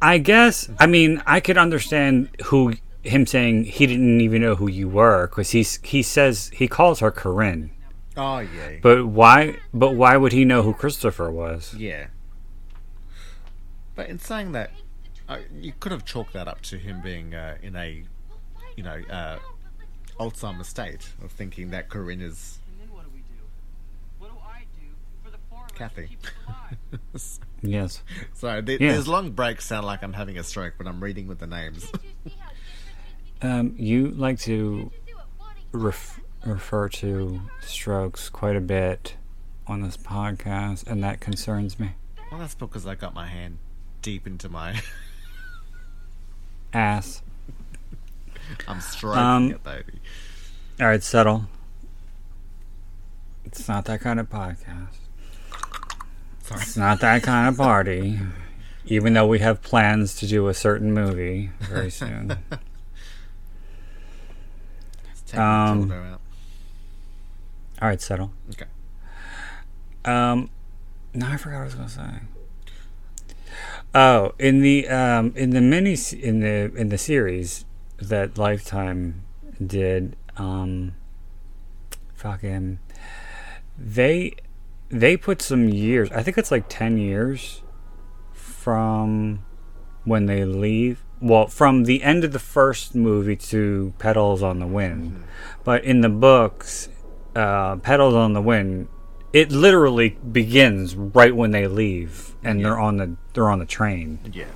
I 0.00 0.18
guess. 0.18 0.70
I 0.78 0.86
mean, 0.86 1.22
I 1.26 1.40
could 1.40 1.58
understand 1.58 2.28
who 2.46 2.74
him 3.02 3.26
saying 3.26 3.64
he 3.64 3.86
didn't 3.86 4.20
even 4.20 4.42
know 4.42 4.54
who 4.54 4.68
you 4.68 4.88
were 4.88 5.26
because 5.26 5.50
he's 5.50 5.80
he 5.82 6.02
says 6.02 6.50
he 6.54 6.68
calls 6.68 7.00
her 7.00 7.10
Corinne. 7.10 7.70
Oh 8.16 8.38
yeah. 8.38 8.76
But 8.82 9.06
why? 9.06 9.56
But 9.74 9.94
why 9.96 10.16
would 10.16 10.32
he 10.32 10.44
know 10.44 10.62
who 10.62 10.72
Christopher 10.72 11.30
was? 11.30 11.74
Yeah. 11.74 12.08
But 13.94 14.08
in 14.08 14.18
saying 14.18 14.52
that, 14.52 14.70
uh, 15.28 15.38
you 15.60 15.72
could 15.78 15.92
have 15.92 16.04
chalked 16.04 16.32
that 16.32 16.48
up 16.48 16.60
to 16.62 16.78
him 16.78 17.00
being 17.02 17.34
uh, 17.34 17.56
in 17.62 17.76
a, 17.76 18.04
you 18.76 18.82
know, 18.82 19.00
uh, 19.10 19.38
Alzheimer's 20.18 20.66
state 20.68 21.08
of 21.22 21.30
thinking 21.30 21.70
that 21.70 21.88
Corinne 21.88 22.20
is 22.20 22.58
And 22.72 22.80
then 22.88 22.94
what 22.96 23.04
do 23.04 23.10
we 23.14 23.20
do? 23.20 23.34
What 24.18 24.30
do 24.30 24.36
I 24.44 24.64
do 24.80 24.86
for 25.22 25.30
the 25.30 25.38
four 25.48 25.58
of 25.64 25.70
us 25.70 25.78
Kathy. 25.78 26.02
to 26.02 26.08
keep 26.08 26.26
us 27.14 27.40
alive? 27.40 27.48
Yes. 27.62 28.02
Sorry, 28.34 28.62
th- 28.62 28.80
Yeah. 28.80 28.94
these 28.96 29.08
long 29.08 29.30
breaks 29.32 29.64
sound 29.66 29.86
like 29.86 30.02
I'm 30.02 30.12
having 30.14 30.38
a 30.38 30.42
stroke, 30.44 30.74
but 30.78 30.86
I'm 30.86 31.02
reading 31.02 31.26
with 31.26 31.38
the 31.40 31.46
names. 31.46 31.90
Um, 33.40 33.74
you 33.78 34.08
like 34.08 34.38
to 34.40 34.90
ref- 35.72 36.20
refer 36.44 36.88
to 36.88 37.40
strokes 37.60 38.28
quite 38.28 38.56
a 38.56 38.60
bit 38.60 39.14
on 39.68 39.80
this 39.82 39.96
podcast, 39.96 40.86
and 40.88 41.02
that 41.04 41.20
concerns 41.20 41.78
me. 41.78 41.92
well, 42.32 42.40
that's 42.40 42.54
because 42.56 42.86
I 42.86 42.94
got 42.96 43.14
my 43.14 43.26
hand 43.28 43.58
deep 44.02 44.26
into 44.26 44.48
my. 44.48 44.80
Ass. 46.72 47.22
I'm 48.66 48.80
stroking 48.80 49.18
Um, 49.22 49.50
it, 49.52 49.62
baby. 49.64 50.00
All 50.80 50.86
right, 50.86 51.02
settle. 51.02 51.46
It's 53.44 53.68
not 53.68 53.84
that 53.86 54.00
kind 54.00 54.20
of 54.20 54.28
podcast. 54.28 54.88
Sorry. 56.42 56.60
It's 56.62 56.76
not 56.76 57.00
that 57.00 57.22
kind 57.22 57.48
of 57.48 57.56
party. 57.56 58.20
Even 58.86 59.12
though 59.12 59.26
we 59.26 59.38
have 59.40 59.60
plans 59.62 60.14
to 60.16 60.26
do 60.26 60.48
a 60.48 60.54
certain 60.54 60.92
movie 60.94 61.50
very 61.60 61.90
soon. 61.90 62.38
Um, 65.34 65.92
All 67.82 67.88
right, 67.88 68.00
settle. 68.00 68.32
Okay. 68.50 68.64
Um, 70.06 70.48
no, 71.12 71.26
I 71.26 71.36
forgot 71.36 71.56
what 71.56 71.60
I 71.60 71.64
was 71.66 71.74
gonna 71.74 71.88
say. 71.90 72.10
Oh, 73.94 74.34
in 74.38 74.60
the 74.60 74.86
um 74.88 75.32
in 75.34 75.50
the 75.50 75.60
mini 75.60 75.96
in 76.20 76.40
the 76.40 76.72
in 76.74 76.90
the 76.90 76.98
series 76.98 77.64
that 78.00 78.38
Lifetime 78.38 79.24
did, 79.64 80.16
um, 80.36 80.94
fucking, 82.14 82.78
they 83.76 84.34
they 84.88 85.16
put 85.16 85.42
some 85.42 85.68
years. 85.68 86.10
I 86.12 86.22
think 86.22 86.38
it's 86.38 86.50
like 86.50 86.66
ten 86.68 86.98
years 86.98 87.62
from 88.32 89.44
when 90.04 90.26
they 90.26 90.44
leave. 90.44 91.02
Well, 91.20 91.48
from 91.48 91.84
the 91.84 92.02
end 92.02 92.22
of 92.22 92.32
the 92.32 92.38
first 92.38 92.94
movie 92.94 93.36
to 93.36 93.92
Petals 93.98 94.42
on 94.42 94.60
the 94.60 94.66
Wind, 94.66 95.24
but 95.64 95.82
in 95.82 96.00
the 96.00 96.08
books, 96.08 96.88
uh, 97.34 97.76
Petals 97.76 98.14
on 98.14 98.34
the 98.34 98.42
Wind, 98.42 98.88
it 99.32 99.50
literally 99.50 100.10
begins 100.10 100.94
right 100.94 101.34
when 101.34 101.50
they 101.50 101.66
leave 101.66 102.27
and 102.42 102.64
they're 102.64 102.78
on 102.78 102.96
the 102.96 103.16
they're 103.34 103.50
on 103.50 103.58
the 103.58 103.66
train. 103.66 104.18
Yeah. 104.32 104.46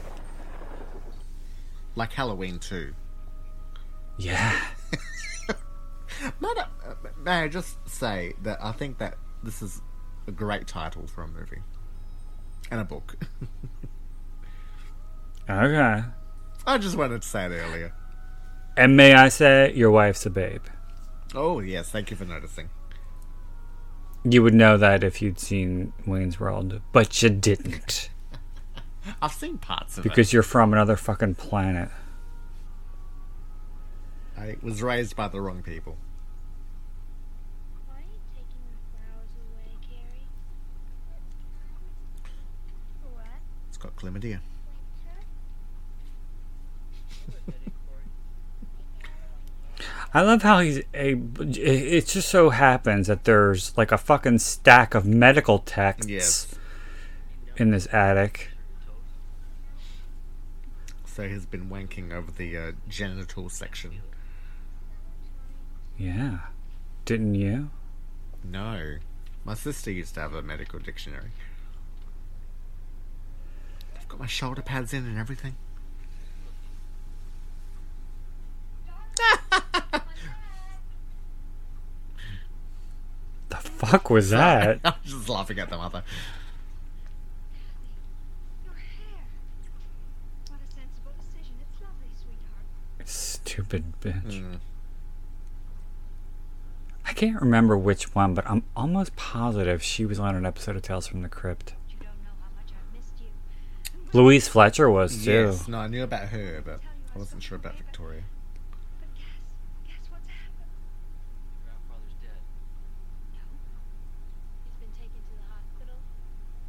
Like 1.94 2.12
Halloween 2.12 2.58
too. 2.58 2.94
Yeah. 4.18 4.58
Might 6.40 6.56
I, 6.58 6.66
may 7.22 7.32
I 7.32 7.48
just 7.48 7.76
say 7.88 8.34
that 8.42 8.58
I 8.62 8.72
think 8.72 8.98
that 8.98 9.16
this 9.42 9.62
is 9.62 9.80
a 10.26 10.32
great 10.32 10.66
title 10.66 11.06
for 11.06 11.22
a 11.22 11.28
movie 11.28 11.62
and 12.70 12.80
a 12.80 12.84
book. 12.84 13.16
Okay. 15.50 16.04
I 16.66 16.78
just 16.78 16.96
wanted 16.96 17.22
to 17.22 17.28
say 17.28 17.46
it 17.46 17.50
earlier. 17.50 17.92
And 18.76 18.96
may 18.96 19.12
I 19.14 19.28
say, 19.28 19.72
your 19.74 19.90
wife's 19.90 20.24
a 20.24 20.30
babe. 20.30 20.62
Oh 21.34 21.60
yes, 21.60 21.90
thank 21.90 22.10
you 22.10 22.16
for 22.16 22.24
noticing. 22.24 22.70
You 24.24 24.42
would 24.42 24.54
know 24.54 24.76
that 24.76 25.02
if 25.02 25.20
you'd 25.20 25.40
seen 25.40 25.92
Wayne's 26.06 26.38
World, 26.38 26.80
but 26.92 27.22
you 27.22 27.28
didn't 27.28 28.08
I've 29.22 29.32
seen 29.32 29.58
parts 29.58 29.98
of 29.98 30.06
it. 30.06 30.08
because 30.08 30.32
you're 30.32 30.44
from 30.44 30.72
another 30.72 30.96
fucking 30.96 31.34
planet. 31.34 31.88
I 34.38 34.56
was 34.62 34.80
raised 34.82 35.16
by 35.16 35.28
the 35.28 35.40
wrong 35.40 35.62
people. 35.62 35.96
Why 37.86 37.96
are 37.96 38.00
you 38.00 38.18
taking 38.32 38.62
the 38.70 38.78
flowers 38.90 39.28
away, 39.38 39.70
It's 43.68 43.76
got 43.76 43.96
chlamydia. 43.96 44.38
I 50.14 50.20
love 50.22 50.42
how 50.42 50.60
he's 50.60 50.78
a. 50.94 51.14
It 51.40 52.06
just 52.06 52.28
so 52.28 52.50
happens 52.50 53.06
that 53.06 53.24
there's 53.24 53.76
like 53.78 53.90
a 53.92 53.98
fucking 53.98 54.40
stack 54.40 54.94
of 54.94 55.06
medical 55.06 55.58
texts 55.58 56.10
Yes. 56.10 56.54
in 57.56 57.70
this 57.70 57.86
attic. 57.92 58.50
So 61.06 61.28
he's 61.28 61.46
been 61.46 61.68
wanking 61.68 62.12
over 62.12 62.30
the 62.30 62.56
uh, 62.56 62.72
genital 62.88 63.48
section. 63.48 64.00
Yeah. 65.98 66.38
Didn't 67.04 67.34
you? 67.34 67.70
No. 68.44 68.96
My 69.44 69.54
sister 69.54 69.90
used 69.90 70.14
to 70.14 70.20
have 70.20 70.34
a 70.34 70.42
medical 70.42 70.78
dictionary. 70.78 71.30
I've 73.96 74.08
got 74.08 74.20
my 74.20 74.26
shoulder 74.26 74.62
pads 74.62 74.92
in 74.92 75.04
and 75.06 75.18
everything. 75.18 75.56
The 83.48 83.56
fuck 83.56 84.10
was 84.10 84.30
that? 84.30 84.80
I'm 84.84 84.94
just 85.04 85.28
laughing 85.28 85.58
at 85.58 85.68
the 85.68 85.76
mother. 85.76 86.02
Your 88.64 88.74
hair. 88.74 89.24
What 90.48 90.60
a 90.60 90.66
sensible 90.72 91.12
decision. 91.20 91.54
It's 91.60 91.82
lovely, 91.82 92.08
sweetheart. 92.16 93.08
Stupid 93.08 93.84
bitch. 94.00 94.40
Mm. 94.42 94.60
I 97.04 97.12
can't 97.12 97.40
remember 97.40 97.76
which 97.76 98.14
one, 98.14 98.32
but 98.34 98.48
I'm 98.48 98.62
almost 98.74 99.14
positive 99.16 99.82
she 99.82 100.06
was 100.06 100.18
on 100.18 100.34
an 100.34 100.46
episode 100.46 100.76
of 100.76 100.82
Tales 100.82 101.06
from 101.06 101.20
the 101.22 101.28
Crypt. 101.28 101.74
You 101.90 101.96
don't 102.00 102.06
know 102.24 102.30
how 102.40 102.48
much 102.56 102.72
I've 102.72 102.94
missed 102.96 103.20
you. 103.20 103.28
Louise 104.18 104.48
Fletcher 104.48 104.88
was 104.90 105.22
too. 105.24 105.30
Yes, 105.30 105.68
no, 105.68 105.78
I 105.78 105.88
knew 105.88 106.04
about 106.04 106.28
her, 106.28 106.62
but 106.64 106.80
I 107.14 107.18
wasn't 107.18 107.42
sure 107.42 107.56
about 107.56 107.74
Victoria. 107.76 108.22
But 109.00 109.14
guess, 109.14 109.26
guess 109.86 110.10
what's 110.10 110.26
happened? 110.28 110.72
Grandfather's 111.66 112.16
dead. 112.22 112.40
No. 113.34 113.44
He's 114.80 114.88
been 114.88 114.94
taken 114.96 115.20
to 115.20 115.34
the 115.36 115.46
hospital. 115.52 115.98
I'm 116.00 116.00
happy 116.00 116.00
because 116.00 116.00
he's 116.00 116.00
dying. 116.00 116.00
I'm 116.00 116.00
happy 116.00 116.00
because 116.00 116.00
he 116.00 116.00
loves 116.00 116.00
me. 116.00 116.00
Don't 116.00 116.00
you 116.00 116.00
see? 116.00 116.00
I've 116.00 116.00
done 116.00 116.00
what 116.00 116.00
I 116.00 116.16
promised. 116.16 116.61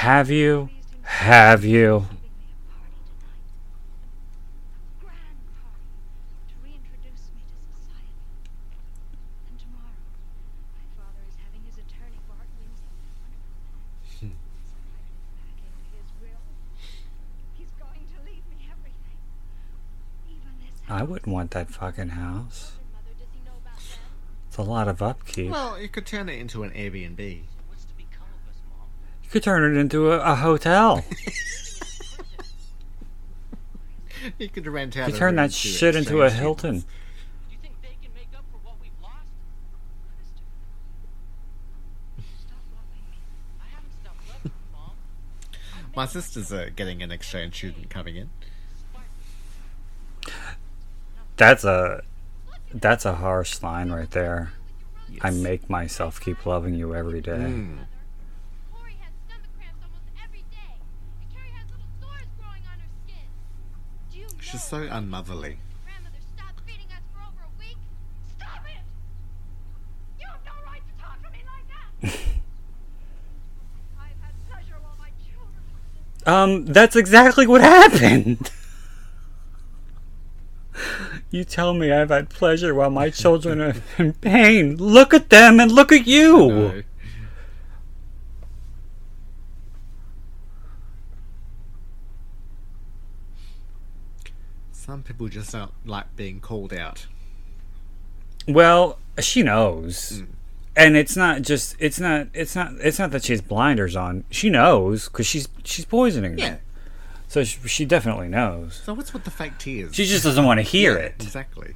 Have 0.00 0.30
you? 0.30 0.70
Have 1.02 1.62
you? 1.62 2.06
giving 2.08 2.32
me 2.40 2.48
a 2.48 2.72
party 2.72 2.96
tonight. 3.04 3.44
A 4.80 4.96
grand 4.96 5.36
party 5.60 5.92
to 6.48 6.54
reintroduce 6.64 7.28
me 7.36 7.44
to 7.44 7.56
society. 7.68 8.16
And 9.52 9.60
tomorrow, 9.60 10.00
my 10.72 10.88
father 10.96 11.20
is 11.28 11.36
having 11.44 11.60
his 11.68 11.76
attorney, 11.76 12.16
Bart 12.24 12.48
Winslow, 12.56 12.96
wonderful 13.20 13.60
man. 13.68 14.40
Sign 14.72 14.88
back 15.36 15.60
into 15.68 15.84
his 15.92 16.08
will. 16.16 16.48
He's 17.60 17.76
going 17.76 18.08
to 18.16 18.18
leave 18.24 18.48
me 18.48 18.72
everything. 18.72 19.20
Even 20.32 20.56
this 20.64 20.79
I 20.90 21.04
wouldn't 21.04 21.32
want 21.32 21.52
that 21.52 21.70
fucking 21.70 22.08
house. 22.10 22.72
Mother, 22.92 23.04
does 23.16 23.28
he 23.32 23.40
know 23.44 23.52
about 23.62 23.76
that? 23.76 23.98
It's 24.48 24.56
a 24.56 24.62
lot 24.62 24.88
of 24.88 25.00
upkeep. 25.00 25.52
Well, 25.52 25.80
you 25.80 25.88
could 25.88 26.04
turn 26.04 26.28
it 26.28 26.40
into 26.40 26.64
an 26.64 26.70
Airbnb. 26.72 27.42
What's 27.68 27.84
to 27.84 27.94
become 27.94 28.26
of 28.42 28.48
us, 28.48 28.56
Mom? 28.68 28.88
You 29.22 29.30
could 29.30 29.44
turn 29.44 29.76
it 29.76 29.78
into 29.78 30.10
a, 30.10 30.18
a 30.18 30.34
hotel. 30.34 31.04
you 34.38 34.48
could 34.48 34.66
rent 34.66 34.96
out. 34.96 35.10
You 35.10 35.16
turn 35.16 35.36
that 35.36 35.52
shit 35.52 35.94
into 35.94 36.22
a 36.22 36.30
Hilton. 36.30 36.80
students. 36.80 36.92
Do 37.48 37.52
you 37.52 37.58
think 37.62 37.80
they 37.82 37.96
can 38.02 38.12
make 38.12 38.36
up 38.36 38.44
for 38.50 38.58
what 38.58 38.74
we've 38.82 38.90
lost? 39.00 39.28
Stop 42.40 42.58
loving 42.74 43.04
me. 43.08 43.16
I 43.60 43.66
haven't 43.72 43.92
stopped 44.02 44.28
loving 44.28 44.50
you, 44.50 44.72
Mom. 44.72 44.90
My 45.94 46.06
sister's 46.06 46.52
uh, 46.52 46.70
getting 46.74 47.00
an 47.00 47.12
exchange 47.12 47.54
student 47.54 47.90
coming 47.90 48.16
in. 48.16 48.30
That's 51.40 51.64
a 51.64 52.02
that's 52.74 53.06
a 53.06 53.14
harsh 53.14 53.62
line 53.62 53.90
right 53.90 54.10
there. 54.10 54.52
I 55.22 55.30
make 55.30 55.70
myself 55.70 56.20
keep 56.20 56.44
loving 56.44 56.74
you 56.74 56.94
every 56.94 57.22
day. 57.22 57.32
Mm. 57.32 57.78
Corey 58.70 58.98
has 59.00 59.08
stomach 59.24 59.48
cramps 59.56 59.80
almost 59.82 60.04
every 60.22 60.44
day. 60.50 60.76
And 60.76 61.32
Carrie 61.32 61.48
has 61.56 61.64
little 61.70 61.88
sores 61.98 62.28
growing 62.38 62.60
on 62.70 62.76
her 62.84 62.90
skin. 63.06 63.24
Do 64.12 64.18
you 64.18 64.26
She's 64.38 64.62
so 64.62 64.82
unmotherly. 64.82 65.56
grandmother 65.86 66.20
stopped 66.36 66.60
feeding 66.66 66.92
us 66.92 67.00
for 67.10 67.20
over 67.24 67.48
a 67.48 67.52
week? 67.58 67.78
Stop 68.36 68.60
it! 68.68 68.84
You 70.20 70.26
have 70.28 70.44
no 70.44 70.52
right 70.70 70.82
to 70.84 71.02
talk 71.02 71.22
to 71.24 71.30
me 71.32 71.40
like 71.48 71.66
that! 71.72 72.20
I've 73.98 74.20
had 74.20 74.34
pleasure 74.52 74.76
while 74.82 74.96
my 74.98 75.08
children 75.24 75.56
were 75.72 75.80
sick. 76.20 76.28
Um, 76.28 76.66
that's 76.66 76.96
exactly 76.96 77.46
what 77.46 77.62
happened. 77.62 78.50
you 81.30 81.44
tell 81.44 81.74
me 81.74 81.92
I've 81.92 82.10
had 82.10 82.28
pleasure 82.28 82.74
while 82.74 82.90
my 82.90 83.10
children 83.10 83.60
are 83.60 83.74
in 83.98 84.14
pain. 84.14 84.76
Look 84.76 85.14
at 85.14 85.30
them 85.30 85.60
and 85.60 85.70
look 85.70 85.92
at 85.92 86.06
you. 86.06 86.84
Some 94.72 95.04
people 95.04 95.28
just 95.28 95.52
don't 95.52 95.70
like 95.86 96.16
being 96.16 96.40
called 96.40 96.72
out. 96.72 97.06
Well, 98.48 98.98
she 99.20 99.44
knows. 99.44 100.22
Mm. 100.22 100.26
And 100.74 100.96
it's 100.96 101.16
not 101.16 101.42
just 101.42 101.76
it's 101.78 102.00
not 102.00 102.28
it's 102.32 102.56
not 102.56 102.72
it's 102.80 102.98
not 102.98 103.12
that 103.12 103.24
she 103.24 103.32
has 103.32 103.40
blinders 103.40 103.94
on. 103.94 104.24
She 104.30 104.50
knows 104.50 105.08
cuz 105.08 105.26
she's 105.26 105.48
she's 105.62 105.84
poisoning 105.84 106.36
them. 106.36 106.38
Yeah. 106.38 106.56
So 107.30 107.44
she, 107.44 107.60
she 107.68 107.84
definitely 107.84 108.26
knows. 108.26 108.82
So 108.84 108.92
what's 108.92 109.12
with 109.12 109.22
the 109.22 109.30
fake 109.30 109.56
tears? 109.56 109.94
She 109.94 110.04
just 110.04 110.24
doesn't 110.24 110.44
want 110.44 110.58
to 110.58 110.62
hear 110.62 110.94
Yeah, 110.98 111.04
it. 111.04 111.14
Exactly. 111.20 111.74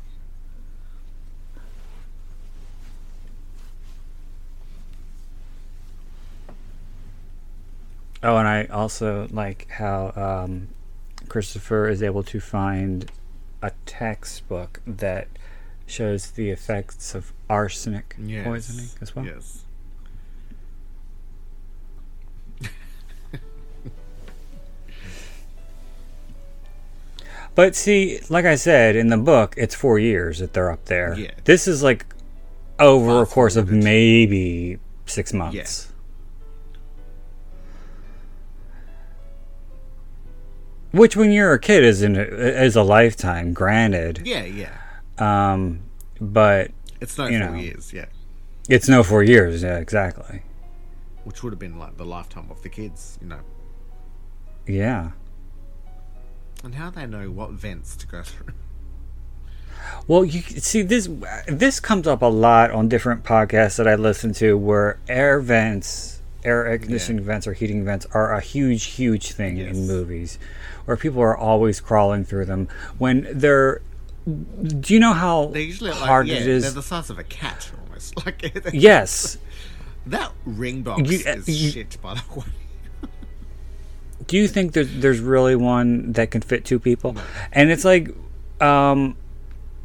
Oh, 8.23 8.37
and 8.37 8.49
I 8.49 8.65
also 8.67 9.29
like 9.31 9.69
how 9.71 10.13
um, 10.45 10.69
Christopher 11.29 11.89
is 11.89 12.03
able 12.03 12.23
to 12.25 12.41
find 12.41 13.11
a 13.63 13.73
textbook 13.87 14.81
that 14.87 15.29
shows 15.87 16.31
the 16.31 16.51
effects 16.51 17.15
of 17.15 17.33
arsenic 17.51 18.17
Yes. 18.19 18.47
poisoning 18.47 18.89
as 19.03 19.15
well. 19.15 19.27
Yes. 19.27 19.64
But 27.55 27.77
see, 27.77 28.21
like 28.29 28.45
I 28.45 28.57
said 28.57 28.97
in 28.97 29.09
the 29.09 29.17
book, 29.17 29.55
it's 29.57 29.75
four 29.75 29.99
years 29.99 30.41
that 30.41 30.53
they're 30.53 30.71
up 30.73 30.87
there. 30.87 31.15
Yeah. 31.19 31.31
This 31.45 31.69
is 31.69 31.83
like 31.83 32.05
over 32.81 33.23
a 33.23 33.27
course 33.27 33.55
of 33.57 33.71
maybe 33.71 34.79
six 35.07 35.33
months. 35.33 35.91
Which, 40.93 41.17
when 41.17 41.33
you're 41.33 41.53
a 41.53 41.59
kid, 41.59 41.83
is 41.85 42.03
in 42.03 42.15
a, 42.17 42.21
is 42.23 42.77
a 42.77 42.83
lifetime. 42.85 43.53
Granted, 43.53 44.23
Yeah, 44.25 44.45
yeah. 44.45 44.77
um, 45.19 45.81
but 46.21 46.71
It's 47.01 47.19
not 47.19 47.33
You 47.33 47.41
four 47.41 47.51
know. 47.51 47.57
years, 47.57 47.93
yeah. 47.93 48.07
it's 48.69 48.89
no 48.89 49.03
four 49.03 49.25
years. 49.25 49.63
Yeah, 49.65 49.79
exactly. 49.79 50.43
Which 51.25 51.43
would 51.43 51.53
have 51.53 51.59
been 51.59 51.79
like 51.81 51.97
the 51.97 52.05
lifetime 52.05 52.47
of 52.51 52.63
the 52.63 52.69
kids, 52.69 53.19
you 53.21 53.27
know. 53.29 53.41
Yeah. 54.69 55.11
And 56.65 56.75
how 56.77 56.91
they 56.91 57.07
know 57.07 57.31
what 57.31 57.51
vents 57.51 57.95
to 57.97 58.07
go 58.07 58.23
through. 58.23 58.55
Well, 60.09 60.25
you 60.25 60.41
see 60.41 60.81
this 60.83 61.09
this 61.47 61.79
comes 61.79 62.07
up 62.07 62.23
a 62.23 62.27
lot 62.27 62.71
on 62.71 62.89
different 62.89 63.23
podcasts 63.23 63.77
that 63.77 63.87
I 63.87 63.95
listen 63.97 64.33
to, 64.35 64.57
where 64.57 64.99
air 65.09 65.41
vents, 65.41 66.23
air 66.43 66.77
conditioning 66.79 67.23
vents, 67.23 67.47
or 67.47 67.53
heating 67.53 67.85
vents 67.85 68.07
are 68.13 68.33
a 68.33 68.41
huge, 68.41 68.85
huge 68.85 69.33
thing 69.33 69.59
Yes. 69.59 69.77
in 69.77 69.87
movies, 69.87 70.39
where 70.87 70.97
people 70.97 71.21
are 71.21 71.37
always 71.37 71.81
crawling 71.81 72.25
through 72.25 72.47
them 72.47 72.69
when 72.99 73.27
they're. 73.31 73.83
Do 74.27 74.95
you 74.95 75.01
know 75.01 75.13
how 75.13 75.49
They 75.49 75.63
usually 75.65 75.91
like, 75.91 76.01
hard 76.01 76.29
yeah, 76.29 76.37
it 76.37 76.61
they're 76.61 76.71
the 76.71 76.83
size 76.83 77.11
of 77.11 77.19
a 77.19 77.25
cat 77.25 77.71
almost. 77.87 78.17
Like 78.25 78.43
Yes. 78.73 79.37
that 80.07 80.33
ring 80.47 80.83
box 80.83 81.11
You- 81.11 81.31
uh, 81.31 81.37
is 81.37 81.49
you- 81.63 81.71
shit, 81.73 81.99
by 82.01 82.15
the 82.15 82.23
way. 82.41 82.47
Do 84.27 84.37
you 84.37 84.49
think 84.49 84.73
there's 84.73 84.93
there's 84.97 85.21
really 85.21 85.57
one 85.57 86.13
that 86.13 86.31
can 86.31 86.41
fit 86.41 86.65
two 86.65 86.79
people? 86.79 87.17
And 87.53 87.71
it's 87.71 87.85
like, 87.85 88.09
um, 88.61 89.17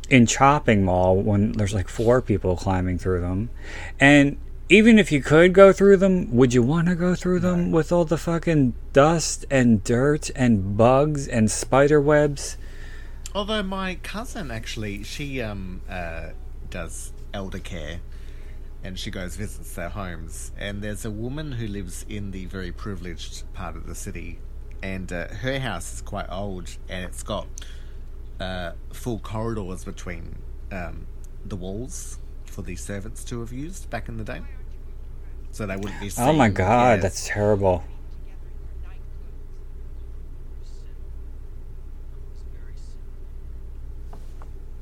in 0.09 0.25
Chopping 0.25 0.83
Mall 0.83 1.17
when 1.17 1.51
there's 1.53 1.73
like 1.73 1.87
four 1.87 2.21
people 2.21 2.55
climbing 2.55 2.97
through 2.97 3.21
them, 3.21 3.49
and 3.99 4.37
even 4.69 4.99
if 4.99 5.11
you 5.11 5.21
could 5.21 5.53
go 5.53 5.73
through 5.73 5.97
them, 5.97 6.31
would 6.35 6.53
you 6.53 6.61
want 6.61 6.87
to 6.87 6.95
go 6.95 7.15
through 7.15 7.39
them 7.39 7.71
with 7.71 7.91
all 7.91 8.05
the 8.05 8.17
fucking 8.17 8.75
dust 8.93 9.43
and 9.49 9.83
dirt 9.83 10.29
and 10.35 10.77
bugs 10.77 11.27
and 11.27 11.49
spider 11.49 11.99
webs? 11.99 12.55
Although 13.33 13.63
my 13.63 13.95
cousin 13.95 14.51
actually, 14.51 15.03
she 15.03 15.41
um 15.41 15.81
uh 15.89 16.29
does 16.69 17.11
elder 17.33 17.59
care, 17.59 17.99
and 18.83 18.97
she 18.97 19.11
goes 19.11 19.35
visits 19.35 19.73
their 19.73 19.89
homes. 19.89 20.51
And 20.57 20.81
there's 20.81 21.05
a 21.05 21.11
woman 21.11 21.51
who 21.53 21.67
lives 21.67 22.05
in 22.07 22.31
the 22.31 22.45
very 22.45 22.71
privileged 22.71 23.51
part 23.53 23.75
of 23.75 23.85
the 23.87 23.95
city, 23.95 24.39
and 24.81 25.11
uh, 25.11 25.27
her 25.27 25.59
house 25.59 25.93
is 25.93 26.01
quite 26.01 26.27
old, 26.29 26.69
and 26.87 27.03
it's 27.03 27.23
got 27.23 27.47
uh, 28.39 28.71
full 28.93 29.19
corridors 29.19 29.83
between 29.83 30.35
um, 30.71 31.05
the 31.45 31.55
walls 31.55 32.19
for 32.45 32.61
the 32.61 32.75
servants 32.75 33.23
to 33.25 33.39
have 33.41 33.51
used 33.51 33.89
back 33.89 34.07
in 34.09 34.17
the 34.17 34.23
day. 34.23 34.41
So 35.51 35.65
they 35.65 35.75
wouldn't 35.75 35.99
be. 35.99 36.11
Oh 36.17 36.31
my 36.33 36.49
god, 36.49 37.01
that's 37.01 37.27
terrible. 37.27 37.83
He's 42.21 42.51
very 42.53 42.73
sick. 42.75 42.85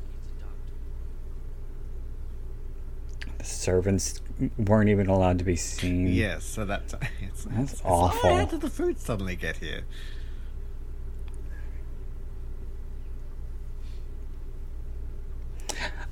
Needs 0.09 0.31
a 0.37 0.41
doctor. 0.41 0.73
The 3.37 3.43
servants 3.67 4.21
weren't 4.57 4.89
even 4.89 5.09
allowed 5.09 5.37
to 5.39 5.43
be 5.43 5.57
seen. 5.57 6.07
Yes, 6.07 6.45
so 6.45 6.63
that's 6.63 6.93
it's, 7.21 7.43
That's 7.43 7.73
it's, 7.73 7.81
awful. 7.83 8.37
How 8.37 8.45
did 8.45 8.61
the 8.61 8.69
food 8.69 8.97
suddenly 8.97 9.35
get 9.35 9.57
here? 9.57 9.81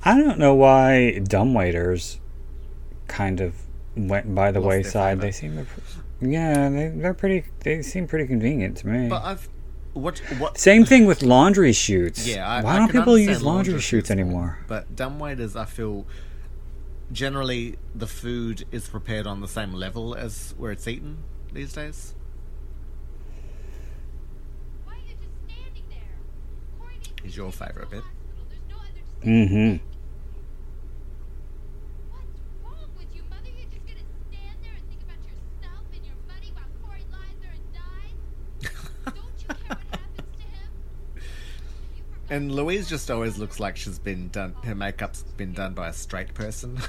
I 0.04 0.18
don't 0.18 0.38
know 0.38 0.54
why 0.54 1.20
dumb 1.20 1.54
waiters 1.54 2.20
kind 3.08 3.40
of 3.40 3.54
went 3.96 4.34
by 4.34 4.52
the 4.52 4.60
Lost 4.60 4.68
wayside. 4.68 5.22
They 5.22 5.32
seem 5.32 5.56
to, 5.56 5.66
yeah, 6.20 6.68
they, 6.68 6.88
they're 6.88 7.14
pretty. 7.14 7.44
They 7.60 7.80
seem 7.80 8.06
pretty 8.06 8.26
convenient 8.26 8.76
to 8.78 8.86
me. 8.86 9.08
But 9.08 9.22
I've 9.24 9.48
what 9.94 10.18
what 10.38 10.58
Same 10.58 10.84
thing 10.84 11.06
with 11.06 11.22
laundry 11.22 11.72
chutes. 11.72 12.28
Yeah, 12.28 12.46
I, 12.46 12.62
why 12.62 12.74
I 12.74 12.78
don't 12.80 12.92
people 12.92 13.16
use 13.16 13.42
laundry 13.42 13.72
laundry 13.72 13.80
chutes 13.80 14.10
more, 14.10 14.18
anymore? 14.18 14.58
But 14.68 14.94
dumb 14.94 15.18
waiters, 15.18 15.56
I 15.56 15.64
feel 15.64 16.06
generally 17.12 17.76
the 17.94 18.06
food 18.06 18.64
is 18.72 18.88
prepared 18.88 19.26
on 19.26 19.40
the 19.40 19.48
same 19.48 19.72
level 19.72 20.14
as 20.14 20.54
where 20.58 20.72
it's 20.72 20.86
eaten 20.88 21.18
these 21.52 21.72
days. 21.72 22.14
Why 24.84 24.94
are 24.94 24.96
you 24.98 25.14
just 25.14 25.34
standing 25.46 25.84
there? 25.88 25.98
Corey 26.78 26.94
needs 26.98 27.08
to 27.22 27.24
Is 27.24 27.36
your 27.36 27.50
be 27.50 27.52
taken 27.52 27.66
to 27.68 27.72
favourite 27.72 27.90
the 27.90 27.96
bit? 27.96 28.04
hospital. 28.04 28.46
There's 28.48 28.68
no 28.68 28.76
other 28.76 29.02
Mm-hmm. 29.22 29.84
What's 32.10 32.40
wrong 32.64 32.90
with 32.96 33.10
you, 33.14 33.22
Mother? 33.30 33.48
You're 33.48 33.70
just 33.70 33.86
gonna 33.86 34.06
stand 34.30 34.56
there 34.62 34.74
and 34.76 34.84
think 34.88 35.02
about 35.02 35.20
yourself 35.24 35.84
and 35.94 36.02
your 36.04 36.18
money 36.28 36.50
while 36.54 36.70
Corey 36.82 37.04
lies 37.10 37.36
there 37.40 37.54
and 37.54 37.66
dies? 37.72 38.18
Don't 39.14 39.38
you 39.40 39.48
care 39.48 39.76
what 39.76 39.86
happens 39.90 40.30
to 40.36 40.44
him? 40.46 40.68
You 41.96 42.02
forgot 42.02 42.14
And 42.28 42.52
Louise 42.52 42.88
just 42.88 43.08
always 43.10 43.38
looks 43.38 43.60
like 43.60 43.76
she's 43.76 43.98
been 43.98 44.28
done. 44.28 44.54
Her 44.64 44.74
makeup's 44.74 45.22
been 45.36 45.52
done 45.52 45.74
by 45.74 45.88
a 45.88 45.92
straight 45.92 46.32
person. 46.34 46.78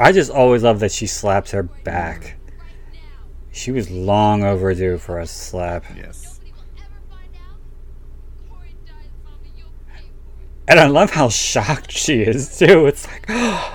I 0.00 0.12
just 0.12 0.30
always 0.30 0.62
love 0.62 0.80
that 0.80 0.92
she 0.92 1.06
slaps 1.06 1.50
her 1.52 1.62
back. 1.62 2.36
She 3.50 3.72
was 3.72 3.90
long 3.90 4.44
overdue 4.44 4.98
for 4.98 5.18
a 5.18 5.26
slap. 5.26 5.84
yes. 5.96 6.38
Nobody 6.40 6.52
will 6.52 6.60
ever 6.78 6.88
find 7.10 7.34
out. 7.34 7.58
Corey 8.50 8.76
dies, 8.86 9.08
Mama. 9.24 9.36
You'll 9.56 9.72
pay 9.88 10.02
for 10.02 10.04
it. 10.04 10.10
And 10.68 10.78
I 10.78 10.86
love 10.86 11.10
how 11.10 11.28
shocked 11.30 11.90
she 11.90 12.20
is 12.20 12.58
too. 12.58 12.86
It's 12.86 13.08
like, 13.08 13.26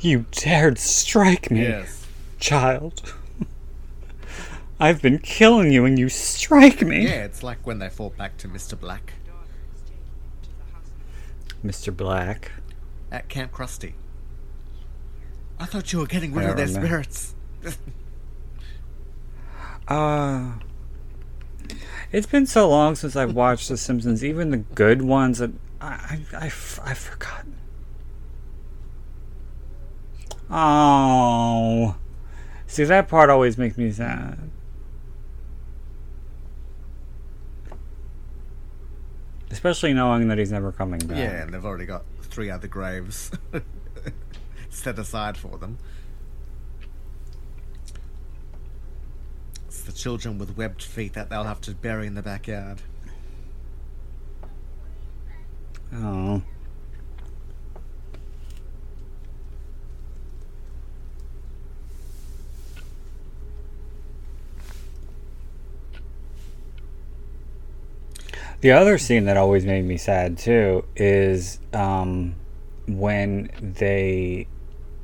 you 0.00 0.26
dared 0.30 0.78
strike 0.78 1.50
me, 1.50 1.62
Yes. 1.62 2.06
child. 2.38 3.14
I've 4.80 5.02
been 5.02 5.18
killing 5.18 5.72
you 5.72 5.84
and 5.84 5.98
you 5.98 6.08
strike 6.08 6.82
me. 6.82 7.04
Yeah, 7.04 7.24
it's 7.24 7.42
like 7.42 7.66
when 7.66 7.78
they 7.80 7.88
fall 7.88 8.10
back 8.10 8.36
to 8.38 8.48
Mr. 8.48 8.78
Black 8.78 9.14
Mr. 11.64 11.94
Black. 11.96 12.52
at 13.10 13.28
Camp 13.28 13.50
Krusty. 13.52 13.94
I 15.58 15.64
thought 15.64 15.92
you 15.92 15.98
were 15.98 16.06
getting 16.06 16.32
rid 16.32 16.48
of 16.48 16.56
their 16.56 16.66
remember. 16.66 16.86
spirits. 16.86 17.34
Uh 19.88 20.52
It's 22.12 22.26
been 22.26 22.46
so 22.46 22.68
long 22.68 22.94
since 22.94 23.16
I've 23.16 23.34
watched 23.34 23.68
The 23.70 23.76
Simpsons, 23.78 24.22
even 24.22 24.50
the 24.50 24.58
good 24.58 25.00
ones 25.02 25.38
that 25.38 25.50
I 25.80 26.20
I 26.32 26.36
I 26.36 26.44
I've 26.44 26.98
forgotten. 26.98 27.56
Oh. 30.50 31.96
See 32.66 32.84
that 32.84 33.08
part 33.08 33.30
always 33.30 33.56
makes 33.58 33.76
me 33.78 33.90
sad. 33.90 34.38
Especially 39.50 39.94
knowing 39.94 40.28
that 40.28 40.38
he's 40.38 40.52
never 40.52 40.72
coming 40.72 41.00
back. 41.00 41.16
Yeah, 41.16 41.42
and 41.42 41.54
they've 41.54 41.64
already 41.64 41.86
got 41.86 42.04
three 42.22 42.50
other 42.50 42.68
graves 42.68 43.30
set 44.68 44.98
aside 44.98 45.36
for 45.36 45.56
them. 45.58 45.78
It's 49.66 49.82
the 49.82 49.92
children 49.92 50.38
with 50.38 50.56
webbed 50.56 50.82
feet 50.82 51.14
that 51.14 51.30
they'll 51.30 51.44
have 51.44 51.60
to 51.62 51.72
bury 51.72 52.06
in 52.06 52.14
the 52.14 52.22
backyard. 52.22 52.82
Oh. 55.94 56.42
The 68.60 68.72
other 68.72 68.98
scene 68.98 69.26
that 69.26 69.36
always 69.36 69.64
made 69.64 69.84
me 69.84 69.96
sad 69.96 70.36
too 70.36 70.84
is 70.96 71.60
um, 71.72 72.34
when 72.88 73.50
they 73.60 74.48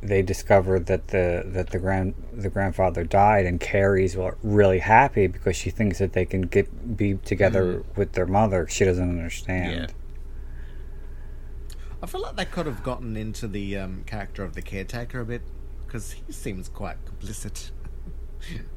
they 0.02 0.22
discover 0.22 0.78
that 0.78 1.08
the 1.08 1.44
that 1.46 1.70
the 1.70 1.78
grand 1.78 2.14
the 2.32 2.50
grandfather 2.50 3.04
died 3.04 3.46
and 3.46 3.60
Carrie's 3.60 4.16
really 4.42 4.80
happy 4.80 5.28
because 5.28 5.56
she 5.56 5.70
thinks 5.70 5.98
that 5.98 6.12
they 6.12 6.26
can 6.26 6.42
get 6.42 6.96
be 6.96 7.14
together 7.24 7.84
with 7.96 8.12
their 8.12 8.26
mother. 8.26 8.66
She 8.68 8.84
doesn't 8.84 9.08
understand. 9.08 9.94
I 12.02 12.06
feel 12.06 12.20
like 12.20 12.36
they 12.36 12.44
could 12.44 12.66
have 12.66 12.82
gotten 12.82 13.16
into 13.16 13.48
the 13.48 13.78
um, 13.78 14.02
character 14.04 14.42
of 14.42 14.54
the 14.54 14.62
caretaker 14.62 15.20
a 15.20 15.24
bit 15.24 15.42
because 15.86 16.12
he 16.12 16.32
seems 16.32 16.68
quite 16.68 16.96
complicit. 17.06 17.70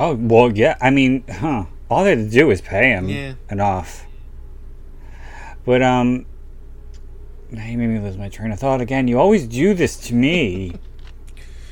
Oh 0.00 0.14
well, 0.14 0.50
yeah. 0.50 0.78
I 0.80 0.88
mean, 0.88 1.24
huh? 1.30 1.66
All 1.90 2.04
they 2.04 2.16
had 2.16 2.30
to 2.30 2.30
do 2.30 2.46
was 2.46 2.62
pay 2.62 2.88
him 2.88 3.08
Yeah. 3.08 3.34
enough. 3.50 4.06
But 5.66 5.82
um, 5.82 6.24
now 7.50 7.66
you 7.66 7.76
made 7.76 7.88
me 7.88 7.98
lose 7.98 8.16
my 8.16 8.30
train 8.30 8.50
of 8.50 8.58
thought 8.58 8.80
again. 8.80 9.08
You 9.08 9.18
always 9.20 9.46
do 9.46 9.74
this 9.74 9.96
to 10.08 10.14
me. 10.14 10.72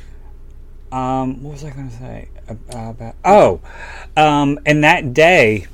um, 0.93 1.43
what 1.43 1.53
was 1.53 1.65
I 1.65 1.71
going 1.71 1.89
to 1.89 1.97
say 1.97 2.29
about? 2.47 3.15
Oh, 3.25 3.61
um, 4.15 4.59
and 4.67 4.85
that 4.85 5.15
day, 5.15 5.67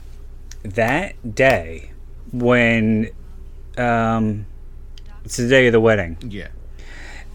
that 0.62 1.34
day 1.34 1.90
when 2.32 3.10
um, 3.76 4.46
it's 5.24 5.38
the 5.38 5.48
day 5.48 5.66
of 5.66 5.72
the 5.72 5.80
wedding. 5.80 6.18
Yeah. 6.20 6.48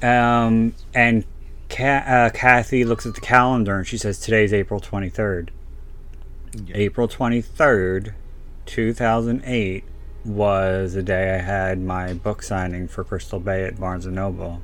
Um, 0.02 0.76
and 0.94 1.26
Ca- 1.70 2.04
uh, 2.06 2.30
Kathy 2.32 2.84
looks 2.84 3.06
at 3.06 3.16
the 3.16 3.22
calendar 3.22 3.78
and 3.78 3.86
she 3.88 3.98
says 3.98 4.20
today's 4.20 4.54
April 4.54 4.80
23rd. 4.80 5.50
Yeah. 6.66 6.76
April 6.76 7.08
23rd, 7.08 8.14
2008 8.66 9.84
was 10.26 10.94
the 10.94 11.04
day 11.04 11.36
I 11.36 11.38
had 11.38 11.80
my 11.80 12.14
book 12.14 12.42
signing 12.42 12.88
for 12.88 13.04
Crystal 13.04 13.40
Bay 13.40 13.64
at 13.64 13.80
Barnes 13.80 14.06
and 14.06 14.16
Noble. 14.16 14.62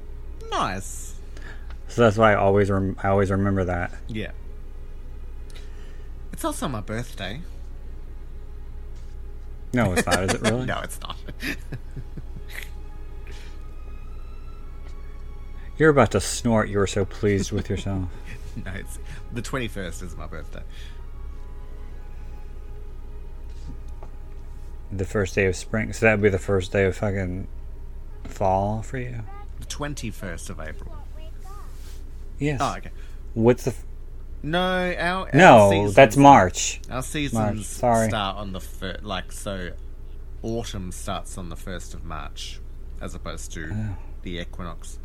Nice. 0.50 1.16
So 1.88 2.02
that's 2.02 2.18
why 2.18 2.34
I 2.34 2.36
always 2.36 2.70
rem- 2.72 2.98
I 3.02 3.10
always 3.10 3.30
remember 3.32 3.64
that. 3.66 3.94
Yeah. 4.08 4.32
It's 6.34 6.44
also 6.44 6.68
my 6.68 6.82
birthday. 6.82 7.42
No, 9.74 9.94
it's 9.94 10.06
not. 10.06 10.24
Is 10.24 10.34
it 10.34 10.42
really? 10.42 10.66
no, 10.66 10.80
it's 10.84 11.00
not. 11.02 11.18
You're 15.78 15.90
about 15.90 16.12
to 16.12 16.22
snort. 16.22 16.70
You 16.70 16.78
were 16.80 16.88
so 16.88 17.06
pleased 17.06 17.52
with 17.52 17.70
yourself. 17.70 18.10
no, 18.66 18.72
it's 18.74 18.98
the 19.34 19.42
21st 19.42 20.04
is 20.04 20.16
my 20.16 20.28
birthday. 20.28 20.64
The 24.92 25.06
first 25.06 25.36
day 25.36 25.46
of 25.48 25.56
spring. 25.56 25.92
So 25.94 26.06
that'd 26.06 26.22
be 26.22 26.30
the 26.30 26.40
first 26.40 26.72
day 26.72 26.86
of 26.86 26.96
fucking 26.98 27.48
fall 28.26 28.82
for 28.82 28.98
you. 28.98 29.22
The 29.60 29.66
21st 29.66 30.50
of 30.50 30.60
April. 30.60 30.96
Yes. 32.40 32.60
Oh, 32.62 32.76
okay. 32.78 32.92
What's 33.34 33.64
the? 33.64 33.72
F- 33.72 33.86
No, 34.44 34.62
our, 34.98 35.26
our 35.28 35.30
no, 35.34 35.90
that's 35.90 36.16
March. 36.18 36.82
Our 36.90 37.02
seasons 37.02 37.68
sorry. 37.68 38.10
start 38.10 38.38
on 38.38 38.52
the 38.54 38.60
fir- 38.62 39.00
like 39.02 39.32
so. 39.32 39.72
Autumn 40.44 40.92
starts 40.92 41.38
on 41.40 41.50
the 41.50 41.56
first 41.56 41.94
of 41.96 42.04
March, 42.04 42.60
as 43.02 43.16
opposed 43.16 43.52
to 43.54 43.72
Oh. 43.74 43.96
the 44.22 44.38
equinox. 44.40 45.00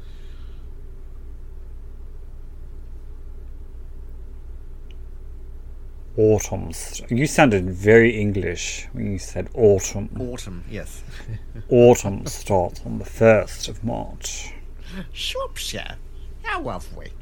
Autumns. 6.16 7.02
You 7.08 7.26
sounded 7.26 7.70
very 7.70 8.18
English 8.18 8.88
when 8.92 9.12
you 9.12 9.18
said 9.18 9.48
autumn. 9.54 10.10
Autumn, 10.18 10.64
yes. 10.68 11.02
Autumn 11.70 12.26
starts 12.26 12.80
on 12.84 12.98
the 12.98 13.04
1st 13.04 13.68
of 13.68 13.84
March. 13.84 14.52
Shropshire, 15.12 15.96
how 16.42 16.62
lovely. 16.62 17.12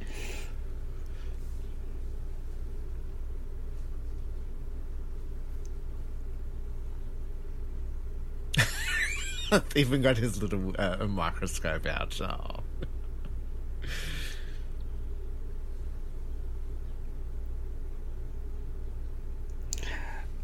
Even 9.77 10.03
got 10.03 10.17
his 10.17 10.43
little 10.43 10.75
uh, 10.79 11.07
microscope 11.07 11.87
out. 11.87 12.21
Oh. 12.21 12.61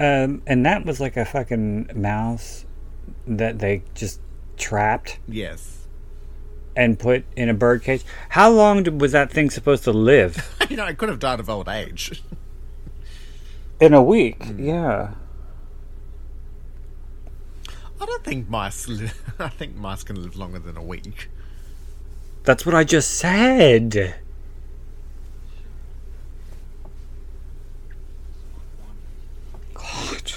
Um, 0.00 0.42
and 0.46 0.66
that 0.66 0.84
was 0.84 1.00
like 1.00 1.16
a 1.16 1.24
fucking 1.24 1.90
mouse 1.94 2.64
that 3.26 3.58
they 3.60 3.82
just 3.94 4.20
trapped 4.56 5.18
Yes. 5.28 5.86
and 6.76 6.98
put 6.98 7.24
in 7.36 7.48
a 7.48 7.54
bird 7.54 7.82
cage. 7.82 8.02
How 8.30 8.50
long 8.50 8.98
was 8.98 9.12
that 9.12 9.30
thing 9.30 9.50
supposed 9.50 9.84
to 9.84 9.92
live? 9.92 10.56
you 10.68 10.76
know, 10.76 10.86
it 10.86 10.98
could 10.98 11.08
have 11.08 11.18
died 11.20 11.38
of 11.40 11.48
old 11.48 11.68
age. 11.68 12.22
In 13.80 13.92
a 13.94 14.02
week, 14.02 14.42
yeah. 14.56 15.14
I 18.00 18.06
don't 18.06 18.24
think 18.24 18.48
mice. 18.48 18.88
Li- 18.88 19.10
I 19.38 19.48
think 19.48 19.76
mice 19.76 20.02
can 20.02 20.20
live 20.22 20.36
longer 20.36 20.58
than 20.58 20.76
a 20.76 20.82
week. 20.82 21.28
That's 22.44 22.66
what 22.66 22.74
I 22.74 22.84
just 22.84 23.10
said. 23.12 24.14
God. 29.94 30.32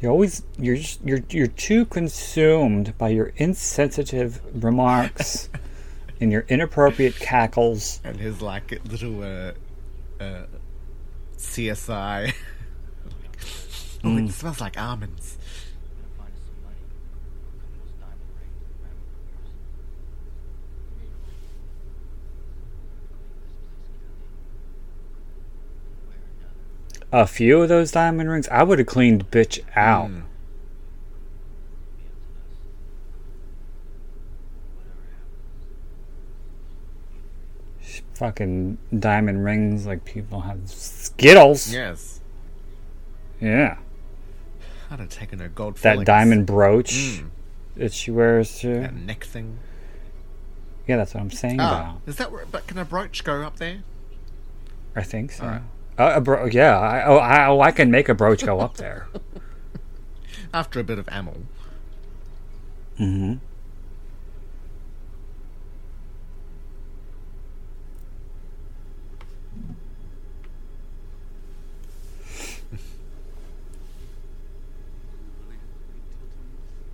You 0.00 0.08
always 0.08 0.42
you're 0.58 0.76
just, 0.76 1.00
you're 1.04 1.24
you're 1.30 1.48
too 1.48 1.84
consumed 1.84 2.96
by 2.98 3.08
your 3.08 3.32
insensitive 3.36 4.40
remarks 4.62 5.48
and 6.20 6.30
your 6.30 6.44
inappropriate 6.48 7.16
cackles. 7.16 8.00
And 8.04 8.16
his 8.18 8.40
like 8.40 8.80
little 8.88 9.22
uh, 9.22 9.52
uh, 10.20 10.46
CSI. 11.36 12.32
oh, 14.04 14.16
it 14.16 14.30
smells 14.30 14.60
like 14.60 14.78
almonds. 14.80 15.36
Gonna 15.96 16.08
find 16.16 16.32
us 16.32 16.42
some 16.46 16.62
money. 16.62 16.76
Come 17.58 17.70
those 17.80 17.94
diamond 17.98 18.30
rings 18.38 18.62
and 18.66 18.78
grab 18.78 18.94
them 18.94 19.10
first. 19.26 19.50
Clean 20.94 21.10
this 21.10 21.26
place, 21.26 21.42
Kelly. 21.58 21.82
One 25.90 26.06
way 26.06 26.18
or 26.22 26.30
another. 26.38 26.97
A 27.10 27.26
few 27.26 27.62
of 27.62 27.68
those 27.68 27.90
diamond 27.92 28.28
rings, 28.30 28.48
I 28.48 28.62
would 28.62 28.78
have 28.78 28.86
cleaned 28.88 29.30
bitch 29.30 29.60
out. 29.74 30.08
Mm. 30.10 30.22
Be 31.96 32.04
up 32.06 32.12
to 32.20 32.34
us. 32.34 32.58
Whatever 34.74 35.02
happens. 37.80 38.18
Fucking 38.18 38.78
diamond 39.00 39.44
rings 39.44 39.86
like 39.86 40.04
people 40.04 40.42
have 40.42 40.68
Skittles. 40.68 41.72
Yes. 41.72 42.20
Yeah. 43.40 43.78
I'd 44.90 45.00
have 45.00 45.08
taken 45.08 45.38
her 45.38 45.48
gold 45.48 45.76
That 45.76 45.80
fillings. 45.92 46.06
diamond 46.06 46.46
brooch 46.46 46.92
Mm. 46.92 47.28
that 47.76 47.92
she 47.92 48.10
wears 48.10 48.58
too. 48.58 48.80
That 48.80 48.94
neck 48.94 49.24
thing. 49.24 49.58
Yeah, 50.86 50.96
that's 50.96 51.14
what 51.14 51.20
I'm 51.20 51.30
saying 51.30 51.60
Ah, 51.60 51.80
about. 51.80 52.00
is 52.06 52.16
that 52.16 52.32
where? 52.32 52.46
But 52.50 52.66
can 52.66 52.78
a 52.78 52.84
brooch 52.84 53.22
go 53.22 53.42
up 53.42 53.56
there? 53.56 53.78
I 54.96 55.02
think 55.02 55.32
so. 55.32 55.60
Uh, 55.98 56.12
a 56.14 56.20
bro- 56.20 56.46
yeah, 56.46 56.78
I, 56.78 57.04
oh, 57.04 57.16
I, 57.16 57.46
oh, 57.48 57.60
I 57.60 57.72
can 57.72 57.90
make 57.90 58.08
a 58.08 58.14
brooch 58.14 58.44
go 58.44 58.60
up 58.60 58.76
there. 58.76 59.08
After 60.54 60.78
a 60.78 60.84
bit 60.84 60.98
of 60.98 61.08
ammo. 61.08 61.34
hmm 62.96 63.34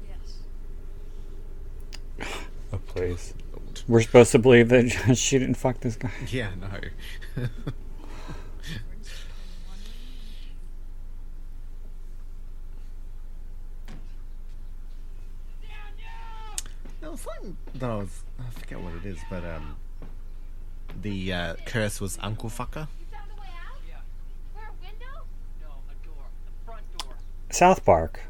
Yes. 0.08 0.38
Oh, 2.72 2.78
please. 2.86 3.34
We're 3.86 4.02
supposed 4.02 4.32
to 4.32 4.38
believe 4.38 4.68
that 4.70 4.88
she 5.16 5.38
didn't 5.38 5.56
fuck 5.56 5.80
this 5.80 5.96
guy. 5.96 6.10
Yeah, 6.30 6.50
no. 6.58 7.46
There 17.00 17.10
was 17.74 17.80
that 17.80 17.90
I 17.90 17.96
was 17.96 18.22
I 18.40 18.50
forget 18.60 18.80
what 18.80 18.94
it 18.94 19.04
is, 19.06 19.18
but 19.30 19.44
um 19.44 19.76
the 21.02 21.32
uh, 21.32 21.54
curse 21.66 22.00
was 22.00 22.18
Uncle 22.22 22.48
Fucker. 22.48 22.86
You 23.00 23.06
found 23.10 23.28
a 23.36 23.40
way 23.40 23.48
out? 23.48 23.80
Yeah. 23.88 23.96
Where 24.54 24.68
a 24.68 24.72
window? 24.80 25.24
No, 25.60 25.66
a 25.90 26.06
door. 26.06 26.24
The 26.46 26.64
front 26.64 26.98
door. 26.98 27.14
South 27.50 27.84
Park. 27.84 28.20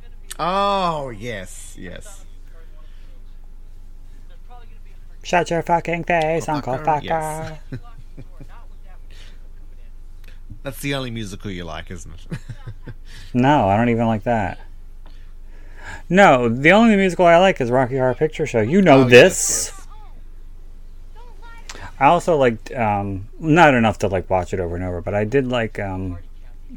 There's 0.00 0.10
gonna 0.10 0.16
be 0.26 0.34
Oh 0.38 1.10
yes, 1.10 1.76
yes. 1.78 2.24
guarding 2.50 2.74
one 2.74 2.84
of 2.84 2.90
the 2.90 2.98
rooms. 3.06 4.28
There's 4.28 4.40
probably 4.48 4.66
gonna 4.66 4.78
be 4.84 4.90
a 4.90 5.08
hundred 5.08 5.26
Shut 5.26 5.50
your 5.50 5.62
fucking 5.62 6.04
face, 6.04 6.48
Uncle 6.48 6.72
Uncle 6.74 6.86
Fucker, 6.92 7.00
Fucker. 7.00 7.04
yes. 7.04 7.50
locked 7.50 7.70
door, 7.70 7.82
not 8.48 8.68
with 8.68 8.82
that 8.84 8.98
one 8.98 9.08
coming 9.54 9.78
in. 9.78 10.56
That's 10.64 10.80
the 10.80 10.94
only 10.96 11.10
musical 11.12 11.50
you 11.50 11.64
like, 11.64 11.90
isn't 11.90 12.12
it? 12.12 12.38
No, 13.34 13.68
I 13.68 13.76
don't 13.76 13.88
even 13.90 14.06
like 14.06 14.24
that. 14.24 14.58
No, 16.08 16.48
the 16.48 16.72
only 16.72 16.96
musical 16.96 17.26
I 17.26 17.38
like 17.38 17.60
is 17.60 17.70
Rocky 17.70 17.96
Horror 17.96 18.14
Picture 18.14 18.46
Show. 18.46 18.60
You 18.60 18.82
know 18.82 19.00
Oh, 19.00 19.04
this. 19.04 19.72
yes, 19.74 19.86
yes. 21.74 21.82
I 22.00 22.06
also 22.06 22.36
liked, 22.36 22.72
um, 22.72 23.28
not 23.38 23.74
enough 23.74 23.98
to 23.98 24.08
like 24.08 24.28
watch 24.28 24.52
it 24.52 24.60
over 24.60 24.74
and 24.74 24.84
over, 24.84 25.00
but 25.00 25.14
I 25.14 25.24
did 25.24 25.46
like 25.48 25.78
um, 25.78 26.18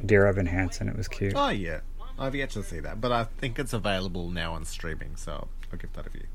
Dear 0.05 0.27
Evan 0.27 0.45
Hansen. 0.45 0.87
It 0.87 0.95
was 0.95 1.07
cute. 1.07 1.33
Oh 1.35 1.49
yeah, 1.49 1.79
I've 2.19 2.35
yet 2.35 2.51
to 2.51 2.63
see 2.63 2.79
that, 2.79 3.01
but 3.01 3.11
I 3.11 3.23
think 3.23 3.57
it's 3.57 3.73
available 3.73 4.29
now 4.29 4.53
on 4.53 4.65
streaming, 4.65 5.15
so 5.15 5.47
I'll 5.71 5.79
give 5.79 5.91
that 5.93 6.05
a 6.05 6.09
view. 6.09 6.25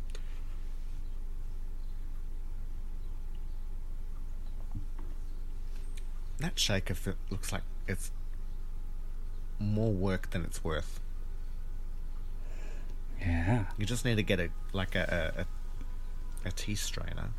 That 6.39 6.59
shaker 6.59 6.95
fi- 6.95 7.13
looks 7.31 7.53
like 7.53 7.63
it's 7.87 8.11
more 9.59 9.93
work 9.93 10.31
than 10.31 10.45
it's 10.45 10.65
worth. 10.65 11.01
Yeah. 13.21 13.65
You 13.79 13.87
just 13.87 14.05
need 14.05 14.17
to 14.17 14.23
get 14.23 14.41
a 14.41 14.49
like 14.73 14.95
a 14.95 15.47
a, 16.45 16.49
a, 16.49 16.53
tea 16.53 16.75
strainer, 16.75 17.31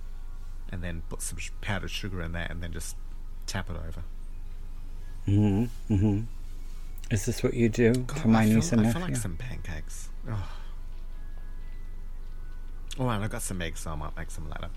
and 0.71 0.83
then 0.83 1.01
put 1.09 1.21
some 1.21 1.37
sh- 1.39 1.49
powdered 1.61 1.89
sugar 1.89 2.21
in 2.21 2.33
that, 2.33 2.51
and 2.51 2.61
then 2.61 2.71
just 2.71 2.95
tap 3.47 3.69
it 3.69 3.75
over. 3.75 4.03
Mm 5.27 5.69
hmm 5.87 5.93
Mm 5.93 5.99
hmm 5.99 6.21
Is 7.09 7.25
this 7.25 7.43
what 7.43 7.53
you 7.53 7.69
do 7.69 7.93
God, 7.93 8.19
for 8.19 8.27
my 8.27 8.41
I 8.43 8.45
feel, 8.45 8.55
niece 8.55 8.71
and 8.71 8.81
I 8.81 8.83
nephew? 8.85 8.99
feel 8.99 9.09
like 9.09 9.17
some 9.17 9.37
pancakes. 9.37 10.09
Oh. 10.29 10.49
Oh, 12.99 13.07
and 13.09 13.23
I've 13.23 13.29
got 13.29 13.41
some 13.41 13.61
eggs, 13.61 13.79
so 13.81 13.91
I 13.91 13.95
might 13.95 14.15
make 14.17 14.29
some 14.29 14.49
later. 14.49 14.69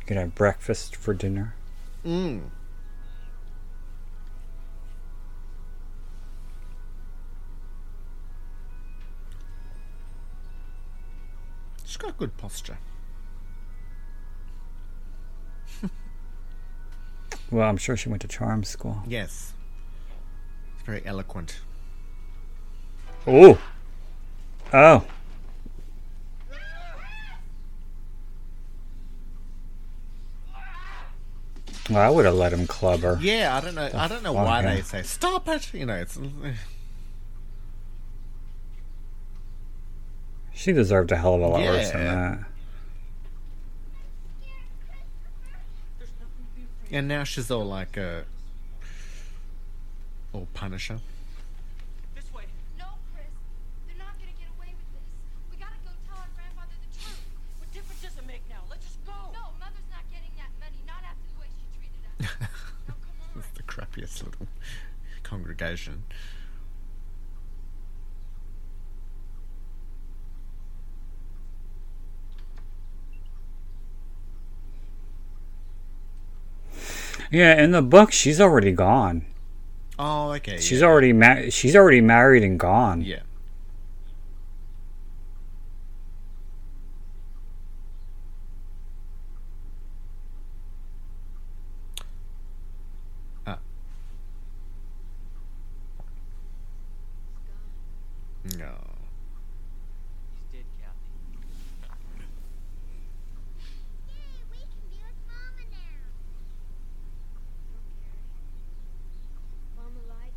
You 0.00 0.06
could 0.06 0.16
have 0.16 0.34
breakfast 0.34 0.96
for 0.96 1.12
dinner. 1.12 1.54
Mm. 2.06 2.42
She's 11.90 11.96
got 11.96 12.16
good 12.16 12.36
posture. 12.36 12.78
Well, 17.50 17.68
I'm 17.68 17.78
sure 17.78 17.96
she 17.96 18.08
went 18.08 18.22
to 18.22 18.28
charm 18.28 18.62
school. 18.62 19.02
Yes. 19.08 19.54
It's 20.76 20.84
very 20.86 21.04
eloquent. 21.04 21.58
Oh. 23.26 23.58
Oh. 24.72 25.04
Well, 31.90 31.98
I 31.98 32.08
would 32.08 32.24
have 32.24 32.36
let 32.36 32.52
him 32.52 32.68
club 32.68 33.00
her. 33.00 33.18
Yeah, 33.20 33.56
I 33.56 33.60
don't 33.60 33.74
know. 33.74 33.90
I 33.92 34.06
don't 34.06 34.22
know 34.22 34.32
why 34.32 34.62
they 34.62 34.82
say 34.82 35.02
stop 35.02 35.48
it. 35.48 35.74
You 35.74 35.86
know, 35.86 35.96
it's 35.96 36.16
eh. 36.16 36.52
She 40.60 40.72
deserved 40.72 41.10
a 41.10 41.16
hell 41.16 41.36
of 41.36 41.40
a 41.40 41.46
lot 41.46 41.60
worse 41.62 41.90
than 41.90 42.04
that. 42.04 42.38
There's 45.96 46.12
nothing 46.20 46.44
to 46.44 46.52
be 46.54 46.68
afraid 46.68 46.98
and 46.98 47.08
now 47.08 47.24
she's 47.24 47.50
all 47.50 47.64
like 47.64 47.96
a 47.96 48.26
all 50.34 50.46
Punisher. 50.52 50.92
of. 50.92 51.00
This 52.14 52.30
way. 52.34 52.44
No, 52.76 52.84
Chris. 53.16 53.24
They're 53.88 53.96
not 53.96 54.12
gonna 54.20 54.36
get 54.36 54.52
away 54.52 54.76
with 54.76 54.84
this. 54.92 55.08
We 55.48 55.56
gotta 55.56 55.80
go 55.80 55.96
tell 56.04 56.20
our 56.20 56.28
grandfather 56.36 56.76
the 56.76 56.92
truth. 56.92 57.24
What 57.56 57.72
difference 57.72 58.02
does 58.04 58.18
it 58.20 58.26
make 58.28 58.44
now? 58.52 58.60
Let's 58.68 58.84
just 58.84 59.00
go. 59.08 59.16
No, 59.32 59.56
Mother's 59.56 59.88
not 59.88 60.04
getting 60.12 60.36
that 60.36 60.52
money. 60.60 60.76
Not 60.84 61.00
after 61.08 61.24
the 61.24 61.40
way 61.40 61.48
she 61.56 61.64
treated 61.72 62.04
us. 62.04 62.36
now, 62.84 63.00
come 63.00 63.16
on. 63.32 63.40
It's 63.40 63.56
the 63.56 63.64
crappiest 63.64 64.28
little 64.28 64.44
congregation. 65.24 66.04
Yeah, 77.30 77.62
in 77.62 77.70
the 77.70 77.82
book, 77.82 78.12
she's 78.12 78.40
already 78.40 78.72
gone. 78.72 79.24
Oh, 79.98 80.32
okay. 80.32 80.58
She's 80.58 80.80
yeah. 80.80 80.86
already 80.86 81.12
ma- 81.12 81.50
she's 81.50 81.76
already 81.76 82.00
married 82.00 82.42
and 82.42 82.58
gone. 82.58 83.02
Yeah. 83.02 83.20
Ah. 93.46 93.58
No. 98.58 98.74
He's 100.50 100.62
dead, 100.62 100.64
Kathy. 100.80 100.96
we 104.50 104.58
can 104.58 104.68
be 104.90 104.96
with 104.96 105.20
Mama 105.28 105.64
now. 105.70 106.02
Mama 109.76 110.00
lied 110.08 110.32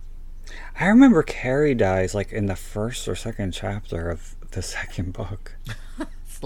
to 0.45 0.53
us. 0.53 0.59
I 0.79 0.87
remember 0.87 1.21
Carrie 1.23 1.75
dies 1.75 2.13
like 2.15 2.31
in 2.31 2.47
the 2.47 2.55
first 2.55 3.07
or 3.07 3.15
second 3.15 3.51
chapter 3.53 4.09
of 4.09 4.35
the 4.51 4.61
second 4.61 5.13
book. 5.13 5.55
It's 5.99 6.41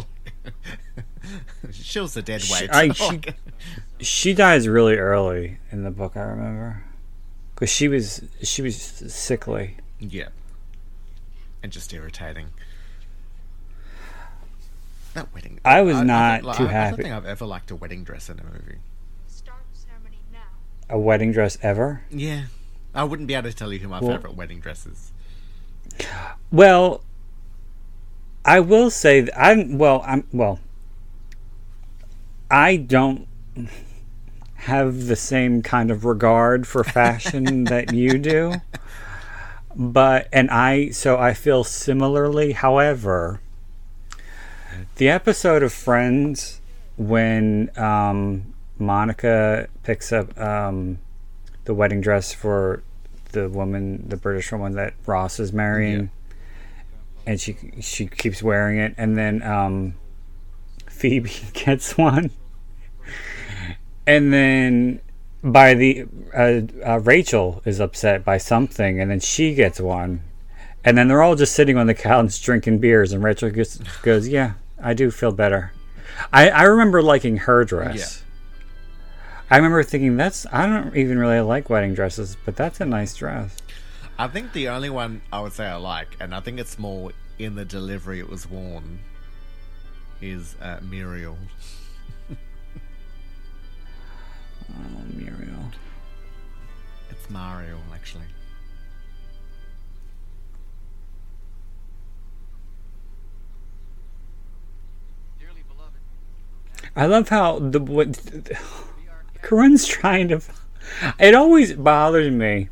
she 1.71 1.99
was 1.99 2.15
a 2.17 2.21
dead 2.21 2.41
She- 2.41 2.53
weight. 2.53 2.69
I- 2.71 2.89
she- 2.93 3.21
She 3.99 4.33
dies 4.33 4.67
really 4.67 4.95
early 4.97 5.57
in 5.71 5.83
the 5.83 5.91
book. 5.91 6.15
I 6.15 6.21
remember 6.21 6.83
because 7.55 7.69
she 7.71 7.87
was 7.87 8.21
she 8.43 8.61
was 8.61 8.75
sickly. 8.77 9.77
yeah. 9.99 10.27
And 11.63 11.71
just 11.71 11.91
irritating. 11.93 12.47
That 15.15 15.33
wedding. 15.33 15.59
I 15.65 15.81
was 15.81 15.97
don't 15.97 16.07
not 16.07 16.43
like- 16.43 16.57
too 16.57 16.67
I, 16.67 16.85
I 16.85 16.89
don't 16.91 16.97
think 16.97 17.13
I've 17.13 17.25
ever 17.25 17.45
liked 17.45 17.71
a 17.71 17.75
wedding 17.75 18.03
dress 18.03 18.29
in 18.29 18.39
a 18.39 18.43
movie. 18.43 18.77
Start 19.27 19.61
ceremony 19.73 20.17
now. 20.31 20.39
A 20.89 20.99
wedding 20.99 21.31
dress 21.31 21.57
ever? 21.63 22.03
Yeah. 22.11 22.43
I 22.97 23.03
wouldn't 23.03 23.27
be 23.27 23.35
able 23.35 23.49
to 23.49 23.55
tell 23.55 23.71
you 23.71 23.79
who 23.79 23.87
my 23.87 23.99
Well- 23.99 24.11
favorite 24.17 24.35
wedding 24.35 24.59
dress 24.59 24.85
is. 24.87 25.11
Well, 26.51 27.01
I 28.43 28.59
will 28.59 28.89
say 28.89 29.21
that 29.21 29.39
I'm 29.39 29.77
well. 29.77 30.03
I'm 30.05 30.25
well. 30.33 30.59
I 32.49 32.75
don't 32.77 33.27
have 34.55 35.05
the 35.07 35.15
same 35.15 35.61
kind 35.61 35.91
of 35.91 36.05
regard 36.05 36.67
for 36.67 36.83
fashion 36.83 37.63
that 37.65 37.93
you 37.93 38.17
do. 38.17 38.55
But 39.75 40.27
and 40.33 40.49
I 40.49 40.89
so 40.89 41.17
I 41.17 41.33
feel 41.33 41.63
similarly. 41.63 42.53
However, 42.53 43.39
the 44.95 45.09
episode 45.09 45.61
of 45.61 45.71
Friends 45.71 46.61
when 46.97 47.69
um, 47.77 48.53
Monica 48.79 49.67
picks 49.83 50.11
up 50.11 50.37
um, 50.39 50.97
the 51.65 51.73
wedding 51.73 52.01
dress 52.01 52.33
for 52.33 52.81
the 53.31 53.49
woman, 53.49 54.07
the 54.07 54.17
British 54.17 54.51
woman 54.51 54.73
that 54.73 54.93
Ross 55.05 55.39
is 55.39 55.53
marrying, 55.53 56.11
and 57.25 57.39
she 57.39 57.57
she 57.81 58.07
keeps 58.07 58.41
wearing 58.41 58.77
it, 58.79 58.95
and 58.97 59.17
then 59.17 59.41
um, 59.43 59.95
Phoebe 60.87 61.31
gets 61.53 61.97
one, 61.97 62.31
and 64.05 64.33
then 64.33 65.01
by 65.43 65.73
the 65.73 66.05
uh, 66.33 66.61
uh, 66.85 66.99
Rachel 66.99 67.61
is 67.65 67.79
upset 67.79 68.23
by 68.23 68.37
something, 68.37 68.99
and 68.99 69.11
then 69.11 69.19
she 69.19 69.53
gets 69.53 69.79
one, 69.79 70.21
and 70.83 70.97
then 70.97 71.07
they're 71.07 71.21
all 71.21 71.35
just 71.35 71.53
sitting 71.53 71.77
on 71.77 71.87
the 71.87 71.93
couch 71.93 72.41
drinking 72.43 72.79
beers, 72.79 73.13
and 73.13 73.23
Rachel 73.23 73.49
goes, 73.51 73.77
goes 74.01 74.27
"Yeah, 74.27 74.53
I 74.81 74.93
do 74.93 75.11
feel 75.11 75.31
better." 75.31 75.73
I 76.33 76.49
I 76.49 76.63
remember 76.63 77.01
liking 77.01 77.37
her 77.37 77.63
dress. 77.63 78.23
I 79.49 79.55
remember 79.55 79.81
thinking 79.81 80.17
that's 80.17 80.45
I 80.51 80.65
don't 80.65 80.95
even 80.95 81.17
really 81.17 81.39
like 81.39 81.69
wedding 81.69 81.93
dresses, 81.93 82.35
but 82.43 82.55
that's 82.55 82.81
a 82.81 82.85
nice 82.85 83.15
dress. 83.15 83.55
I 84.19 84.27
think 84.27 84.51
the 84.51 84.67
only 84.69 84.89
one 84.89 85.21
I 85.31 85.39
would 85.41 85.53
say 85.53 85.65
I 85.65 85.75
like, 85.75 86.17
and 86.19 86.35
I 86.35 86.41
think 86.41 86.59
it's 86.59 86.77
more 86.77 87.11
in 87.39 87.55
the 87.55 87.63
delivery 87.63 88.19
it 88.19 88.29
was 88.29 88.49
worn, 88.49 88.99
is 90.21 90.55
uh, 90.61 90.79
Muriel. 90.81 91.37
Oh, 94.69 95.15
Muriel. 95.15 95.71
It's 97.09 97.29
Mario, 97.29 97.79
actually. 97.93 98.25
I 106.97 107.05
love 107.05 107.29
how 107.29 107.59
the 107.59 107.79
what 107.79 108.19
Corinne's 109.41 109.85
trying 109.85 110.27
to. 110.29 110.41
It 111.19 111.35
always 111.35 111.73
bothers 111.73 112.31
me 112.31 112.69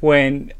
when 0.00 0.52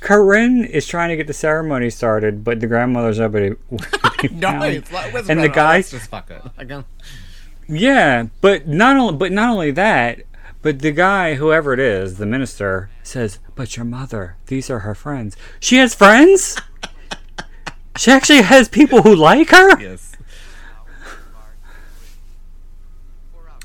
Corinne 0.00 0.64
is 0.64 0.86
trying 0.86 1.10
to 1.10 1.16
get 1.16 1.26
the 1.26 1.32
ceremony 1.32 1.90
started, 1.90 2.44
but 2.44 2.60
the 2.60 2.66
grandmother's 2.66 3.18
nobody. 3.18 3.54
No, 4.32 4.62
it's 4.62 4.90
like, 4.92 5.12
where's 5.12 5.28
and 5.30 5.40
the 5.40 5.48
Grandma? 5.48 5.54
guy, 5.54 5.82
just 5.82 6.10
fuck 6.10 6.30
it. 6.30 6.42
I 6.58 6.64
um, 6.74 6.84
yeah, 7.68 8.26
but 8.40 8.66
not 8.66 8.96
only, 8.96 9.16
but 9.16 9.30
not 9.30 9.50
only 9.50 9.70
that, 9.72 10.22
but 10.62 10.80
the 10.80 10.90
guy, 10.90 11.34
whoever 11.34 11.72
it 11.72 11.78
is, 11.78 12.18
the 12.18 12.26
minister 12.26 12.90
says, 13.04 13.38
"But 13.54 13.76
your 13.76 13.84
mother, 13.84 14.36
these 14.46 14.70
are 14.70 14.80
her 14.80 14.94
friends. 14.94 15.36
She 15.60 15.76
has 15.76 15.94
friends. 15.94 16.56
she 17.96 18.10
actually 18.10 18.42
has 18.42 18.68
people 18.68 19.02
who 19.02 19.14
like 19.14 19.50
her." 19.50 19.80
yes. 19.80 20.07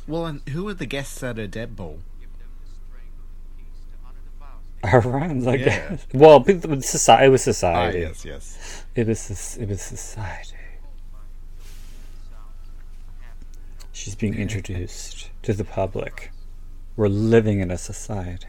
Well, 0.08 0.26
and 0.26 0.42
who 0.50 0.66
were 0.66 0.74
the 0.74 0.86
guests 0.86 1.24
at 1.24 1.40
a 1.40 1.48
dead 1.48 1.76
ball? 1.76 2.00
give 2.20 2.30
them 2.38 2.50
the 2.62 2.70
strength 2.70 3.14
and 3.18 3.58
peace 3.58 3.82
to 3.92 3.98
honor 4.06 4.20
the 4.26 4.40
vows 4.40 4.62
they 4.84 4.90
Her 4.90 5.02
friends, 5.02 5.48
I 5.48 5.56
Yeah. 5.56 5.90
guess. 5.90 6.08
Well, 6.14 6.44
society, 6.82 7.26
it 7.26 7.30
was 7.30 7.42
Ah, 7.42 7.44
society. 7.46 8.00
yes, 8.00 8.26
yes. 8.26 8.84
It 8.96 9.08
was 9.08 9.58
it 9.58 9.70
was 9.70 9.82
society. 9.82 10.56
She's 13.92 14.16
being 14.16 14.36
introduced 14.36 15.30
to 15.44 15.54
the 15.54 15.64
public. 15.64 16.32
We're 16.98 17.08
living 17.08 17.60
in 17.60 17.72
a 17.72 17.78
society 17.78 18.48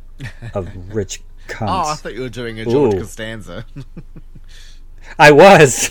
of 0.54 0.68
rich 0.94 1.22
Oh, 1.60 1.66
I 1.90 1.94
thought 1.96 2.14
you 2.14 2.20
were 2.20 2.28
doing 2.28 2.60
a 2.60 2.64
George 2.64 2.94
Ooh. 2.94 2.98
Costanza. 3.00 3.66
I 5.18 5.32
was. 5.32 5.90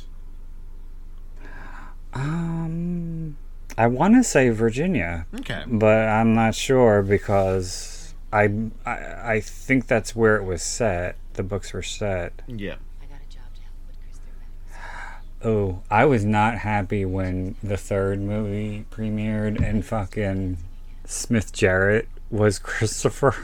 Um, 2.14 3.38
I 3.78 3.88
want 3.88 4.16
to 4.16 4.24
say 4.24 4.49
Virginia, 4.49 5.28
Okay. 5.40 5.64
but 5.68 6.08
I'm 6.10 6.34
not 6.34 6.56
sure 6.56 7.02
because 7.04 8.14
I, 8.34 8.49
I 8.86 8.91
I 9.36 9.40
think 9.41 9.88
that's 9.88 10.16
where 10.16 10.36
it 10.38 10.44
was 10.44 10.62
set. 10.64 11.16
The 11.34 11.44
books 11.44 11.74
were 11.74 11.84
set. 11.84 12.41
Yeah. 12.48 12.76
I 13.02 13.06
got 13.06 13.20
a 13.22 13.30
job 13.32 13.44
to 13.56 13.62
help 13.62 13.76
put 13.88 13.95
Chris 14.02 14.18
through 14.18 14.34
medical 14.40 14.64
school. 14.66 15.22
Oh, 15.43 15.84
I 15.89 16.05
was 16.05 16.26
not 16.26 16.57
happy 16.57 17.05
when 17.05 17.55
the 17.61 17.77
third 17.77 18.19
movie 18.19 18.85
premiered 18.89 19.61
and 19.64 19.85
fucking 19.85 20.57
Smith 21.05 21.53
Jerrod 21.53 22.07
was 22.31 22.57
Christopher. 22.64 23.35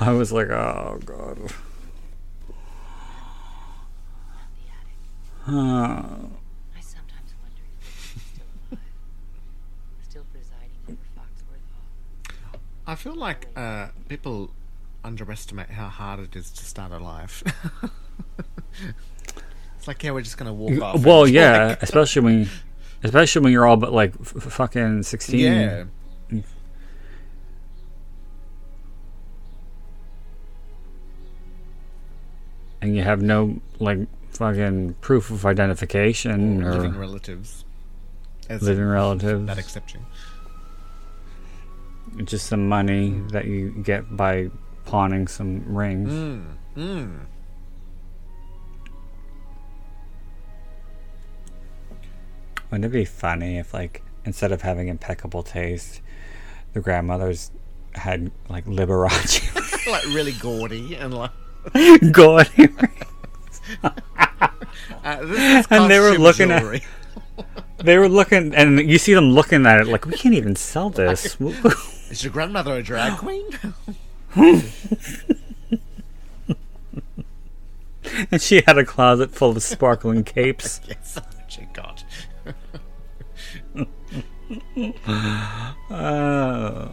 I 0.00 0.12
was 0.12 0.32
like, 0.32 0.48
oh 0.48 0.98
god. 1.04 1.38
Out 1.38 1.50
the 4.56 4.64
attic. 4.72 4.96
I 5.46 6.80
sometimes 6.80 7.34
wonder 7.42 7.62
if 7.68 7.82
Chris 7.82 8.16
is 8.16 8.22
still 8.32 8.46
alive. 8.70 8.80
Still 10.08 10.24
presiding 10.32 10.70
over 10.88 10.96
Foxworth 11.16 11.66
Hall. 12.50 12.60
I 12.86 12.94
feel 12.94 13.14
like 13.14 13.48
uh, 13.56 13.88
people 14.08 14.50
underestimate 15.04 15.68
how 15.70 15.88
hard 15.88 16.20
it 16.20 16.34
is 16.34 16.50
to 16.52 16.64
start 16.64 16.92
a 16.92 16.98
life. 16.98 17.44
it's 19.90 19.96
like, 19.96 20.02
yeah, 20.04 20.10
we're 20.10 20.20
just 20.22 20.36
gonna 20.36 20.52
walk 20.52 20.80
off. 20.82 21.04
well, 21.04 21.26
yeah, 21.28 21.68
like- 21.68 21.82
especially 21.82 22.22
when, 22.22 22.48
especially 23.02 23.42
when 23.42 23.52
you're 23.52 23.66
all 23.66 23.76
but 23.76 23.92
like 23.92 24.12
f- 24.20 24.26
fucking 24.42 25.02
sixteen. 25.02 25.52
yeah. 25.52 25.84
and 32.80 32.96
you 32.96 33.02
have 33.02 33.20
no 33.22 33.60
like 33.78 33.98
fucking 34.30 34.94
proof 35.00 35.30
of 35.30 35.44
identification 35.46 36.62
or 36.62 36.74
living 36.74 36.96
relatives. 36.98 37.64
As 38.48 38.62
living 38.62 38.84
relatives. 38.84 39.46
that 39.46 39.58
accept 39.58 39.94
you. 39.94 40.00
just 42.24 42.46
some 42.46 42.68
money 42.68 43.10
that 43.30 43.44
you 43.46 43.70
get 43.82 44.16
by 44.16 44.50
pawning 44.86 45.26
some 45.28 45.64
rings. 45.74 46.10
Mm. 46.12 46.44
Mm. 46.76 47.20
Wouldn't 52.70 52.84
it 52.84 52.92
be 52.96 53.04
funny 53.04 53.58
if, 53.58 53.72
like, 53.74 54.02
instead 54.24 54.52
of 54.52 54.62
having 54.62 54.88
impeccable 54.88 55.42
taste, 55.42 56.00
the 56.74 56.80
grandmothers 56.80 57.50
had 57.94 58.30
like 58.48 58.66
Liberace 58.66 59.86
like 59.90 60.04
really 60.14 60.32
gaudy 60.32 60.94
and 60.94 61.14
like 61.14 61.30
gaudy? 62.12 62.68
Uh, 65.04 65.64
And 65.70 65.90
they 65.90 65.98
were 66.00 66.16
looking 66.18 66.50
at- 66.50 66.82
They 67.78 67.98
were 67.98 68.08
looking, 68.08 68.54
and 68.54 68.80
you 68.80 68.96
see 68.98 69.12
them 69.14 69.30
looking 69.32 69.66
at 69.66 69.80
it 69.80 69.86
like, 69.86 70.06
we 70.06 70.12
can't 70.14 70.34
even 70.34 70.56
sell 70.56 70.88
this. 70.90 71.36
Is 72.10 72.24
your 72.24 72.32
grandmother 72.32 72.74
a 72.74 72.82
drag 72.82 73.18
queen? 73.18 73.44
and 78.30 78.40
she 78.40 78.62
had 78.66 78.78
a 78.78 78.84
closet 78.84 79.30
full 79.32 79.50
of 79.56 79.62
sparkling 79.62 80.24
capes. 80.24 80.80
yes. 80.88 81.18
Oh, 81.18 81.64
God. 81.72 81.97
Uh, 85.90 86.88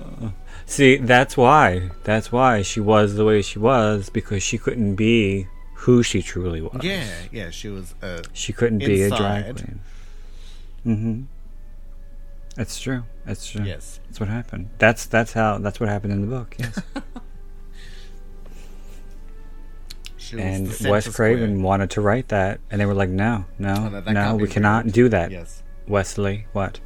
see, 0.66 0.98
that's 0.98 1.38
why. 1.38 1.90
That's 2.04 2.32
why 2.32 2.62
she 2.62 2.80
was 2.80 3.16
the 3.16 3.26
way 3.26 3.42
she 3.42 3.60
was 3.60 4.10
because 4.10 4.44
she 4.44 4.58
couldn't 4.58 4.96
be 4.96 5.48
who 5.76 6.02
she 6.04 6.22
truly 6.22 6.62
was. 6.62 6.84
Yeah, 6.84 7.06
yeah. 7.32 7.50
She 7.50 7.70
was. 7.70 7.94
Uh, 8.02 8.22
She 8.34 8.52
couldn't 8.54 8.80
be 8.80 9.04
a 9.04 9.10
drag 9.10 9.56
queen. 9.56 9.80
Mm-hmm. 10.86 11.22
That's 12.56 12.80
true. 12.80 13.04
That's 13.26 13.48
true. 13.50 13.66
yes. 13.66 14.00
That's 14.06 14.20
what 14.20 14.30
happened. 14.30 14.70
That's 14.78 15.06
that's 15.06 15.34
how 15.34 15.58
that's 15.58 15.80
what 15.80 15.90
happened 15.90 16.14
in 16.14 16.22
the 16.22 16.28
book. 16.28 16.56
Yes. 16.60 16.80
And 20.36 20.68
Wes 20.68 21.06
square. 21.06 21.36
Craven 21.36 21.62
wanted 21.62 21.92
to 21.92 22.02
write 22.02 22.30
that, 22.30 22.60
and 22.72 22.82
they 22.82 22.86
were 22.88 22.96
like, 22.96 23.10
"No, 23.10 23.46
no, 23.60 23.76
Oh, 23.76 23.90
no, 23.90 24.12
no, 24.12 24.36
we 24.36 24.48
cannot 24.48 24.86
written. 24.86 24.92
do 24.92 25.10
that." 25.10 25.30
Yes. 25.30 25.62
Wesley, 25.88 26.48
what? 26.52 26.80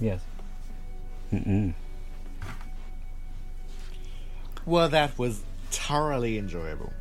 Yes. 0.00 0.20
Mm-mm. 1.32 1.74
Well, 4.64 4.88
that 4.88 5.16
was 5.18 5.42
thoroughly 5.70 6.38
enjoyable. 6.38 6.92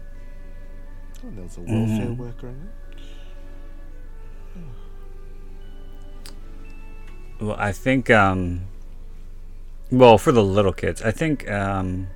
Oh, 1.26 1.30
there 1.32 1.44
was 1.44 1.58
a 1.58 1.62
welfare 1.62 2.08
Mm-hmm. 2.08 2.22
worker 2.22 2.48
in 2.50 2.56
it. 2.56 2.70
Well, 7.42 7.56
I 7.60 7.72
think, 7.74 8.10
um, 8.10 8.62
well, 9.92 10.18
for 10.18 10.32
the 10.32 10.44
little 10.44 10.72
kids, 10.74 11.02
I 11.02 11.12
think, 11.12 11.50
um, 11.52 12.08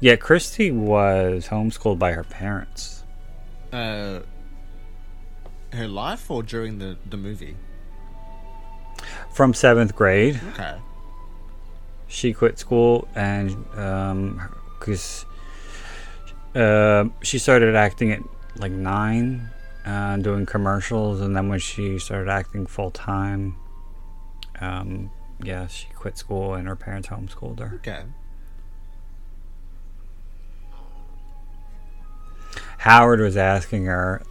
yeah, 0.00 0.14
Kristy 0.16 0.72
was 0.72 1.48
homeschooled 1.48 1.98
by 1.98 2.12
her 2.12 2.22
parents. 2.22 3.02
Uh, 3.72 4.20
her 5.72 5.88
life 5.88 6.30
or 6.30 6.42
during 6.42 6.78
the, 6.78 6.96
the 7.08 7.16
movie? 7.16 7.56
From 9.30 9.54
seventh 9.54 9.94
grade, 9.94 10.40
Okay. 10.52 10.76
she 12.06 12.32
quit 12.32 12.58
school 12.58 13.08
and, 13.14 13.56
um, 13.78 14.40
because, 14.78 15.24
uh, 16.54 17.04
she 17.22 17.38
started 17.38 17.74
acting 17.74 18.12
at 18.12 18.20
like 18.56 18.72
nine, 18.72 19.48
uh, 19.86 20.16
doing 20.18 20.44
commercials, 20.44 21.20
and 21.20 21.34
then 21.34 21.48
when 21.48 21.58
she 21.58 21.98
started 21.98 22.28
acting 22.28 22.66
full 22.66 22.90
time, 22.90 23.56
um, 24.60 25.10
yeah, 25.42 25.66
she 25.66 25.88
quit 25.94 26.18
school 26.18 26.54
and 26.54 26.68
her 26.68 26.76
parents 26.76 27.08
homeschooled 27.08 27.58
her. 27.60 27.76
Okay. 27.76 28.02
Howard 32.78 33.20
was 33.20 33.36
asking 33.36 33.86
her, 33.86 34.22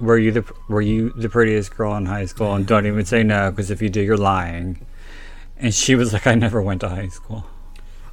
"Were 0.00 0.18
you 0.18 0.32
the 0.32 0.44
were 0.68 0.82
you 0.82 1.10
the 1.16 1.28
prettiest 1.28 1.76
girl 1.76 1.96
in 1.96 2.06
high 2.06 2.26
school?" 2.26 2.54
And 2.54 2.66
don't 2.66 2.86
even 2.86 3.04
say 3.04 3.22
no, 3.22 3.50
because 3.50 3.70
if 3.70 3.80
you 3.82 3.88
do, 3.88 4.00
you're 4.00 4.16
lying. 4.16 4.84
And 5.58 5.74
she 5.74 5.94
was 5.94 6.12
like, 6.12 6.26
"I 6.26 6.34
never 6.34 6.60
went 6.60 6.80
to 6.82 6.88
high 6.88 7.08
school." 7.08 7.46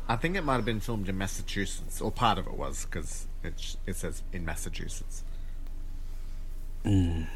I 0.08 0.16
think 0.18 0.36
it 0.36 0.44
might 0.44 0.56
have 0.56 0.66
been 0.66 0.80
filmed 0.80 1.08
in 1.08 1.18
Massachusetts, 1.18 2.02
or 2.02 2.12
part 2.12 2.38
of 2.38 2.46
it 2.46 2.54
was, 2.54 2.86
because 2.86 3.28
it, 3.44 3.78
it 3.88 3.96
says 3.96 4.22
in 4.34 4.44
Massachusetts. 4.46 5.24
Mm. 6.84 7.28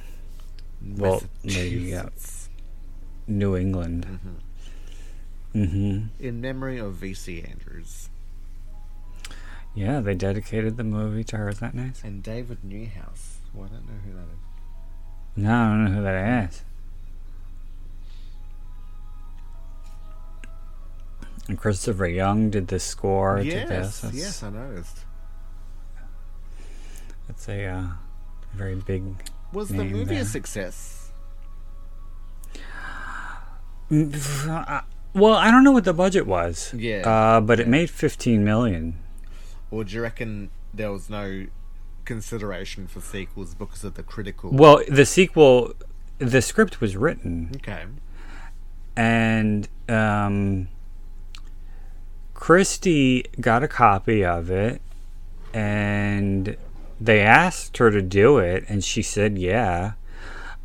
Well, 0.97 1.23
maybe, 1.43 1.77
yeah. 1.77 2.03
Massachusetts. 2.03 2.49
New 3.27 3.55
England. 3.55 4.19
Mm-hmm. 5.55 6.07
In 6.19 6.41
memory 6.41 6.77
of 6.77 6.93
V.C. 6.95 7.43
Andrews 7.43 8.09
Yeah, 9.73 10.01
they 10.01 10.13
dedicated 10.13 10.77
the 10.77 10.83
movie 10.83 11.23
to 11.25 11.37
her. 11.37 11.49
Isn't 11.49 11.61
that 11.61 11.73
nice? 11.73 12.03
and 12.03 12.21
David 12.21 12.63
Newhouse. 12.63 13.36
Well, 13.53 13.65
I 13.65 13.73
don't 13.75 13.87
know 13.87 13.93
who 14.05 14.13
that 14.13 14.21
is. 14.23 14.39
No, 15.37 15.53
I 15.53 15.67
don't 15.69 15.85
know 15.85 15.91
who 15.91 16.03
that 16.03 16.49
is. 16.49 16.61
And 21.47 21.57
Christopher 21.57 22.07
Young 22.07 22.49
did 22.49 22.67
the 22.67 22.79
score 22.79 23.37
to 23.37 23.43
this. 23.43 23.69
yes, 23.69 24.01
That's, 24.01 24.15
yes, 24.15 24.43
I 24.43 24.49
noticed. 24.49 24.99
that's 27.27 27.47
a 27.47 27.65
uh, 27.65 27.83
very 28.53 28.75
big 28.75 29.03
Was 29.53 29.69
the 29.69 29.83
movie 29.85 30.03
there. 30.15 30.21
a 30.23 30.25
success? 30.25 31.11
Uh, 33.91 34.81
Well, 35.13 35.33
I 35.33 35.49
don't 35.49 35.63
know 35.63 35.71
what 35.71 35.85
the 35.85 35.93
budget 35.93 36.27
was. 36.27 36.71
Yeah. 36.77 36.97
Uh, 37.09 37.41
but 37.41 37.59
it 37.59 37.67
made 37.67 37.89
15 37.89 38.43
million. 38.43 38.99
Or 39.71 39.83
do 39.83 39.95
you 39.95 40.01
reckon 40.03 40.51
there 40.73 40.91
was 40.91 41.09
no 41.09 41.47
consideration 42.07 42.87
for 42.87 43.01
sequels 43.01 43.53
because 43.53 43.83
of 43.83 43.93
the 43.93 44.01
critical? 44.01 44.49
Well, 44.51 44.81
the 44.87 45.05
sequel, 45.05 45.73
the 46.17 46.41
script 46.41 46.81
was 46.81 46.97
written, 46.97 47.51
okay. 47.57 47.83
and 48.95 49.67
um, 49.87 50.69
Kristy 52.33 53.25
got 53.39 53.61
a 53.61 53.67
copy 53.67 54.25
of 54.25 54.49
it, 54.49 54.81
and 55.53 56.57
they 56.99 57.19
asked 57.19 57.77
her 57.77 57.91
to 57.91 58.01
do 58.01 58.39
it, 58.39 58.63
and 58.67 58.83
she 58.83 59.03
said 59.03 59.37
yeah. 59.37 59.91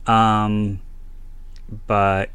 Um, 0.07 0.81
but 1.87 2.31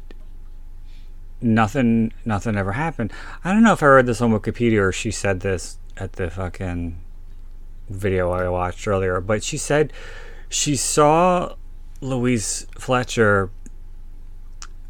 nothing, 1.40 2.12
nothing 2.24 2.56
ever 2.56 2.72
happened. 2.72 3.12
I 3.42 3.52
don't 3.52 3.62
know 3.62 3.72
if 3.72 3.82
I 3.82 3.86
read 3.86 4.06
this 4.06 4.20
on 4.20 4.32
Wikipedia 4.32 4.80
or 4.80 4.92
she 4.92 5.10
said 5.10 5.40
this 5.40 5.78
at 5.96 6.14
the 6.14 6.30
fucking 6.30 6.98
video 7.88 8.30
I 8.30 8.48
watched 8.48 8.86
earlier, 8.86 9.20
but 9.20 9.42
she 9.42 9.56
said 9.56 9.92
she 10.48 10.76
saw 10.76 11.54
Louise 12.00 12.66
Fletcher 12.78 13.50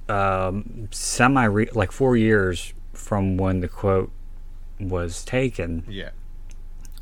um, 0.09 0.89
semi 0.91 1.45
re- 1.45 1.71
like 1.75 1.93
four 1.93 2.17
years 2.17 2.73
from 2.93 3.37
when 3.37 3.61
the 3.61 3.69
quote 3.69 4.11
was 4.81 5.25
taken, 5.25 5.85
Yeah. 5.89 6.11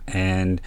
and 0.09 0.60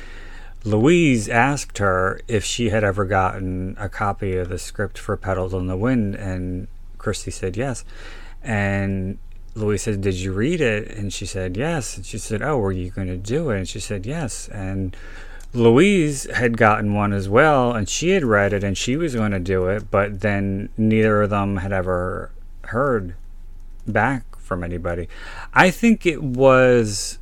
Louise 0.64 1.28
asked 1.30 1.78
her 1.80 2.20
if 2.28 2.44
she 2.44 2.70
had 2.70 2.84
ever 2.84 3.06
gotten 3.06 3.76
a 3.80 3.90
copy 3.90 4.36
of 4.38 4.50
the 4.50 4.58
script 4.60 4.98
for 4.98 5.16
Petals 5.18 5.54
on 5.54 5.68
the 5.68 5.78
Wind, 5.78 6.16
and 6.16 6.68
Kristy 6.98 7.32
said 7.32 7.56
yes. 7.58 7.84
And 8.44 9.18
Louise 9.56 9.84
said, 9.84 10.02
Did 10.02 10.16
you 10.16 10.32
read 10.32 10.62
it? 10.62 10.90
And 10.92 11.14
she 11.14 11.26
said, 11.26 11.58
Yes. 11.58 11.98
And 11.98 12.06
she 12.06 12.18
said, 12.18 12.42
Oh, 12.42 12.58
were 12.58 12.72
you 12.72 12.90
going 12.90 13.08
to 13.08 13.18
do 13.18 13.50
it? 13.50 13.58
And 13.58 13.68
she 13.68 13.80
said, 13.80 14.06
Yes. 14.06 14.48
And 14.50 14.96
Louise 15.54 16.30
had 16.32 16.58
gotten 16.58 16.94
one 16.94 17.12
as 17.12 17.28
well, 17.28 17.74
and 17.74 17.90
she 17.90 18.10
had 18.10 18.24
read 18.24 18.54
it 18.54 18.64
and 18.64 18.78
she 18.78 18.96
was 18.96 19.16
going 19.16 19.32
to 19.32 19.40
do 19.40 19.68
it, 19.68 19.90
but 19.90 20.22
then 20.22 20.70
neither 20.78 21.24
of 21.24 21.32
them 21.32 21.58
had 21.58 21.74
ever 21.74 22.32
heard 22.66 23.16
back 23.88 24.38
from 24.38 24.64
anybody. 24.64 25.08
I 25.54 25.72
think 25.72 26.06
it 26.06 26.22
was. 26.22 27.18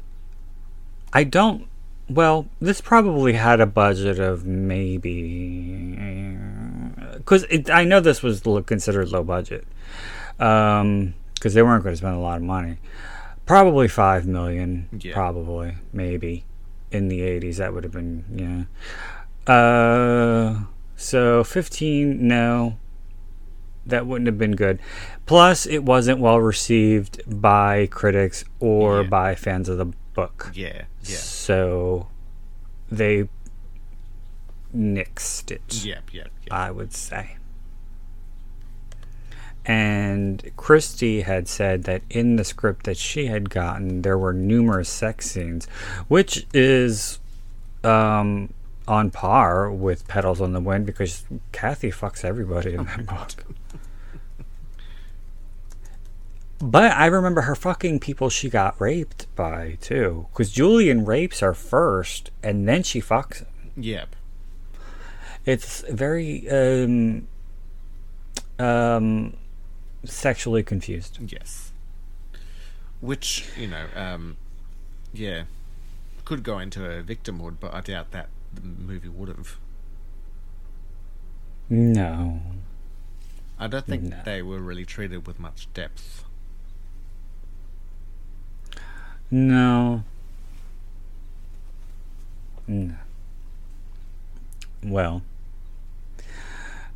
I 1.14 1.24
don't. 1.24 1.68
Well, 2.10 2.48
this 2.60 2.82
probably 2.82 3.34
had 3.34 3.62
a 3.62 3.66
budget 3.66 4.20
of 4.20 4.46
maybe. 4.46 5.98
Uh, 5.98 7.18
because 7.18 7.46
I 7.70 7.84
know 7.84 8.00
this 8.00 8.22
was 8.22 8.42
considered 8.66 9.10
low 9.10 9.24
budget. 9.24 9.66
Um, 10.40 11.14
Because 11.40 11.54
they 11.54 11.62
weren't 11.62 11.84
going 11.84 11.94
to 11.94 11.98
spend 11.98 12.16
a 12.16 12.20
lot 12.20 12.38
of 12.38 12.44
money. 12.44 12.78
Probably 13.46 13.88
5 13.88 14.26
million. 14.28 14.90
Yeah. 15.00 15.14
Probably. 15.14 15.76
Maybe. 15.94 16.44
In 16.92 17.08
the 17.08 17.22
80s, 17.22 17.58
that 17.58 17.74
would 17.74 17.84
have 17.84 17.94
been. 17.94 18.68
Yeah. 19.48 19.54
Uh, 19.54 20.64
so 20.96 21.44
15, 21.44 22.28
no. 22.28 22.78
That 23.86 24.06
wouldn't 24.06 24.28
have 24.28 24.38
been 24.38 24.56
good. 24.56 24.80
Plus, 25.26 25.66
it 25.66 25.84
wasn't 25.84 26.20
well 26.20 26.40
received 26.42 27.22
by 27.42 27.88
critics 27.88 28.44
or 28.60 29.02
Yeah. 29.04 29.08
by 29.08 29.36
fans 29.36 29.70
of 29.70 29.78
the 29.78 29.86
book. 30.14 30.52
Yeah. 30.54 30.84
Yeah. 31.04 31.16
So 31.18 32.08
they 32.92 33.30
nixed 34.76 35.52
it, 35.52 35.84
Yep. 35.86 36.14
Yep. 36.14 36.28
yep. 36.44 36.52
I 36.52 36.72
would 36.72 36.94
say. 36.94 37.37
And 39.68 40.42
Kristy 40.56 41.24
had 41.24 41.50
said 41.50 41.84
that 41.84 42.02
in 42.10 42.38
the 42.38 42.46
script 42.46 42.86
that 42.86 42.96
she 42.96 43.26
had 43.26 43.50
gotten, 43.50 44.02
there 44.02 44.18
were 44.18 44.32
numerous 44.32 44.88
sex 44.88 45.30
scenes, 45.30 45.68
which 46.08 46.48
is 46.54 47.20
um, 47.84 48.54
on 48.88 49.12
par 49.12 49.70
with 49.70 50.08
Petals 50.08 50.40
on 50.40 50.54
the 50.54 50.62
Wind 50.62 50.86
because 50.86 51.26
Kathy 51.52 51.92
fucks 51.92 52.24
everybody 52.24 52.76
in 52.76 52.86
that 52.86 53.06
book. 53.06 53.44
But 56.60 56.94
I 56.94 57.06
remember 57.08 57.42
her 57.42 57.56
fucking 57.56 58.00
people 58.00 58.30
she 58.30 58.50
got 58.50 58.80
raped 58.80 59.28
by 59.36 59.78
too, 59.82 60.28
because 60.32 60.50
Julian 60.52 61.06
rapes 61.06 61.42
her 61.42 61.54
first, 61.54 62.32
and 62.42 62.68
then 62.68 62.84
she 62.84 63.02
fucks 63.02 63.40
him. 63.40 63.48
Yep. 63.76 64.16
It's 65.46 65.82
very 65.82 66.50
um, 66.50 67.28
um, 68.58 69.36
sexually 70.08 70.64
confused. 70.64 71.20
Yes. 71.28 71.72
Which, 73.02 73.48
you 73.58 73.68
know, 73.68 73.86
um, 73.96 74.38
yeah, 75.14 75.44
could 76.26 76.44
go 76.44 76.60
into 76.60 76.84
a 76.90 77.04
victimhood, 77.04 77.58
but 77.60 77.74
I 77.74 77.82
doubt 77.82 78.12
that 78.12 78.30
the 78.54 78.62
movie 78.62 79.10
would 79.10 79.30
have. 79.30 79.58
No. 81.70 82.42
I 83.60 83.68
don't 83.68 83.86
think 83.86 84.04
No. 84.04 84.22
they 84.24 84.42
were 84.42 84.60
really 84.60 84.86
treated 84.86 85.26
with 85.28 85.40
much 85.40 85.68
depth. 85.74 86.24
No. 89.30 90.04
No. 92.68 92.96
Well, 94.84 95.22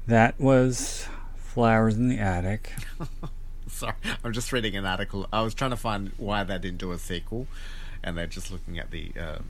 that 0.07 0.39
was 0.39 1.07
Flowers 1.53 1.95
in 1.97 2.07
the 2.09 2.17
Attic. 2.19 2.71
Sorry, 3.67 3.93
I'm 4.23 4.31
just 4.33 4.51
reading 4.53 4.75
an 4.75 4.85
article. 4.85 5.27
I 5.33 5.41
was 5.41 5.53
trying 5.53 5.71
to 5.71 5.77
find 5.77 6.11
why 6.17 6.43
they 6.43 6.57
didn't 6.57 6.77
do 6.77 6.91
a 6.91 6.97
sequel, 6.97 7.47
and 8.03 8.17
they're 8.17 8.27
just 8.27 8.51
looking 8.51 8.79
at 8.79 8.91
the 8.91 9.11
um, 9.19 9.45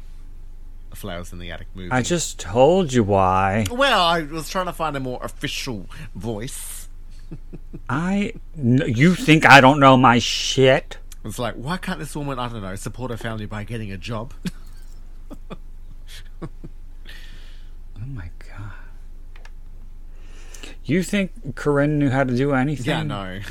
Flowers 0.95 1.31
in 1.31 1.39
the 1.39 1.51
Attic 1.51 1.67
movie. 1.75 1.91
I 1.91 2.01
just 2.01 2.39
told 2.39 2.91
you 2.93 3.03
why. 3.03 3.65
well, 3.71 4.01
I 4.01 4.21
was 4.23 4.49
trying 4.49 4.65
to 4.67 4.73
find 4.73 4.95
a 4.95 4.99
more 4.99 5.19
official 5.23 5.85
voice. 6.15 6.87
I. 7.89 8.33
n- 8.57 8.83
You 8.87 9.15
think 9.15 9.45
I 9.45 9.61
don't 9.61 9.79
know 9.79 9.95
my 9.97 10.19
shit? 10.19 10.97
It's 11.23 11.37
like, 11.39 11.53
why 11.55 11.77
can't 11.77 11.99
this 11.99 12.15
woman, 12.15 12.39
I 12.39 12.47
don't 12.49 12.61
know, 12.63 12.75
support 12.75 13.11
her 13.11 13.17
family 13.17 13.45
by 13.45 13.63
getting 13.63 13.91
a 13.91 13.97
job? 13.97 14.33
Oh 18.03 18.07
my 18.07 18.29
god. 18.39 18.40
You 20.83 21.03
think 21.03 21.55
Corinne 21.55 21.99
knew 21.99 22.09
how 22.09 22.23
to 22.23 22.35
do 22.35 22.53
anything? 22.53 22.85
yeah, 22.85 23.03
no. 23.03 23.39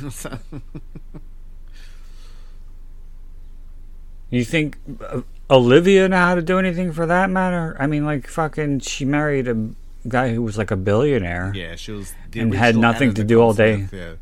You 4.31 4.44
think 4.44 4.77
uh, 5.05 5.23
Olivia 5.51 6.09
knew 6.09 6.15
how 6.15 6.36
to 6.36 6.43
do 6.43 6.59
anything 6.59 6.93
for 6.93 7.05
that 7.07 7.31
matter? 7.31 7.77
I 7.81 7.86
mean, 7.89 8.05
like, 8.05 8.28
fucking, 8.28 8.78
she 8.81 9.05
married 9.05 9.48
a 9.48 9.70
guy 10.07 10.32
who 10.32 10.43
was 10.43 10.57
like 10.57 10.70
a 10.70 10.77
billionaire. 10.77 11.52
yeah, 11.55 11.74
she 11.74 11.90
was 11.93 12.15
And 12.35 12.55
had 12.55 12.77
nothing 12.77 13.12
to 13.15 13.24
do 13.24 13.40
all 13.40 13.52
day. 13.55 13.89
Yeah. 13.93 14.12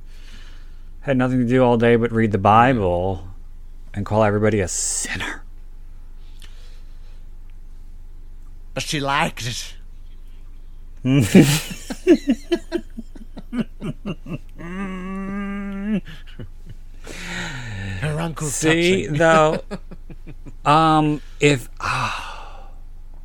Had 1.01 1.19
nothing 1.19 1.41
to 1.41 1.47
do 1.47 1.63
all 1.63 1.77
day 1.77 1.97
but 1.97 2.11
read 2.11 2.33
the 2.33 2.39
Bible 2.39 3.29
and 3.93 4.07
call 4.07 4.25
everybody 4.25 4.61
a 4.61 4.69
sinner. 4.69 5.43
But 8.75 8.83
she 8.83 8.99
liked 9.01 9.47
it. 9.47 9.75
Her 18.01 18.21
uncle's 18.21 18.55
See, 18.55 19.07
though, 19.07 19.63
um, 20.65 21.21
if 21.41 21.69
ah, 21.81 22.69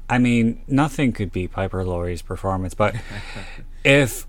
I 0.10 0.18
mean, 0.18 0.62
nothing 0.68 1.12
could 1.12 1.32
be 1.32 1.48
Piper 1.48 1.84
Laurie's 1.84 2.22
performance, 2.22 2.74
but 2.74 2.96
if 3.84 4.28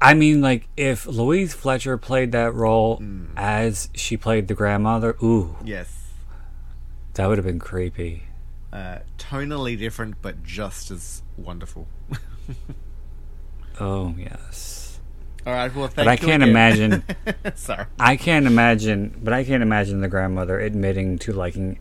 I 0.00 0.14
mean, 0.14 0.40
like, 0.42 0.68
if 0.76 1.06
Louise 1.06 1.54
Fletcher 1.54 1.96
played 1.96 2.32
that 2.32 2.52
role 2.54 2.98
Mm. 2.98 3.28
as 3.36 3.88
she 3.94 4.16
played 4.16 4.48
the 4.48 4.54
grandmother, 4.54 5.16
ooh, 5.22 5.56
Yes. 5.64 5.90
that 7.14 7.26
would 7.26 7.38
have 7.38 7.46
been 7.46 7.58
creepy. 7.58 8.24
Uh, 8.72 8.98
tonally 9.18 9.78
different, 9.78 10.16
but 10.20 10.42
just 10.42 10.90
as 10.90 11.22
wonderful. 11.38 11.88
Oh 13.78 14.14
yes, 14.16 14.98
All 15.46 15.52
right. 15.52 15.74
Well, 15.74 15.88
thank 15.88 15.96
but 15.96 16.08
I 16.08 16.16
can't 16.16 16.42
imagine. 16.42 17.04
Sorry. 17.54 17.86
I 17.98 18.16
can't 18.16 18.46
imagine, 18.46 19.18
but 19.22 19.32
I 19.32 19.44
can't 19.44 19.62
imagine 19.62 20.00
the 20.00 20.08
grandmother 20.08 20.58
admitting 20.58 21.18
to 21.20 21.32
liking 21.32 21.78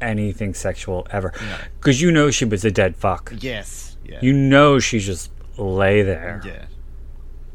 anything 0.00 0.52
sexual 0.54 1.06
ever, 1.10 1.32
because 1.78 2.00
you 2.00 2.10
know 2.10 2.30
she 2.30 2.44
was 2.44 2.64
a 2.64 2.70
dead 2.70 2.96
fuck. 2.96 3.32
Yes. 3.40 3.96
Yeah. 4.04 4.18
You 4.20 4.32
know 4.32 4.78
she 4.78 4.98
just 4.98 5.30
lay 5.56 6.02
there. 6.02 6.42
Yeah. 6.44 6.66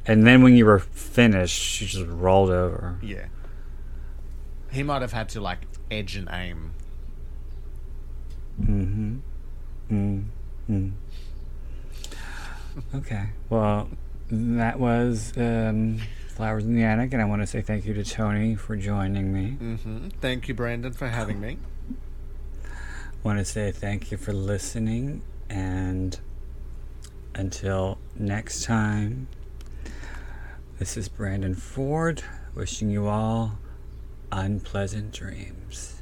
And 0.05 0.25
then 0.25 0.41
when 0.41 0.55
you 0.55 0.65
were 0.65 0.79
finished, 0.79 1.59
she 1.61 1.85
just 1.85 2.07
rolled 2.07 2.49
over. 2.49 2.97
Yeah. 3.03 3.25
He 4.71 4.81
might 4.83 5.01
have 5.01 5.11
had 5.11 5.29
to 5.29 5.41
like 5.41 5.59
edge 5.91 6.15
and 6.15 6.29
aim. 6.31 6.73
Mm-hmm. 8.61 9.17
Mm-hmm. 9.91 10.89
Okay. 12.95 13.27
Well, 13.49 13.89
that 14.29 14.79
was 14.79 15.33
um, 15.37 15.99
Flowers 16.29 16.63
in 16.65 16.75
the 16.75 16.83
Attic, 16.83 17.13
and 17.13 17.21
I 17.21 17.25
want 17.25 17.41
to 17.41 17.47
say 17.47 17.61
thank 17.61 17.85
you 17.85 17.93
to 17.95 18.03
Tony 18.03 18.55
for 18.55 18.75
joining 18.75 19.33
me. 19.33 19.51
hmm 19.75 20.09
Thank 20.21 20.47
you, 20.47 20.53
Brandon, 20.53 20.93
for 20.93 21.07
having 21.07 21.39
me. 21.39 21.57
want 23.23 23.39
to 23.39 23.45
say 23.45 23.71
thank 23.71 24.11
you 24.11 24.17
for 24.17 24.33
listening, 24.33 25.21
and 25.49 26.19
until 27.35 27.97
next 28.17 28.63
time, 28.63 29.27
this 30.79 30.97
is 30.97 31.07
Brandon 31.09 31.55
Ford 31.55 32.23
wishing 32.53 32.89
you 32.89 33.07
all 33.07 33.57
unpleasant 34.31 35.11
dreams. 35.13 35.95